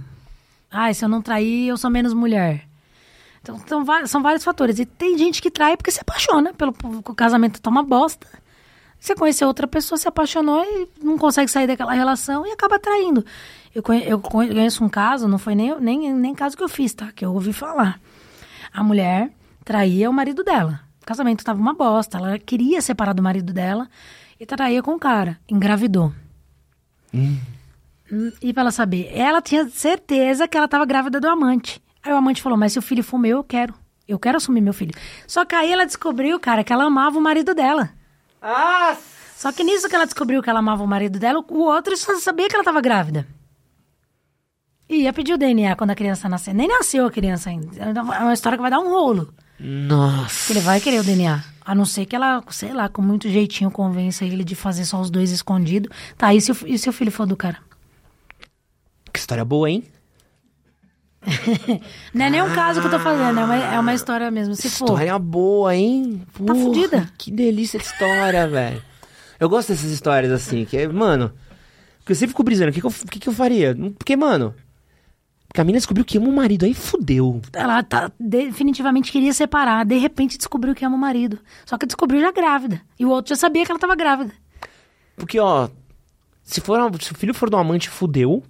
Ah, 0.70 0.92
se 0.92 1.04
eu 1.04 1.08
não 1.08 1.22
trair, 1.22 1.68
eu 1.68 1.76
sou 1.76 1.90
menos 1.90 2.12
mulher. 2.12 2.66
Então, 3.40 3.58
são 3.66 3.84
são 4.06 4.22
vários 4.22 4.44
fatores. 4.44 4.78
E 4.78 4.84
tem 4.84 5.16
gente 5.16 5.40
que 5.40 5.50
trai 5.50 5.76
porque 5.76 5.90
se 5.90 6.00
apaixona 6.00 6.52
pelo 6.52 6.72
pelo- 6.72 7.02
casamento 7.14 7.60
tá 7.60 7.70
uma 7.70 7.82
bosta. 7.82 8.26
Você 8.98 9.14
conheceu 9.14 9.46
outra 9.48 9.66
pessoa, 9.66 9.98
se 9.98 10.08
apaixonou 10.08 10.64
e 10.64 10.88
não 11.02 11.16
consegue 11.16 11.50
sair 11.50 11.66
daquela 11.66 11.92
relação 11.92 12.46
e 12.46 12.50
acaba 12.50 12.78
traindo. 12.78 13.24
Eu 13.74 13.82
eu 14.04 14.18
conheço 14.20 14.82
um 14.84 14.88
caso, 14.88 15.28
não 15.28 15.38
foi 15.38 15.54
nem, 15.54 15.78
nem, 15.80 16.12
nem 16.12 16.34
caso 16.34 16.56
que 16.56 16.62
eu 16.62 16.68
fiz, 16.68 16.92
tá? 16.94 17.12
Que 17.12 17.24
eu 17.24 17.32
ouvi 17.32 17.52
falar. 17.52 18.00
A 18.72 18.82
mulher 18.82 19.30
traía 19.66 20.08
o 20.08 20.12
marido 20.12 20.44
dela. 20.44 20.80
O 21.02 21.06
casamento 21.06 21.44
tava 21.44 21.60
uma 21.60 21.74
bosta. 21.74 22.18
Ela 22.18 22.38
queria 22.38 22.80
separar 22.80 23.12
do 23.12 23.22
marido 23.22 23.52
dela 23.52 23.88
e 24.40 24.46
traía 24.46 24.80
com 24.82 24.92
o 24.94 24.98
cara. 24.98 25.38
Engravidou. 25.48 26.12
Hum, 27.12 27.38
E 28.40 28.52
pra 28.52 28.62
ela 28.62 28.70
saber, 28.70 29.10
ela 29.12 29.42
tinha 29.42 29.68
certeza 29.68 30.46
que 30.46 30.56
ela 30.56 30.68
tava 30.68 30.86
grávida 30.86 31.20
do 31.20 31.28
amante. 31.28 31.82
Aí 32.02 32.12
o 32.12 32.16
amante 32.16 32.40
falou: 32.40 32.56
Mas 32.56 32.72
se 32.72 32.78
o 32.78 32.82
filho 32.82 33.02
for 33.02 33.18
meu, 33.18 33.38
eu 33.38 33.44
quero. 33.44 33.74
Eu 34.06 34.18
quero 34.20 34.36
assumir 34.36 34.60
meu 34.60 34.72
filho. 34.72 34.94
Só 35.26 35.44
que 35.44 35.54
aí 35.56 35.72
ela 35.72 35.84
descobriu, 35.84 36.38
cara, 36.38 36.62
que 36.62 36.72
ela 36.72 36.84
amava 36.84 37.18
o 37.18 37.20
marido 37.20 37.52
dela. 37.54 37.90
Ah! 38.40 38.96
Só 39.34 39.50
que 39.50 39.64
nisso 39.64 39.88
que 39.88 39.94
ela 39.96 40.04
descobriu 40.04 40.40
que 40.40 40.48
ela 40.48 40.60
amava 40.60 40.84
o 40.84 40.86
marido 40.86 41.18
dela, 41.18 41.44
o 41.48 41.58
outro 41.58 41.96
só 41.96 42.16
sabia 42.20 42.48
que 42.48 42.54
ela 42.54 42.62
estava 42.62 42.80
grávida. 42.80 43.26
E 44.88 45.02
ia 45.02 45.12
pedir 45.12 45.32
o 45.34 45.38
DNA 45.38 45.74
quando 45.74 45.90
a 45.90 45.94
criança 45.96 46.28
nascer. 46.28 46.54
Nem 46.54 46.68
nasceu 46.68 47.06
a 47.06 47.10
criança 47.10 47.50
ainda. 47.50 47.68
É 47.82 47.90
uma 48.22 48.32
história 48.32 48.56
que 48.56 48.62
vai 48.62 48.70
dar 48.70 48.78
um 48.78 48.88
rolo. 48.88 49.34
Nossa! 49.58 50.52
Ele 50.52 50.60
vai 50.60 50.80
querer 50.80 51.00
o 51.00 51.04
DNA. 51.04 51.42
A 51.64 51.74
não 51.74 51.84
ser 51.84 52.06
que 52.06 52.14
ela, 52.14 52.42
sei 52.50 52.72
lá, 52.72 52.88
com 52.88 53.02
muito 53.02 53.28
jeitinho 53.28 53.70
convença 53.70 54.24
ele 54.24 54.44
de 54.44 54.54
fazer 54.54 54.84
só 54.84 55.00
os 55.00 55.10
dois 55.10 55.30
escondidos. 55.30 55.90
Tá, 56.16 56.32
e 56.32 56.40
se, 56.40 56.52
o, 56.52 56.56
e 56.66 56.78
se 56.78 56.88
o 56.88 56.92
filho 56.92 57.10
for 57.10 57.26
do 57.26 57.36
cara? 57.36 57.58
Que 59.12 59.18
história 59.18 59.44
boa, 59.44 59.68
hein? 59.68 59.84
Não 62.14 62.26
é 62.26 62.30
nem 62.30 62.42
um 62.42 62.54
caso 62.54 62.80
que 62.80 62.86
eu 62.86 62.90
tô 62.90 63.00
fazendo, 63.00 63.40
é 63.40 63.44
uma, 63.44 63.56
é 63.56 63.80
uma 63.80 63.94
história 63.94 64.30
mesmo. 64.30 64.54
Se 64.54 64.70
for. 64.70 64.84
História 64.84 65.18
boa, 65.18 65.74
hein? 65.74 66.22
Tá 66.32 66.38
Porra, 66.38 66.54
fudida. 66.54 67.10
Que 67.18 67.32
delícia 67.32 67.78
de 67.80 67.84
história, 67.84 68.46
velho. 68.48 68.82
Eu 69.40 69.48
gosto 69.48 69.68
dessas 69.68 69.90
histórias 69.90 70.30
assim, 70.30 70.64
que 70.64 70.76
é, 70.76 70.88
mano. 70.88 71.32
Porque 71.98 72.12
eu 72.12 72.16
sempre 72.16 72.28
fico 72.28 72.44
brisando, 72.44 72.70
o 72.70 72.72
que, 72.72 72.80
que, 72.80 72.86
eu, 72.86 72.90
o 72.90 73.08
que, 73.08 73.18
que 73.18 73.28
eu 73.28 73.32
faria? 73.32 73.76
Porque, 73.98 74.16
mano. 74.16 74.54
Porque 75.56 75.62
a 75.62 75.64
mina 75.64 75.78
descobriu 75.78 76.04
que 76.04 76.18
ama 76.18 76.28
o 76.28 76.32
marido, 76.32 76.66
aí 76.66 76.74
fudeu. 76.74 77.40
Ela 77.54 77.82
tá- 77.82 78.12
definitivamente 78.20 79.10
queria 79.10 79.32
separar. 79.32 79.86
De 79.86 79.96
repente 79.96 80.36
descobriu 80.36 80.74
que 80.74 80.84
ama 80.84 80.96
o 80.96 80.98
marido. 80.98 81.38
Só 81.64 81.78
que 81.78 81.86
descobriu 81.86 82.20
já 82.20 82.30
grávida. 82.30 82.82
E 82.98 83.06
o 83.06 83.08
outro 83.08 83.30
já 83.30 83.36
sabia 83.36 83.64
que 83.64 83.72
ela 83.72 83.78
tava 83.80 83.96
grávida. 83.96 84.34
Porque, 85.16 85.40
ó, 85.40 85.70
se, 86.42 86.60
for, 86.60 86.78
se 87.00 87.10
o 87.10 87.14
filho 87.14 87.32
for 87.32 87.48
do 87.48 87.56
amante, 87.56 87.88
fudeu. 87.88 88.42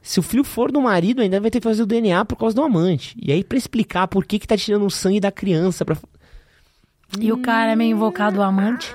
Se 0.00 0.18
o 0.18 0.22
filho 0.22 0.42
for 0.42 0.72
do 0.72 0.80
marido, 0.80 1.20
ainda 1.20 1.38
vai 1.38 1.50
ter 1.50 1.60
que 1.60 1.68
fazer 1.68 1.82
o 1.82 1.86
DNA 1.86 2.24
por 2.24 2.36
causa 2.36 2.56
do 2.56 2.62
amante. 2.62 3.14
E 3.22 3.30
aí, 3.30 3.44
pra 3.44 3.58
explicar 3.58 4.08
por 4.08 4.24
que, 4.24 4.38
que 4.38 4.46
tá 4.46 4.56
tirando 4.56 4.86
o 4.86 4.90
sangue 4.90 5.20
da 5.20 5.30
criança. 5.30 5.84
Pra... 5.84 5.98
E 7.20 7.30
o 7.30 7.36
cara 7.42 7.72
é 7.72 7.76
meio 7.76 7.94
invocado 7.94 8.38
o 8.38 8.42
amante. 8.42 8.90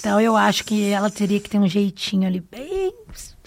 Então 0.00 0.20
eu 0.20 0.36
acho 0.36 0.64
que 0.66 0.90
ela 0.90 1.08
teria 1.08 1.40
que 1.40 1.48
ter 1.48 1.58
um 1.58 1.66
jeitinho 1.66 2.28
ali, 2.28 2.40
bem. 2.40 2.92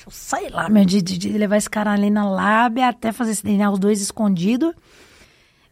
Sei 0.10 0.49
lá, 0.49 0.70
meu, 0.70 0.86
de, 0.86 1.01
de- 1.01 1.18
de 1.18 1.30
levar 1.30 1.58
esse 1.58 1.70
cara 1.70 1.91
ali 1.91 2.10
na 2.10 2.30
lábia 2.30 2.89
até 2.89 3.12
fazer 3.12 3.32
esse 3.32 3.43
DNA, 3.43 3.70
os 3.72 3.80
dois 3.80 4.01
escondidos. 4.01 4.74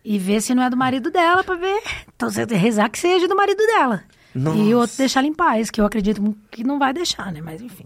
E 0.03 0.19
ver 0.19 0.39
se 0.41 0.53
não 0.53 0.61
é 0.61 0.69
do 0.69 0.77
marido 0.77 1.09
dela 1.09 1.43
pra 1.43 1.55
ver. 1.55 1.81
Então 2.15 2.29
você 2.29 2.45
rezar 2.45 2.89
que 2.89 2.99
seja 2.99 3.27
do 3.27 3.35
marido 3.35 3.57
dela. 3.57 4.03
E 4.35 4.39
Nossa. 4.39 4.59
o 4.59 4.77
outro 4.77 4.97
deixar 4.97 5.21
ela 5.21 5.27
em 5.27 5.33
paz, 5.33 5.71
que 5.71 5.81
eu 5.81 5.85
acredito 5.85 6.35
que 6.51 6.63
não 6.63 6.77
vai 6.77 6.93
deixar, 6.93 7.31
né? 7.31 7.41
Mas 7.41 7.61
enfim. 7.61 7.85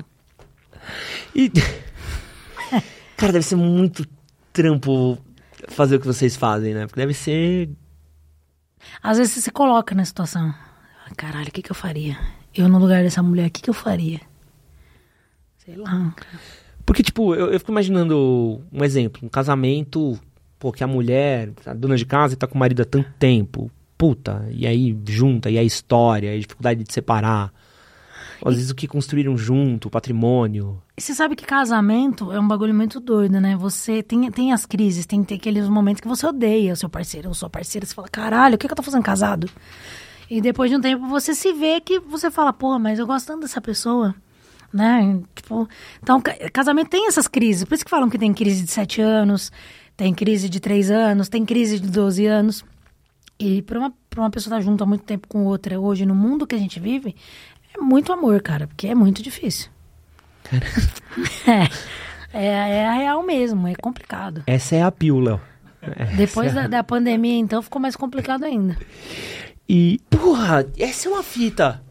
E... 1.33 1.49
Cara, 3.15 3.31
deve 3.33 3.45
ser 3.45 3.55
muito 3.55 4.05
trampo 4.51 5.17
fazer 5.69 5.95
o 5.95 5.99
que 5.99 6.07
vocês 6.07 6.35
fazem, 6.35 6.73
né? 6.73 6.87
Porque 6.87 6.99
deve 6.99 7.13
ser. 7.13 7.69
Às 9.01 9.17
vezes 9.17 9.33
você 9.33 9.41
se 9.41 9.51
coloca 9.51 9.93
na 9.95 10.03
situação. 10.03 10.53
Caralho, 11.15 11.47
o 11.47 11.51
que, 11.51 11.61
que 11.61 11.71
eu 11.71 11.75
faria? 11.75 12.17
Eu 12.53 12.67
no 12.67 12.79
lugar 12.79 13.03
dessa 13.03 13.21
mulher, 13.23 13.47
o 13.47 13.51
que, 13.51 13.61
que 13.61 13.69
eu 13.69 13.73
faria? 13.73 14.19
Sei 15.69 15.77
lá. 15.77 16.13
cara. 16.15 16.39
Porque, 16.85 17.03
tipo, 17.03 17.35
eu, 17.35 17.51
eu 17.51 17.59
fico 17.59 17.71
imaginando 17.71 18.63
um 18.71 18.83
exemplo, 18.83 19.21
um 19.23 19.29
casamento, 19.29 20.19
pô, 20.57 20.71
que 20.71 20.83
a 20.83 20.87
mulher, 20.87 21.51
a 21.65 21.73
dona 21.73 21.95
de 21.95 22.05
casa, 22.05 22.35
tá 22.35 22.47
com 22.47 22.55
o 22.55 22.57
marido 22.57 22.81
há 22.81 22.85
tanto 22.85 23.11
tempo. 23.19 23.69
Puta, 23.95 24.47
e 24.51 24.65
aí 24.65 24.97
junta, 25.07 25.51
e 25.51 25.57
a 25.57 25.63
história, 25.63 26.33
e 26.33 26.37
a 26.37 26.39
dificuldade 26.39 26.83
de 26.83 26.91
separar. 26.91 27.53
Às 28.43 28.55
vezes 28.55 28.71
o 28.71 28.75
que 28.75 28.87
construíram 28.87 29.37
junto, 29.37 29.87
o 29.87 29.91
patrimônio. 29.91 30.81
E 30.97 31.01
você 31.01 31.13
sabe 31.13 31.35
que 31.35 31.45
casamento 31.45 32.31
é 32.31 32.39
um 32.39 32.47
bagulho 32.47 32.73
muito 32.73 32.99
doido, 32.99 33.39
né? 33.39 33.55
Você 33.57 34.01
tem, 34.01 34.31
tem 34.31 34.53
as 34.53 34.65
crises, 34.65 35.05
tem, 35.05 35.23
tem 35.23 35.37
aqueles 35.37 35.67
momentos 35.67 36.01
que 36.01 36.07
você 36.07 36.25
odeia 36.25 36.73
o 36.73 36.75
seu 36.75 36.89
parceiro 36.89 37.27
ou 37.27 37.33
sua 37.33 37.49
parceira. 37.49 37.85
Você 37.85 37.93
fala, 37.93 38.07
caralho, 38.07 38.55
o 38.55 38.57
que, 38.57 38.65
que 38.65 38.71
eu 38.71 38.77
tô 38.77 38.81
fazendo 38.81 39.03
casado? 39.03 39.49
E 40.29 40.39
depois 40.41 40.71
de 40.71 40.77
um 40.77 40.81
tempo 40.81 41.07
você 41.07 41.35
se 41.35 41.51
vê 41.53 41.81
que 41.81 41.99
você 41.99 42.31
fala, 42.31 42.53
pô, 42.53 42.79
mas 42.79 42.97
eu 42.97 43.05
gosto 43.05 43.27
tanto 43.27 43.41
dessa 43.41 43.59
pessoa. 43.59 44.15
Né? 44.71 45.19
Tipo, 45.35 45.67
então, 46.01 46.21
ca- 46.21 46.35
casamento 46.53 46.89
tem 46.89 47.07
essas 47.07 47.27
crises. 47.27 47.63
Por 47.63 47.73
isso 47.75 47.83
que 47.83 47.89
falam 47.91 48.09
que 48.09 48.17
tem 48.19 48.33
crise 48.33 48.63
de 48.63 48.71
sete 48.71 49.01
anos, 49.01 49.51
tem 49.97 50.13
crise 50.13 50.47
de 50.47 50.59
três 50.59 50.91
anos, 50.91 51.27
tem 51.29 51.43
crise 51.45 51.79
de 51.79 51.89
12 51.89 52.25
anos. 52.25 52.63
E 53.39 53.61
pra 53.63 53.79
uma, 53.79 53.93
pra 54.09 54.21
uma 54.21 54.29
pessoa 54.29 54.53
estar 54.57 54.61
junto 54.69 54.83
há 54.83 54.87
muito 54.87 55.03
tempo 55.05 55.27
com 55.27 55.45
outra 55.45 55.79
hoje, 55.79 56.05
no 56.05 56.13
mundo 56.13 56.45
que 56.45 56.53
a 56.55 56.59
gente 56.59 56.79
vive, 56.79 57.15
é 57.75 57.79
muito 57.81 58.11
amor, 58.13 58.41
cara, 58.41 58.67
porque 58.67 58.87
é 58.87 58.95
muito 58.95 59.21
difícil. 59.23 59.69
É, 62.31 62.45
é, 62.45 62.77
é 62.81 62.85
a 62.87 62.93
real 62.93 63.23
mesmo, 63.23 63.67
é 63.67 63.73
complicado. 63.75 64.43
Essa 64.45 64.75
é 64.75 64.81
a 64.83 64.91
pílula. 64.91 65.41
Depois 66.15 66.53
da, 66.53 66.67
da 66.67 66.83
pandemia, 66.83 67.37
então, 67.39 67.61
ficou 67.61 67.81
mais 67.81 67.95
complicado 67.95 68.43
ainda. 68.43 68.77
E, 69.67 69.99
porra, 70.09 70.65
essa 70.77 71.07
é 71.07 71.11
uma 71.11 71.23
fita. 71.23 71.81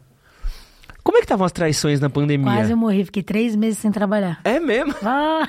Como 1.09 1.17
é 1.17 1.21
que 1.21 1.25
estavam 1.25 1.43
as 1.43 1.51
traições 1.51 1.99
na 1.99 2.07
pandemia? 2.07 2.53
Quase 2.53 2.71
eu 2.71 2.77
morri, 2.77 3.03
fiquei 3.03 3.23
três 3.23 3.55
meses 3.55 3.79
sem 3.79 3.91
trabalhar. 3.91 4.41
É 4.43 4.59
mesmo? 4.59 4.93
Ah. 5.03 5.47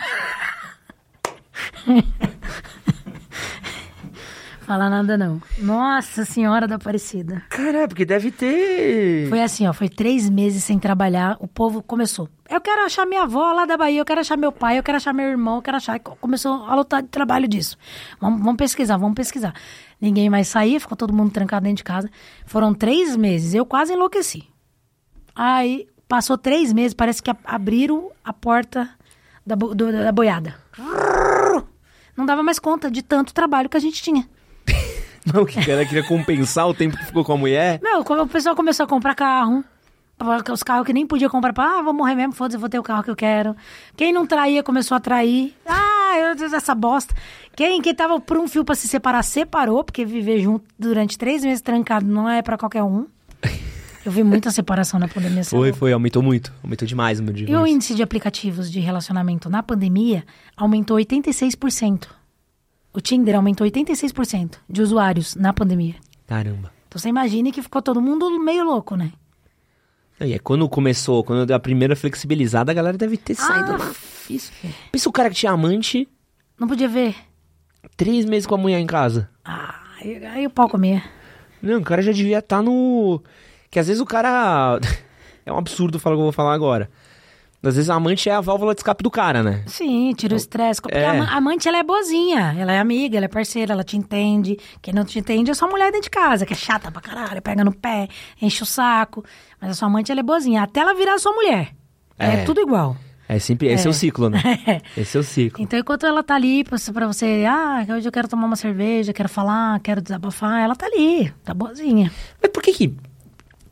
Falar 4.62 4.88
nada 4.88 5.18
não. 5.18 5.42
Nossa 5.58 6.24
Senhora 6.24 6.66
da 6.66 6.76
Aparecida. 6.76 7.42
Cara, 7.50 7.86
porque 7.86 8.06
deve 8.06 8.30
ter. 8.30 9.28
Foi 9.28 9.42
assim, 9.42 9.66
ó, 9.66 9.74
foi 9.74 9.90
três 9.90 10.30
meses 10.30 10.64
sem 10.64 10.78
trabalhar, 10.78 11.36
o 11.40 11.46
povo 11.46 11.82
começou. 11.82 12.26
Eu 12.48 12.62
quero 12.62 12.86
achar 12.86 13.04
minha 13.04 13.24
avó 13.24 13.52
lá 13.52 13.66
da 13.66 13.76
Bahia, 13.76 14.00
eu 14.00 14.06
quero 14.06 14.20
achar 14.20 14.38
meu 14.38 14.52
pai, 14.52 14.78
eu 14.78 14.82
quero 14.82 14.96
achar 14.96 15.12
meu 15.12 15.26
irmão, 15.26 15.56
eu 15.56 15.62
quero 15.62 15.76
achar. 15.76 16.00
Começou 16.00 16.64
a 16.64 16.74
lutar 16.74 17.02
de 17.02 17.08
trabalho 17.08 17.46
disso. 17.46 17.76
Vamos, 18.18 18.40
vamos 18.40 18.56
pesquisar, 18.56 18.96
vamos 18.96 19.14
pesquisar. 19.14 19.52
Ninguém 20.00 20.30
mais 20.30 20.48
saía, 20.48 20.80
ficou 20.80 20.96
todo 20.96 21.12
mundo 21.12 21.30
trancado 21.30 21.64
dentro 21.64 21.76
de 21.76 21.84
casa. 21.84 22.08
Foram 22.46 22.72
três 22.72 23.14
meses, 23.14 23.52
eu 23.52 23.66
quase 23.66 23.92
enlouqueci. 23.92 24.49
Aí, 25.34 25.86
passou 26.08 26.36
três 26.36 26.72
meses, 26.72 26.94
parece 26.94 27.22
que 27.22 27.30
abriram 27.44 28.10
a 28.24 28.32
porta 28.32 28.88
da, 29.46 29.56
bo- 29.56 29.74
do- 29.74 29.92
da 29.92 30.12
boiada. 30.12 30.54
Não 32.16 32.26
dava 32.26 32.42
mais 32.42 32.58
conta 32.58 32.90
de 32.90 33.02
tanto 33.02 33.32
trabalho 33.32 33.68
que 33.68 33.76
a 33.76 33.80
gente 33.80 34.02
tinha. 34.02 34.28
Não, 35.32 35.44
que 35.44 35.64
cara 35.64 35.84
queria 35.84 36.02
compensar 36.06 36.66
o 36.68 36.74
tempo 36.74 36.96
que 36.96 37.04
ficou 37.04 37.24
com 37.24 37.32
a 37.32 37.36
mulher. 37.36 37.80
Quando 38.04 38.22
o 38.22 38.26
pessoal 38.28 38.56
começou 38.56 38.84
a 38.84 38.88
comprar 38.88 39.14
carro, 39.14 39.62
os 40.52 40.62
carros 40.62 40.86
que 40.86 40.92
nem 40.92 41.06
podia 41.06 41.28
comprar, 41.30 41.52
pra, 41.52 41.78
ah, 41.78 41.82
vou 41.82 41.92
morrer 41.92 42.14
mesmo, 42.14 42.32
foda-se, 42.32 42.56
vou 42.58 42.68
ter 42.68 42.78
o 42.78 42.82
carro 42.82 43.02
que 43.02 43.10
eu 43.10 43.16
quero. 43.16 43.54
Quem 43.96 44.12
não 44.12 44.26
traía 44.26 44.62
começou 44.62 44.96
a 44.96 45.00
trair. 45.00 45.54
Ah, 45.66 46.14
eu, 46.18 46.46
essa 46.56 46.74
bosta. 46.74 47.14
Quem, 47.54 47.80
quem 47.82 47.94
tava 47.94 48.18
por 48.20 48.36
um 48.38 48.48
fio 48.48 48.64
pra 48.64 48.74
se 48.74 48.88
separar, 48.88 49.22
separou, 49.22 49.84
porque 49.84 50.04
viver 50.04 50.40
junto 50.40 50.64
durante 50.78 51.16
três 51.18 51.44
meses 51.44 51.60
trancado 51.60 52.06
não 52.06 52.28
é 52.28 52.40
pra 52.42 52.56
qualquer 52.58 52.82
um. 52.82 53.06
Eu 54.04 54.10
vi 54.10 54.22
muita 54.22 54.50
separação 54.50 54.98
na 54.98 55.08
pandemia. 55.08 55.44
Foi, 55.44 55.68
sabe? 55.68 55.78
foi, 55.78 55.92
aumentou 55.92 56.22
muito. 56.22 56.52
Aumentou 56.62 56.88
demais 56.88 57.20
o 57.20 57.22
meu 57.22 57.36
E 57.36 57.54
o 57.54 57.66
índice 57.66 57.94
de 57.94 58.02
aplicativos 58.02 58.70
de 58.70 58.80
relacionamento 58.80 59.50
na 59.50 59.62
pandemia 59.62 60.24
aumentou 60.56 60.96
86%. 60.96 62.08
O 62.92 63.00
Tinder 63.00 63.36
aumentou 63.36 63.66
86% 63.66 64.56
de 64.68 64.82
usuários 64.82 65.34
na 65.36 65.52
pandemia. 65.52 65.94
Caramba. 66.26 66.72
Então 66.88 66.98
você 66.98 67.08
imagine 67.08 67.52
que 67.52 67.62
ficou 67.62 67.80
todo 67.82 68.00
mundo 68.00 68.38
meio 68.40 68.64
louco, 68.64 68.96
né? 68.96 69.12
E 70.20 70.34
é 70.34 70.38
quando 70.38 70.68
começou, 70.68 71.24
quando 71.24 71.46
deu 71.46 71.56
a 71.56 71.60
primeira 71.60 71.96
flexibilizada, 71.96 72.72
a 72.72 72.74
galera 72.74 72.98
deve 72.98 73.16
ter 73.16 73.34
saído. 73.34 73.72
Ah. 73.80 73.92
Isso. 74.28 74.52
Pensa 74.92 75.08
o 75.08 75.12
cara 75.12 75.30
que 75.30 75.36
tinha 75.36 75.52
amante, 75.52 76.06
Não 76.58 76.68
podia 76.68 76.88
ver. 76.88 77.14
três 77.96 78.24
meses 78.24 78.46
com 78.46 78.54
a 78.54 78.58
mulher 78.58 78.78
em 78.78 78.86
casa. 78.86 79.30
Ah, 79.44 79.80
aí, 80.00 80.24
aí 80.26 80.46
o 80.46 80.50
pau 80.50 80.68
comia. 80.68 81.02
Não, 81.62 81.78
o 81.78 81.84
cara 81.84 82.02
já 82.02 82.12
devia 82.12 82.38
estar 82.38 82.62
no. 82.62 83.22
Que 83.70 83.78
às 83.78 83.86
vezes 83.86 84.00
o 84.00 84.06
cara. 84.06 84.78
é 85.46 85.52
um 85.52 85.56
absurdo 85.58 85.98
falar 85.98 86.16
o 86.16 86.18
que 86.18 86.20
eu 86.20 86.24
vou 86.26 86.32
falar 86.32 86.54
agora. 86.54 86.90
Às 87.62 87.74
vezes 87.76 87.90
a 87.90 87.94
amante 87.94 88.26
é 88.26 88.32
a 88.34 88.40
válvula 88.40 88.74
de 88.74 88.80
escape 88.80 89.02
do 89.04 89.10
cara, 89.10 89.42
né? 89.42 89.62
Sim, 89.66 90.14
tira 90.16 90.32
o 90.32 90.36
estresse. 90.36 90.80
Porque 90.80 90.96
É. 90.96 91.06
a 91.06 91.12
ama- 91.12 91.26
a 91.26 91.36
amante, 91.36 91.68
ela 91.68 91.76
é 91.76 91.82
boazinha. 91.82 92.56
Ela 92.58 92.72
é 92.72 92.78
amiga, 92.78 93.18
ela 93.18 93.26
é 93.26 93.28
parceira, 93.28 93.74
ela 93.74 93.84
te 93.84 93.98
entende. 93.98 94.56
Quem 94.80 94.94
não 94.94 95.04
te 95.04 95.18
entende 95.18 95.50
é 95.50 95.54
sua 95.54 95.68
mulher 95.68 95.92
dentro 95.92 96.04
de 96.04 96.10
casa, 96.10 96.46
que 96.46 96.54
é 96.54 96.56
chata 96.56 96.90
pra 96.90 97.02
caralho, 97.02 97.42
pega 97.42 97.62
no 97.62 97.70
pé, 97.74 98.08
enche 98.40 98.62
o 98.62 98.66
saco. 98.66 99.22
Mas 99.60 99.72
a 99.72 99.74
sua 99.74 99.88
amante, 99.88 100.10
ela 100.10 100.20
é 100.20 100.22
boazinha. 100.22 100.62
Até 100.62 100.80
ela 100.80 100.94
virar 100.94 101.18
sua 101.18 101.32
mulher. 101.32 101.72
É, 102.18 102.28
É. 102.40 102.44
tudo 102.44 102.62
igual. 102.62 102.96
É 103.28 103.38
sempre. 103.38 103.68
Esse 103.68 103.86
é, 103.86 103.90
o 103.90 103.92
ciclo, 103.92 104.30
né? 104.30 104.40
É. 104.66 104.80
Esse 105.02 105.18
é 105.18 105.20
o 105.20 105.22
ciclo. 105.22 105.62
Então, 105.62 105.78
enquanto 105.78 106.06
ela 106.06 106.22
tá 106.22 106.36
ali 106.36 106.64
pra 106.64 106.78
você, 107.06 107.44
ah, 107.46 107.84
hoje 107.94 108.08
eu 108.08 108.12
quero 108.12 108.26
tomar 108.26 108.46
uma 108.46 108.56
cerveja, 108.56 109.12
quero 109.12 109.28
falar, 109.28 109.78
quero 109.80 110.00
desabafar, 110.00 110.60
ela 110.62 110.74
tá 110.74 110.86
ali, 110.86 111.30
tá 111.44 111.52
boazinha. 111.52 112.10
Mas 112.42 112.50
por 112.50 112.62
que 112.62 112.72
que. 112.72 112.96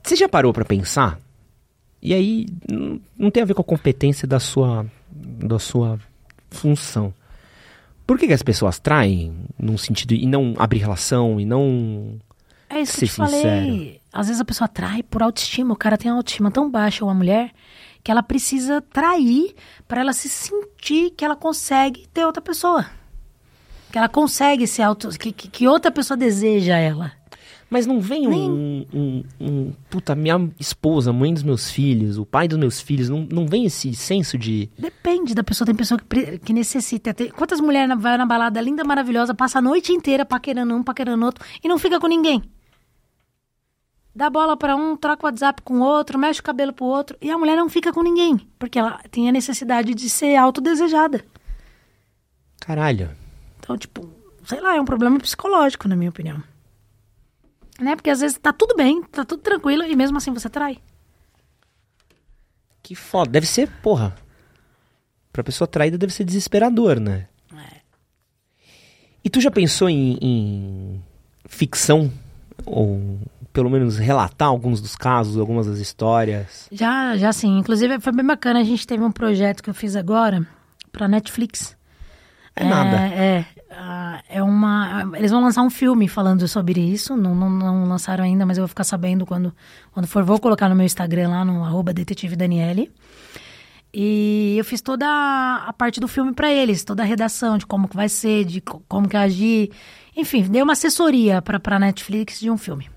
Você 0.08 0.16
já 0.16 0.26
parou 0.26 0.54
pra 0.54 0.64
pensar? 0.64 1.20
E 2.00 2.14
aí, 2.14 2.46
não 3.18 3.30
tem 3.30 3.42
a 3.42 3.46
ver 3.46 3.52
com 3.52 3.60
a 3.60 3.64
competência 3.64 4.26
da 4.26 4.40
sua. 4.40 4.86
da 5.12 5.58
sua 5.58 6.00
função. 6.50 7.12
Por 8.06 8.18
que, 8.18 8.26
que 8.26 8.32
as 8.32 8.42
pessoas 8.42 8.78
traem 8.78 9.34
num 9.58 9.76
sentido. 9.76 10.14
e 10.14 10.24
não 10.24 10.54
abrir 10.56 10.78
relação, 10.78 11.38
e 11.38 11.44
não. 11.44 12.18
É 12.70 12.80
isso 12.80 12.96
que 12.96 13.04
eu 13.04 13.08
Ser 13.08 13.12
te 13.12 13.16
falei. 13.16 14.00
Às 14.10 14.28
vezes 14.28 14.40
a 14.40 14.46
pessoa 14.46 14.64
atrai 14.64 15.02
por 15.02 15.22
autoestima. 15.22 15.74
O 15.74 15.76
cara 15.76 15.98
tem 15.98 16.10
uma 16.10 16.16
autoestima 16.16 16.50
tão 16.50 16.70
baixa, 16.70 17.04
ou 17.04 17.10
a 17.10 17.14
mulher, 17.14 17.52
que 18.02 18.10
ela 18.10 18.22
precisa 18.22 18.80
trair 18.80 19.54
pra 19.86 20.00
ela 20.00 20.14
se 20.14 20.30
sentir 20.30 21.10
que 21.10 21.22
ela 21.22 21.36
consegue 21.36 22.08
ter 22.14 22.24
outra 22.24 22.40
pessoa. 22.40 22.86
Que 23.92 23.98
ela 23.98 24.08
consegue 24.08 24.66
ser 24.66 24.84
auto. 24.84 25.10
que, 25.18 25.32
que 25.32 25.68
outra 25.68 25.90
pessoa 25.90 26.16
deseja 26.16 26.78
ela. 26.78 27.12
Mas 27.70 27.84
não 27.86 28.00
vem 28.00 28.26
um, 28.26 28.86
um, 28.94 29.24
um- 29.38 29.72
Puta, 29.90 30.14
minha 30.14 30.50
esposa, 30.58 31.12
mãe 31.12 31.34
dos 31.34 31.42
meus 31.42 31.70
filhos, 31.70 32.16
o 32.16 32.24
pai 32.24 32.48
dos 32.48 32.58
meus 32.58 32.80
filhos, 32.80 33.10
não, 33.10 33.26
não 33.30 33.46
vem 33.46 33.66
esse 33.66 33.94
senso 33.94 34.38
de. 34.38 34.70
Depende 34.78 35.34
da 35.34 35.44
pessoa. 35.44 35.66
Tem 35.66 35.74
pessoa 35.74 36.00
que, 36.00 36.38
que 36.38 36.52
necessita. 36.54 37.12
Tem- 37.12 37.28
quantas 37.30 37.60
mulheres 37.60 37.94
vai 38.00 38.16
na 38.16 38.24
balada 38.24 38.58
linda, 38.60 38.82
maravilhosa, 38.84 39.34
passa 39.34 39.58
a 39.58 39.62
noite 39.62 39.92
inteira 39.92 40.24
paquerando 40.24 40.74
um, 40.74 40.82
paquerando 40.82 41.26
outro 41.26 41.44
e 41.62 41.68
não 41.68 41.78
fica 41.78 42.00
com 42.00 42.06
ninguém? 42.06 42.42
Dá 44.14 44.30
bola 44.30 44.56
pra 44.56 44.74
um, 44.74 44.96
troca 44.96 45.26
o 45.26 45.28
WhatsApp 45.28 45.62
com 45.62 45.74
o 45.74 45.82
outro, 45.82 46.18
mexe 46.18 46.40
o 46.40 46.42
cabelo 46.42 46.72
pro 46.72 46.86
outro 46.86 47.16
e 47.20 47.30
a 47.30 47.36
mulher 47.38 47.56
não 47.56 47.68
fica 47.68 47.92
com 47.92 48.02
ninguém. 48.02 48.38
Porque 48.58 48.78
ela 48.78 48.98
tem 49.10 49.28
a 49.28 49.32
necessidade 49.32 49.94
de 49.94 50.08
ser 50.08 50.34
autodesejada. 50.36 51.22
Caralho. 52.60 53.10
Então, 53.60 53.76
tipo, 53.76 54.08
sei 54.44 54.60
lá, 54.60 54.74
é 54.74 54.80
um 54.80 54.84
problema 54.84 55.18
psicológico, 55.20 55.86
na 55.86 55.94
minha 55.94 56.10
opinião. 56.10 56.42
Né? 57.80 57.94
Porque 57.94 58.10
às 58.10 58.20
vezes 58.20 58.38
tá 58.38 58.52
tudo 58.52 58.74
bem, 58.74 59.02
tá 59.04 59.24
tudo 59.24 59.42
tranquilo 59.42 59.84
e 59.84 59.94
mesmo 59.94 60.16
assim 60.16 60.32
você 60.32 60.48
trai. 60.48 60.78
Que 62.82 62.94
foda. 62.94 63.30
Deve 63.30 63.46
ser, 63.46 63.68
porra. 63.82 64.16
Pra 65.32 65.44
pessoa 65.44 65.68
traída 65.68 65.96
deve 65.96 66.12
ser 66.12 66.24
desesperador, 66.24 66.98
né? 66.98 67.28
E 69.28 69.30
tu 69.30 69.40
já 69.40 69.50
pensou 69.50 69.90
em, 69.90 70.16
em 70.22 71.04
ficção? 71.46 72.10
Ou 72.64 73.18
pelo 73.52 73.68
menos 73.68 73.98
relatar 73.98 74.48
alguns 74.48 74.80
dos 74.80 74.96
casos, 74.96 75.36
algumas 75.36 75.66
das 75.66 75.78
histórias? 75.78 76.66
Já, 76.72 77.16
já 77.16 77.32
sim. 77.32 77.58
Inclusive, 77.58 78.00
foi 78.00 78.12
bem 78.12 78.24
bacana. 78.24 78.60
A 78.60 78.64
gente 78.64 78.86
teve 78.86 79.02
um 79.02 79.12
projeto 79.12 79.62
que 79.62 79.68
eu 79.68 79.74
fiz 79.74 79.96
agora 79.96 80.46
pra 80.90 81.06
Netflix. 81.06 81.76
É 82.54 82.64
nada. 82.64 82.96
É, 83.14 83.44
ah, 83.70 84.22
é 84.28 84.42
uma. 84.42 85.10
Eles 85.16 85.30
vão 85.30 85.42
lançar 85.42 85.62
um 85.62 85.70
filme 85.70 86.08
falando 86.08 86.46
sobre 86.48 86.80
isso. 86.80 87.16
Não, 87.16 87.34
não, 87.34 87.50
não 87.50 87.84
lançaram 87.88 88.24
ainda, 88.24 88.44
mas 88.46 88.56
eu 88.58 88.62
vou 88.62 88.68
ficar 88.68 88.84
sabendo 88.84 89.26
quando, 89.26 89.52
quando 89.92 90.06
for. 90.06 90.22
Vou 90.24 90.38
colocar 90.38 90.68
no 90.68 90.74
meu 90.74 90.86
Instagram 90.86 91.28
lá, 91.28 91.44
no 91.44 91.62
arroba 91.64 91.92
detetive 91.92 92.36
Daniele. 92.36 92.90
E 93.92 94.54
eu 94.58 94.64
fiz 94.64 94.80
toda 94.82 95.06
a 95.06 95.72
parte 95.72 95.98
do 95.98 96.06
filme 96.06 96.32
pra 96.34 96.52
eles, 96.52 96.84
toda 96.84 97.02
a 97.02 97.06
redação 97.06 97.56
de 97.56 97.66
como 97.66 97.88
que 97.88 97.96
vai 97.96 98.08
ser, 98.08 98.44
de 98.44 98.60
co- 98.60 98.82
como 98.86 99.08
que 99.08 99.16
agir. 99.16 99.70
Enfim, 100.16 100.42
dei 100.42 100.60
uma 100.62 100.74
assessoria 100.74 101.40
pra, 101.40 101.58
pra 101.58 101.78
Netflix 101.78 102.38
de 102.38 102.50
um 102.50 102.58
filme. 102.58 102.88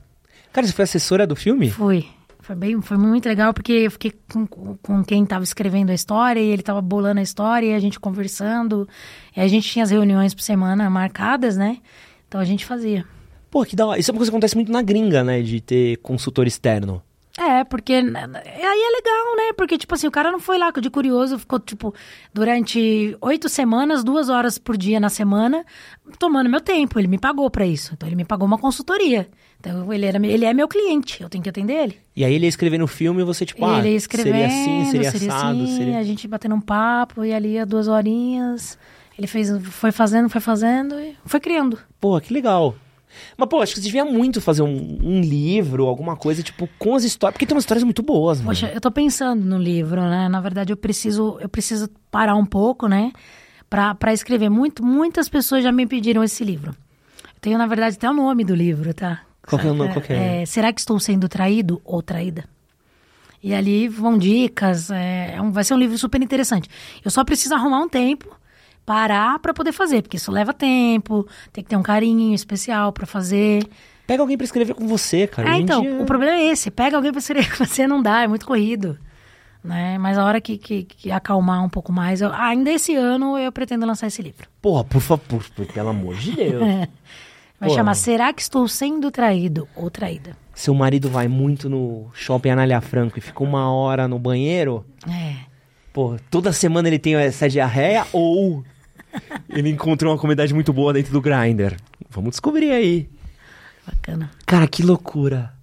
Cara, 0.51 0.67
você 0.67 0.73
foi 0.73 0.83
assessora 0.83 1.25
do 1.25 1.35
filme? 1.35 1.69
Fui. 1.71 2.05
Foi 2.41 2.55
bem, 2.55 2.81
foi 2.81 2.97
muito 2.97 3.27
legal 3.27 3.53
porque 3.53 3.71
eu 3.71 3.91
fiquei 3.91 4.13
com, 4.31 4.47
com 4.47 5.03
quem 5.03 5.23
estava 5.23 5.43
escrevendo 5.43 5.91
a 5.91 5.93
história 5.93 6.39
e 6.39 6.49
ele 6.49 6.61
estava 6.61 6.81
bolando 6.81 7.19
a 7.19 7.23
história 7.23 7.67
e 7.67 7.73
a 7.73 7.79
gente 7.79 7.99
conversando. 7.99 8.89
E 9.35 9.39
a 9.39 9.47
gente 9.47 9.69
tinha 9.69 9.83
as 9.83 9.91
reuniões 9.91 10.33
por 10.33 10.41
semana 10.41 10.89
marcadas, 10.89 11.55
né? 11.55 11.77
Então 12.27 12.41
a 12.41 12.45
gente 12.45 12.65
fazia. 12.65 13.05
Pô, 13.51 13.63
que 13.63 13.75
da 13.75 13.85
hora. 13.85 13.99
Isso 13.99 14.09
é 14.09 14.11
uma 14.13 14.17
coisa 14.17 14.31
que 14.31 14.35
acontece 14.35 14.55
muito 14.55 14.71
na 14.71 14.81
gringa, 14.81 15.23
né? 15.23 15.41
De 15.41 15.61
ter 15.61 15.97
consultor 15.97 16.47
externo. 16.47 17.01
É, 17.37 17.63
porque 17.63 17.93
aí 17.93 18.01
é 18.03 18.91
legal, 18.91 19.35
né? 19.37 19.53
Porque, 19.55 19.77
tipo 19.77 19.93
assim, 19.93 20.07
o 20.07 20.11
cara 20.11 20.31
não 20.31 20.39
foi 20.39 20.57
lá 20.57 20.69
de 20.71 20.89
curioso, 20.89 21.39
ficou, 21.39 21.59
tipo, 21.59 21.93
durante 22.33 23.15
oito 23.21 23.47
semanas, 23.47 24.03
duas 24.03 24.27
horas 24.29 24.57
por 24.57 24.75
dia 24.75 24.99
na 24.99 25.09
semana, 25.09 25.65
tomando 26.19 26.49
meu 26.49 26.59
tempo. 26.59 26.99
Ele 26.99 27.07
me 27.07 27.17
pagou 27.17 27.49
pra 27.49 27.65
isso. 27.65 27.93
Então, 27.93 28.07
ele 28.07 28.15
me 28.15 28.25
pagou 28.25 28.45
uma 28.45 28.57
consultoria. 28.57 29.29
Então, 29.61 29.93
ele, 29.93 30.07
era, 30.07 30.25
ele 30.25 30.43
é 30.43 30.53
meu 30.55 30.67
cliente, 30.67 31.21
eu 31.21 31.29
tenho 31.29 31.43
que 31.43 31.49
atender 31.49 31.73
ele. 31.73 31.97
E 32.15 32.25
aí 32.25 32.33
ele 32.33 32.45
ia 32.45 32.49
escrever 32.49 32.79
no 32.79 32.87
filme 32.87 33.21
e 33.21 33.23
você, 33.23 33.45
tipo, 33.45 33.63
ah, 33.63 33.77
ele 33.77 33.89
escrevendo, 33.89 34.33
seria 34.33 34.47
assim, 34.47 34.85
seria, 34.85 35.11
seria 35.11 35.33
assado, 35.33 35.61
assim, 35.61 35.77
seria... 35.77 35.99
a 35.99 36.03
gente 36.03 36.27
batendo 36.27 36.55
um 36.55 36.61
papo, 36.61 37.23
e 37.23 37.31
ali, 37.31 37.59
a 37.59 37.63
duas 37.63 37.87
horinhas, 37.87 38.75
ele 39.15 39.27
fez, 39.27 39.51
foi 39.67 39.91
fazendo, 39.91 40.29
foi 40.29 40.41
fazendo, 40.41 40.99
e 40.99 41.15
foi 41.25 41.39
criando. 41.39 41.77
Pô, 41.99 42.19
que 42.19 42.33
legal. 42.33 42.75
Mas, 43.37 43.49
pô, 43.49 43.61
acho 43.61 43.73
que 43.73 43.79
você 43.79 43.85
devia 43.85 44.03
muito 44.03 44.41
fazer 44.41 44.63
um, 44.63 44.97
um 45.03 45.21
livro, 45.21 45.85
alguma 45.85 46.15
coisa, 46.15 46.41
tipo, 46.41 46.67
com 46.79 46.95
as 46.95 47.03
histórias. 47.03 47.35
Porque 47.35 47.45
tem 47.45 47.55
umas 47.55 47.63
histórias 47.63 47.83
muito 47.83 48.01
boas, 48.01 48.39
mano. 48.39 48.49
Poxa, 48.49 48.71
eu 48.73 48.81
tô 48.81 48.89
pensando 48.89 49.43
no 49.43 49.59
livro, 49.59 50.01
né? 50.01 50.27
Na 50.27 50.41
verdade, 50.41 50.73
eu 50.73 50.77
preciso, 50.77 51.37
eu 51.39 51.49
preciso 51.49 51.87
parar 52.09 52.35
um 52.35 52.45
pouco, 52.45 52.87
né? 52.87 53.11
Pra, 53.69 53.93
pra 53.93 54.13
escrever. 54.13 54.49
Muito, 54.49 54.83
muitas 54.83 55.29
pessoas 55.29 55.63
já 55.63 55.71
me 55.71 55.85
pediram 55.85 56.23
esse 56.23 56.43
livro. 56.43 56.71
Eu 57.23 57.41
tenho, 57.41 57.57
na 57.57 57.67
verdade, 57.67 57.97
até 57.97 58.09
o 58.09 58.13
nome 58.13 58.43
do 58.43 58.55
livro, 58.55 58.93
tá? 58.93 59.21
Qual 59.51 59.61
que 59.61 59.67
é 59.67 59.71
o 59.71 59.73
nome? 59.73 59.93
Qual 59.93 60.03
é? 60.09 60.41
É, 60.41 60.45
Será 60.45 60.71
que 60.73 60.79
estou 60.79 60.99
sendo 60.99 61.27
traído 61.29 61.81
ou 61.85 62.01
traída? 62.01 62.45
E 63.43 63.53
ali 63.53 63.87
vão 63.87 64.17
dicas, 64.17 64.89
é, 64.91 65.33
é 65.35 65.41
um- 65.41 65.51
vai 65.51 65.63
ser 65.63 65.73
um 65.73 65.77
livro 65.77 65.97
super 65.97 66.21
interessante. 66.21 66.69
Eu 67.03 67.11
só 67.11 67.23
preciso 67.23 67.53
arrumar 67.55 67.81
um 67.81 67.89
tempo, 67.89 68.33
parar 68.85 69.37
pra 69.39 69.53
poder 69.53 69.71
fazer, 69.71 70.01
porque 70.03 70.17
isso 70.17 70.31
leva 70.31 70.53
tempo, 70.53 71.27
tem 71.51 71.63
que 71.63 71.69
ter 71.69 71.75
um 71.75 71.81
carinho 71.83 72.33
especial 72.33 72.93
pra 72.93 73.05
fazer. 73.05 73.67
Pega 74.07 74.21
alguém 74.23 74.37
pra 74.37 74.45
escrever 74.45 74.73
com 74.73 74.87
você, 74.87 75.27
cara. 75.27 75.49
É, 75.55 75.57
então, 75.59 75.81
dia- 75.81 76.01
o 76.01 76.05
problema 76.05 76.33
é 76.37 76.45
esse. 76.49 76.69
Pega 76.71 76.95
alguém 76.95 77.11
pra 77.11 77.19
escrever 77.19 77.49
com 77.57 77.65
você, 77.65 77.85
não 77.87 78.01
dá, 78.01 78.21
é 78.23 78.27
muito 78.27 78.45
corrido. 78.45 78.97
Né? 79.63 79.97
Mas 79.99 80.17
a 80.17 80.25
hora 80.25 80.41
que, 80.41 80.57
que, 80.57 80.83
que 80.83 81.11
acalmar 81.11 81.63
um 81.63 81.69
pouco 81.69 81.91
mais, 81.91 82.19
eu- 82.21 82.33
ainda 82.33 82.71
esse 82.71 82.95
ano 82.95 83.37
eu 83.37 83.51
pretendo 83.51 83.85
lançar 83.85 84.07
esse 84.07 84.21
livro. 84.21 84.47
Porra, 84.61 84.83
por 84.83 85.01
favor, 85.01 85.43
pelo 85.73 85.89
amor 85.89 86.15
de 86.15 86.31
Deus. 86.35 86.63
Vai 87.61 87.69
Pô. 87.69 87.75
chamar 87.75 87.93
Será 87.93 88.33
que 88.33 88.41
estou 88.41 88.67
sendo 88.67 89.11
traído 89.11 89.67
ou 89.75 89.89
traída? 89.91 90.35
Seu 90.55 90.73
marido 90.73 91.09
vai 91.09 91.27
muito 91.27 91.69
no 91.69 92.07
shopping 92.13 92.49
Anália 92.49 92.81
Franco 92.81 93.19
e 93.19 93.21
fica 93.21 93.43
uma 93.43 93.71
hora 93.71 94.07
no 94.07 94.17
banheiro, 94.17 94.83
É. 95.07 95.35
pô, 95.93 96.17
toda 96.31 96.51
semana 96.51 96.87
ele 96.87 96.97
tem 96.97 97.15
essa 97.15 97.47
diarreia 97.47 98.05
ou 98.11 98.63
ele 99.47 99.69
encontrou 99.69 100.11
uma 100.11 100.17
comunidade 100.19 100.53
muito 100.55 100.73
boa 100.73 100.91
dentro 100.91 101.11
do 101.13 101.21
Grindr. 101.21 101.75
Vamos 102.09 102.31
descobrir 102.31 102.71
aí. 102.71 103.07
Bacana. 103.85 104.31
Cara, 104.45 104.67
que 104.67 104.81
loucura. 104.81 105.53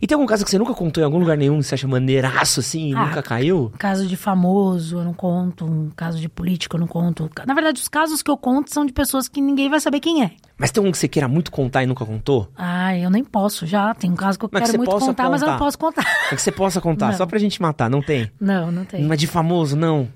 E 0.00 0.06
tem 0.06 0.14
algum 0.14 0.26
caso 0.26 0.44
que 0.44 0.50
você 0.50 0.58
nunca 0.58 0.72
contou 0.74 1.00
em 1.02 1.04
algum 1.04 1.18
lugar 1.18 1.36
nenhum, 1.36 1.58
que 1.58 1.64
você 1.64 1.74
acha 1.74 1.88
maneiraço 1.88 2.60
assim 2.60 2.90
e 2.90 2.94
Ah. 2.94 3.06
nunca 3.06 3.22
caiu? 3.22 3.72
Caso 3.76 4.06
de 4.06 4.16
famoso, 4.16 4.98
eu 4.98 5.04
não 5.04 5.14
conto. 5.14 5.64
Um 5.64 5.90
caso 5.90 6.20
de 6.20 6.28
político, 6.28 6.76
eu 6.76 6.80
não 6.80 6.86
conto. 6.86 7.28
Na 7.46 7.54
verdade, 7.54 7.80
os 7.80 7.88
casos 7.88 8.22
que 8.22 8.30
eu 8.30 8.36
conto 8.36 8.72
são 8.72 8.86
de 8.86 8.92
pessoas 8.92 9.26
que 9.26 9.40
ninguém 9.40 9.68
vai 9.68 9.80
saber 9.80 9.98
quem 9.98 10.22
é. 10.22 10.30
Mas 10.60 10.70
tem 10.70 10.84
um 10.84 10.92
que 10.92 10.98
você 10.98 11.08
queira 11.08 11.26
muito 11.26 11.50
contar 11.50 11.82
e 11.82 11.86
nunca 11.86 12.04
contou? 12.04 12.46
Ah, 12.54 12.94
eu 12.94 13.08
nem 13.08 13.24
posso 13.24 13.64
já. 13.66 13.94
Tem 13.94 14.10
um 14.10 14.14
caso 14.14 14.38
que 14.38 14.44
eu 14.44 14.50
Mas 14.52 14.60
que 14.60 14.66
quero 14.66 14.72
você 14.72 14.76
muito 14.76 14.90
possa 14.90 15.06
contar, 15.06 15.30
mas 15.30 15.40
eu 15.40 15.46
não 15.46 15.54
contar. 15.54 15.64
posso 15.64 15.78
contar. 15.78 16.04
É 16.30 16.36
que 16.36 16.42
você 16.42 16.52
possa 16.52 16.80
contar, 16.82 17.06
Não. 17.12 17.16
só 17.16 17.24
pra 17.24 17.38
gente 17.38 17.62
matar, 17.62 17.88
não 17.88 18.02
tem? 18.02 18.30
Não, 18.38 18.70
não 18.70 18.84
tem. 18.84 19.02
Mas 19.04 19.18
de 19.18 19.26
famoso, 19.26 19.74
não. 19.74 20.06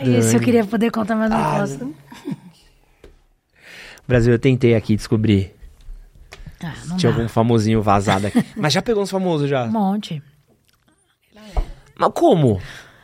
Esse 0.00 0.36
eu 0.36 0.40
queria 0.40 0.64
poder 0.64 0.92
contar, 0.92 1.16
mas 1.16 1.28
não 1.28 1.36
Ah, 1.38 1.58
posso. 1.58 1.92
Brasil, 4.06 4.32
eu 4.32 4.38
tentei 4.38 4.76
aqui 4.76 4.94
descobrir 4.94 5.52
Ah, 6.62 6.72
se 6.76 6.88
não 6.88 6.96
tinha 6.96 7.10
dá. 7.10 7.18
algum 7.18 7.28
famosinho 7.28 7.82
vazado 7.82 8.28
aqui. 8.28 8.44
Mas 8.56 8.72
já 8.72 8.80
pegou 8.80 9.02
uns 9.02 9.10
famosos 9.10 9.50
já? 9.50 9.64
Um 9.64 9.72
monte. 9.72 10.22
Mas 11.98 12.12
como? 12.14 12.60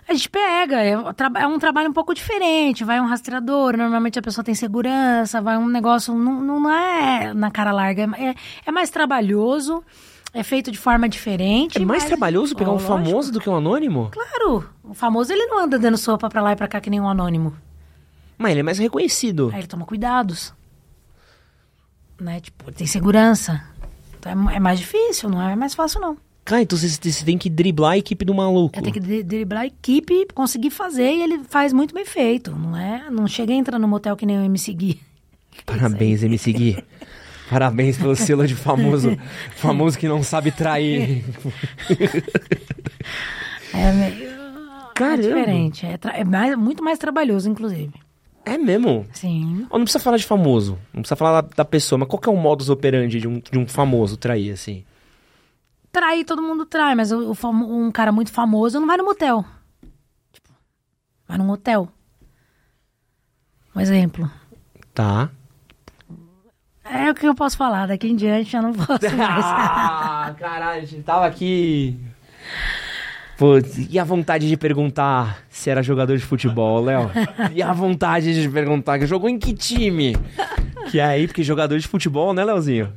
A 0.09 0.15
gente 0.15 0.31
pega, 0.31 0.83
é, 0.83 0.97
um 0.99 1.05
é 1.37 1.47
um 1.47 1.59
trabalho 1.59 1.91
um 1.91 1.93
pouco 1.93 2.15
diferente. 2.15 2.83
Vai 2.83 2.99
um 2.99 3.07
rastreador, 3.07 3.77
normalmente 3.77 4.19
a 4.19 4.23
pessoa 4.23 4.43
tem 4.43 4.55
segurança, 4.55 5.41
vai 5.43 5.59
um 5.59 5.69
negócio. 5.69 6.15
Não, 6.15 6.41
não 6.41 6.71
é 6.73 7.35
na 7.35 7.51
cara 7.51 7.73
larga, 7.73 8.09
é, 8.17 8.35
é 8.65 8.73
mais 8.73 8.89
trabalhoso, 8.89 9.85
é 10.33 10.43
feito 10.43 10.71
de 10.71 10.79
forma 10.79 11.09
diferente. 11.11 11.77
É 11.77 11.85
mais 11.85 12.05
mas- 12.05 12.09
trabalhoso 12.09 12.57
pegar 12.57 12.71
Ó, 12.71 12.73
um 12.73 12.77
lógico. 12.77 12.93
famoso 12.93 13.31
do 13.33 13.39
que 13.41 13.51
um 13.51 13.57
anônimo? 13.57 14.09
Claro, 14.11 14.69
o 14.83 14.95
famoso 14.95 15.31
ele 15.31 15.45
não 15.47 15.59
anda 15.65 15.79
dando 15.79 15.99
sopa 15.99 16.29
pra 16.31 16.41
lá 16.41 16.53
e 16.53 16.57
pra 16.57 16.67
cá 16.69 16.81
que 16.81 16.89
nem 16.89 17.01
um 17.01 17.09
anônimo. 17.09 17.55
Mas 18.39 18.53
ele 18.53 18.61
é 18.61 18.63
mais 18.63 18.79
reconhecido. 18.79 19.51
Aí 19.53 19.61
ele 19.61 19.67
toma 19.67 19.85
cuidados. 19.85 20.55
Né? 22.19 22.41
Tipo, 22.41 22.73
tem 22.73 22.87
segurança. 22.87 23.63
Então 24.19 24.49
é, 24.49 24.57
é 24.57 24.61
mais 24.61 24.79
difícil, 24.79 25.29
não 25.29 25.43
é 25.43 25.55
mais 25.55 25.75
fácil, 25.75 26.01
não. 26.01 26.17
Cara, 26.49 26.63
então 26.63 26.79
você, 26.79 26.89
você 26.89 27.25
tem 27.25 27.37
que 27.37 27.51
driblar 27.51 27.93
a 27.93 27.99
equipe 27.99 28.25
do 28.25 28.33
maluco. 28.35 28.79
Eu 28.79 28.83
tenho 28.83 28.95
que 28.95 29.01
dri- 29.01 29.23
driblar 29.23 29.63
a 29.63 29.67
equipe, 29.67 30.27
conseguir 30.35 30.71
fazer 30.71 31.13
e 31.13 31.23
ele 31.23 31.41
faz 31.45 31.75
muito 31.75 31.95
bem 31.95 32.07
feito, 32.07 32.53
não 32.53 32.75
é? 32.75 33.11
Não 33.11 33.27
chega 33.29 33.53
e 33.53 33.57
entra 33.57 33.79
no 33.79 33.87
motel 33.87 34.17
que 34.17 34.25
nem 34.25 34.39
o 34.39 34.43
MC 34.43 34.73
Gui. 34.73 35.01
Parabéns, 35.67 36.23
MC 36.23 36.53
Gui. 36.53 36.85
Parabéns 37.51 37.99
pelo 37.99 38.17
selo 38.17 38.47
de 38.47 38.55
famoso. 38.55 39.15
famoso 39.57 39.99
que 39.99 40.09
não 40.09 40.23
sabe 40.23 40.51
trair. 40.51 41.23
É 43.75 43.93
meio. 43.93 44.29
Caramba. 44.95 45.23
É 45.25 45.29
diferente. 45.29 45.87
É, 45.87 45.99
é 46.21 46.25
mais- 46.25 46.57
muito 46.57 46.83
mais 46.83 46.99
trabalhoso, 46.99 47.49
inclusive. 47.49 47.93
É 48.45 48.57
mesmo? 48.57 49.07
Sim. 49.13 49.67
Ó, 49.71 49.77
Não 49.79 49.85
precisa 49.85 50.03
falar 50.03 50.17
de 50.17 50.25
famoso. 50.25 50.79
Não 50.93 51.03
precisa 51.03 51.17
falar 51.17 51.43
da, 51.43 51.49
da 51.59 51.65
pessoa. 51.65 51.99
Mas 51.99 52.09
qual 52.09 52.19
que 52.19 52.29
é 52.29 52.33
o 52.33 52.37
modus 52.37 52.71
operandi 52.71 53.21
de 53.21 53.29
um, 53.29 53.41
de 53.41 53.59
um 53.59 53.67
famoso 53.67 54.17
trair, 54.17 54.51
assim? 54.53 54.83
Trair, 55.99 56.25
todo 56.25 56.41
mundo 56.41 56.65
trai, 56.65 56.95
mas 56.95 57.11
o, 57.11 57.33
o 57.33 57.87
um 57.87 57.91
cara 57.91 58.13
muito 58.13 58.31
famoso 58.31 58.79
não 58.79 58.87
vai 58.87 58.97
no 58.97 59.05
motel. 59.05 59.45
Tipo, 60.33 60.49
vai 61.27 61.37
num 61.37 61.51
hotel. 61.51 61.89
Um 63.75 63.81
exemplo. 63.81 64.31
Tá. 64.95 65.29
É 66.85 67.11
o 67.11 67.15
que 67.17 67.27
eu 67.27 67.35
posso 67.35 67.57
falar, 67.57 67.89
daqui 67.89 68.07
em 68.07 68.15
diante 68.15 68.55
eu 68.55 68.63
não 68.63 68.73
posso 68.73 69.05
mais. 69.17 69.45
Ah, 69.45 70.37
caralho, 70.39 70.83
a 70.83 70.85
gente 70.85 71.03
tava 71.03 71.27
aqui. 71.27 71.99
E 73.91 73.99
a 73.99 74.05
vontade 74.05 74.49
de 74.49 74.57
perguntar 74.57 75.43
se 75.51 75.69
era 75.69 75.83
jogador 75.83 76.17
de 76.17 76.25
futebol, 76.25 76.81
Léo? 76.81 77.11
E 77.53 77.61
a 77.61 77.73
vontade 77.73 78.41
de 78.41 78.49
perguntar 78.49 79.01
que 79.01 79.07
jogou 79.07 79.29
em 79.29 79.37
que 79.37 79.53
time? 79.53 80.17
Que 80.93 81.01
é 81.01 81.05
aí, 81.05 81.27
porque 81.27 81.43
jogador 81.43 81.77
de 81.77 81.89
futebol, 81.89 82.33
né, 82.33 82.45
Léozinho? 82.45 82.93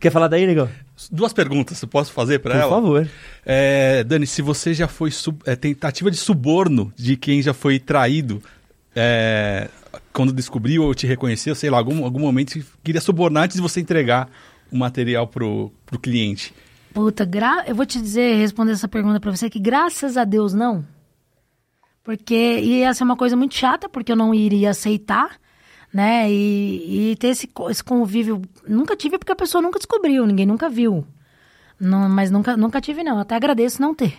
Quer 0.00 0.10
falar 0.10 0.28
daí, 0.28 0.46
negão? 0.46 0.68
Duas 1.10 1.32
perguntas, 1.32 1.80
eu 1.80 1.88
posso 1.88 2.12
fazer 2.12 2.38
pra 2.40 2.52
Por 2.54 2.60
ela? 2.60 2.70
favor. 2.70 3.08
É, 3.46 4.02
Dani, 4.04 4.26
se 4.26 4.42
você 4.42 4.74
já 4.74 4.88
foi 4.88 5.10
sub- 5.10 5.42
é, 5.46 5.54
tentativa 5.56 6.10
de 6.10 6.16
suborno 6.16 6.92
de 6.96 7.16
quem 7.16 7.40
já 7.42 7.54
foi 7.54 7.78
traído, 7.78 8.42
é, 8.94 9.68
quando 10.12 10.32
descobriu 10.32 10.82
ou 10.84 10.94
te 10.94 11.06
reconheceu, 11.06 11.54
sei 11.54 11.70
lá, 11.70 11.78
algum, 11.78 12.04
algum 12.04 12.20
momento 12.20 12.52
você 12.52 12.64
queria 12.82 13.00
subornar 13.00 13.44
antes 13.44 13.56
de 13.56 13.62
você 13.62 13.80
entregar 13.80 14.28
o 14.70 14.76
material 14.76 15.26
pro, 15.26 15.72
pro 15.86 15.98
cliente. 15.98 16.52
Puta, 16.92 17.24
gra... 17.24 17.64
eu 17.66 17.74
vou 17.74 17.86
te 17.86 18.00
dizer, 18.00 18.36
responder 18.36 18.72
essa 18.72 18.88
pergunta 18.88 19.18
pra 19.20 19.30
você, 19.34 19.48
que 19.48 19.58
graças 19.60 20.16
a 20.16 20.24
Deus 20.24 20.52
não. 20.52 20.84
Porque 22.04 22.34
ia 22.34 22.92
ser 22.92 23.04
uma 23.04 23.16
coisa 23.16 23.36
muito 23.36 23.54
chata, 23.54 23.88
porque 23.88 24.10
eu 24.12 24.16
não 24.16 24.34
iria 24.34 24.70
aceitar, 24.70 25.36
né? 25.92 26.30
E, 26.30 27.12
e 27.12 27.16
ter 27.16 27.28
esse, 27.28 27.48
esse 27.70 27.84
convívio. 27.84 28.42
Nunca 28.66 28.96
tive, 28.96 29.18
porque 29.18 29.32
a 29.32 29.36
pessoa 29.36 29.60
nunca 29.60 29.78
descobriu, 29.78 30.26
ninguém 30.26 30.46
nunca 30.46 30.68
viu. 30.68 31.06
Não, 31.78 32.08
mas 32.08 32.30
nunca, 32.30 32.56
nunca 32.56 32.80
tive, 32.80 33.02
não. 33.02 33.18
Até 33.18 33.34
agradeço 33.34 33.82
não 33.82 33.94
ter. 33.94 34.16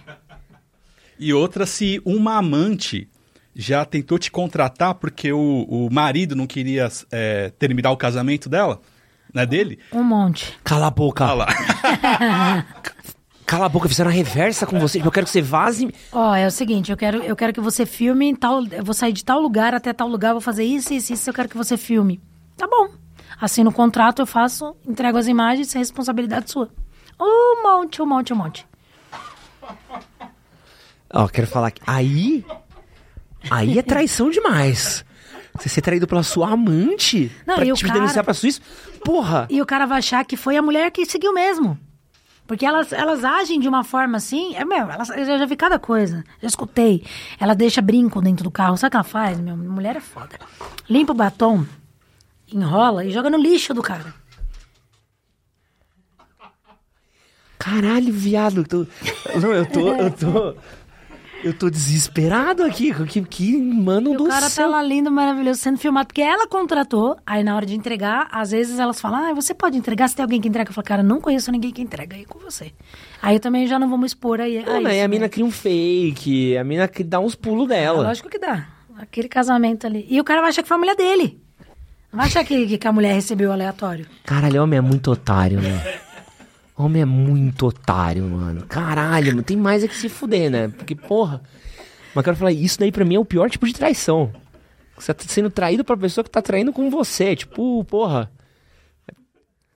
E 1.17 1.33
outra, 1.33 1.65
se 1.65 2.01
uma 2.03 2.37
amante 2.37 3.07
já 3.55 3.85
tentou 3.85 4.17
te 4.17 4.31
contratar 4.31 4.95
porque 4.95 5.31
o, 5.31 5.65
o 5.69 5.89
marido 5.91 6.35
não 6.35 6.47
queria 6.47 6.89
é, 7.11 7.51
terminar 7.57 7.91
o 7.91 7.97
casamento 7.97 8.49
dela, 8.49 8.81
Não 9.33 9.43
é 9.43 9.45
dele? 9.45 9.79
Um 9.91 10.03
monte. 10.03 10.57
Cala 10.63 10.87
a 10.87 10.91
boca. 10.91 11.31
Lá. 11.33 11.47
Cala 13.45 13.65
a 13.65 13.69
boca, 13.69 13.87
fizeram 13.89 14.09
a 14.09 14.13
reversa 14.13 14.65
com 14.65 14.79
você. 14.79 14.99
Eu 15.03 15.11
quero 15.11 15.25
que 15.25 15.31
você 15.31 15.41
vaze. 15.41 15.93
Ó, 16.11 16.33
é 16.33 16.47
o 16.47 16.51
seguinte, 16.51 16.91
eu 16.91 16.97
quero, 16.97 17.17
eu 17.23 17.35
quero 17.35 17.51
que 17.53 17.59
você 17.59 17.85
filme 17.85 18.25
em 18.27 18.35
tal. 18.35 18.63
Eu 18.65 18.83
vou 18.83 18.93
sair 18.93 19.11
de 19.13 19.23
tal 19.23 19.39
lugar 19.41 19.73
até 19.75 19.91
tal 19.93 20.07
lugar, 20.07 20.31
vou 20.31 20.41
fazer 20.41 20.63
isso, 20.63 20.93
isso, 20.93 21.13
isso, 21.13 21.29
eu 21.29 21.33
quero 21.33 21.49
que 21.49 21.57
você 21.57 21.75
filme. 21.77 22.21
Tá 22.57 22.67
bom. 22.67 22.89
Assino 23.39 23.69
o 23.69 23.73
contrato, 23.73 24.21
eu 24.21 24.25
faço, 24.25 24.75
entrego 24.87 25.17
as 25.17 25.27
imagens, 25.27 25.67
sem 25.67 25.79
responsabilidade 25.79 26.49
sua. 26.51 26.69
Um 27.19 27.63
monte, 27.63 28.01
um 28.01 28.05
monte, 28.05 28.31
um 28.33 28.37
monte. 28.37 28.65
Ó, 31.13 31.27
quero 31.27 31.47
falar 31.47 31.71
que. 31.71 31.81
Aí. 31.85 32.45
Aí 33.51 33.77
é 33.77 33.81
traição 33.81 34.29
demais. 34.29 35.03
Você 35.59 35.69
ser 35.69 35.81
traído 35.81 36.07
pela 36.07 36.23
sua 36.23 36.49
amante 36.51 37.31
Não, 37.45 37.55
pra 37.55 37.65
e 37.65 37.73
te 37.73 37.83
cara- 37.85 37.93
denunciar 37.99 38.23
pra 38.23 38.33
Suíça? 38.33 38.59
Porra! 39.05 39.45
E 39.51 39.61
o 39.61 39.65
cara 39.65 39.85
vai 39.85 39.99
achar 39.99 40.25
que 40.25 40.35
foi 40.35 40.57
a 40.57 40.61
mulher 40.61 40.89
que 40.89 41.05
seguiu 41.05 41.31
mesmo. 41.33 41.77
Porque 42.45 42.65
elas, 42.65 42.91
elas 42.91 43.23
agem 43.23 43.59
de 43.59 43.67
uma 43.69 43.83
forma 43.83 44.17
assim. 44.17 44.53
É, 44.55 44.65
meu, 44.65 44.89
elas, 44.91 45.09
eu 45.09 45.25
já, 45.25 45.45
vi 45.45 45.55
cada 45.55 45.79
coisa. 45.79 46.23
Já 46.41 46.47
escutei. 46.47 47.03
Ela 47.39 47.53
deixa 47.55 47.81
brinco 47.81 48.21
dentro 48.21 48.43
do 48.43 48.51
carro. 48.51 48.75
Sabe 48.77 48.89
o 48.89 48.91
que 48.91 48.97
ela 48.97 49.03
faz? 49.03 49.39
Meu, 49.39 49.55
mulher 49.55 49.95
é 49.95 50.01
foda. 50.01 50.37
Limpa 50.89 51.13
o 51.13 51.15
batom, 51.15 51.65
enrola 52.51 53.05
e 53.05 53.11
joga 53.11 53.29
no 53.29 53.37
lixo 53.37 53.73
do 53.73 53.81
cara. 53.81 54.13
Caralho, 57.57 58.11
viado. 58.11 58.63
tô- 58.65 58.85
Não, 59.41 59.51
eu 59.53 59.65
tô. 59.65 59.79
Eu 59.95 60.11
tô. 60.11 60.55
Eu 61.43 61.53
tô 61.53 61.69
desesperado 61.69 62.63
aqui. 62.63 62.93
Que, 63.05 63.21
que 63.21 63.57
mano 63.57 64.15
do 64.15 64.23
o 64.25 64.27
cara 64.27 64.49
céu. 64.49 64.65
tá 64.69 64.77
lá 64.77 64.81
lindo, 64.83 65.11
maravilhoso, 65.11 65.59
sendo 65.59 65.77
filmado. 65.77 66.07
Porque 66.07 66.21
ela 66.21 66.47
contratou. 66.47 67.17
Aí 67.25 67.43
na 67.43 67.55
hora 67.55 67.65
de 67.65 67.75
entregar, 67.75 68.27
às 68.31 68.51
vezes 68.51 68.79
elas 68.79 69.01
falam: 69.01 69.25
Ah, 69.29 69.33
você 69.33 69.53
pode 69.53 69.77
entregar 69.77 70.07
se 70.07 70.15
tem 70.15 70.23
alguém 70.23 70.39
que 70.39 70.47
entrega. 70.47 70.69
Eu 70.69 70.73
falo, 70.73 70.85
cara, 70.87 71.03
não 71.03 71.19
conheço 71.19 71.51
ninguém 71.51 71.71
que 71.71 71.81
entrega 71.81 72.15
aí 72.15 72.25
com 72.25 72.39
você. 72.39 72.71
Aí 73.21 73.35
eu 73.35 73.39
também 73.39 73.67
já 73.67 73.77
não 73.77 73.89
vou 73.89 73.97
me 73.97 74.05
expor 74.05 74.39
aí. 74.39 74.63
Não, 74.65 74.77
a 74.77 74.81
mas 74.81 74.95
isso, 74.95 75.05
a 75.05 75.07
mina 75.07 75.23
né? 75.25 75.29
cria 75.29 75.45
um 75.45 75.51
fake, 75.51 76.57
a 76.57 76.63
mina 76.63 76.87
que 76.87 77.03
dá 77.03 77.19
uns 77.19 77.35
pulos 77.35 77.69
É, 77.69 77.75
dela. 77.81 78.03
lógico 78.03 78.29
que 78.29 78.39
dá. 78.39 78.67
Aquele 78.97 79.27
casamento 79.27 79.85
ali. 79.85 80.05
E 80.09 80.19
o 80.21 80.23
cara 80.23 80.39
vai 80.39 80.49
achar 80.51 80.61
que 80.61 80.67
foi 80.67 80.75
a 80.75 80.79
mulher 80.79 80.95
dele. 80.95 81.41
Vai 82.11 82.27
achar 82.27 82.43
que, 82.45 82.77
que 82.77 82.87
a 82.87 82.91
mulher 82.93 83.13
recebeu 83.13 83.51
aleatório. 83.51 84.05
Caralho, 84.23 84.61
homem 84.63 84.77
é 84.77 84.81
muito 84.81 85.09
otário, 85.11 85.59
né? 85.59 85.81
Homem 86.83 87.01
é 87.01 87.05
muito 87.05 87.67
otário, 87.67 88.23
mano. 88.25 88.65
Caralho, 88.67 89.27
mano, 89.27 89.43
tem 89.43 89.57
mais 89.57 89.83
é 89.83 89.87
que 89.87 89.95
se 89.95 90.09
fuder, 90.09 90.49
né? 90.51 90.67
Porque, 90.69 90.95
porra. 90.95 91.41
Mas 92.13 92.23
quero 92.23 92.37
falar, 92.37 92.51
isso 92.51 92.79
daí 92.79 92.91
pra 92.91 93.05
mim 93.05 93.15
é 93.15 93.19
o 93.19 93.25
pior 93.25 93.49
tipo 93.49 93.65
de 93.65 93.73
traição. 93.73 94.31
Você 94.97 95.13
tá 95.13 95.23
sendo 95.27 95.49
traído 95.49 95.83
pra 95.83 95.97
pessoa 95.97 96.23
que 96.23 96.29
tá 96.29 96.41
traindo 96.41 96.71
com 96.71 96.89
você. 96.89 97.35
Tipo, 97.35 97.83
porra. 97.85 98.31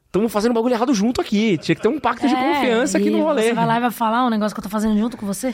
Estamos 0.05 0.31
fazendo 0.31 0.53
bagulho 0.53 0.73
errado 0.73 0.93
junto 0.93 1.19
aqui. 1.21 1.57
Tinha 1.57 1.75
que 1.75 1.81
ter 1.81 1.87
um 1.87 1.99
pacto 1.99 2.27
de 2.27 2.33
É, 2.33 2.53
confiança 2.53 2.97
aqui 2.97 3.09
no 3.09 3.21
rolê. 3.23 3.43
Você 3.43 3.53
vai 3.53 3.65
lá 3.65 3.77
e 3.77 3.81
vai 3.81 3.91
falar 3.91 4.25
um 4.25 4.29
negócio 4.29 4.55
que 4.55 4.59
eu 4.59 4.63
tô 4.63 4.69
fazendo 4.69 4.97
junto 4.97 5.17
com 5.17 5.25
você? 5.25 5.53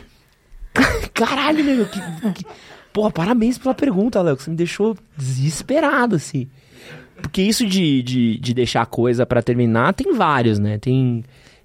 Caralho, 1.13 1.63
meu. 1.63 1.85
Que, 1.85 1.99
que- 2.33 2.45
Porra, 2.91 3.11
parabéns 3.11 3.57
pela 3.57 3.73
pergunta, 3.73 4.21
Léo. 4.21 4.35
Você 4.39 4.49
me 4.51 4.55
deixou 4.55 4.95
desesperado, 5.17 6.15
assim. 6.15 6.47
Porque 7.21 7.41
isso 7.41 7.65
de, 7.65 8.03
de, 8.03 8.37
de 8.37 8.53
deixar 8.53 8.81
a 8.81 8.85
coisa 8.85 9.25
pra 9.25 9.41
terminar, 9.41 9.93
tem 9.93 10.13
vários, 10.13 10.59
né? 10.59 10.77
Tem, 10.77 11.23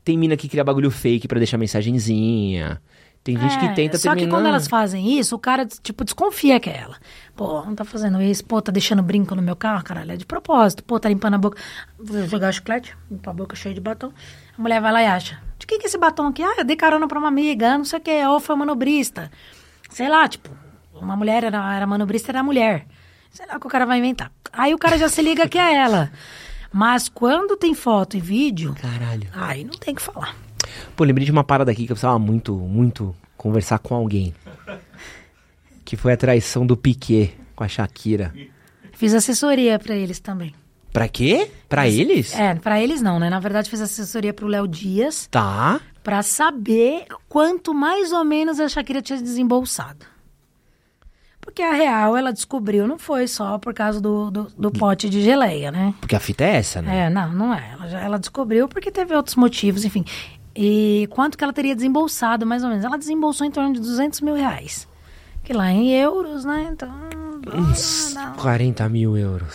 tem 0.09 0.17
mina 0.17 0.39
que 0.39 0.49
cria 0.49 0.65
bagulho 0.65 0.91
fake 0.91 1.29
pra 1.29 1.37
deixar 1.37 1.59
mensagenzinha. 1.59 2.81
Tem 3.23 3.37
gente 3.37 3.57
É, 3.57 3.59
que 3.59 3.75
tenta 3.75 3.99
Só 3.99 4.09
terminar... 4.09 4.27
que 4.27 4.35
quando 4.35 4.47
elas 4.47 4.67
fazem 4.67 5.19
isso, 5.19 5.37
o 5.37 5.39
cara, 5.39 5.67
tipo, 5.67 6.03
desconfia 6.03 6.59
que 6.59 6.71
é 6.71 6.79
ela. 6.79 6.97
Pô, 7.37 7.63
não 7.63 7.75
tá 7.75 7.85
fazendo 7.85 8.23
isso. 8.23 8.43
Pô, 8.43 8.63
tá 8.63 8.73
deixando 8.73 9.03
brinco 9.03 9.35
no 9.35 9.43
meu 9.43 9.55
carro, 9.55 9.85
caralho. 9.85 10.13
É 10.13 10.17
de 10.17 10.25
propósito. 10.25 10.83
Pô, 10.83 10.99
tá 10.99 11.11
limpando 11.11 11.35
a 11.35 11.39
boca. 11.39 11.61
Vou 11.99 12.27
jogar 12.27 12.53
chiclete, 12.53 12.97
limpar 13.11 13.33
a 13.33 13.35
boca 13.35 13.55
cheia 13.55 13.75
de 13.75 13.83
batom. 13.83 14.11
A 14.57 14.63
mulher 14.63 14.81
vai 14.81 14.93
lá 14.93 15.03
e 15.03 15.07
acha. 15.07 15.39
De 15.59 15.67
quem 15.67 15.79
que 15.79 15.85
é 15.85 15.89
esse 15.89 15.99
batom 15.99 16.29
aqui? 16.29 16.43
Ah, 16.43 16.55
eu 16.57 16.65
dei 16.65 16.75
carona 16.77 17.07
pra 17.07 17.19
uma 17.19 17.29
amiga, 17.29 17.77
não 17.77 17.85
sei 17.85 17.99
o 17.99 18.03
que. 18.03 18.27
Ou 18.29 18.41
foi 18.41 18.57
manobrista. 18.57 19.31
Sei 19.91 20.09
lá, 20.09 20.27
tipo, 20.27 20.49
uma 20.95 21.15
mulher 21.17 21.45
era, 21.45 21.75
era 21.77 21.87
manobrista, 21.87 22.33
era 22.33 22.43
mulher. 22.43 22.87
Sei 23.31 23.45
lá 23.47 23.57
o 23.57 23.61
que 23.61 23.67
o 23.67 23.71
cara 23.71 23.85
vai 23.85 23.99
inventar. 23.99 24.33
Aí 24.55 24.73
o 24.73 24.79
cara 24.79 24.97
já 24.97 25.11
se 25.11 25.21
liga 25.21 25.47
que 25.47 25.59
é 25.59 25.75
ela. 25.75 26.11
Mas 26.73 27.09
quando 27.09 27.57
tem 27.57 27.74
foto 27.74 28.16
e 28.16 28.20
vídeo, 28.20 28.74
Caralho. 28.81 29.28
aí 29.32 29.65
não 29.65 29.73
tem 29.74 29.95
o 29.95 29.97
que 29.97 30.03
falar. 30.03 30.36
Pô, 30.95 31.05
lembrei 31.05 31.24
de 31.24 31.32
uma 31.32 31.43
parada 31.45 31.70
aqui 31.70 31.86
que 31.86 31.93
eu 31.93 31.97
precisava 31.97 32.19
muito, 32.19 32.55
muito 32.55 33.15
conversar 33.36 33.78
com 33.78 33.95
alguém. 33.95 34.35
Que 35.85 35.97
foi 35.97 36.12
a 36.12 36.16
traição 36.16 36.66
do 36.66 36.77
Piquet 36.77 37.35
com 37.57 37.65
a 37.65 37.69
Shakira. 37.69 38.35
Fiz 38.93 39.15
assessoria 39.15 39.78
pra 39.78 39.95
eles 39.95 40.20
também. 40.20 40.55
Pra 40.93 41.09
quê? 41.09 41.51
Pra 41.69 41.89
eles? 41.89 42.35
É, 42.35 42.55
pra 42.55 42.82
eles 42.82 43.01
não, 43.01 43.19
né? 43.19 43.31
Na 43.31 43.39
verdade, 43.40 43.70
fiz 43.70 43.81
assessoria 43.81 44.32
pro 44.35 44.47
Léo 44.47 44.66
Dias 44.66 45.28
Tá. 45.31 45.81
pra 46.03 46.23
saber 46.23 47.05
quanto 47.28 47.73
mais 47.73 48.12
ou 48.12 48.24
menos 48.24 48.59
a 48.59 48.69
Shakira 48.69 49.01
tinha 49.01 49.20
desembolsado. 49.20 50.05
Porque 51.49 51.62
a 51.62 51.73
real, 51.73 52.15
ela 52.15 52.31
descobriu, 52.31 52.87
não 52.87 52.99
foi 52.99 53.27
só 53.27 53.57
por 53.59 53.73
causa 53.73 53.99
do, 54.03 54.31
do, 54.31 54.45
do 54.57 54.70
pote 54.70 55.09
de 55.09 55.23
geleia, 55.23 55.73
né? 55.73 55.95
Porque 55.99 56.15
a 56.15 56.20
fita 56.20 56.45
é 56.45 56.57
essa, 56.57 56.83
né? 56.83 57.07
É, 57.07 57.11
não, 57.11 57.33
não 57.33 57.55
é. 57.55 57.70
Ela, 57.73 57.89
já, 57.89 58.01
ela 58.01 58.19
descobriu 58.19 58.69
porque 58.69 58.91
teve 58.91 59.15
outros 59.15 59.35
motivos, 59.35 59.83
enfim. 59.83 60.05
E 60.55 61.09
quanto 61.11 61.39
que 61.39 61.43
ela 61.43 61.53
teria 61.53 61.75
desembolsado, 61.75 62.45
mais 62.45 62.62
ou 62.62 62.69
menos? 62.69 62.85
Ela 62.85 62.99
desembolsou 62.99 63.47
em 63.47 63.51
torno 63.51 63.73
de 63.73 63.81
200 63.81 64.20
mil 64.20 64.35
reais. 64.35 64.87
Que 65.43 65.55
lá 65.55 65.70
em 65.73 65.91
euros, 65.91 66.45
né? 66.45 66.69
Então... 66.70 66.93
Uns 67.55 68.12
dá- 68.15 68.27
dá- 68.27 68.31
40 68.43 68.87
mil 68.91 69.16
euros. 69.16 69.55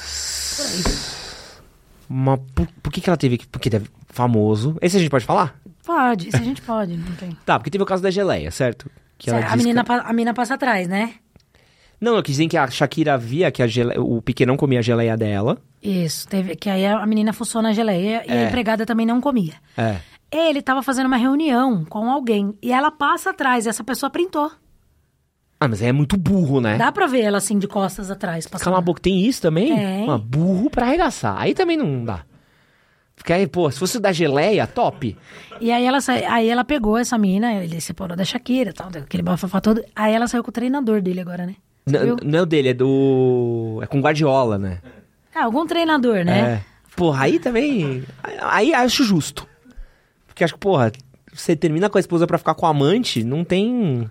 Mas 2.09 2.39
por, 2.55 2.67
por 2.81 2.91
que, 2.91 3.01
que 3.01 3.09
ela 3.09 3.17
teve 3.17 3.37
que. 3.37 3.45
Porque 3.47 3.69
deve. 3.69 3.87
Famoso. 4.09 4.77
Esse 4.81 4.97
a 4.97 4.99
gente 4.99 5.09
pode 5.11 5.25
falar? 5.25 5.55
Pode, 5.85 6.29
isso 6.29 6.37
a 6.37 6.41
gente 6.43 6.61
pode, 6.63 6.97
não 6.97 7.11
tem. 7.15 7.37
Tá, 7.45 7.59
porque 7.59 7.69
teve 7.69 7.83
o 7.83 7.87
caso 7.87 8.01
da 8.01 8.09
geleia, 8.09 8.49
certo? 8.49 8.89
Que 9.17 9.29
Certo, 9.29 9.51
a, 9.51 9.55
menina, 9.55 9.83
que- 9.83 9.91
a 9.91 10.09
menina 10.13 10.33
passa 10.33 10.55
atrás, 10.55 10.87
né? 10.87 11.13
Não, 12.03 12.15
eu 12.17 12.21
quis 12.23 12.35
dizer 12.35 12.47
que 12.49 12.57
a 12.57 12.67
Shakira 12.69 13.17
via 13.17 13.49
que 13.49 13.63
a 13.63 13.67
gele... 13.67 13.97
o 13.97 14.21
Piquet 14.21 14.45
não 14.45 14.57
comia 14.57 14.79
a 14.79 14.81
geleia 14.81 15.15
dela. 15.15 15.57
Isso, 15.81 16.27
teve, 16.27 16.55
que 16.55 16.69
aí 16.69 16.85
a 16.85 17.05
menina 17.05 17.31
fuçou 17.31 17.61
na 17.61 17.71
geleia 17.71 18.23
e 18.27 18.31
É. 18.31 18.43
a 18.45 18.47
empregada 18.49 18.85
também 18.85 19.05
não 19.05 19.21
comia. 19.21 19.53
É. 19.77 19.97
Ele 20.31 20.61
tava 20.61 20.83
fazendo 20.83 21.07
uma 21.07 21.15
reunião 21.17 21.85
com 21.85 22.09
alguém 22.09 22.53
e 22.61 22.71
ela 22.73 22.91
passa 22.91 23.29
atrás 23.29 23.65
e 23.65 23.69
essa 23.69 23.83
pessoa 23.83 24.09
printou. 24.09 24.51
Ah, 25.59 25.67
mas 25.67 25.81
aí 25.81 25.87
é 25.87 25.93
muito 25.93 26.17
burro, 26.17 26.59
né? 26.59 26.77
Dá 26.77 26.91
pra 26.91 27.07
ver 27.07 27.21
ela 27.21 27.37
assim 27.37 27.57
de 27.57 27.67
costas 27.67 28.11
atrás. 28.11 28.47
Passando. 28.47 28.65
Cala 28.65 28.79
a 28.79 28.81
boca, 28.81 28.99
tem 29.01 29.25
isso 29.25 29.41
também? 29.41 29.73
Tem. 29.73 30.09
Ah, 30.09 30.17
burro 30.17 30.69
pra 30.69 30.85
arregaçar. 30.85 31.39
Aí 31.39 31.53
também 31.53 31.77
não 31.77 32.03
dá. 32.03 32.25
Porque 33.15 33.31
aí, 33.31 33.47
pô, 33.47 33.71
se 33.71 33.79
fosse 33.79 33.99
da 33.99 34.11
geleia, 34.11 34.67
top. 34.67 35.15
E 35.61 35.71
aí 35.71 35.85
ela, 35.85 36.01
sa... 36.01 36.13
aí 36.13 36.49
ela 36.49 36.65
pegou 36.65 36.97
essa 36.97 37.17
mina, 37.17 37.53
ele 37.63 37.79
separou 37.79 38.17
da 38.17 38.25
Shakira 38.25 38.73
tal, 38.73 38.89
aquele 38.89 39.23
bafafá 39.23 39.61
todo. 39.61 39.81
Aí 39.95 40.13
ela 40.13 40.27
saiu 40.27 40.43
com 40.43 40.49
o 40.49 40.53
treinador 40.53 41.01
dele 41.01 41.21
agora, 41.21 41.45
né? 41.45 41.55
N- 41.85 42.15
não 42.23 42.39
é 42.39 42.41
o 42.41 42.45
dele, 42.45 42.69
é 42.69 42.73
do. 42.73 43.79
É 43.81 43.85
com 43.87 43.99
Guardiola, 43.99 44.57
né? 44.57 44.79
É, 45.35 45.39
algum 45.39 45.65
treinador, 45.65 46.23
né? 46.23 46.39
É. 46.39 46.63
Porra, 46.95 47.25
aí 47.25 47.39
também. 47.39 48.03
Aí 48.41 48.73
acho 48.73 49.03
justo. 49.03 49.47
Porque 50.27 50.43
acho 50.43 50.53
que, 50.53 50.59
porra, 50.59 50.91
você 51.33 51.55
termina 51.55 51.89
com 51.89 51.97
a 51.97 52.01
esposa 52.01 52.25
pra 52.27 52.37
ficar 52.37 52.53
com 52.55 52.65
o 52.65 52.69
amante, 52.69 53.23
não 53.23 53.43
tem. 53.43 54.07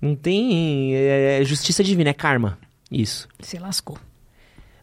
Não 0.00 0.14
tem. 0.14 0.94
É 0.94 1.40
justiça 1.44 1.84
divina, 1.84 2.10
é 2.10 2.14
karma. 2.14 2.58
Isso. 2.90 3.28
Se 3.40 3.58
lascou. 3.58 3.98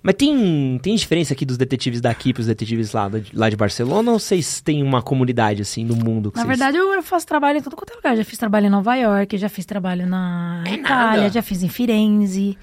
Mas 0.05 0.15
tem, 0.15 0.77
tem 0.83 0.95
diferença 0.95 1.33
aqui 1.33 1.45
dos 1.45 1.57
detetives 1.57 2.01
daqui 2.01 2.33
pros 2.33 2.47
detetives 2.47 2.91
lá, 2.91 3.09
lá 3.33 3.49
de 3.49 3.55
Barcelona 3.55 4.11
ou 4.11 4.19
vocês 4.19 4.59
têm 4.59 4.83
uma 4.83 5.01
comunidade, 5.01 5.61
assim, 5.61 5.85
no 5.85 5.95
mundo? 5.95 6.29
Que 6.29 6.37
Na 6.37 6.43
vocês- 6.43 6.59
verdade, 6.59 6.77
eu 6.77 7.01
faço 7.01 7.25
trabalho 7.25 7.59
em 7.59 7.61
todo 7.61 7.75
quanto 7.77 7.93
é 7.93 7.95
lugar. 7.95 8.17
Já 8.17 8.25
fiz 8.25 8.37
trabalho 8.37 8.65
em 8.67 8.69
Nova 8.69 8.95
York, 8.95 9.37
já 9.37 9.47
fiz 9.47 9.65
trabalho 9.65 10.05
na 10.05 10.61
É 10.67 10.73
Itália, 10.73 11.21
nada. 11.21 11.29
já 11.33 11.41
fiz 11.41 11.63
em 11.63 11.69
Firenze. 11.69 12.57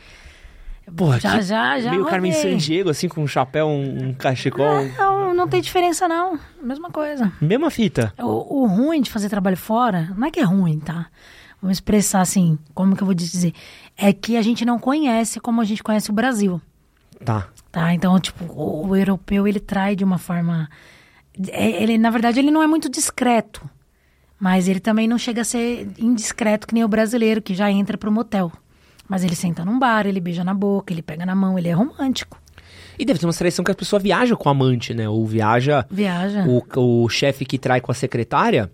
Porra, 0.94 1.18
já, 1.20 1.40
já, 1.40 1.80
já 1.80 1.90
meio 1.92 2.04
Carmen 2.04 2.32
rodei. 2.32 2.50
Sandiego, 2.52 2.90
assim, 2.90 3.08
com 3.08 3.22
um 3.22 3.26
chapéu, 3.26 3.66
um, 3.68 4.08
um 4.08 4.12
cachecol. 4.12 4.84
Não, 4.98 5.32
não 5.32 5.48
tem 5.48 5.60
diferença, 5.62 6.06
não. 6.08 6.38
Mesma 6.62 6.90
coisa. 6.90 7.32
Mesma 7.40 7.70
fita. 7.70 8.12
O, 8.18 8.62
o 8.64 8.66
ruim 8.66 9.00
de 9.00 9.08
fazer 9.10 9.28
trabalho 9.30 9.56
fora, 9.56 10.12
não 10.16 10.26
é 10.26 10.30
que 10.30 10.40
é 10.40 10.42
ruim, 10.42 10.78
tá? 10.80 11.06
Vamos 11.62 11.76
expressar 11.76 12.20
assim, 12.22 12.58
como 12.74 12.96
que 12.96 13.02
eu 13.02 13.06
vou 13.06 13.14
dizer? 13.14 13.52
É 13.96 14.12
que 14.12 14.36
a 14.36 14.42
gente 14.42 14.64
não 14.64 14.78
conhece 14.78 15.38
como 15.38 15.60
a 15.60 15.64
gente 15.64 15.82
conhece 15.82 16.10
o 16.10 16.12
Brasil, 16.12 16.60
Tá. 17.24 17.48
tá? 17.70 17.92
Então, 17.94 18.18
tipo, 18.18 18.44
o, 18.44 18.88
o 18.88 18.96
europeu, 18.96 19.46
ele 19.46 19.60
trai 19.60 19.94
de 19.94 20.04
uma 20.04 20.18
forma... 20.18 20.68
é- 21.48 21.82
Ele, 21.82 21.98
na 21.98 22.10
verdade, 22.10 22.38
ele 22.40 22.50
não 22.50 22.62
é 22.62 22.66
muito 22.66 22.88
discreto. 22.88 23.68
Mas 24.38 24.68
ele 24.68 24.80
também 24.80 25.06
não 25.06 25.18
chega 25.18 25.42
a 25.42 25.44
ser 25.44 25.86
indiscreto 25.98 26.66
que 26.66 26.72
nem 26.74 26.82
o 26.84 26.88
brasileiro, 26.88 27.42
que 27.42 27.54
já 27.54 27.70
entra 27.70 27.98
pro 27.98 28.10
motel. 28.10 28.50
Mas 29.06 29.22
ele 29.22 29.34
senta 29.36 29.64
num 29.64 29.78
bar, 29.78 30.06
ele 30.06 30.20
beija 30.20 30.42
na 30.44 30.54
boca, 30.54 30.92
ele 30.92 31.02
pega 31.02 31.26
na 31.26 31.34
mão, 31.34 31.58
ele 31.58 31.68
é 31.68 31.72
romântico. 31.72 32.40
E 32.98 33.04
deve 33.04 33.18
ter 33.18 33.26
uma 33.26 33.32
seleção 33.32 33.64
que 33.64 33.70
a 33.70 33.74
pessoa 33.74 33.98
viaja 34.00 34.36
com 34.36 34.48
a 34.48 34.52
amante, 34.52 34.94
né? 34.94 35.08
Ou 35.08 35.26
viaja. 35.26 35.84
Viaja. 35.90 36.44
O, 36.46 37.02
o 37.04 37.08
chefe 37.08 37.44
que 37.44 37.58
trai 37.58 37.80
com 37.80 37.90
a 37.90 37.94
secretária. 37.94 38.70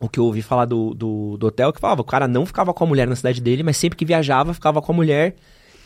O 0.00 0.08
que 0.08 0.18
eu 0.18 0.24
ouvi 0.24 0.42
falar 0.42 0.64
do, 0.64 0.92
do, 0.94 1.36
do 1.36 1.46
hotel, 1.46 1.72
que 1.72 1.80
falava, 1.80 2.00
o 2.00 2.04
cara 2.04 2.26
não 2.26 2.44
ficava 2.44 2.74
com 2.74 2.84
a 2.84 2.86
mulher 2.86 3.06
na 3.06 3.14
cidade 3.16 3.40
dele, 3.40 3.62
mas 3.62 3.76
sempre 3.76 3.96
que 3.96 4.04
viajava, 4.04 4.52
ficava 4.54 4.82
com 4.82 4.92
a 4.92 4.94
mulher 4.94 5.36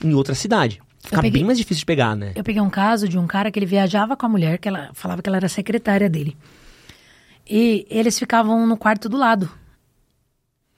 em 0.02 0.14
outra 0.14 0.34
cidade. 0.34 0.80
Fica 1.00 1.16
peguei- 1.16 1.30
bem 1.30 1.44
mais 1.44 1.56
difícil 1.58 1.80
de 1.80 1.86
pegar, 1.86 2.14
né? 2.16 2.32
Eu 2.34 2.42
peguei 2.44 2.60
um 2.60 2.68
caso 2.70 3.08
de 3.08 3.16
um 3.18 3.26
cara 3.26 3.50
que 3.50 3.58
ele 3.58 3.66
viajava 3.66 4.16
com 4.16 4.26
a 4.26 4.28
mulher, 4.28 4.58
que 4.58 4.68
ela 4.68 4.90
falava 4.94 5.22
que 5.22 5.28
ela 5.28 5.36
era 5.36 5.48
secretária 5.48 6.08
dele. 6.10 6.36
E 7.48 7.86
eles 7.88 8.18
ficavam 8.18 8.66
no 8.66 8.76
quarto 8.76 9.08
do 9.08 9.16
lado. 9.16 9.50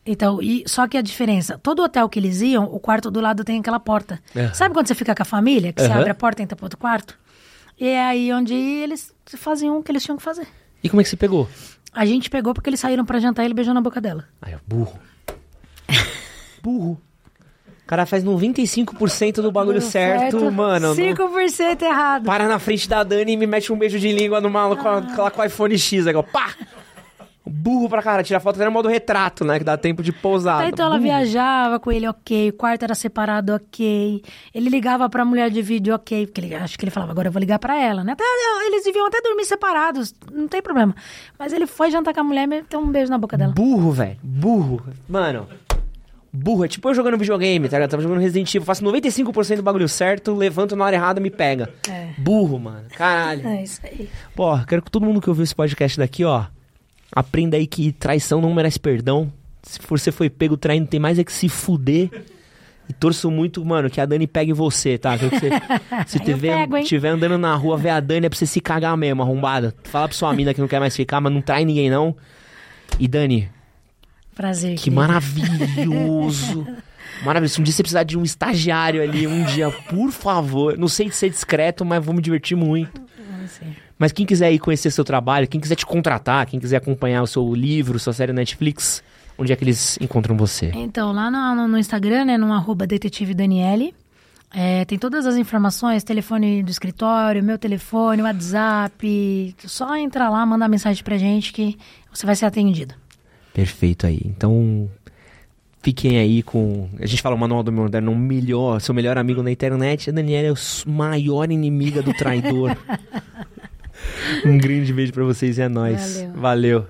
Então, 0.06 0.40
e, 0.42 0.64
só 0.66 0.86
que 0.88 0.96
a 0.96 1.02
diferença, 1.02 1.58
todo 1.58 1.82
hotel 1.82 2.08
que 2.08 2.18
eles 2.18 2.40
iam, 2.40 2.64
o 2.64 2.78
quarto 2.80 3.10
do 3.10 3.20
lado 3.20 3.44
tem 3.44 3.60
aquela 3.60 3.78
porta. 3.80 4.20
Aham. 4.36 4.54
Sabe 4.54 4.74
quando 4.74 4.86
você 4.86 4.94
fica 4.94 5.14
com 5.14 5.22
a 5.22 5.26
família, 5.26 5.72
que 5.72 5.82
você 5.82 5.88
Aham. 5.88 5.98
abre 6.00 6.10
a 6.10 6.14
porta 6.14 6.40
e 6.40 6.44
entra 6.44 6.56
pro 6.56 6.66
outro 6.66 6.78
quarto? 6.78 7.18
E 7.78 7.86
é 7.86 8.04
aí 8.04 8.32
onde 8.32 8.54
eles 8.54 9.12
faziam 9.26 9.78
o 9.78 9.82
que 9.82 9.90
eles 9.92 10.02
tinham 10.02 10.16
que 10.16 10.22
fazer. 10.22 10.46
E 10.82 10.88
como 10.88 11.00
é 11.00 11.04
que 11.04 11.10
você 11.10 11.16
pegou? 11.16 11.48
A 11.92 12.04
gente 12.06 12.30
pegou 12.30 12.54
porque 12.54 12.70
eles 12.70 12.80
saíram 12.80 13.04
pra 13.04 13.18
jantar 13.20 13.42
e 13.42 13.46
ele 13.46 13.54
beijou 13.54 13.74
na 13.74 13.80
boca 13.80 14.00
dela. 14.00 14.26
Ai, 14.40 14.54
ó, 14.54 14.58
burro. 14.66 14.98
burro. 16.62 17.00
O 17.90 17.94
cara 17.98 18.06
faz 18.06 18.22
95% 18.22 19.42
do 19.42 19.50
bagulho 19.50 19.80
certo, 19.80 20.48
mano. 20.52 20.88
não- 20.88 20.94
5% 20.94 21.82
errado. 21.82 22.24
Para 22.24 22.46
na 22.46 22.60
frente 22.60 22.88
da 22.88 23.02
Dani 23.02 23.32
e 23.32 23.36
me 23.36 23.48
mete 23.48 23.72
um 23.72 23.76
beijo 23.76 23.98
de 23.98 24.12
língua 24.12 24.40
no 24.40 24.48
maluco 24.48 24.80
com, 24.80 24.88
a- 24.88 25.22
lá 25.24 25.28
com 25.32 25.42
o 25.42 25.44
iPhone 25.44 25.76
X, 25.76 26.06
ó, 26.14 26.22
pá! 26.22 26.54
Burro 27.44 27.88
pra 27.88 28.00
cara, 28.00 28.22
tira 28.22 28.38
foto 28.38 28.54
até 28.56 28.64
no 28.64 28.70
modo 28.70 28.88
retrato, 28.88 29.44
né? 29.44 29.58
Que 29.58 29.64
dá 29.64 29.76
tempo 29.76 30.04
de 30.04 30.12
pousar. 30.12 30.58
Tá, 30.62 30.68
então 30.68 30.86
ela 30.86 30.94
Burro. 30.98 31.02
viajava 31.08 31.80
com 31.80 31.90
ele, 31.90 32.06
ok. 32.06 32.50
O 32.50 32.52
quarto 32.52 32.84
era 32.84 32.94
separado, 32.94 33.54
ok. 33.54 34.22
Ele 34.54 34.70
ligava 34.70 35.08
pra 35.10 35.24
mulher 35.24 35.50
de 35.50 35.60
vídeo, 35.60 35.92
ok. 35.92 36.28
Porque 36.28 36.40
ele, 36.42 36.54
acho 36.54 36.78
que 36.78 36.84
ele 36.84 36.92
falava, 36.92 37.10
agora 37.10 37.26
eu 37.26 37.32
vou 37.32 37.40
ligar 37.40 37.58
pra 37.58 37.76
ela, 37.76 38.04
né? 38.04 38.12
Até, 38.12 38.22
eles 38.66 38.84
deviam 38.84 39.04
até 39.04 39.20
dormir 39.20 39.46
separados, 39.46 40.14
não 40.30 40.46
tem 40.46 40.62
problema. 40.62 40.94
Mas 41.36 41.52
ele 41.52 41.66
foi 41.66 41.90
jantar 41.90 42.14
com 42.14 42.20
a 42.20 42.24
mulher 42.24 42.44
e 42.44 42.46
meteu 42.46 42.78
um 42.78 42.86
beijo 42.88 43.10
na 43.10 43.18
boca 43.18 43.36
dela. 43.36 43.52
Burro, 43.52 43.90
velho. 43.90 44.16
Burro. 44.22 44.80
Mano. 45.08 45.48
Burro. 46.32 46.64
É 46.64 46.68
tipo 46.68 46.88
eu 46.88 46.94
jogando 46.94 47.18
videogame, 47.18 47.68
tá 47.68 47.76
ligado? 47.76 47.90
Tava 47.90 48.02
jogando 48.02 48.20
Resident 48.20 48.54
Evil, 48.54 48.64
faço 48.64 48.84
95% 48.84 49.56
do 49.56 49.62
bagulho 49.62 49.88
certo, 49.88 50.34
levanto 50.34 50.76
na 50.76 50.84
hora 50.84 50.94
errada 50.96 51.20
me 51.20 51.30
pega. 51.30 51.68
É. 51.88 52.10
Burro, 52.18 52.58
mano. 52.58 52.84
Caralho. 52.96 53.46
É 53.46 53.62
isso 53.62 53.80
aí. 53.84 54.08
Pô, 54.34 54.56
quero 54.66 54.82
que 54.82 54.90
todo 54.90 55.04
mundo 55.04 55.20
que 55.20 55.28
ouviu 55.28 55.42
esse 55.42 55.54
podcast 55.54 55.98
daqui, 55.98 56.24
ó, 56.24 56.44
aprenda 57.14 57.56
aí 57.56 57.66
que 57.66 57.92
traição 57.92 58.40
não 58.40 58.54
merece 58.54 58.78
perdão. 58.78 59.32
Se 59.62 59.78
você 59.88 60.12
foi 60.12 60.30
pego 60.30 60.56
traindo, 60.56 60.86
tem 60.86 61.00
mais 61.00 61.18
é 61.18 61.24
que 61.24 61.32
se 61.32 61.48
fuder. 61.48 62.08
E 62.88 62.92
torço 62.92 63.30
muito, 63.30 63.64
mano, 63.64 63.88
que 63.88 64.00
a 64.00 64.06
Dani 64.06 64.26
pegue 64.26 64.52
você, 64.52 64.98
tá? 64.98 65.16
Que 65.16 65.26
você, 65.26 65.48
se 66.08 66.18
Eu 66.18 66.24
tiver, 66.24 66.56
pego, 66.56 66.76
hein? 66.76 66.82
tiver 66.84 67.10
andando 67.10 67.38
na 67.38 67.54
rua, 67.54 67.76
ver 67.76 67.90
a 67.90 68.00
Dani, 68.00 68.26
é 68.26 68.28
pra 68.28 68.36
você 68.36 68.46
se 68.46 68.60
cagar 68.60 68.96
mesmo, 68.96 69.22
arrombada. 69.22 69.72
Fala 69.84 70.08
pra 70.08 70.16
sua 70.16 70.32
mina 70.32 70.52
que 70.52 70.60
não 70.60 70.66
quer 70.66 70.80
mais 70.80 70.96
ficar, 70.96 71.20
mas 71.20 71.32
não 71.32 71.40
trai 71.40 71.64
ninguém, 71.64 71.88
não. 71.88 72.16
E 72.98 73.06
Dani, 73.06 73.48
Prazer. 74.40 74.70
que 74.76 74.84
querido. 74.84 74.96
maravilhoso. 74.96 76.66
Maravilhoso. 77.24 77.60
Um 77.60 77.64
dia 77.64 77.74
você 77.74 77.82
precisar 77.82 78.02
de 78.04 78.16
um 78.16 78.22
estagiário 78.22 79.02
ali, 79.02 79.26
um 79.26 79.44
dia, 79.44 79.70
por 79.70 80.10
favor. 80.10 80.78
Não 80.78 80.88
sei 80.88 81.10
ser 81.10 81.28
discreto, 81.28 81.84
mas 81.84 82.02
vou 82.02 82.14
me 82.14 82.22
divertir 82.22 82.56
muito. 82.56 82.98
Mas 83.98 84.10
quem 84.12 84.24
quiser 84.24 84.50
ir 84.52 84.58
conhecer 84.58 84.90
seu 84.90 85.04
trabalho, 85.04 85.46
quem 85.46 85.60
quiser 85.60 85.74
te 85.74 85.84
contratar, 85.84 86.46
quem 86.46 86.58
quiser 86.58 86.78
acompanhar 86.78 87.22
o 87.22 87.26
seu 87.26 87.54
livro, 87.54 87.98
sua 87.98 88.14
série 88.14 88.32
Netflix, 88.32 89.02
onde 89.36 89.52
é 89.52 89.56
que 89.56 89.62
eles 89.64 89.98
encontram 90.00 90.34
você? 90.34 90.70
Então, 90.74 91.12
lá 91.12 91.30
no, 91.30 91.68
no- 91.68 91.78
Instagram, 91.78 92.24
né, 92.24 92.38
no 92.38 92.50
arroba 92.54 92.86
detetive 92.86 93.34
Daniele, 93.34 93.92
é, 94.50 94.86
tem 94.86 94.98
todas 94.98 95.26
as 95.26 95.36
informações, 95.36 96.02
telefone 96.02 96.62
do 96.62 96.70
escritório, 96.70 97.44
meu 97.44 97.58
telefone, 97.58 98.22
WhatsApp. 98.22 99.54
Só 99.66 99.94
entrar 99.96 100.30
lá, 100.30 100.46
mandar 100.46 100.68
mensagem 100.68 101.04
pra 101.04 101.18
gente 101.18 101.52
que 101.52 101.76
você 102.10 102.24
vai 102.24 102.34
ser 102.34 102.46
atendido. 102.46 102.94
Perfeito 103.52 104.06
aí. 104.06 104.20
Então, 104.24 104.88
fiquem 105.82 106.18
aí 106.18 106.42
com. 106.42 106.88
A 106.98 107.06
gente 107.06 107.22
fala 107.22 107.34
o 107.34 107.38
manual 107.38 107.62
do 107.62 107.72
moderno, 107.72 108.12
o 108.12 108.16
melhor, 108.16 108.80
seu 108.80 108.94
melhor 108.94 109.18
amigo 109.18 109.42
na 109.42 109.50
internet. 109.50 110.10
A 110.10 110.12
Daniela 110.12 110.48
é 110.48 110.50
a 110.50 110.90
maior 110.90 111.50
inimiga 111.50 112.02
do 112.02 112.14
traidor. 112.14 112.76
um 114.44 114.58
grande 114.58 114.92
beijo 114.92 115.12
pra 115.12 115.24
vocês 115.24 115.58
e 115.58 115.62
é 115.62 115.68
nóis. 115.68 116.16
Valeu. 116.16 116.32
Valeu. 116.34 116.86